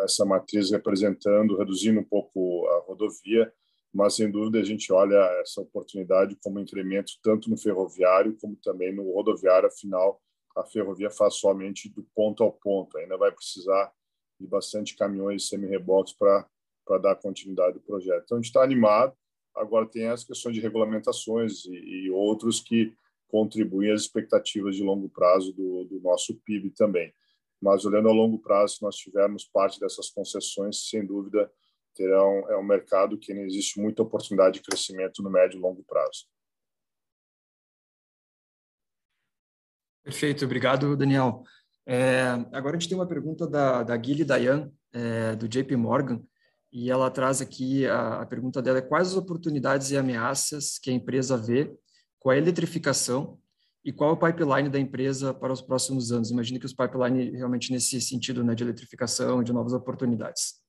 essa 0.04 0.26
matriz 0.26 0.72
representando, 0.72 1.58
reduzindo 1.58 2.00
um 2.00 2.04
pouco 2.04 2.68
a 2.68 2.80
rodovia, 2.80 3.54
mas 3.94 4.16
sem 4.16 4.30
dúvida 4.30 4.60
a 4.60 4.64
gente 4.64 4.92
olha 4.92 5.18
essa 5.42 5.62
oportunidade 5.62 6.36
como 6.44 6.60
incremento 6.60 7.14
tanto 7.22 7.50
no 7.50 7.58
ferroviário 7.58 8.36
como 8.42 8.56
também 8.56 8.94
no 8.94 9.12
rodoviário, 9.14 9.68
afinal 9.68 10.20
a 10.56 10.64
ferrovia 10.64 11.10
faz 11.10 11.36
somente 11.36 11.90
do 11.90 12.04
ponto 12.16 12.44
ao 12.44 12.52
ponto, 12.52 12.98
ainda 12.98 13.18
vai 13.18 13.32
precisar 13.32 13.92
de 14.40 14.48
bastante 14.48 14.96
caminhões 14.96 15.48
semi-reboques 15.48 16.14
para 16.14 16.48
para 16.86 16.98
dar 16.98 17.16
continuidade 17.16 17.78
ao 17.78 17.84
projeto. 17.84 18.24
Então, 18.26 18.38
a 18.38 18.42
gente 18.42 18.50
está 18.50 18.64
animado. 18.64 19.14
Agora, 19.56 19.86
tem 19.86 20.08
as 20.08 20.24
questões 20.24 20.56
de 20.56 20.62
regulamentações 20.62 21.66
e, 21.66 22.06
e 22.06 22.10
outros 22.12 22.60
que 22.60 22.94
contribuem 23.28 23.92
às 23.92 24.02
expectativas 24.02 24.76
de 24.76 24.84
longo 24.84 25.10
prazo 25.10 25.54
do, 25.54 25.86
do, 25.86 26.00
nosso 26.00 26.36
PIB 26.46 26.72
também. 26.72 27.14
Mas, 27.62 27.86
olhando 27.86 28.10
a 28.10 28.14
longo 28.14 28.40
prazo, 28.40 28.76
se 28.76 28.82
nós 28.82 28.96
tivermos 28.96 29.46
parte 29.46 29.80
dessas 29.80 30.10
concessões, 30.10 30.90
sem 30.90 31.06
dúvida, 31.06 31.52
terão, 31.96 32.50
é 32.50 32.58
um 32.58 32.64
mercado 32.64 33.18
que 33.18 33.32
existe 33.32 33.80
muita 33.80 34.04
oportunidade 34.04 34.60
de 34.60 34.62
crescimento 34.64 35.22
no 35.24 35.30
médio 35.30 35.58
e 35.58 35.62
longo 35.62 35.84
prazo. 35.84 36.28
Perfeito, 40.04 40.44
obrigado, 40.44 40.98
Daniel. 40.98 41.44
É, 41.86 42.24
agora 42.52 42.76
a 42.76 42.80
gente 42.80 42.90
tem 42.90 42.98
uma 42.98 43.08
pergunta 43.08 43.48
da, 43.48 43.84
da 43.84 43.96
Guilherme 43.96 44.26
Dayan, 44.26 44.72
é, 44.92 45.36
do 45.36 45.48
JP 45.48 45.76
Morgan, 45.76 46.22
e 46.74 46.90
ela 46.90 47.12
traz 47.12 47.40
aqui 47.40 47.86
a, 47.86 48.22
a 48.22 48.26
pergunta 48.26 48.60
dela 48.60 48.80
é 48.80 48.82
quais 48.82 49.10
as 49.10 49.16
oportunidades 49.16 49.92
e 49.92 49.98
ameaças 49.98 50.80
que 50.80 50.90
a 50.90 50.94
empresa 50.94 51.38
vê 51.38 51.72
com 52.20 52.32
a 52.32 52.38
eletrificação 52.38 53.40
e 53.86 53.94
qual 53.94 54.14
o 54.14 54.18
pipeline 54.18 54.70
da 54.70 54.80
empresa 54.80 55.36
para 55.36 55.54
os 55.54 55.62
próximos 55.62 56.12
anos? 56.12 56.32
Imagino 56.32 56.60
que 56.60 56.66
os 56.66 56.74
pipeline 56.74 57.30
realmente 57.32 57.72
nesse 57.72 58.02
sentido, 58.02 58.44
né, 58.44 58.56
de 58.56 58.64
eletrificação, 58.64 59.44
de 59.44 59.54
novas 59.54 59.74
oportunidades. 59.74 60.64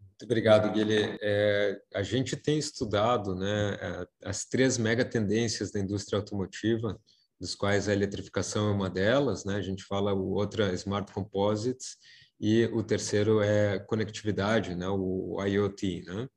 Muito 0.00 0.24
obrigado, 0.24 0.72
Guilherme. 0.72 1.18
É, 1.20 1.80
a 1.94 2.02
gente 2.02 2.36
tem 2.36 2.58
estudado 2.58 3.34
né, 3.34 3.76
as 4.22 4.44
três 4.44 4.78
mega 4.78 5.04
tendências 5.04 5.72
da 5.72 5.80
indústria 5.80 6.18
automotiva, 6.18 7.00
dos 7.40 7.56
quais 7.56 7.88
a 7.88 7.92
eletrificação 7.92 8.68
é 8.68 8.72
uma 8.72 8.90
delas, 8.90 9.44
né? 9.44 9.54
A 9.54 9.62
gente 9.62 9.84
fala 9.84 10.12
o 10.12 10.32
outra 10.32 10.72
Smart 10.74 11.12
Composites 11.12 11.96
e 12.40 12.64
o 12.66 12.82
terceiro 12.82 13.40
é 13.40 13.78
conectividade, 13.78 14.74
né, 14.74 14.88
o 14.88 15.36
IoT. 15.44 16.04
Né? 16.06 16.28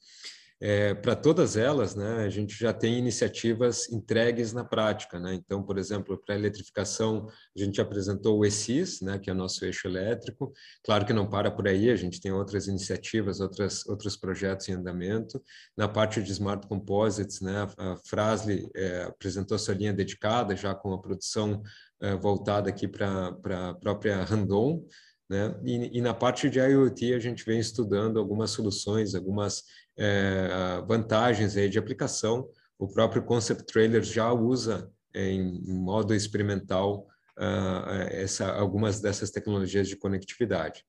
É, 0.64 0.94
para 0.94 1.16
todas 1.16 1.58
elas, 1.58 1.96
né, 1.96 2.24
a 2.24 2.30
gente 2.30 2.56
já 2.56 2.72
tem 2.72 2.96
iniciativas 3.00 3.92
entregues 3.92 4.54
na 4.54 4.64
prática. 4.64 5.20
Né? 5.20 5.34
Então, 5.34 5.64
por 5.64 5.76
exemplo, 5.80 6.16
para 6.24 6.36
a 6.36 6.38
eletrificação, 6.38 7.28
a 7.58 7.60
gente 7.60 7.82
apresentou 7.82 8.38
o 8.38 8.46
ESIS, 8.46 9.02
né, 9.02 9.18
que 9.18 9.28
é 9.28 9.34
o 9.34 9.36
nosso 9.36 9.66
eixo 9.66 9.88
elétrico. 9.88 10.54
Claro 10.84 11.04
que 11.04 11.14
não 11.14 11.28
para 11.28 11.50
por 11.50 11.68
aí, 11.68 11.90
a 11.90 11.96
gente 11.96 12.22
tem 12.22 12.32
outras 12.32 12.68
iniciativas, 12.68 13.40
outras, 13.40 13.84
outros 13.88 14.16
projetos 14.16 14.70
em 14.70 14.74
andamento. 14.74 15.42
Na 15.76 15.88
parte 15.88 16.22
de 16.22 16.32
Smart 16.32 16.68
Composites, 16.68 17.42
né, 17.42 17.68
a 17.76 17.98
Frasle 18.08 18.70
é, 18.76 19.04
apresentou 19.06 19.58
sua 19.58 19.74
linha 19.74 19.92
dedicada, 19.94 20.56
já 20.56 20.76
com 20.76 20.94
a 20.94 21.02
produção 21.02 21.64
é, 22.00 22.16
voltada 22.16 22.70
aqui 22.70 22.88
para 22.88 23.30
a 23.30 23.74
própria 23.74 24.24
Randon, 24.24 24.86
né? 25.32 25.56
E, 25.64 25.98
e, 25.98 26.02
na 26.02 26.14
parte 26.14 26.50
de 26.50 26.60
IoT 26.60 27.14
a 27.14 27.20
gente 27.20 27.46
vem 27.46 27.58
estudando 27.58 28.20
algumas 28.20 28.52
soluções, 28.52 29.16
algumas 29.16 29.64
é, 29.98 30.84
vantagens 30.86 31.56
aí 31.56 31.70
de 31.70 31.80
aplicação. 31.80 32.50
O 32.78 32.86
próprio 32.86 33.24
Concept 33.24 33.64
Trailer 33.64 34.04
já 34.04 34.30
usa 34.34 34.92
em, 35.16 35.64
em 35.66 35.74
modo 35.74 36.14
experimental 36.14 37.08
uh, 37.40 38.10
essa, 38.10 38.52
algumas 38.52 39.00
dessas 39.00 39.32
tecnologias 39.32 39.88
de 39.88 39.96
conectividade. 39.96 40.84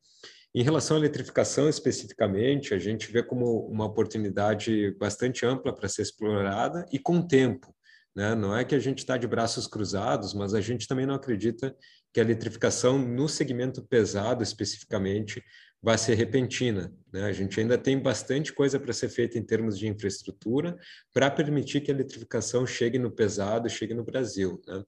Em 0.52 0.64
relação 0.64 0.96
à 0.96 1.00
eletrificação 1.00 1.68
especificamente, 1.68 2.74
a 2.74 2.78
gente 2.80 3.12
vê 3.12 3.22
como 3.22 3.68
uma 3.68 3.84
oportunidade 3.84 4.90
bastante 4.98 5.46
ampla 5.46 5.72
para 5.72 5.88
ser 5.88 6.02
explorada 6.02 6.84
e 6.92 6.98
com 6.98 7.22
tempo. 7.22 7.72
Né? 8.14 8.34
Não 8.34 8.56
é 8.56 8.64
que 8.64 8.74
a 8.74 8.80
gente 8.80 8.98
está 8.98 9.16
de 9.16 9.28
braços 9.28 9.68
cruzados, 9.68 10.34
mas 10.34 10.52
a 10.52 10.60
gente 10.60 10.88
também 10.88 11.06
não 11.06 11.14
acredita 11.14 11.74
que 12.12 12.20
a 12.20 12.22
eletrificação 12.22 12.98
no 12.98 13.28
segmento 13.28 13.82
pesado 13.82 14.42
especificamente 14.42 15.42
vai 15.82 15.98
ser 15.98 16.14
repentina. 16.14 16.92
Né? 17.12 17.24
A 17.24 17.32
gente 17.32 17.58
ainda 17.58 17.76
tem 17.76 17.98
bastante 17.98 18.52
coisa 18.52 18.78
para 18.78 18.92
ser 18.92 19.08
feita 19.08 19.38
em 19.38 19.42
termos 19.42 19.78
de 19.78 19.88
infraestrutura 19.88 20.76
para 21.12 21.30
permitir 21.30 21.80
que 21.80 21.90
a 21.90 21.94
eletrificação 21.94 22.66
chegue 22.66 22.98
no 22.98 23.10
pesado, 23.10 23.68
chegue 23.68 23.94
no 23.94 24.04
Brasil. 24.04 24.62
Né? 24.66 24.84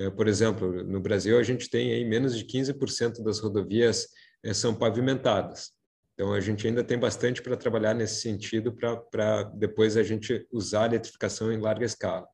É, 0.00 0.10
por 0.10 0.26
exemplo, 0.26 0.82
no 0.82 1.00
Brasil 1.00 1.38
a 1.38 1.42
gente 1.42 1.70
tem 1.70 1.92
aí 1.92 2.04
menos 2.04 2.36
de 2.36 2.44
15% 2.44 3.22
das 3.22 3.38
rodovias 3.38 4.08
é, 4.42 4.52
são 4.52 4.74
pavimentadas. 4.74 5.70
Então 6.14 6.32
a 6.32 6.40
gente 6.40 6.66
ainda 6.66 6.82
tem 6.82 6.98
bastante 6.98 7.40
para 7.40 7.56
trabalhar 7.56 7.94
nesse 7.94 8.20
sentido 8.20 8.72
para 8.72 9.44
depois 9.54 9.96
a 9.96 10.02
gente 10.02 10.46
usar 10.50 10.84
a 10.84 10.86
eletrificação 10.86 11.52
em 11.52 11.58
larga 11.58 11.84
escala 11.84 12.26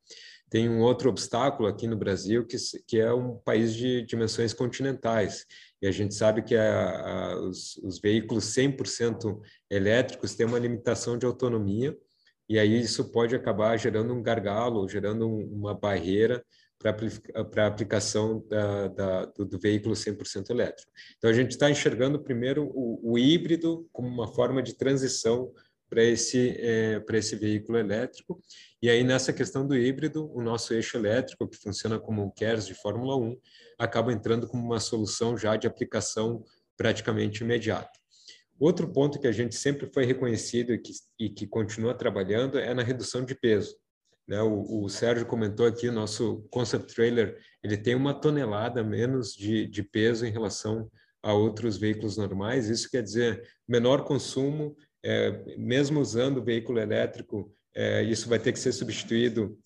tem 0.50 0.68
um 0.68 0.80
outro 0.80 1.10
obstáculo 1.10 1.68
aqui 1.68 1.86
no 1.86 1.96
Brasil, 1.96 2.46
que, 2.46 2.56
que 2.86 2.98
é 2.98 3.12
um 3.12 3.36
país 3.36 3.74
de 3.74 4.02
dimensões 4.02 4.52
continentais. 4.52 5.44
E 5.80 5.86
a 5.86 5.90
gente 5.90 6.14
sabe 6.14 6.42
que 6.42 6.56
a, 6.56 6.90
a, 6.90 7.40
os, 7.40 7.76
os 7.78 8.00
veículos 8.00 8.44
100% 8.44 9.40
elétricos 9.70 10.34
têm 10.34 10.46
uma 10.46 10.58
limitação 10.58 11.18
de 11.18 11.26
autonomia, 11.26 11.96
e 12.48 12.58
aí 12.58 12.80
isso 12.80 13.12
pode 13.12 13.36
acabar 13.36 13.76
gerando 13.76 14.14
um 14.14 14.22
gargalo, 14.22 14.88
gerando 14.88 15.28
um, 15.28 15.44
uma 15.52 15.74
barreira 15.74 16.42
para 16.78 17.64
a 17.64 17.66
aplicação 17.66 18.44
da, 18.48 18.88
da, 18.88 19.24
do, 19.26 19.44
do, 19.44 19.58
veículo 19.58 19.94
100% 19.94 20.50
elétrico. 20.50 20.90
Então, 21.16 21.28
a 21.28 21.32
gente 21.32 21.50
está 21.50 21.68
enxergando 21.68 22.22
primeiro 22.22 22.70
o, 22.72 23.12
o 23.12 23.18
híbrido 23.18 23.88
como 23.92 24.08
uma 24.08 24.28
forma 24.28 24.62
de 24.62 24.74
transição 24.74 25.52
para 25.88 26.02
esse, 26.02 26.56
é, 26.58 27.00
para 27.00 27.18
esse 27.18 27.34
veículo 27.36 27.78
elétrico. 27.78 28.40
E 28.80 28.88
aí, 28.88 29.02
nessa 29.02 29.32
questão 29.32 29.66
do 29.66 29.76
híbrido, 29.76 30.30
o 30.34 30.42
nosso 30.42 30.74
eixo 30.74 30.96
elétrico, 30.96 31.48
que 31.48 31.56
funciona 31.56 31.98
como 31.98 32.22
um 32.22 32.30
KERS 32.30 32.66
de 32.66 32.74
Fórmula 32.74 33.16
1, 33.16 33.36
acaba 33.78 34.12
entrando 34.12 34.46
como 34.46 34.64
uma 34.64 34.80
solução 34.80 35.36
já 35.36 35.56
de 35.56 35.66
aplicação 35.66 36.44
praticamente 36.76 37.42
imediata. 37.42 37.98
Outro 38.58 38.92
ponto 38.92 39.20
que 39.20 39.26
a 39.26 39.32
gente 39.32 39.54
sempre 39.54 39.88
foi 39.92 40.04
reconhecido 40.04 40.74
e 40.74 40.78
que, 40.78 40.92
e 41.18 41.30
que 41.30 41.46
continua 41.46 41.94
trabalhando 41.94 42.58
é 42.58 42.74
na 42.74 42.82
redução 42.82 43.24
de 43.24 43.34
peso. 43.34 43.76
Né? 44.26 44.42
O, 44.42 44.84
o, 44.84 44.88
Sérgio 44.88 45.24
comentou 45.24 45.64
aqui, 45.64 45.88
o 45.88 45.92
nosso 45.92 46.46
concept 46.50 46.92
trailer, 46.94 47.38
ele 47.62 47.76
tem 47.76 47.94
uma 47.94 48.12
tonelada 48.12 48.82
menos 48.82 49.32
de, 49.32 49.66
de 49.66 49.82
peso 49.82 50.26
em 50.26 50.30
relação 50.30 50.90
a 51.22 51.32
outros 51.32 51.78
veículos 51.78 52.16
normais. 52.16 52.68
Isso 52.68 52.90
quer 52.90 53.02
dizer 53.02 53.42
menor 53.66 54.04
consumo, 54.04 54.76
é, 55.04 55.56
mesmo 55.56 56.00
usando 56.00 56.38
o 56.38 56.44
veículo 56.44 56.78
elétrico, 56.78 57.52
é, 57.74 58.02
isso 58.02 58.28
vai 58.28 58.38
ter 58.38 58.52
que 58.52 58.58
ser 58.58 58.72
substituído 58.72 59.58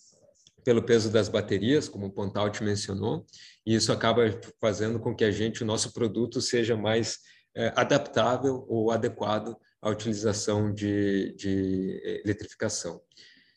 pelo 0.65 0.83
peso 0.83 1.11
das 1.11 1.29
baterias, 1.29 1.89
como 1.89 2.07
o 2.07 2.13
Pontaut 2.13 2.63
mencionou, 2.63 3.27
e 3.67 3.75
isso 3.75 3.93
acaba 3.93 4.23
fazendo 4.61 5.01
com 5.01 5.15
que 5.15 5.25
a 5.25 5.31
gente, 5.31 5.63
o 5.63 5.67
nosso 5.67 5.93
produto, 5.93 6.41
seja 6.41 6.77
mais 6.77 7.19
é, 7.55 7.73
adaptável 7.75 8.65
ou 8.69 8.91
adequado 8.91 9.57
à 9.81 9.91
utilização 9.91 10.73
de, 10.73 11.35
de 11.35 12.21
eletrificação. 12.25 13.01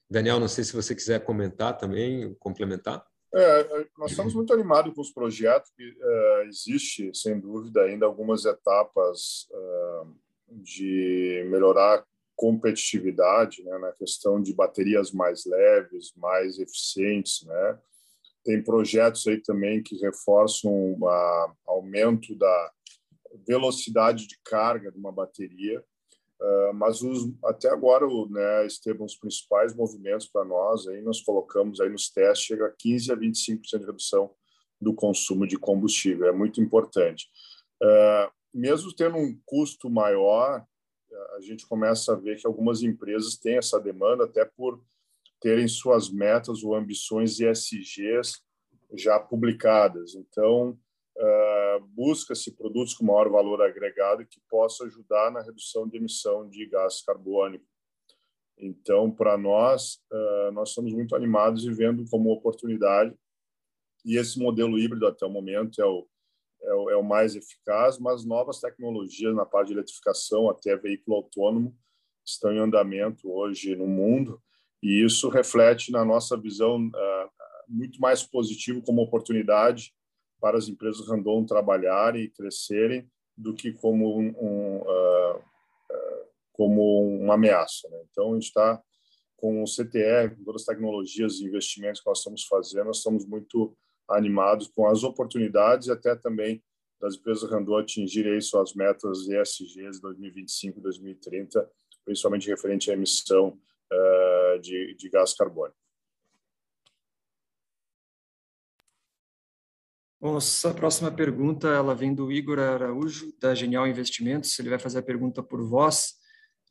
Daniel, 0.10 0.40
não 0.40 0.48
sei 0.48 0.64
se 0.64 0.74
você 0.74 0.96
quiser 0.96 1.24
comentar 1.24 1.78
também, 1.78 2.34
complementar. 2.36 3.06
É, 3.34 3.88
nós 3.98 4.12
estamos 4.12 4.34
muito 4.34 4.54
animados 4.54 4.94
com 4.94 5.02
os 5.02 5.12
projetos. 5.12 5.70
Uh, 5.78 6.48
existe, 6.48 7.12
sem 7.14 7.38
dúvida, 7.38 7.82
ainda 7.82 8.06
algumas 8.06 8.46
etapas 8.46 9.48
uh, 9.52 10.16
de 10.50 11.46
melhorar 11.50 12.06
competitividade 12.36 13.64
né, 13.64 13.78
na 13.78 13.92
questão 13.92 14.42
de 14.42 14.54
baterias 14.54 15.12
mais 15.12 15.46
leves, 15.46 16.14
mais 16.16 16.60
eficientes. 16.60 17.44
Né? 17.44 17.80
Tem 18.44 18.62
projetos 18.62 19.26
aí 19.28 19.42
também 19.42 19.82
que 19.82 19.96
reforçam 19.98 20.72
o 20.72 21.08
aumento 21.66 22.36
da 22.36 22.72
velocidade 23.48 24.28
de 24.28 24.38
carga 24.44 24.92
de 24.92 24.98
uma 24.98 25.12
bateria. 25.12 25.84
Uh, 26.40 26.74
mas 26.74 27.02
os, 27.02 27.32
até 27.46 27.70
agora, 27.70 28.06
o, 28.06 28.28
né, 28.30 28.66
Estevam, 28.66 29.06
os 29.06 29.16
principais 29.16 29.74
movimentos 29.74 30.28
para 30.28 30.44
nós, 30.44 30.86
aí 30.86 31.02
nós 31.02 31.22
colocamos 31.22 31.80
aí 31.80 31.90
nos 31.90 32.10
testes, 32.10 32.46
chega 32.46 32.68
a 32.68 32.74
15 32.78 33.12
a 33.14 33.16
25% 33.16 33.80
de 33.80 33.86
redução 33.86 34.30
do 34.80 34.94
consumo 34.94 35.48
de 35.48 35.58
combustível, 35.58 36.28
é 36.28 36.34
muito 36.34 36.62
importante. 36.62 37.28
Uh, 37.82 38.30
mesmo 38.56 38.96
tendo 38.96 39.18
um 39.18 39.38
custo 39.46 39.90
maior, 39.90 40.66
a 41.36 41.42
gente 41.42 41.68
começa 41.68 42.14
a 42.14 42.16
ver 42.16 42.40
que 42.40 42.48
algumas 42.48 42.82
empresas 42.82 43.38
têm 43.38 43.58
essa 43.58 43.80
demanda 43.80 44.24
até 44.24 44.46
por 44.46 44.82
terem 45.42 45.68
suas 45.68 46.10
metas 46.10 46.64
ou 46.64 46.74
ambições 46.74 47.40
ESGs 47.40 48.42
já 48.94 49.20
publicadas. 49.20 50.16
Então, 50.16 50.80
uh, 51.18 51.86
busca-se 51.90 52.56
produtos 52.56 52.94
com 52.94 53.06
maior 53.06 53.30
valor 53.30 53.62
agregado 53.62 54.26
que 54.26 54.40
possa 54.50 54.86
ajudar 54.86 55.32
na 55.32 55.42
redução 55.42 55.88
de 55.88 55.98
emissão 55.98 56.48
de 56.50 56.66
gás 56.68 57.02
carbônico. 57.04 57.66
Então, 58.58 59.12
para 59.12 59.38
nós, 59.38 60.00
uh, 60.12 60.52
nós 60.54 60.70
estamos 60.70 60.94
muito 60.94 61.16
animados 61.16 61.66
e 61.66 61.72
vendo 61.72 62.06
como 62.10 62.32
oportunidade. 62.32 63.14
E 64.06 64.18
esse 64.18 64.40
modelo 64.40 64.80
híbrido, 64.80 65.08
até 65.08 65.26
o 65.26 65.30
momento, 65.30 65.82
é 65.82 65.86
o, 65.86 66.08
é 66.66 66.74
o, 66.74 66.90
é 66.90 66.96
o 66.96 67.04
mais 67.04 67.36
eficaz, 67.36 67.98
mas 68.00 68.26
novas 68.26 68.60
tecnologias 68.60 69.36
na 69.36 69.46
parte 69.46 69.68
de 69.68 69.74
eletrificação, 69.74 70.50
até 70.50 70.76
veículo 70.76 71.18
autônomo, 71.18 71.76
estão 72.26 72.52
em 72.52 72.60
andamento 72.60 73.32
hoje 73.32 73.76
no 73.76 73.88
mundo. 73.88 74.42
E 74.82 75.04
isso 75.04 75.30
reflete 75.30 75.92
na 75.92 76.04
nossa 76.04 76.36
visão 76.38 76.88
uh, 76.88 77.30
muito 77.68 78.00
mais 78.00 78.24
positivo 78.24 78.82
como 78.82 79.02
oportunidade 79.02 79.94
para 80.40 80.58
as 80.58 80.68
empresas 80.68 81.08
random 81.08 81.46
trabalharem 81.46 82.24
e 82.24 82.30
crescerem 82.30 83.10
do 83.38 83.54
que 83.54 83.72
como 83.74 84.20
um, 84.20 84.28
um 84.40 84.78
uh, 84.82 85.38
uh, 85.38 86.26
como 86.52 87.18
uma 87.20 87.36
ameaça. 87.36 87.88
Né? 87.90 88.04
Então, 88.12 88.32
a 88.32 88.34
gente 88.34 88.46
está 88.46 88.82
com 89.38 89.62
o 89.62 89.68
CTR, 89.68 90.36
com 90.36 90.44
todas 90.44 90.62
as 90.62 90.66
tecnologias 90.68 91.40
e 91.40 91.46
investimentos 91.46 92.02
que 92.02 92.08
nós 92.08 92.20
estamos 92.20 92.46
fazendo, 92.46 92.86
nós 92.86 92.98
estamos 92.98 93.26
muito 93.26 93.76
animados 94.10 94.68
com 94.68 94.88
as 94.88 95.04
oportunidades 95.04 95.88
e 95.88 95.92
até 95.92 96.16
também 96.16 96.64
das 97.00 97.16
empresas 97.16 97.50
random 97.50 97.78
atingirem 97.78 98.40
suas 98.42 98.74
metas 98.74 99.28
ESGs 99.28 100.00
2025 100.02 100.80
e 100.80 100.82
2030, 100.82 101.70
principalmente 102.04 102.48
referente 102.48 102.90
à 102.90 102.94
emissão 102.94 103.60
uh, 103.92 104.60
de, 104.60 104.96
de 104.96 105.10
gás 105.10 105.34
carbônico. 105.34 105.78
Nossa 110.22 110.74
próxima 110.74 111.12
pergunta, 111.12 111.68
ela 111.68 111.94
vem 111.94 112.14
do 112.14 112.32
Igor 112.32 112.58
Araújo, 112.58 113.32
da 113.40 113.54
Genial 113.54 113.86
Investimentos. 113.86 114.58
Ele 114.58 114.70
vai 114.70 114.80
fazer 114.80 115.00
a 115.00 115.04
pergunta 115.04 115.44
por 115.44 115.62
voz. 115.62 116.16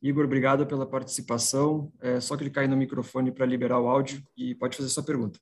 Igor, 0.02 0.24
obrigado 0.24 0.66
pela 0.66 0.84
participação. 0.84 1.92
É 2.00 2.20
só 2.20 2.36
clicar 2.36 2.62
aí 2.62 2.68
no 2.68 2.76
microfone 2.76 3.30
para 3.30 3.46
liberar 3.46 3.80
o 3.80 3.86
áudio 3.86 4.20
e 4.36 4.56
pode 4.56 4.76
fazer 4.76 4.88
sua 4.88 5.04
pergunta. 5.04 5.38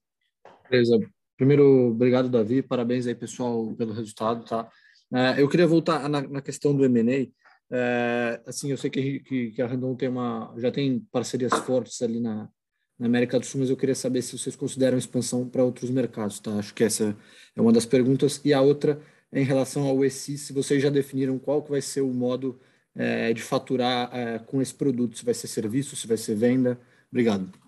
Beleza. 0.68 0.98
Primeiro, 1.42 1.88
obrigado, 1.88 2.28
Davi. 2.28 2.62
Parabéns 2.62 3.04
aí, 3.04 3.16
pessoal, 3.16 3.74
pelo 3.74 3.92
resultado, 3.92 4.44
tá? 4.44 4.70
É, 5.12 5.42
eu 5.42 5.48
queria 5.48 5.66
voltar 5.66 6.08
na, 6.08 6.40
questão 6.40 6.72
do 6.72 6.84
M&A. 6.84 7.26
É, 7.68 8.40
assim, 8.46 8.70
eu 8.70 8.76
sei 8.76 8.88
que, 8.88 9.52
a 9.60 9.66
Randon 9.66 9.96
tem 9.96 10.08
uma, 10.08 10.54
já 10.56 10.70
tem 10.70 11.00
parcerias 11.10 11.52
fortes 11.66 12.00
ali 12.00 12.20
na, 12.20 12.48
na 12.96 13.06
América 13.06 13.40
do 13.40 13.44
Sul, 13.44 13.58
mas 13.58 13.70
eu 13.70 13.76
queria 13.76 13.96
saber 13.96 14.22
se 14.22 14.38
vocês 14.38 14.54
consideram 14.54 14.96
expansão 14.96 15.48
para 15.48 15.64
outros 15.64 15.90
mercados, 15.90 16.38
tá? 16.38 16.52
Acho 16.52 16.72
que 16.72 16.84
essa 16.84 17.16
é 17.56 17.60
uma 17.60 17.72
das 17.72 17.86
perguntas. 17.86 18.40
E 18.44 18.54
a 18.54 18.60
outra 18.60 19.02
em 19.32 19.42
relação 19.42 19.82
ao 19.84 20.04
ESI, 20.04 20.38
se 20.38 20.52
vocês 20.52 20.80
já 20.80 20.90
definiram 20.90 21.40
qual 21.40 21.60
que 21.60 21.72
vai 21.72 21.82
ser 21.82 22.02
o 22.02 22.14
modo 22.14 22.60
é, 22.94 23.32
de 23.32 23.42
faturar 23.42 24.44
com 24.46 24.62
esse 24.62 24.74
produto, 24.74 25.18
se 25.18 25.24
vai 25.24 25.34
ser 25.34 25.48
serviço, 25.48 25.96
se 25.96 26.06
vai 26.06 26.16
ser 26.16 26.36
venda. 26.36 26.78
Obrigado. 27.10 27.61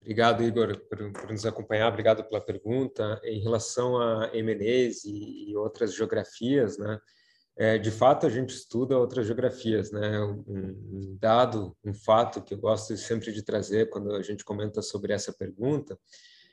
Obrigado, 0.00 0.42
Igor, 0.42 0.78
por, 0.88 1.12
por, 1.12 1.30
nos 1.30 1.44
acompanhar. 1.44 1.88
Obrigado 1.88 2.24
pela 2.24 2.40
pergunta. 2.40 3.20
Em 3.22 3.40
relação 3.40 4.00
a 4.00 4.30
MNEs 4.32 5.04
e, 5.04 5.50
e 5.50 5.56
outras 5.56 5.94
geografias, 5.94 6.78
né? 6.78 6.98
É, 7.56 7.76
de 7.76 7.90
fato, 7.90 8.26
a 8.26 8.30
gente 8.30 8.54
estuda 8.54 8.96
outras 8.96 9.26
geografias, 9.26 9.92
né? 9.92 10.18
Um, 10.20 10.44
um, 10.48 11.18
dado, 11.20 11.76
um 11.84 11.92
fato 11.92 12.40
que 12.40 12.54
eu 12.54 12.58
gosto 12.58 12.96
sempre 12.96 13.32
de 13.32 13.42
trazer 13.42 13.90
quando 13.90 14.14
a 14.14 14.22
gente 14.22 14.44
comenta 14.44 14.80
sobre 14.80 15.12
essa 15.12 15.32
pergunta 15.32 15.98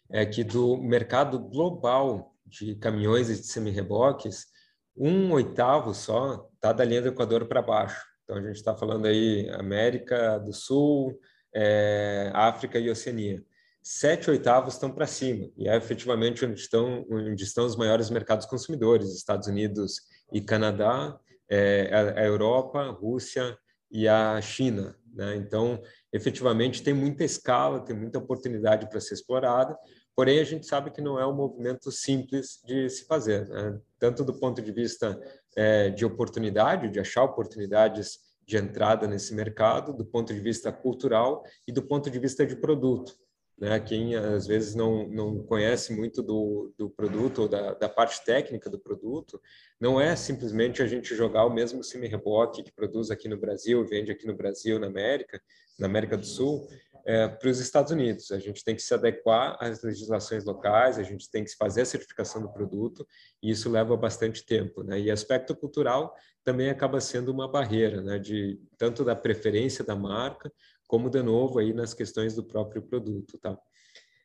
é 0.09 0.25
que 0.25 0.43
do 0.43 0.77
mercado 0.77 1.39
global 1.39 2.35
de 2.45 2.75
caminhões 2.75 3.29
e 3.29 3.35
de 3.35 3.45
semi-reboques, 3.45 4.47
um 4.95 5.31
oitavo 5.31 5.93
só 5.93 6.49
está 6.55 6.73
da 6.73 6.83
linha 6.83 7.01
do 7.01 7.09
Equador 7.09 7.45
para 7.45 7.61
baixo. 7.61 8.03
Então, 8.23 8.37
a 8.37 8.41
gente 8.41 8.55
está 8.55 8.75
falando 8.75 9.05
aí 9.05 9.49
América 9.51 10.37
do 10.39 10.51
Sul, 10.51 11.17
é, 11.53 12.31
África 12.33 12.79
e 12.79 12.89
Oceania. 12.89 13.43
Sete 13.81 14.29
oitavos 14.29 14.73
estão 14.73 14.91
para 14.91 15.07
cima, 15.07 15.49
e 15.55 15.67
é 15.67 15.75
efetivamente 15.77 16.45
onde 16.45 16.59
estão, 16.59 17.05
onde 17.09 17.41
estão 17.41 17.65
os 17.65 17.75
maiores 17.75 18.09
mercados 18.09 18.45
consumidores, 18.45 19.15
Estados 19.15 19.47
Unidos 19.47 20.01
e 20.33 20.41
Canadá, 20.41 21.17
é, 21.49 21.89
a, 22.17 22.25
Europa, 22.25 22.81
a 22.81 22.91
Rússia 22.91 23.57
e 23.89 24.07
a 24.07 24.41
China. 24.41 24.93
Né? 25.13 25.37
Então, 25.37 25.81
efetivamente, 26.11 26.83
tem 26.83 26.93
muita 26.93 27.23
escala, 27.23 27.79
tem 27.79 27.95
muita 27.95 28.19
oportunidade 28.19 28.89
para 28.89 28.99
ser 28.99 29.13
explorada, 29.13 29.77
porém, 30.13 30.39
a 30.39 30.43
gente 30.43 30.65
sabe 30.65 30.91
que 30.91 30.99
não 30.99 31.17
é 31.17 31.25
um 31.25 31.35
movimento 31.35 31.89
simples 31.89 32.59
de 32.65 32.89
se 32.89 33.05
fazer, 33.05 33.47
né? 33.47 33.79
tanto 33.97 34.25
do 34.25 34.37
ponto 34.37 34.61
de 34.61 34.71
vista 34.71 35.17
é, 35.55 35.89
de 35.89 36.05
oportunidade, 36.05 36.89
de 36.89 36.99
achar 36.99 37.23
oportunidades 37.23 38.19
de 38.47 38.57
entrada 38.57 39.07
nesse 39.07 39.33
mercado, 39.35 39.93
do 39.93 40.05
ponto 40.05 40.33
de 40.33 40.39
vista 40.39 40.71
cultural 40.71 41.43
e 41.67 41.71
do 41.71 41.83
ponto 41.83 42.09
de 42.09 42.17
vista 42.17 42.45
de 42.45 42.55
produto 42.55 43.13
né? 43.57 43.79
Quem 43.79 44.15
às 44.15 44.45
vezes 44.45 44.75
não, 44.75 45.07
não 45.07 45.43
conhece 45.43 45.91
muito 45.91 46.21
do, 46.21 46.71
do 46.77 46.89
produto 46.89 47.43
ou 47.43 47.47
da, 47.49 47.73
da 47.73 47.89
parte 47.89 48.23
técnica 48.23 48.69
do 48.69 48.77
produto, 48.77 49.41
não 49.79 49.99
é 49.99 50.15
simplesmente 50.15 50.81
a 50.83 50.87
gente 50.87 51.15
jogar 51.15 51.45
o 51.45 51.53
mesmo 51.53 51.83
semi-reboque 51.83 52.63
que 52.63 52.71
produz 52.71 53.09
aqui 53.09 53.27
no 53.27 53.37
Brasil, 53.37 53.83
vende 53.85 54.11
aqui 54.11 54.27
no 54.27 54.35
Brasil, 54.35 54.79
na 54.79 54.87
América, 54.87 55.41
na 55.79 55.87
América 55.87 56.15
do 56.15 56.25
Sul, 56.25 56.67
é, 57.07 57.25
para 57.25 57.49
os 57.49 57.59
Estados 57.59 57.89
Unidos. 57.93 58.31
A 58.31 58.37
gente 58.37 58.65
tem 58.65 58.75
que 58.75 58.81
se 58.81 58.93
adequar 58.93 59.55
às 59.61 59.81
legislações 59.81 60.43
locais, 60.43 60.99
a 60.99 61.03
gente 61.03 61.31
tem 61.31 61.45
que 61.45 61.55
fazer 61.55 61.83
a 61.83 61.85
certificação 61.85 62.41
do 62.41 62.51
produto, 62.51 63.07
e 63.41 63.49
isso 63.49 63.71
leva 63.71 63.95
bastante 63.95 64.45
tempo. 64.45 64.83
Né? 64.83 64.99
E 64.99 65.09
aspecto 65.09 65.55
cultural 65.55 66.13
também 66.43 66.69
acaba 66.69 66.99
sendo 66.99 67.31
uma 67.31 67.49
barreira, 67.49 68.01
né? 68.01 68.19
de 68.19 68.59
tanto 68.77 69.05
da 69.05 69.15
preferência 69.15 69.85
da 69.85 69.95
marca, 69.95 70.51
como 70.85 71.09
de 71.09 71.23
novo 71.23 71.59
aí 71.59 71.73
nas 71.73 71.93
questões 71.93 72.35
do 72.35 72.43
próprio 72.43 72.81
produto, 72.81 73.37
tá? 73.37 73.57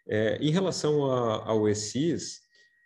É, 0.08 0.36
em 0.38 0.50
relação 0.50 1.08
a, 1.10 1.48
ao 1.48 1.68
ESIS, 1.68 2.42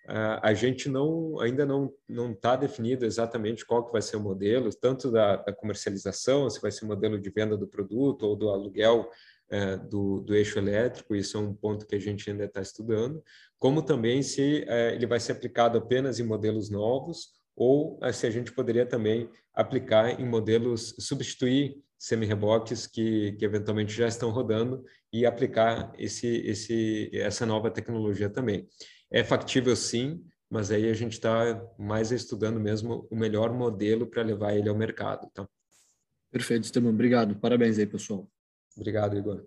a, 0.08 0.54
gente 0.54 0.88
não 0.88 1.40
ainda 1.40 1.66
não 1.66 1.92
não 2.08 2.30
está 2.30 2.54
definido 2.54 3.04
exatamente 3.04 3.66
qual 3.66 3.84
que 3.84 3.92
vai 3.92 4.00
ser 4.00 4.16
o 4.16 4.20
modelo, 4.20 4.70
tanto 4.70 5.10
da, 5.10 5.36
da, 5.36 5.52
comercialização, 5.52 6.48
se 6.48 6.60
vai 6.60 6.70
ser 6.70 6.84
o 6.84 6.88
modelo 6.88 7.18
de 7.18 7.28
venda 7.30 7.56
do 7.56 7.66
produto 7.66 8.22
ou 8.22 8.36
do 8.36 8.48
aluguel 8.48 9.10
é, 9.48 9.76
do, 9.76 10.20
do, 10.20 10.34
eixo 10.34 10.58
elétrico, 10.58 11.14
isso 11.14 11.36
é 11.36 11.40
um 11.40 11.54
ponto 11.54 11.86
que 11.86 11.94
a 11.94 12.00
gente 12.00 12.28
ainda 12.30 12.44
está 12.44 12.60
estudando, 12.60 13.22
como 13.58 13.82
também 13.82 14.22
se 14.22 14.64
é, 14.66 14.94
ele 14.94 15.06
vai 15.06 15.20
ser 15.20 15.32
aplicado 15.32 15.78
apenas 15.78 16.18
em 16.18 16.24
modelos 16.24 16.68
novos 16.68 17.34
ou 17.54 17.98
se 18.12 18.26
a 18.26 18.30
gente 18.30 18.52
poderia 18.52 18.84
também 18.84 19.30
aplicar 19.54 20.20
em 20.20 20.28
modelos, 20.28 20.94
substituir 20.98 21.82
semi-reboques 21.98 22.86
que, 22.86 23.32
que 23.32 23.44
eventualmente 23.44 23.94
já 23.94 24.06
estão 24.06 24.30
rodando 24.30 24.84
e 25.10 25.24
aplicar 25.24 25.92
esse, 25.98 26.26
esse, 26.46 27.10
essa 27.14 27.46
nova 27.46 27.70
tecnologia 27.70 28.28
também. 28.28 28.68
É 29.10 29.24
factível 29.24 29.74
sim, 29.74 30.22
mas 30.50 30.70
aí 30.70 30.90
a 30.90 30.94
gente 30.94 31.12
está 31.12 31.64
mais 31.78 32.12
estudando 32.12 32.60
mesmo 32.60 33.06
o 33.10 33.16
melhor 33.16 33.52
modelo 33.52 34.06
para 34.06 34.22
levar 34.22 34.54
ele 34.54 34.68
ao 34.68 34.76
mercado. 34.76 35.28
Tá? 35.32 35.48
Perfeito, 36.30 36.64
Esteban. 36.64 36.90
Obrigado. 36.90 37.36
Parabéns 37.36 37.78
aí, 37.78 37.86
pessoal. 37.86 38.30
Obrigado, 38.76 39.16
Igor. 39.16 39.46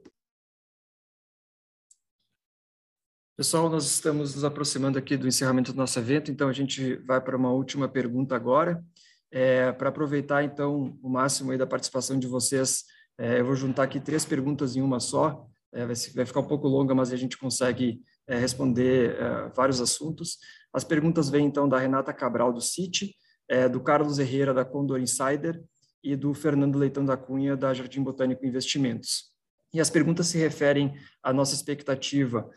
Pessoal, 3.38 3.70
nós 3.70 3.86
estamos 3.86 4.36
nos 4.36 4.44
aproximando 4.44 4.98
aqui 4.98 5.16
do 5.16 5.28
encerramento 5.28 5.72
do 5.72 5.78
nosso 5.78 5.98
evento, 5.98 6.30
então 6.30 6.50
a 6.50 6.54
gente 6.54 6.96
vai 7.06 7.22
para 7.22 7.38
uma 7.38 7.52
última 7.54 7.88
pergunta 7.88 8.36
agora. 8.36 8.84
É, 9.32 9.72
para 9.72 9.90
aproveitar, 9.90 10.44
então, 10.44 11.00
o 11.02 11.10
máximo 11.10 11.56
da 11.58 11.66
participação 11.66 12.20
de 12.20 12.28
vocês, 12.28 12.84
é, 13.18 13.40
eu 13.40 13.46
vou 13.46 13.56
juntar 13.56 13.84
aqui 13.84 14.00
três 14.00 14.26
perguntas 14.26 14.76
em 14.76 14.82
uma 14.82 15.00
só. 15.00 15.48
É, 15.72 15.86
vai, 15.86 15.96
vai, 16.16 16.26
ficar 16.26 16.40
um 16.40 16.48
pouco 16.48 16.68
longa, 16.68 16.96
mas 16.96 17.14
a 17.14 17.16
gente 17.16 17.38
consegue 17.38 18.02
é, 18.28 18.38
responder 18.38 19.16
é, 19.16 19.50
vários 19.56 19.80
assuntos. 19.80 20.40
As 20.74 20.84
perguntas 20.84 21.30
vêm, 21.30 21.46
então, 21.46 21.70
da 21.70 21.78
Renata 21.78 22.12
Cabral, 22.12 22.52
do 22.52 22.60
Citi, 22.60 23.16
é, 23.48 23.70
do 23.70 23.80
Carlos 23.80 24.20
Herrera, 24.20 24.54
da 24.54 24.66
Condor 24.66 25.00
Insider, 25.00 25.64
e 26.04 26.16
do 26.16 26.34
Fernando 26.34 26.78
Leitão 26.78 27.06
da 27.06 27.18
Cunha, 27.18 27.56
da 27.56 27.74
Jardim 27.74 28.02
Botânico 28.02 28.46
Investimentos. 28.46 29.32
E 29.74 29.80
as 29.80 29.90
perguntas 29.90 30.28
se 30.28 30.38
referem 30.38 30.94
à 31.22 31.32
nossa 31.32 31.54
expectativa 31.54 32.50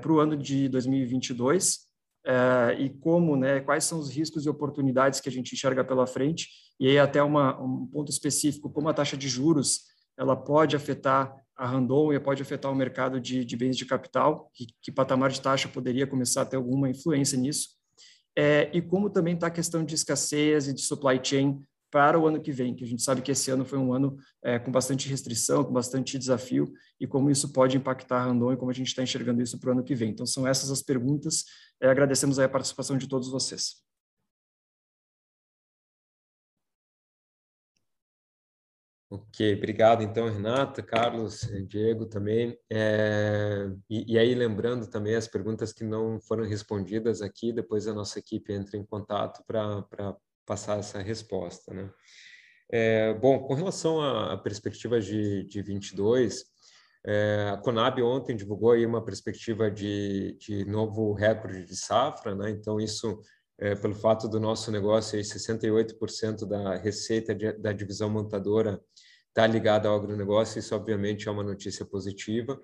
para 0.00 0.12
o 0.12 0.20
ano 0.20 0.36
de 0.36 0.68
2022, 0.68 1.90
é, 2.24 2.76
e 2.78 2.90
como, 2.90 3.36
né, 3.36 3.60
quais 3.60 3.84
são 3.84 3.98
os 3.98 4.10
riscos 4.10 4.44
e 4.44 4.48
oportunidades 4.48 5.20
que 5.20 5.28
a 5.28 5.32
gente 5.32 5.54
enxerga 5.54 5.82
pela 5.82 6.06
frente, 6.06 6.48
e 6.78 6.88
aí 6.88 6.98
até 6.98 7.22
uma, 7.22 7.58
um 7.60 7.86
ponto 7.86 8.10
específico, 8.10 8.70
como 8.70 8.88
a 8.88 8.94
taxa 8.94 9.16
de 9.16 9.28
juros 9.28 9.88
ela 10.18 10.36
pode 10.36 10.76
afetar 10.76 11.34
a 11.56 11.66
Randon 11.66 12.12
e 12.12 12.20
pode 12.20 12.42
afetar 12.42 12.70
o 12.70 12.74
mercado 12.74 13.20
de, 13.20 13.44
de 13.44 13.56
bens 13.56 13.76
de 13.76 13.86
capital, 13.86 14.50
que, 14.54 14.66
que, 14.82 14.92
patamar 14.92 15.30
de 15.30 15.40
taxa 15.40 15.68
poderia 15.68 16.06
começar 16.06 16.42
a 16.42 16.46
ter 16.46 16.56
alguma 16.56 16.90
influência 16.90 17.38
nisso, 17.38 17.70
é, 18.36 18.70
e 18.72 18.82
como 18.82 19.10
também 19.10 19.34
está 19.34 19.46
a 19.46 19.50
questão 19.50 19.84
de 19.84 19.94
escassez 19.94 20.68
e 20.68 20.74
de 20.74 20.82
supply 20.82 21.20
chain 21.22 21.62
para 21.90 22.18
o 22.18 22.26
ano 22.26 22.40
que 22.40 22.52
vem, 22.52 22.74
que 22.74 22.84
a 22.84 22.86
gente 22.86 23.02
sabe 23.02 23.20
que 23.20 23.32
esse 23.32 23.50
ano 23.50 23.64
foi 23.64 23.78
um 23.78 23.92
ano 23.92 24.16
é, 24.42 24.58
com 24.58 24.70
bastante 24.70 25.08
restrição, 25.08 25.64
com 25.64 25.72
bastante 25.72 26.18
desafio, 26.18 26.72
e 27.00 27.06
como 27.06 27.30
isso 27.30 27.52
pode 27.52 27.76
impactar 27.76 28.20
a 28.20 28.24
Randon 28.26 28.52
e 28.52 28.56
como 28.56 28.70
a 28.70 28.74
gente 28.74 28.88
está 28.88 29.02
enxergando 29.02 29.42
isso 29.42 29.58
para 29.58 29.70
o 29.70 29.72
ano 29.72 29.84
que 29.84 29.94
vem. 29.94 30.10
Então, 30.10 30.26
são 30.26 30.46
essas 30.46 30.70
as 30.70 30.82
perguntas. 30.82 31.44
É, 31.80 31.88
agradecemos 31.88 32.38
a 32.38 32.48
participação 32.48 32.96
de 32.96 33.08
todos 33.08 33.28
vocês. 33.28 33.82
Ok, 39.12 39.56
obrigado 39.56 40.04
então, 40.04 40.28
Renata, 40.28 40.84
Carlos, 40.84 41.40
Diego 41.66 42.06
também. 42.06 42.56
É, 42.70 43.68
e, 43.88 44.14
e, 44.14 44.16
aí, 44.16 44.32
lembrando 44.36 44.88
também 44.88 45.16
as 45.16 45.26
perguntas 45.26 45.72
que 45.72 45.82
não 45.82 46.20
foram 46.20 46.44
respondidas 46.44 47.20
aqui, 47.20 47.52
depois 47.52 47.88
a 47.88 47.92
nossa 47.92 48.20
equipe 48.20 48.52
entra 48.52 48.76
em 48.76 48.84
contato 48.84 49.42
para 49.44 50.16
passar 50.50 50.80
essa 50.80 51.00
resposta. 51.00 51.72
Né? 51.72 51.88
É, 52.68 53.14
bom, 53.14 53.38
com 53.38 53.54
relação 53.54 54.02
à 54.02 54.36
perspectiva 54.36 55.00
de, 55.00 55.44
de 55.44 55.62
22, 55.62 56.44
é, 57.06 57.50
a 57.52 57.56
Conab 57.56 58.02
ontem 58.02 58.34
divulgou 58.34 58.72
aí 58.72 58.84
uma 58.84 59.04
perspectiva 59.04 59.70
de, 59.70 60.36
de 60.40 60.64
novo 60.64 61.12
recorde 61.12 61.64
de 61.64 61.76
safra, 61.76 62.34
né? 62.34 62.50
então 62.50 62.80
isso, 62.80 63.20
é, 63.60 63.76
pelo 63.76 63.94
fato 63.94 64.28
do 64.28 64.40
nosso 64.40 64.72
negócio, 64.72 65.16
aí, 65.16 65.22
68% 65.22 66.44
da 66.48 66.76
receita 66.76 67.32
de, 67.32 67.52
da 67.52 67.72
divisão 67.72 68.10
montadora 68.10 68.80
está 69.28 69.46
ligada 69.46 69.88
ao 69.88 69.94
agronegócio, 69.94 70.58
isso 70.58 70.74
obviamente 70.74 71.28
é 71.28 71.30
uma 71.30 71.44
notícia 71.44 71.86
positiva. 71.86 72.60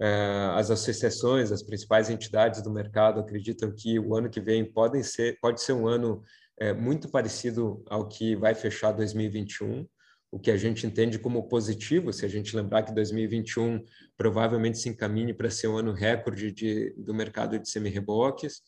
É, 0.00 0.50
as 0.54 0.68
associações, 0.68 1.52
as 1.52 1.62
principais 1.62 2.10
entidades 2.10 2.60
do 2.60 2.72
mercado 2.72 3.20
acreditam 3.20 3.72
que 3.72 4.00
o 4.00 4.16
ano 4.16 4.28
que 4.28 4.40
vem 4.40 4.64
pode 4.64 5.04
ser, 5.04 5.38
pode 5.40 5.62
ser 5.62 5.74
um 5.74 5.86
ano 5.86 6.24
é, 6.60 6.74
muito 6.74 7.08
parecido 7.08 7.82
ao 7.88 8.06
que 8.06 8.36
vai 8.36 8.54
fechar 8.54 8.92
2021, 8.92 9.86
o 10.30 10.38
que 10.38 10.50
a 10.50 10.56
gente 10.56 10.86
entende 10.86 11.18
como 11.18 11.48
positivo, 11.48 12.12
se 12.12 12.24
a 12.24 12.28
gente 12.28 12.54
lembrar 12.54 12.84
que 12.84 12.94
2021 12.94 13.82
provavelmente 14.16 14.78
se 14.78 14.88
encaminhe 14.88 15.34
para 15.34 15.50
ser 15.50 15.66
um 15.66 15.76
ano 15.76 15.92
recorde 15.92 16.52
de, 16.52 16.94
do 16.96 17.12
mercado 17.12 17.58
de 17.58 17.68
semi-reboques, 17.68 18.60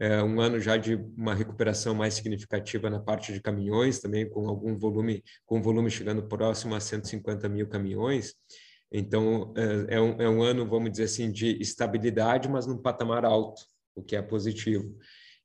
é, 0.00 0.22
um 0.22 0.40
ano 0.40 0.60
já 0.60 0.76
de 0.76 0.94
uma 1.16 1.34
recuperação 1.34 1.94
mais 1.94 2.14
significativa 2.14 2.90
na 2.90 3.00
parte 3.00 3.32
de 3.32 3.40
caminhões, 3.40 4.00
também 4.00 4.28
com 4.28 4.48
algum 4.48 4.76
volume, 4.76 5.24
com 5.46 5.62
volume 5.62 5.90
chegando 5.90 6.28
próximo 6.28 6.74
a 6.74 6.80
150 6.80 7.48
mil 7.48 7.66
caminhões. 7.68 8.34
Então, 8.92 9.52
é, 9.56 9.96
é 9.96 10.00
um, 10.00 10.22
é 10.22 10.28
um 10.28 10.42
ano, 10.42 10.68
vamos 10.68 10.90
dizer 10.90 11.04
assim, 11.04 11.32
de 11.32 11.60
estabilidade, 11.60 12.48
mas 12.48 12.66
num 12.66 12.78
patamar 12.78 13.24
alto, 13.24 13.60
o 13.94 14.02
que 14.02 14.14
é 14.14 14.22
positivo. 14.22 14.96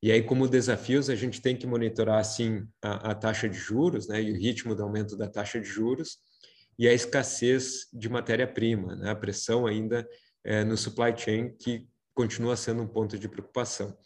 E 0.03 0.11
aí, 0.11 0.21
como 0.21 0.49
desafios, 0.49 1.09
a 1.09 1.15
gente 1.15 1.41
tem 1.41 1.55
que 1.55 1.65
monitorar, 1.65 2.19
assim, 2.19 2.67
a, 2.81 3.11
a 3.11 3.15
taxa 3.15 3.47
de 3.47 3.57
juros, 3.57 4.05
né, 4.05 4.21
e 4.21 4.33
o 4.33 4.35
ritmo 4.35 4.75
do 4.75 4.83
aumento 4.83 5.15
da 5.15 5.29
taxa 5.29 5.61
de 5.61 5.65
juros, 5.65 6.17
e 6.77 6.89
a 6.89 6.93
escassez 6.93 7.87
de 7.93 8.09
matéria-prima, 8.09 8.97
né, 8.97 9.11
a 9.11 9.15
pressão 9.15 9.65
ainda 9.65 10.05
é, 10.43 10.61
no 10.65 10.75
supply 10.75 11.17
chain, 11.17 11.55
que 11.57 11.87
continua 12.13 12.57
sendo 12.57 12.83
um 12.83 12.87
ponto 12.87 13.17
de 13.17 13.29
preocupação. 13.29 13.97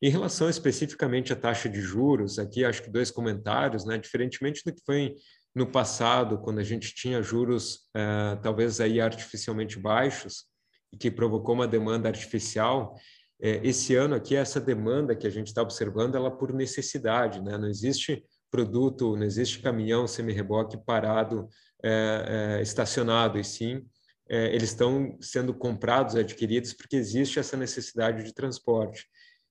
Em 0.00 0.08
relação 0.08 0.48
especificamente 0.48 1.32
à 1.32 1.36
taxa 1.36 1.68
de 1.68 1.80
juros, 1.80 2.38
aqui 2.38 2.64
acho 2.64 2.84
que 2.84 2.88
dois 2.88 3.10
comentários, 3.10 3.84
né, 3.84 3.98
diferentemente 3.98 4.62
do 4.64 4.72
que 4.72 4.84
foi 4.86 5.16
no 5.52 5.66
passado, 5.66 6.38
quando 6.38 6.60
a 6.60 6.64
gente 6.64 6.94
tinha 6.94 7.20
juros 7.20 7.88
é, 7.92 8.36
talvez 8.40 8.80
aí 8.80 9.00
artificialmente 9.00 9.80
baixos, 9.80 10.44
e 10.92 10.96
que 10.96 11.10
provocou 11.10 11.56
uma 11.56 11.66
demanda 11.66 12.08
artificial, 12.08 12.94
esse 13.40 13.94
ano 13.94 14.14
aqui, 14.14 14.36
essa 14.36 14.60
demanda 14.60 15.16
que 15.16 15.26
a 15.26 15.30
gente 15.30 15.48
está 15.48 15.62
observando, 15.62 16.14
ela 16.14 16.30
por 16.30 16.52
necessidade, 16.52 17.40
né? 17.40 17.56
não 17.56 17.68
existe 17.68 18.22
produto, 18.50 19.16
não 19.16 19.24
existe 19.24 19.60
caminhão 19.60 20.06
semi-reboque 20.06 20.76
parado, 20.84 21.48
é, 21.82 22.58
é, 22.58 22.62
estacionado, 22.62 23.38
e 23.38 23.44
sim, 23.44 23.86
é, 24.28 24.54
eles 24.54 24.70
estão 24.70 25.16
sendo 25.20 25.54
comprados, 25.54 26.16
adquiridos, 26.16 26.72
porque 26.72 26.96
existe 26.96 27.38
essa 27.38 27.56
necessidade 27.56 28.22
de 28.22 28.34
transporte. 28.34 29.06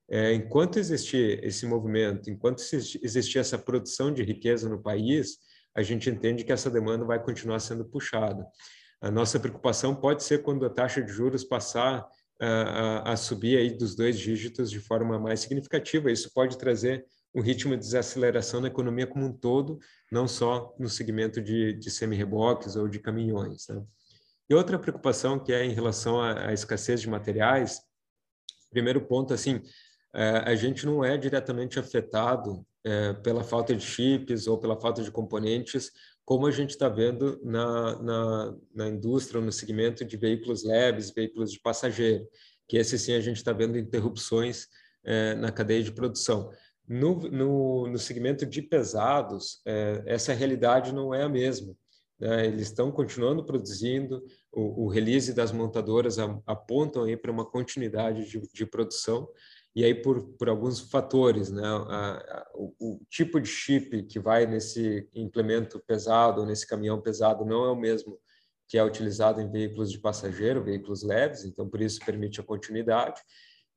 É, 0.09 0.33
enquanto 0.33 0.77
existir 0.77 1.43
esse 1.43 1.65
movimento, 1.65 2.29
enquanto 2.29 2.61
existir 2.61 3.39
essa 3.39 3.57
produção 3.57 4.11
de 4.11 4.23
riqueza 4.23 4.67
no 4.67 4.81
país, 4.81 5.37
a 5.75 5.83
gente 5.83 6.09
entende 6.09 6.43
que 6.43 6.51
essa 6.51 6.69
demanda 6.69 7.05
vai 7.05 7.21
continuar 7.21 7.59
sendo 7.59 7.85
puxada. 7.85 8.45
A 9.01 9.11
nossa 9.11 9.39
preocupação 9.39 9.95
pode 9.95 10.23
ser 10.23 10.41
quando 10.41 10.65
a 10.65 10.69
taxa 10.69 11.01
de 11.01 11.11
juros 11.11 11.43
passar 11.43 12.05
a, 12.39 13.11
a, 13.13 13.17
subir 13.17 13.57
aí 13.57 13.69
dos 13.69 13.95
dois 13.95 14.17
dígitos 14.17 14.71
de 14.71 14.79
forma 14.79 15.19
mais 15.19 15.41
significativa. 15.41 16.11
Isso 16.11 16.31
pode 16.33 16.57
trazer 16.57 17.05
um 17.35 17.41
ritmo 17.41 17.75
de 17.75 17.81
desaceleração 17.81 18.61
na 18.61 18.67
economia 18.67 19.05
como 19.05 19.25
um 19.25 19.33
todo, 19.33 19.79
não 20.11 20.27
só 20.27 20.73
no 20.79 20.89
segmento 20.89 21.41
de, 21.41 21.73
de 21.73 21.91
semi-reboques 21.91 22.75
ou 22.75 22.87
de 22.87 22.99
caminhões. 22.99 23.67
Né? 23.67 23.83
E 24.49 24.55
outra 24.55 24.79
preocupação 24.79 25.37
que 25.37 25.53
é 25.53 25.63
em 25.63 25.73
relação 25.73 26.19
à, 26.21 26.47
à 26.47 26.53
escassez 26.53 27.01
de 27.01 27.09
materiais, 27.09 27.81
primeiro 28.71 29.01
ponto, 29.01 29.33
assim, 29.33 29.61
é, 30.13 30.37
a 30.45 30.55
gente 30.55 30.85
não 30.85 31.03
é 31.03 31.17
diretamente 31.17 31.77
afetado 31.77 32.65
é, 32.83 33.13
pela 33.13 33.43
falta 33.43 33.75
de 33.75 33.83
chips 33.83 34.47
ou 34.47 34.57
pela 34.57 34.79
falta 34.79 35.03
de 35.03 35.11
componentes 35.11 35.91
como 36.29 36.45
a 36.45 36.51
gente 36.51 36.69
está 36.69 36.87
vendo 36.87 37.41
na, 37.43 37.99
na, 38.03 38.55
na 38.75 38.87
indústria, 38.87 39.41
no 39.41 39.51
segmento 39.51 40.05
de 40.05 40.15
veículos 40.15 40.63
leves, 40.63 41.09
veículos 41.09 41.51
de 41.51 41.59
passageiro, 41.59 42.23
que 42.67 42.77
esse 42.77 42.99
sim 42.99 43.13
a 43.13 43.19
gente 43.19 43.37
está 43.37 43.51
vendo 43.51 43.79
interrupções 43.79 44.67
é, 45.03 45.33
na 45.33 45.51
cadeia 45.51 45.81
de 45.81 45.91
produção. 45.91 46.51
No, 46.87 47.15
no, 47.15 47.87
no 47.87 47.97
segmento 47.97 48.45
de 48.45 48.61
pesados, 48.61 49.59
é, 49.65 50.03
essa 50.05 50.31
realidade 50.31 50.93
não 50.93 51.15
é 51.15 51.23
a 51.23 51.29
mesma. 51.29 51.75
Né? 52.19 52.45
Eles 52.45 52.67
estão 52.67 52.91
continuando 52.91 53.43
produzindo, 53.43 54.23
o, 54.53 54.83
o 54.83 54.87
release 54.87 55.33
das 55.33 55.51
montadoras 55.51 56.17
apontam 56.45 57.05
para 57.17 57.31
uma 57.31 57.43
continuidade 57.49 58.29
de, 58.29 58.39
de 58.53 58.65
produção, 58.67 59.27
e 59.75 59.83
aí 59.83 59.93
por, 59.93 60.21
por 60.33 60.49
alguns 60.49 60.79
fatores, 60.79 61.51
né? 61.51 61.65
A, 61.65 62.11
a, 62.17 62.47
o, 62.55 62.73
o, 62.79 62.99
tipo 63.09 63.39
de 63.39 63.47
chip 63.47 64.03
que 64.03 64.19
vai 64.19 64.45
nesse 64.45 65.07
implemento 65.13 65.79
pesado, 65.85 66.45
nesse 66.45 66.67
caminhão 66.67 66.99
pesado, 67.01 67.45
não 67.45 67.65
é 67.65 67.71
o 67.71 67.75
mesmo 67.75 68.19
que 68.67 68.77
é 68.77 68.83
utilizado 68.83 69.41
em 69.41 69.49
veículos 69.49 69.91
de 69.91 69.99
passageiro, 69.99 70.63
veículos 70.63 71.01
leves, 71.03 71.43
então 71.43 71.67
por 71.67 71.81
isso 71.81 71.99
permite 72.05 72.39
a 72.39 72.43
continuidade. 72.43 73.19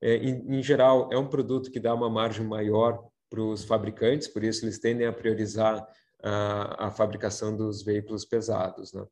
É, 0.01 0.17
em, 0.17 0.59
em 0.59 0.61
geral, 0.61 1.09
é 1.11 1.17
um 1.17 1.27
produto 1.27 1.71
que 1.71 1.79
dá 1.79 1.93
uma 1.93 2.09
margem 2.09 2.45
maior 2.45 3.03
para 3.29 3.41
os 3.41 3.63
fabricantes, 3.63 4.27
por 4.27 4.43
isso 4.43 4.63
eles 4.63 4.77
tendem 4.77 5.07
a 5.07 5.13
priorizar 5.13 5.87
a, 6.21 6.87
a 6.87 6.91
fabricação 6.91 7.55
dos 7.55 7.83
veículos 7.83 8.23
pesados. 8.23 8.93
Né? 8.93 9.03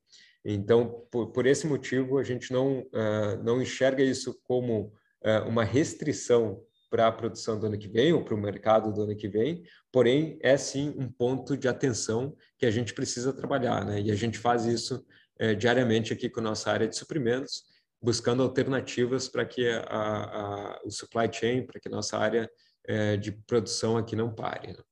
Então, 0.45 1.05
por, 1.11 1.31
por, 1.31 1.45
esse 1.45 1.65
motivo, 1.65 2.17
a 2.17 2.23
gente 2.23 2.51
não, 2.53 2.79
uh, 2.79 3.43
não 3.43 3.61
enxerga 3.61 4.03
isso 4.03 4.39
como 4.43 4.93
uh, 5.23 5.47
uma 5.47 5.63
restrição 5.63 6.61
para 6.91 7.07
a 7.07 7.11
produção 7.11 7.57
do 7.57 7.67
ano 7.67 7.77
que 7.77 7.87
vem 7.87 8.11
ou 8.11 8.21
para 8.21 8.35
o 8.35 8.37
mercado 8.37 8.91
do 8.91 9.03
ano 9.03 9.15
que 9.15 9.29
vem, 9.29 9.63
porém 9.89 10.37
é 10.41 10.57
sim 10.57 10.93
um 10.97 11.09
ponto 11.09 11.55
de 11.55 11.69
atenção 11.69 12.35
que 12.59 12.65
a 12.65 12.71
gente 12.71 12.93
precisa 12.93 13.31
trabalhar, 13.31 13.85
né? 13.85 14.01
E 14.01 14.11
a 14.11 14.15
gente 14.15 14.37
faz 14.37 14.65
isso 14.65 15.03
é, 15.39 15.55
diariamente 15.55 16.11
aqui 16.11 16.29
com 16.29 16.41
a 16.41 16.43
nossa 16.43 16.69
área 16.69 16.87
de 16.87 16.97
suprimentos, 16.97 17.63
buscando 18.01 18.43
alternativas 18.43 19.29
para 19.29 19.45
que 19.45 19.65
a, 19.69 19.79
a, 19.87 20.81
o 20.83 20.91
supply 20.91 21.31
chain, 21.31 21.65
para 21.65 21.79
que 21.79 21.87
a 21.87 21.91
nossa 21.91 22.17
área 22.17 22.51
é, 22.83 23.15
de 23.15 23.31
produção 23.31 23.95
aqui 23.95 24.13
não 24.13 24.33
pare. 24.35 24.73
Né? 24.73 24.83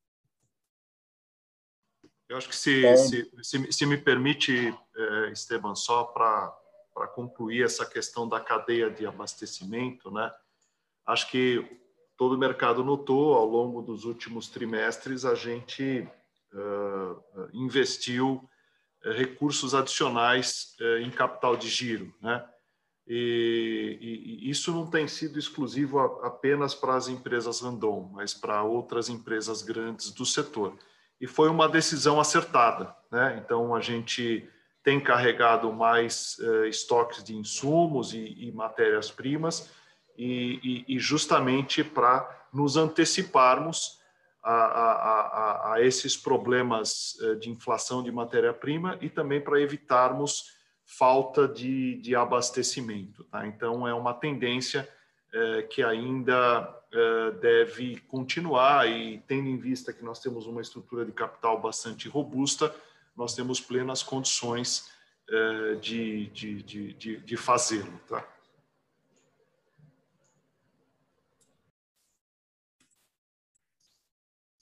Eu 2.30 2.38
acho 2.38 2.48
que 2.48 2.56
se, 2.56 2.96
se, 2.96 3.30
se, 3.42 3.72
se, 3.74 3.86
me 3.86 3.98
permite, 3.98 4.74
é, 4.96 5.32
Esteban, 5.32 5.76
só 5.76 6.06
para 6.06 7.08
concluir 7.14 7.66
essa 7.66 7.86
questão 7.86 8.30
da 8.30 8.40
cadeia 8.40 8.90
de 8.90 9.06
abastecimento, 9.06 10.10
né? 10.12 10.32
Acho 11.06 11.30
que 11.32 11.80
todo 12.20 12.36
o 12.36 12.38
mercado 12.38 12.84
notou 12.84 13.34
ao 13.34 13.46
longo 13.46 13.82
dos 13.82 14.04
últimos 14.04 14.50
trimestres 14.50 15.24
a 15.24 15.36
gente 15.36 16.06
uh, 16.54 17.50
investiu 17.54 18.44
uh, 19.06 19.12
recursos 19.14 19.74
adicionais 19.74 20.76
uh, 20.82 20.98
em 20.98 21.10
capital 21.10 21.56
de 21.56 21.70
giro, 21.70 22.14
né? 22.22 22.46
E, 23.08 23.98
e, 24.02 24.50
isso 24.52 24.72
não 24.74 24.86
tem 24.86 25.08
sido 25.08 25.40
exclusivo 25.40 25.98
a, 25.98 26.28
apenas 26.28 26.76
para 26.76 26.96
as 26.96 27.08
empresas 27.08 27.62
random, 27.62 28.10
mas 28.12 28.34
para 28.34 28.64
outras 28.64 29.08
empresas 29.08 29.62
grandes 29.62 30.12
do 30.12 30.26
setor. 30.26 30.78
E 31.22 31.26
foi 31.26 31.48
uma 31.50 31.70
decisão 31.70 32.20
acertada, 32.20 32.94
né? 33.10 33.42
Então 33.44 33.74
a 33.74 33.80
gente 33.80 34.46
tem 34.84 35.00
carregado 35.00 35.72
mais 35.72 36.38
estoques 36.68 37.24
de 37.24 37.36
insumos 37.36 38.14
e, 38.14 38.48
e 38.48 38.52
matérias-primas 38.52 39.70
e, 40.20 40.86
e, 40.90 40.96
e 40.96 41.00
justamente 41.00 41.82
para 41.82 42.48
nos 42.52 42.76
anteciparmos 42.76 44.00
a, 44.44 44.54
a, 44.54 44.92
a, 44.92 45.74
a, 45.74 45.82
esses 45.82 46.18
problemas 46.18 47.18
eh, 47.22 47.36
de 47.36 47.50
inflação 47.50 48.04
de 48.04 48.12
matéria-prima 48.12 48.98
e 49.02 49.10
também 49.10 49.40
para 49.40 49.62
evitarmos 49.62 50.52
falta 50.86 51.48
de, 51.48 51.96
de 52.02 52.16
abastecimento. 52.16 53.24
Tá? 53.26 53.48
Então, 53.48 53.88
é 53.88 53.94
uma 53.94 54.14
tendência 54.14 54.90
é, 55.32 55.62
que 55.64 55.84
ainda 55.84 56.68
é, 56.92 57.32
deve 57.40 57.98
continuar 58.08 58.90
e, 58.90 59.20
tendo 59.28 59.48
em 59.48 59.58
vista 59.58 59.94
que 59.94 60.04
nós 60.04 60.20
temos 60.20 60.48
uma 60.48 60.62
estrutura 60.62 61.06
de 61.06 61.12
capital 61.12 61.62
bastante 61.62 62.10
robusta, 62.10 62.74
nós 63.16 63.36
temos 63.36 63.62
plenas 63.62 64.04
condições 64.04 64.90
de, 65.80 66.26
de, 66.28 66.64
de, 66.64 67.18
de 67.18 67.38
fazê-lo. 67.38 68.02
Tá? 68.08 68.26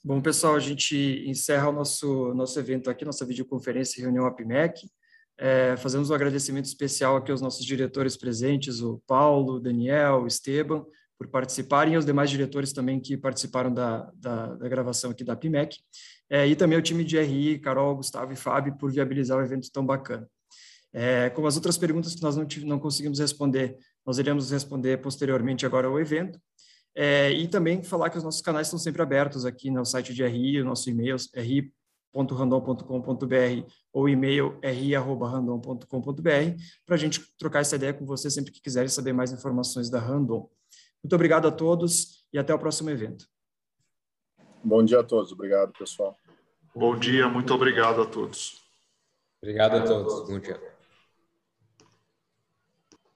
Bom, 0.08 0.22
pessoal, 0.22 0.54
a 0.54 0.58
gente 0.58 1.22
encerra 1.26 1.68
o 1.68 1.72
nosso, 1.72 2.32
nosso 2.32 2.58
evento 2.58 2.88
aqui, 2.88 3.04
nossa 3.04 3.26
videoconferência 3.26 4.00
e 4.00 4.02
reunião 4.02 4.24
APMEC. 4.24 4.88
É, 5.36 5.76
fazemos 5.76 6.08
um 6.08 6.14
agradecimento 6.14 6.64
especial 6.64 7.14
aqui 7.14 7.30
aos 7.30 7.42
nossos 7.42 7.62
diretores 7.62 8.16
presentes, 8.16 8.80
o 8.80 9.02
Paulo, 9.06 9.60
Daniel, 9.60 10.26
Esteban, 10.26 10.82
por 11.18 11.28
participarem, 11.28 11.92
e 11.92 11.96
aos 11.96 12.06
demais 12.06 12.30
diretores 12.30 12.72
também 12.72 12.98
que 12.98 13.18
participaram 13.18 13.70
da, 13.70 14.10
da, 14.14 14.54
da 14.54 14.66
gravação 14.66 15.10
aqui 15.10 15.22
da 15.22 15.34
APMEC. 15.34 15.76
É, 16.30 16.46
e 16.46 16.56
também 16.56 16.76
ao 16.76 16.82
time 16.82 17.04
de 17.04 17.20
RI, 17.20 17.58
Carol, 17.58 17.94
Gustavo 17.96 18.32
e 18.32 18.36
Fábio, 18.36 18.78
por 18.78 18.90
viabilizar 18.90 19.36
o 19.36 19.42
evento 19.42 19.70
tão 19.70 19.84
bacana. 19.84 20.26
É, 20.90 21.28
como 21.28 21.46
as 21.46 21.56
outras 21.56 21.76
perguntas 21.76 22.14
que 22.14 22.22
nós 22.22 22.34
não, 22.34 22.46
não 22.64 22.78
conseguimos 22.78 23.18
responder, 23.18 23.76
nós 24.06 24.16
iremos 24.16 24.50
responder 24.50 25.02
posteriormente 25.02 25.66
agora 25.66 25.86
ao 25.86 26.00
evento. 26.00 26.40
É, 27.00 27.30
e 27.30 27.46
também 27.46 27.80
falar 27.80 28.10
que 28.10 28.18
os 28.18 28.24
nossos 28.24 28.40
canais 28.40 28.66
estão 28.66 28.76
sempre 28.76 29.00
abertos 29.00 29.46
aqui 29.46 29.70
no 29.70 29.84
site 29.84 30.12
de 30.12 30.26
RI, 30.26 30.60
o 30.60 30.64
nosso 30.64 30.90
e-mail 30.90 31.14
ri.random.com.br 31.32 33.70
ou 33.92 34.08
e-mail 34.08 34.58
ri.random.com.br 34.60 36.60
para 36.84 36.96
a 36.96 36.98
gente 36.98 37.20
trocar 37.38 37.60
essa 37.60 37.76
ideia 37.76 37.94
com 37.94 38.04
você 38.04 38.28
sempre 38.28 38.50
que 38.50 38.60
quiserem 38.60 38.88
saber 38.88 39.12
mais 39.12 39.30
informações 39.30 39.88
da 39.88 40.00
Random. 40.00 40.50
Muito 41.00 41.14
obrigado 41.14 41.46
a 41.46 41.52
todos 41.52 42.26
e 42.32 42.38
até 42.38 42.52
o 42.52 42.58
próximo 42.58 42.90
evento. 42.90 43.28
Bom 44.64 44.84
dia 44.84 44.98
a 44.98 45.04
todos. 45.04 45.30
Obrigado, 45.30 45.72
pessoal. 45.78 46.18
Bom 46.74 46.98
dia, 46.98 47.28
muito 47.28 47.54
obrigado 47.54 48.02
a 48.02 48.06
todos. 48.06 48.60
Obrigado 49.40 49.76
a 49.76 49.84
todos. 49.84 50.28
Bom 50.28 50.40
dia. 50.40 50.77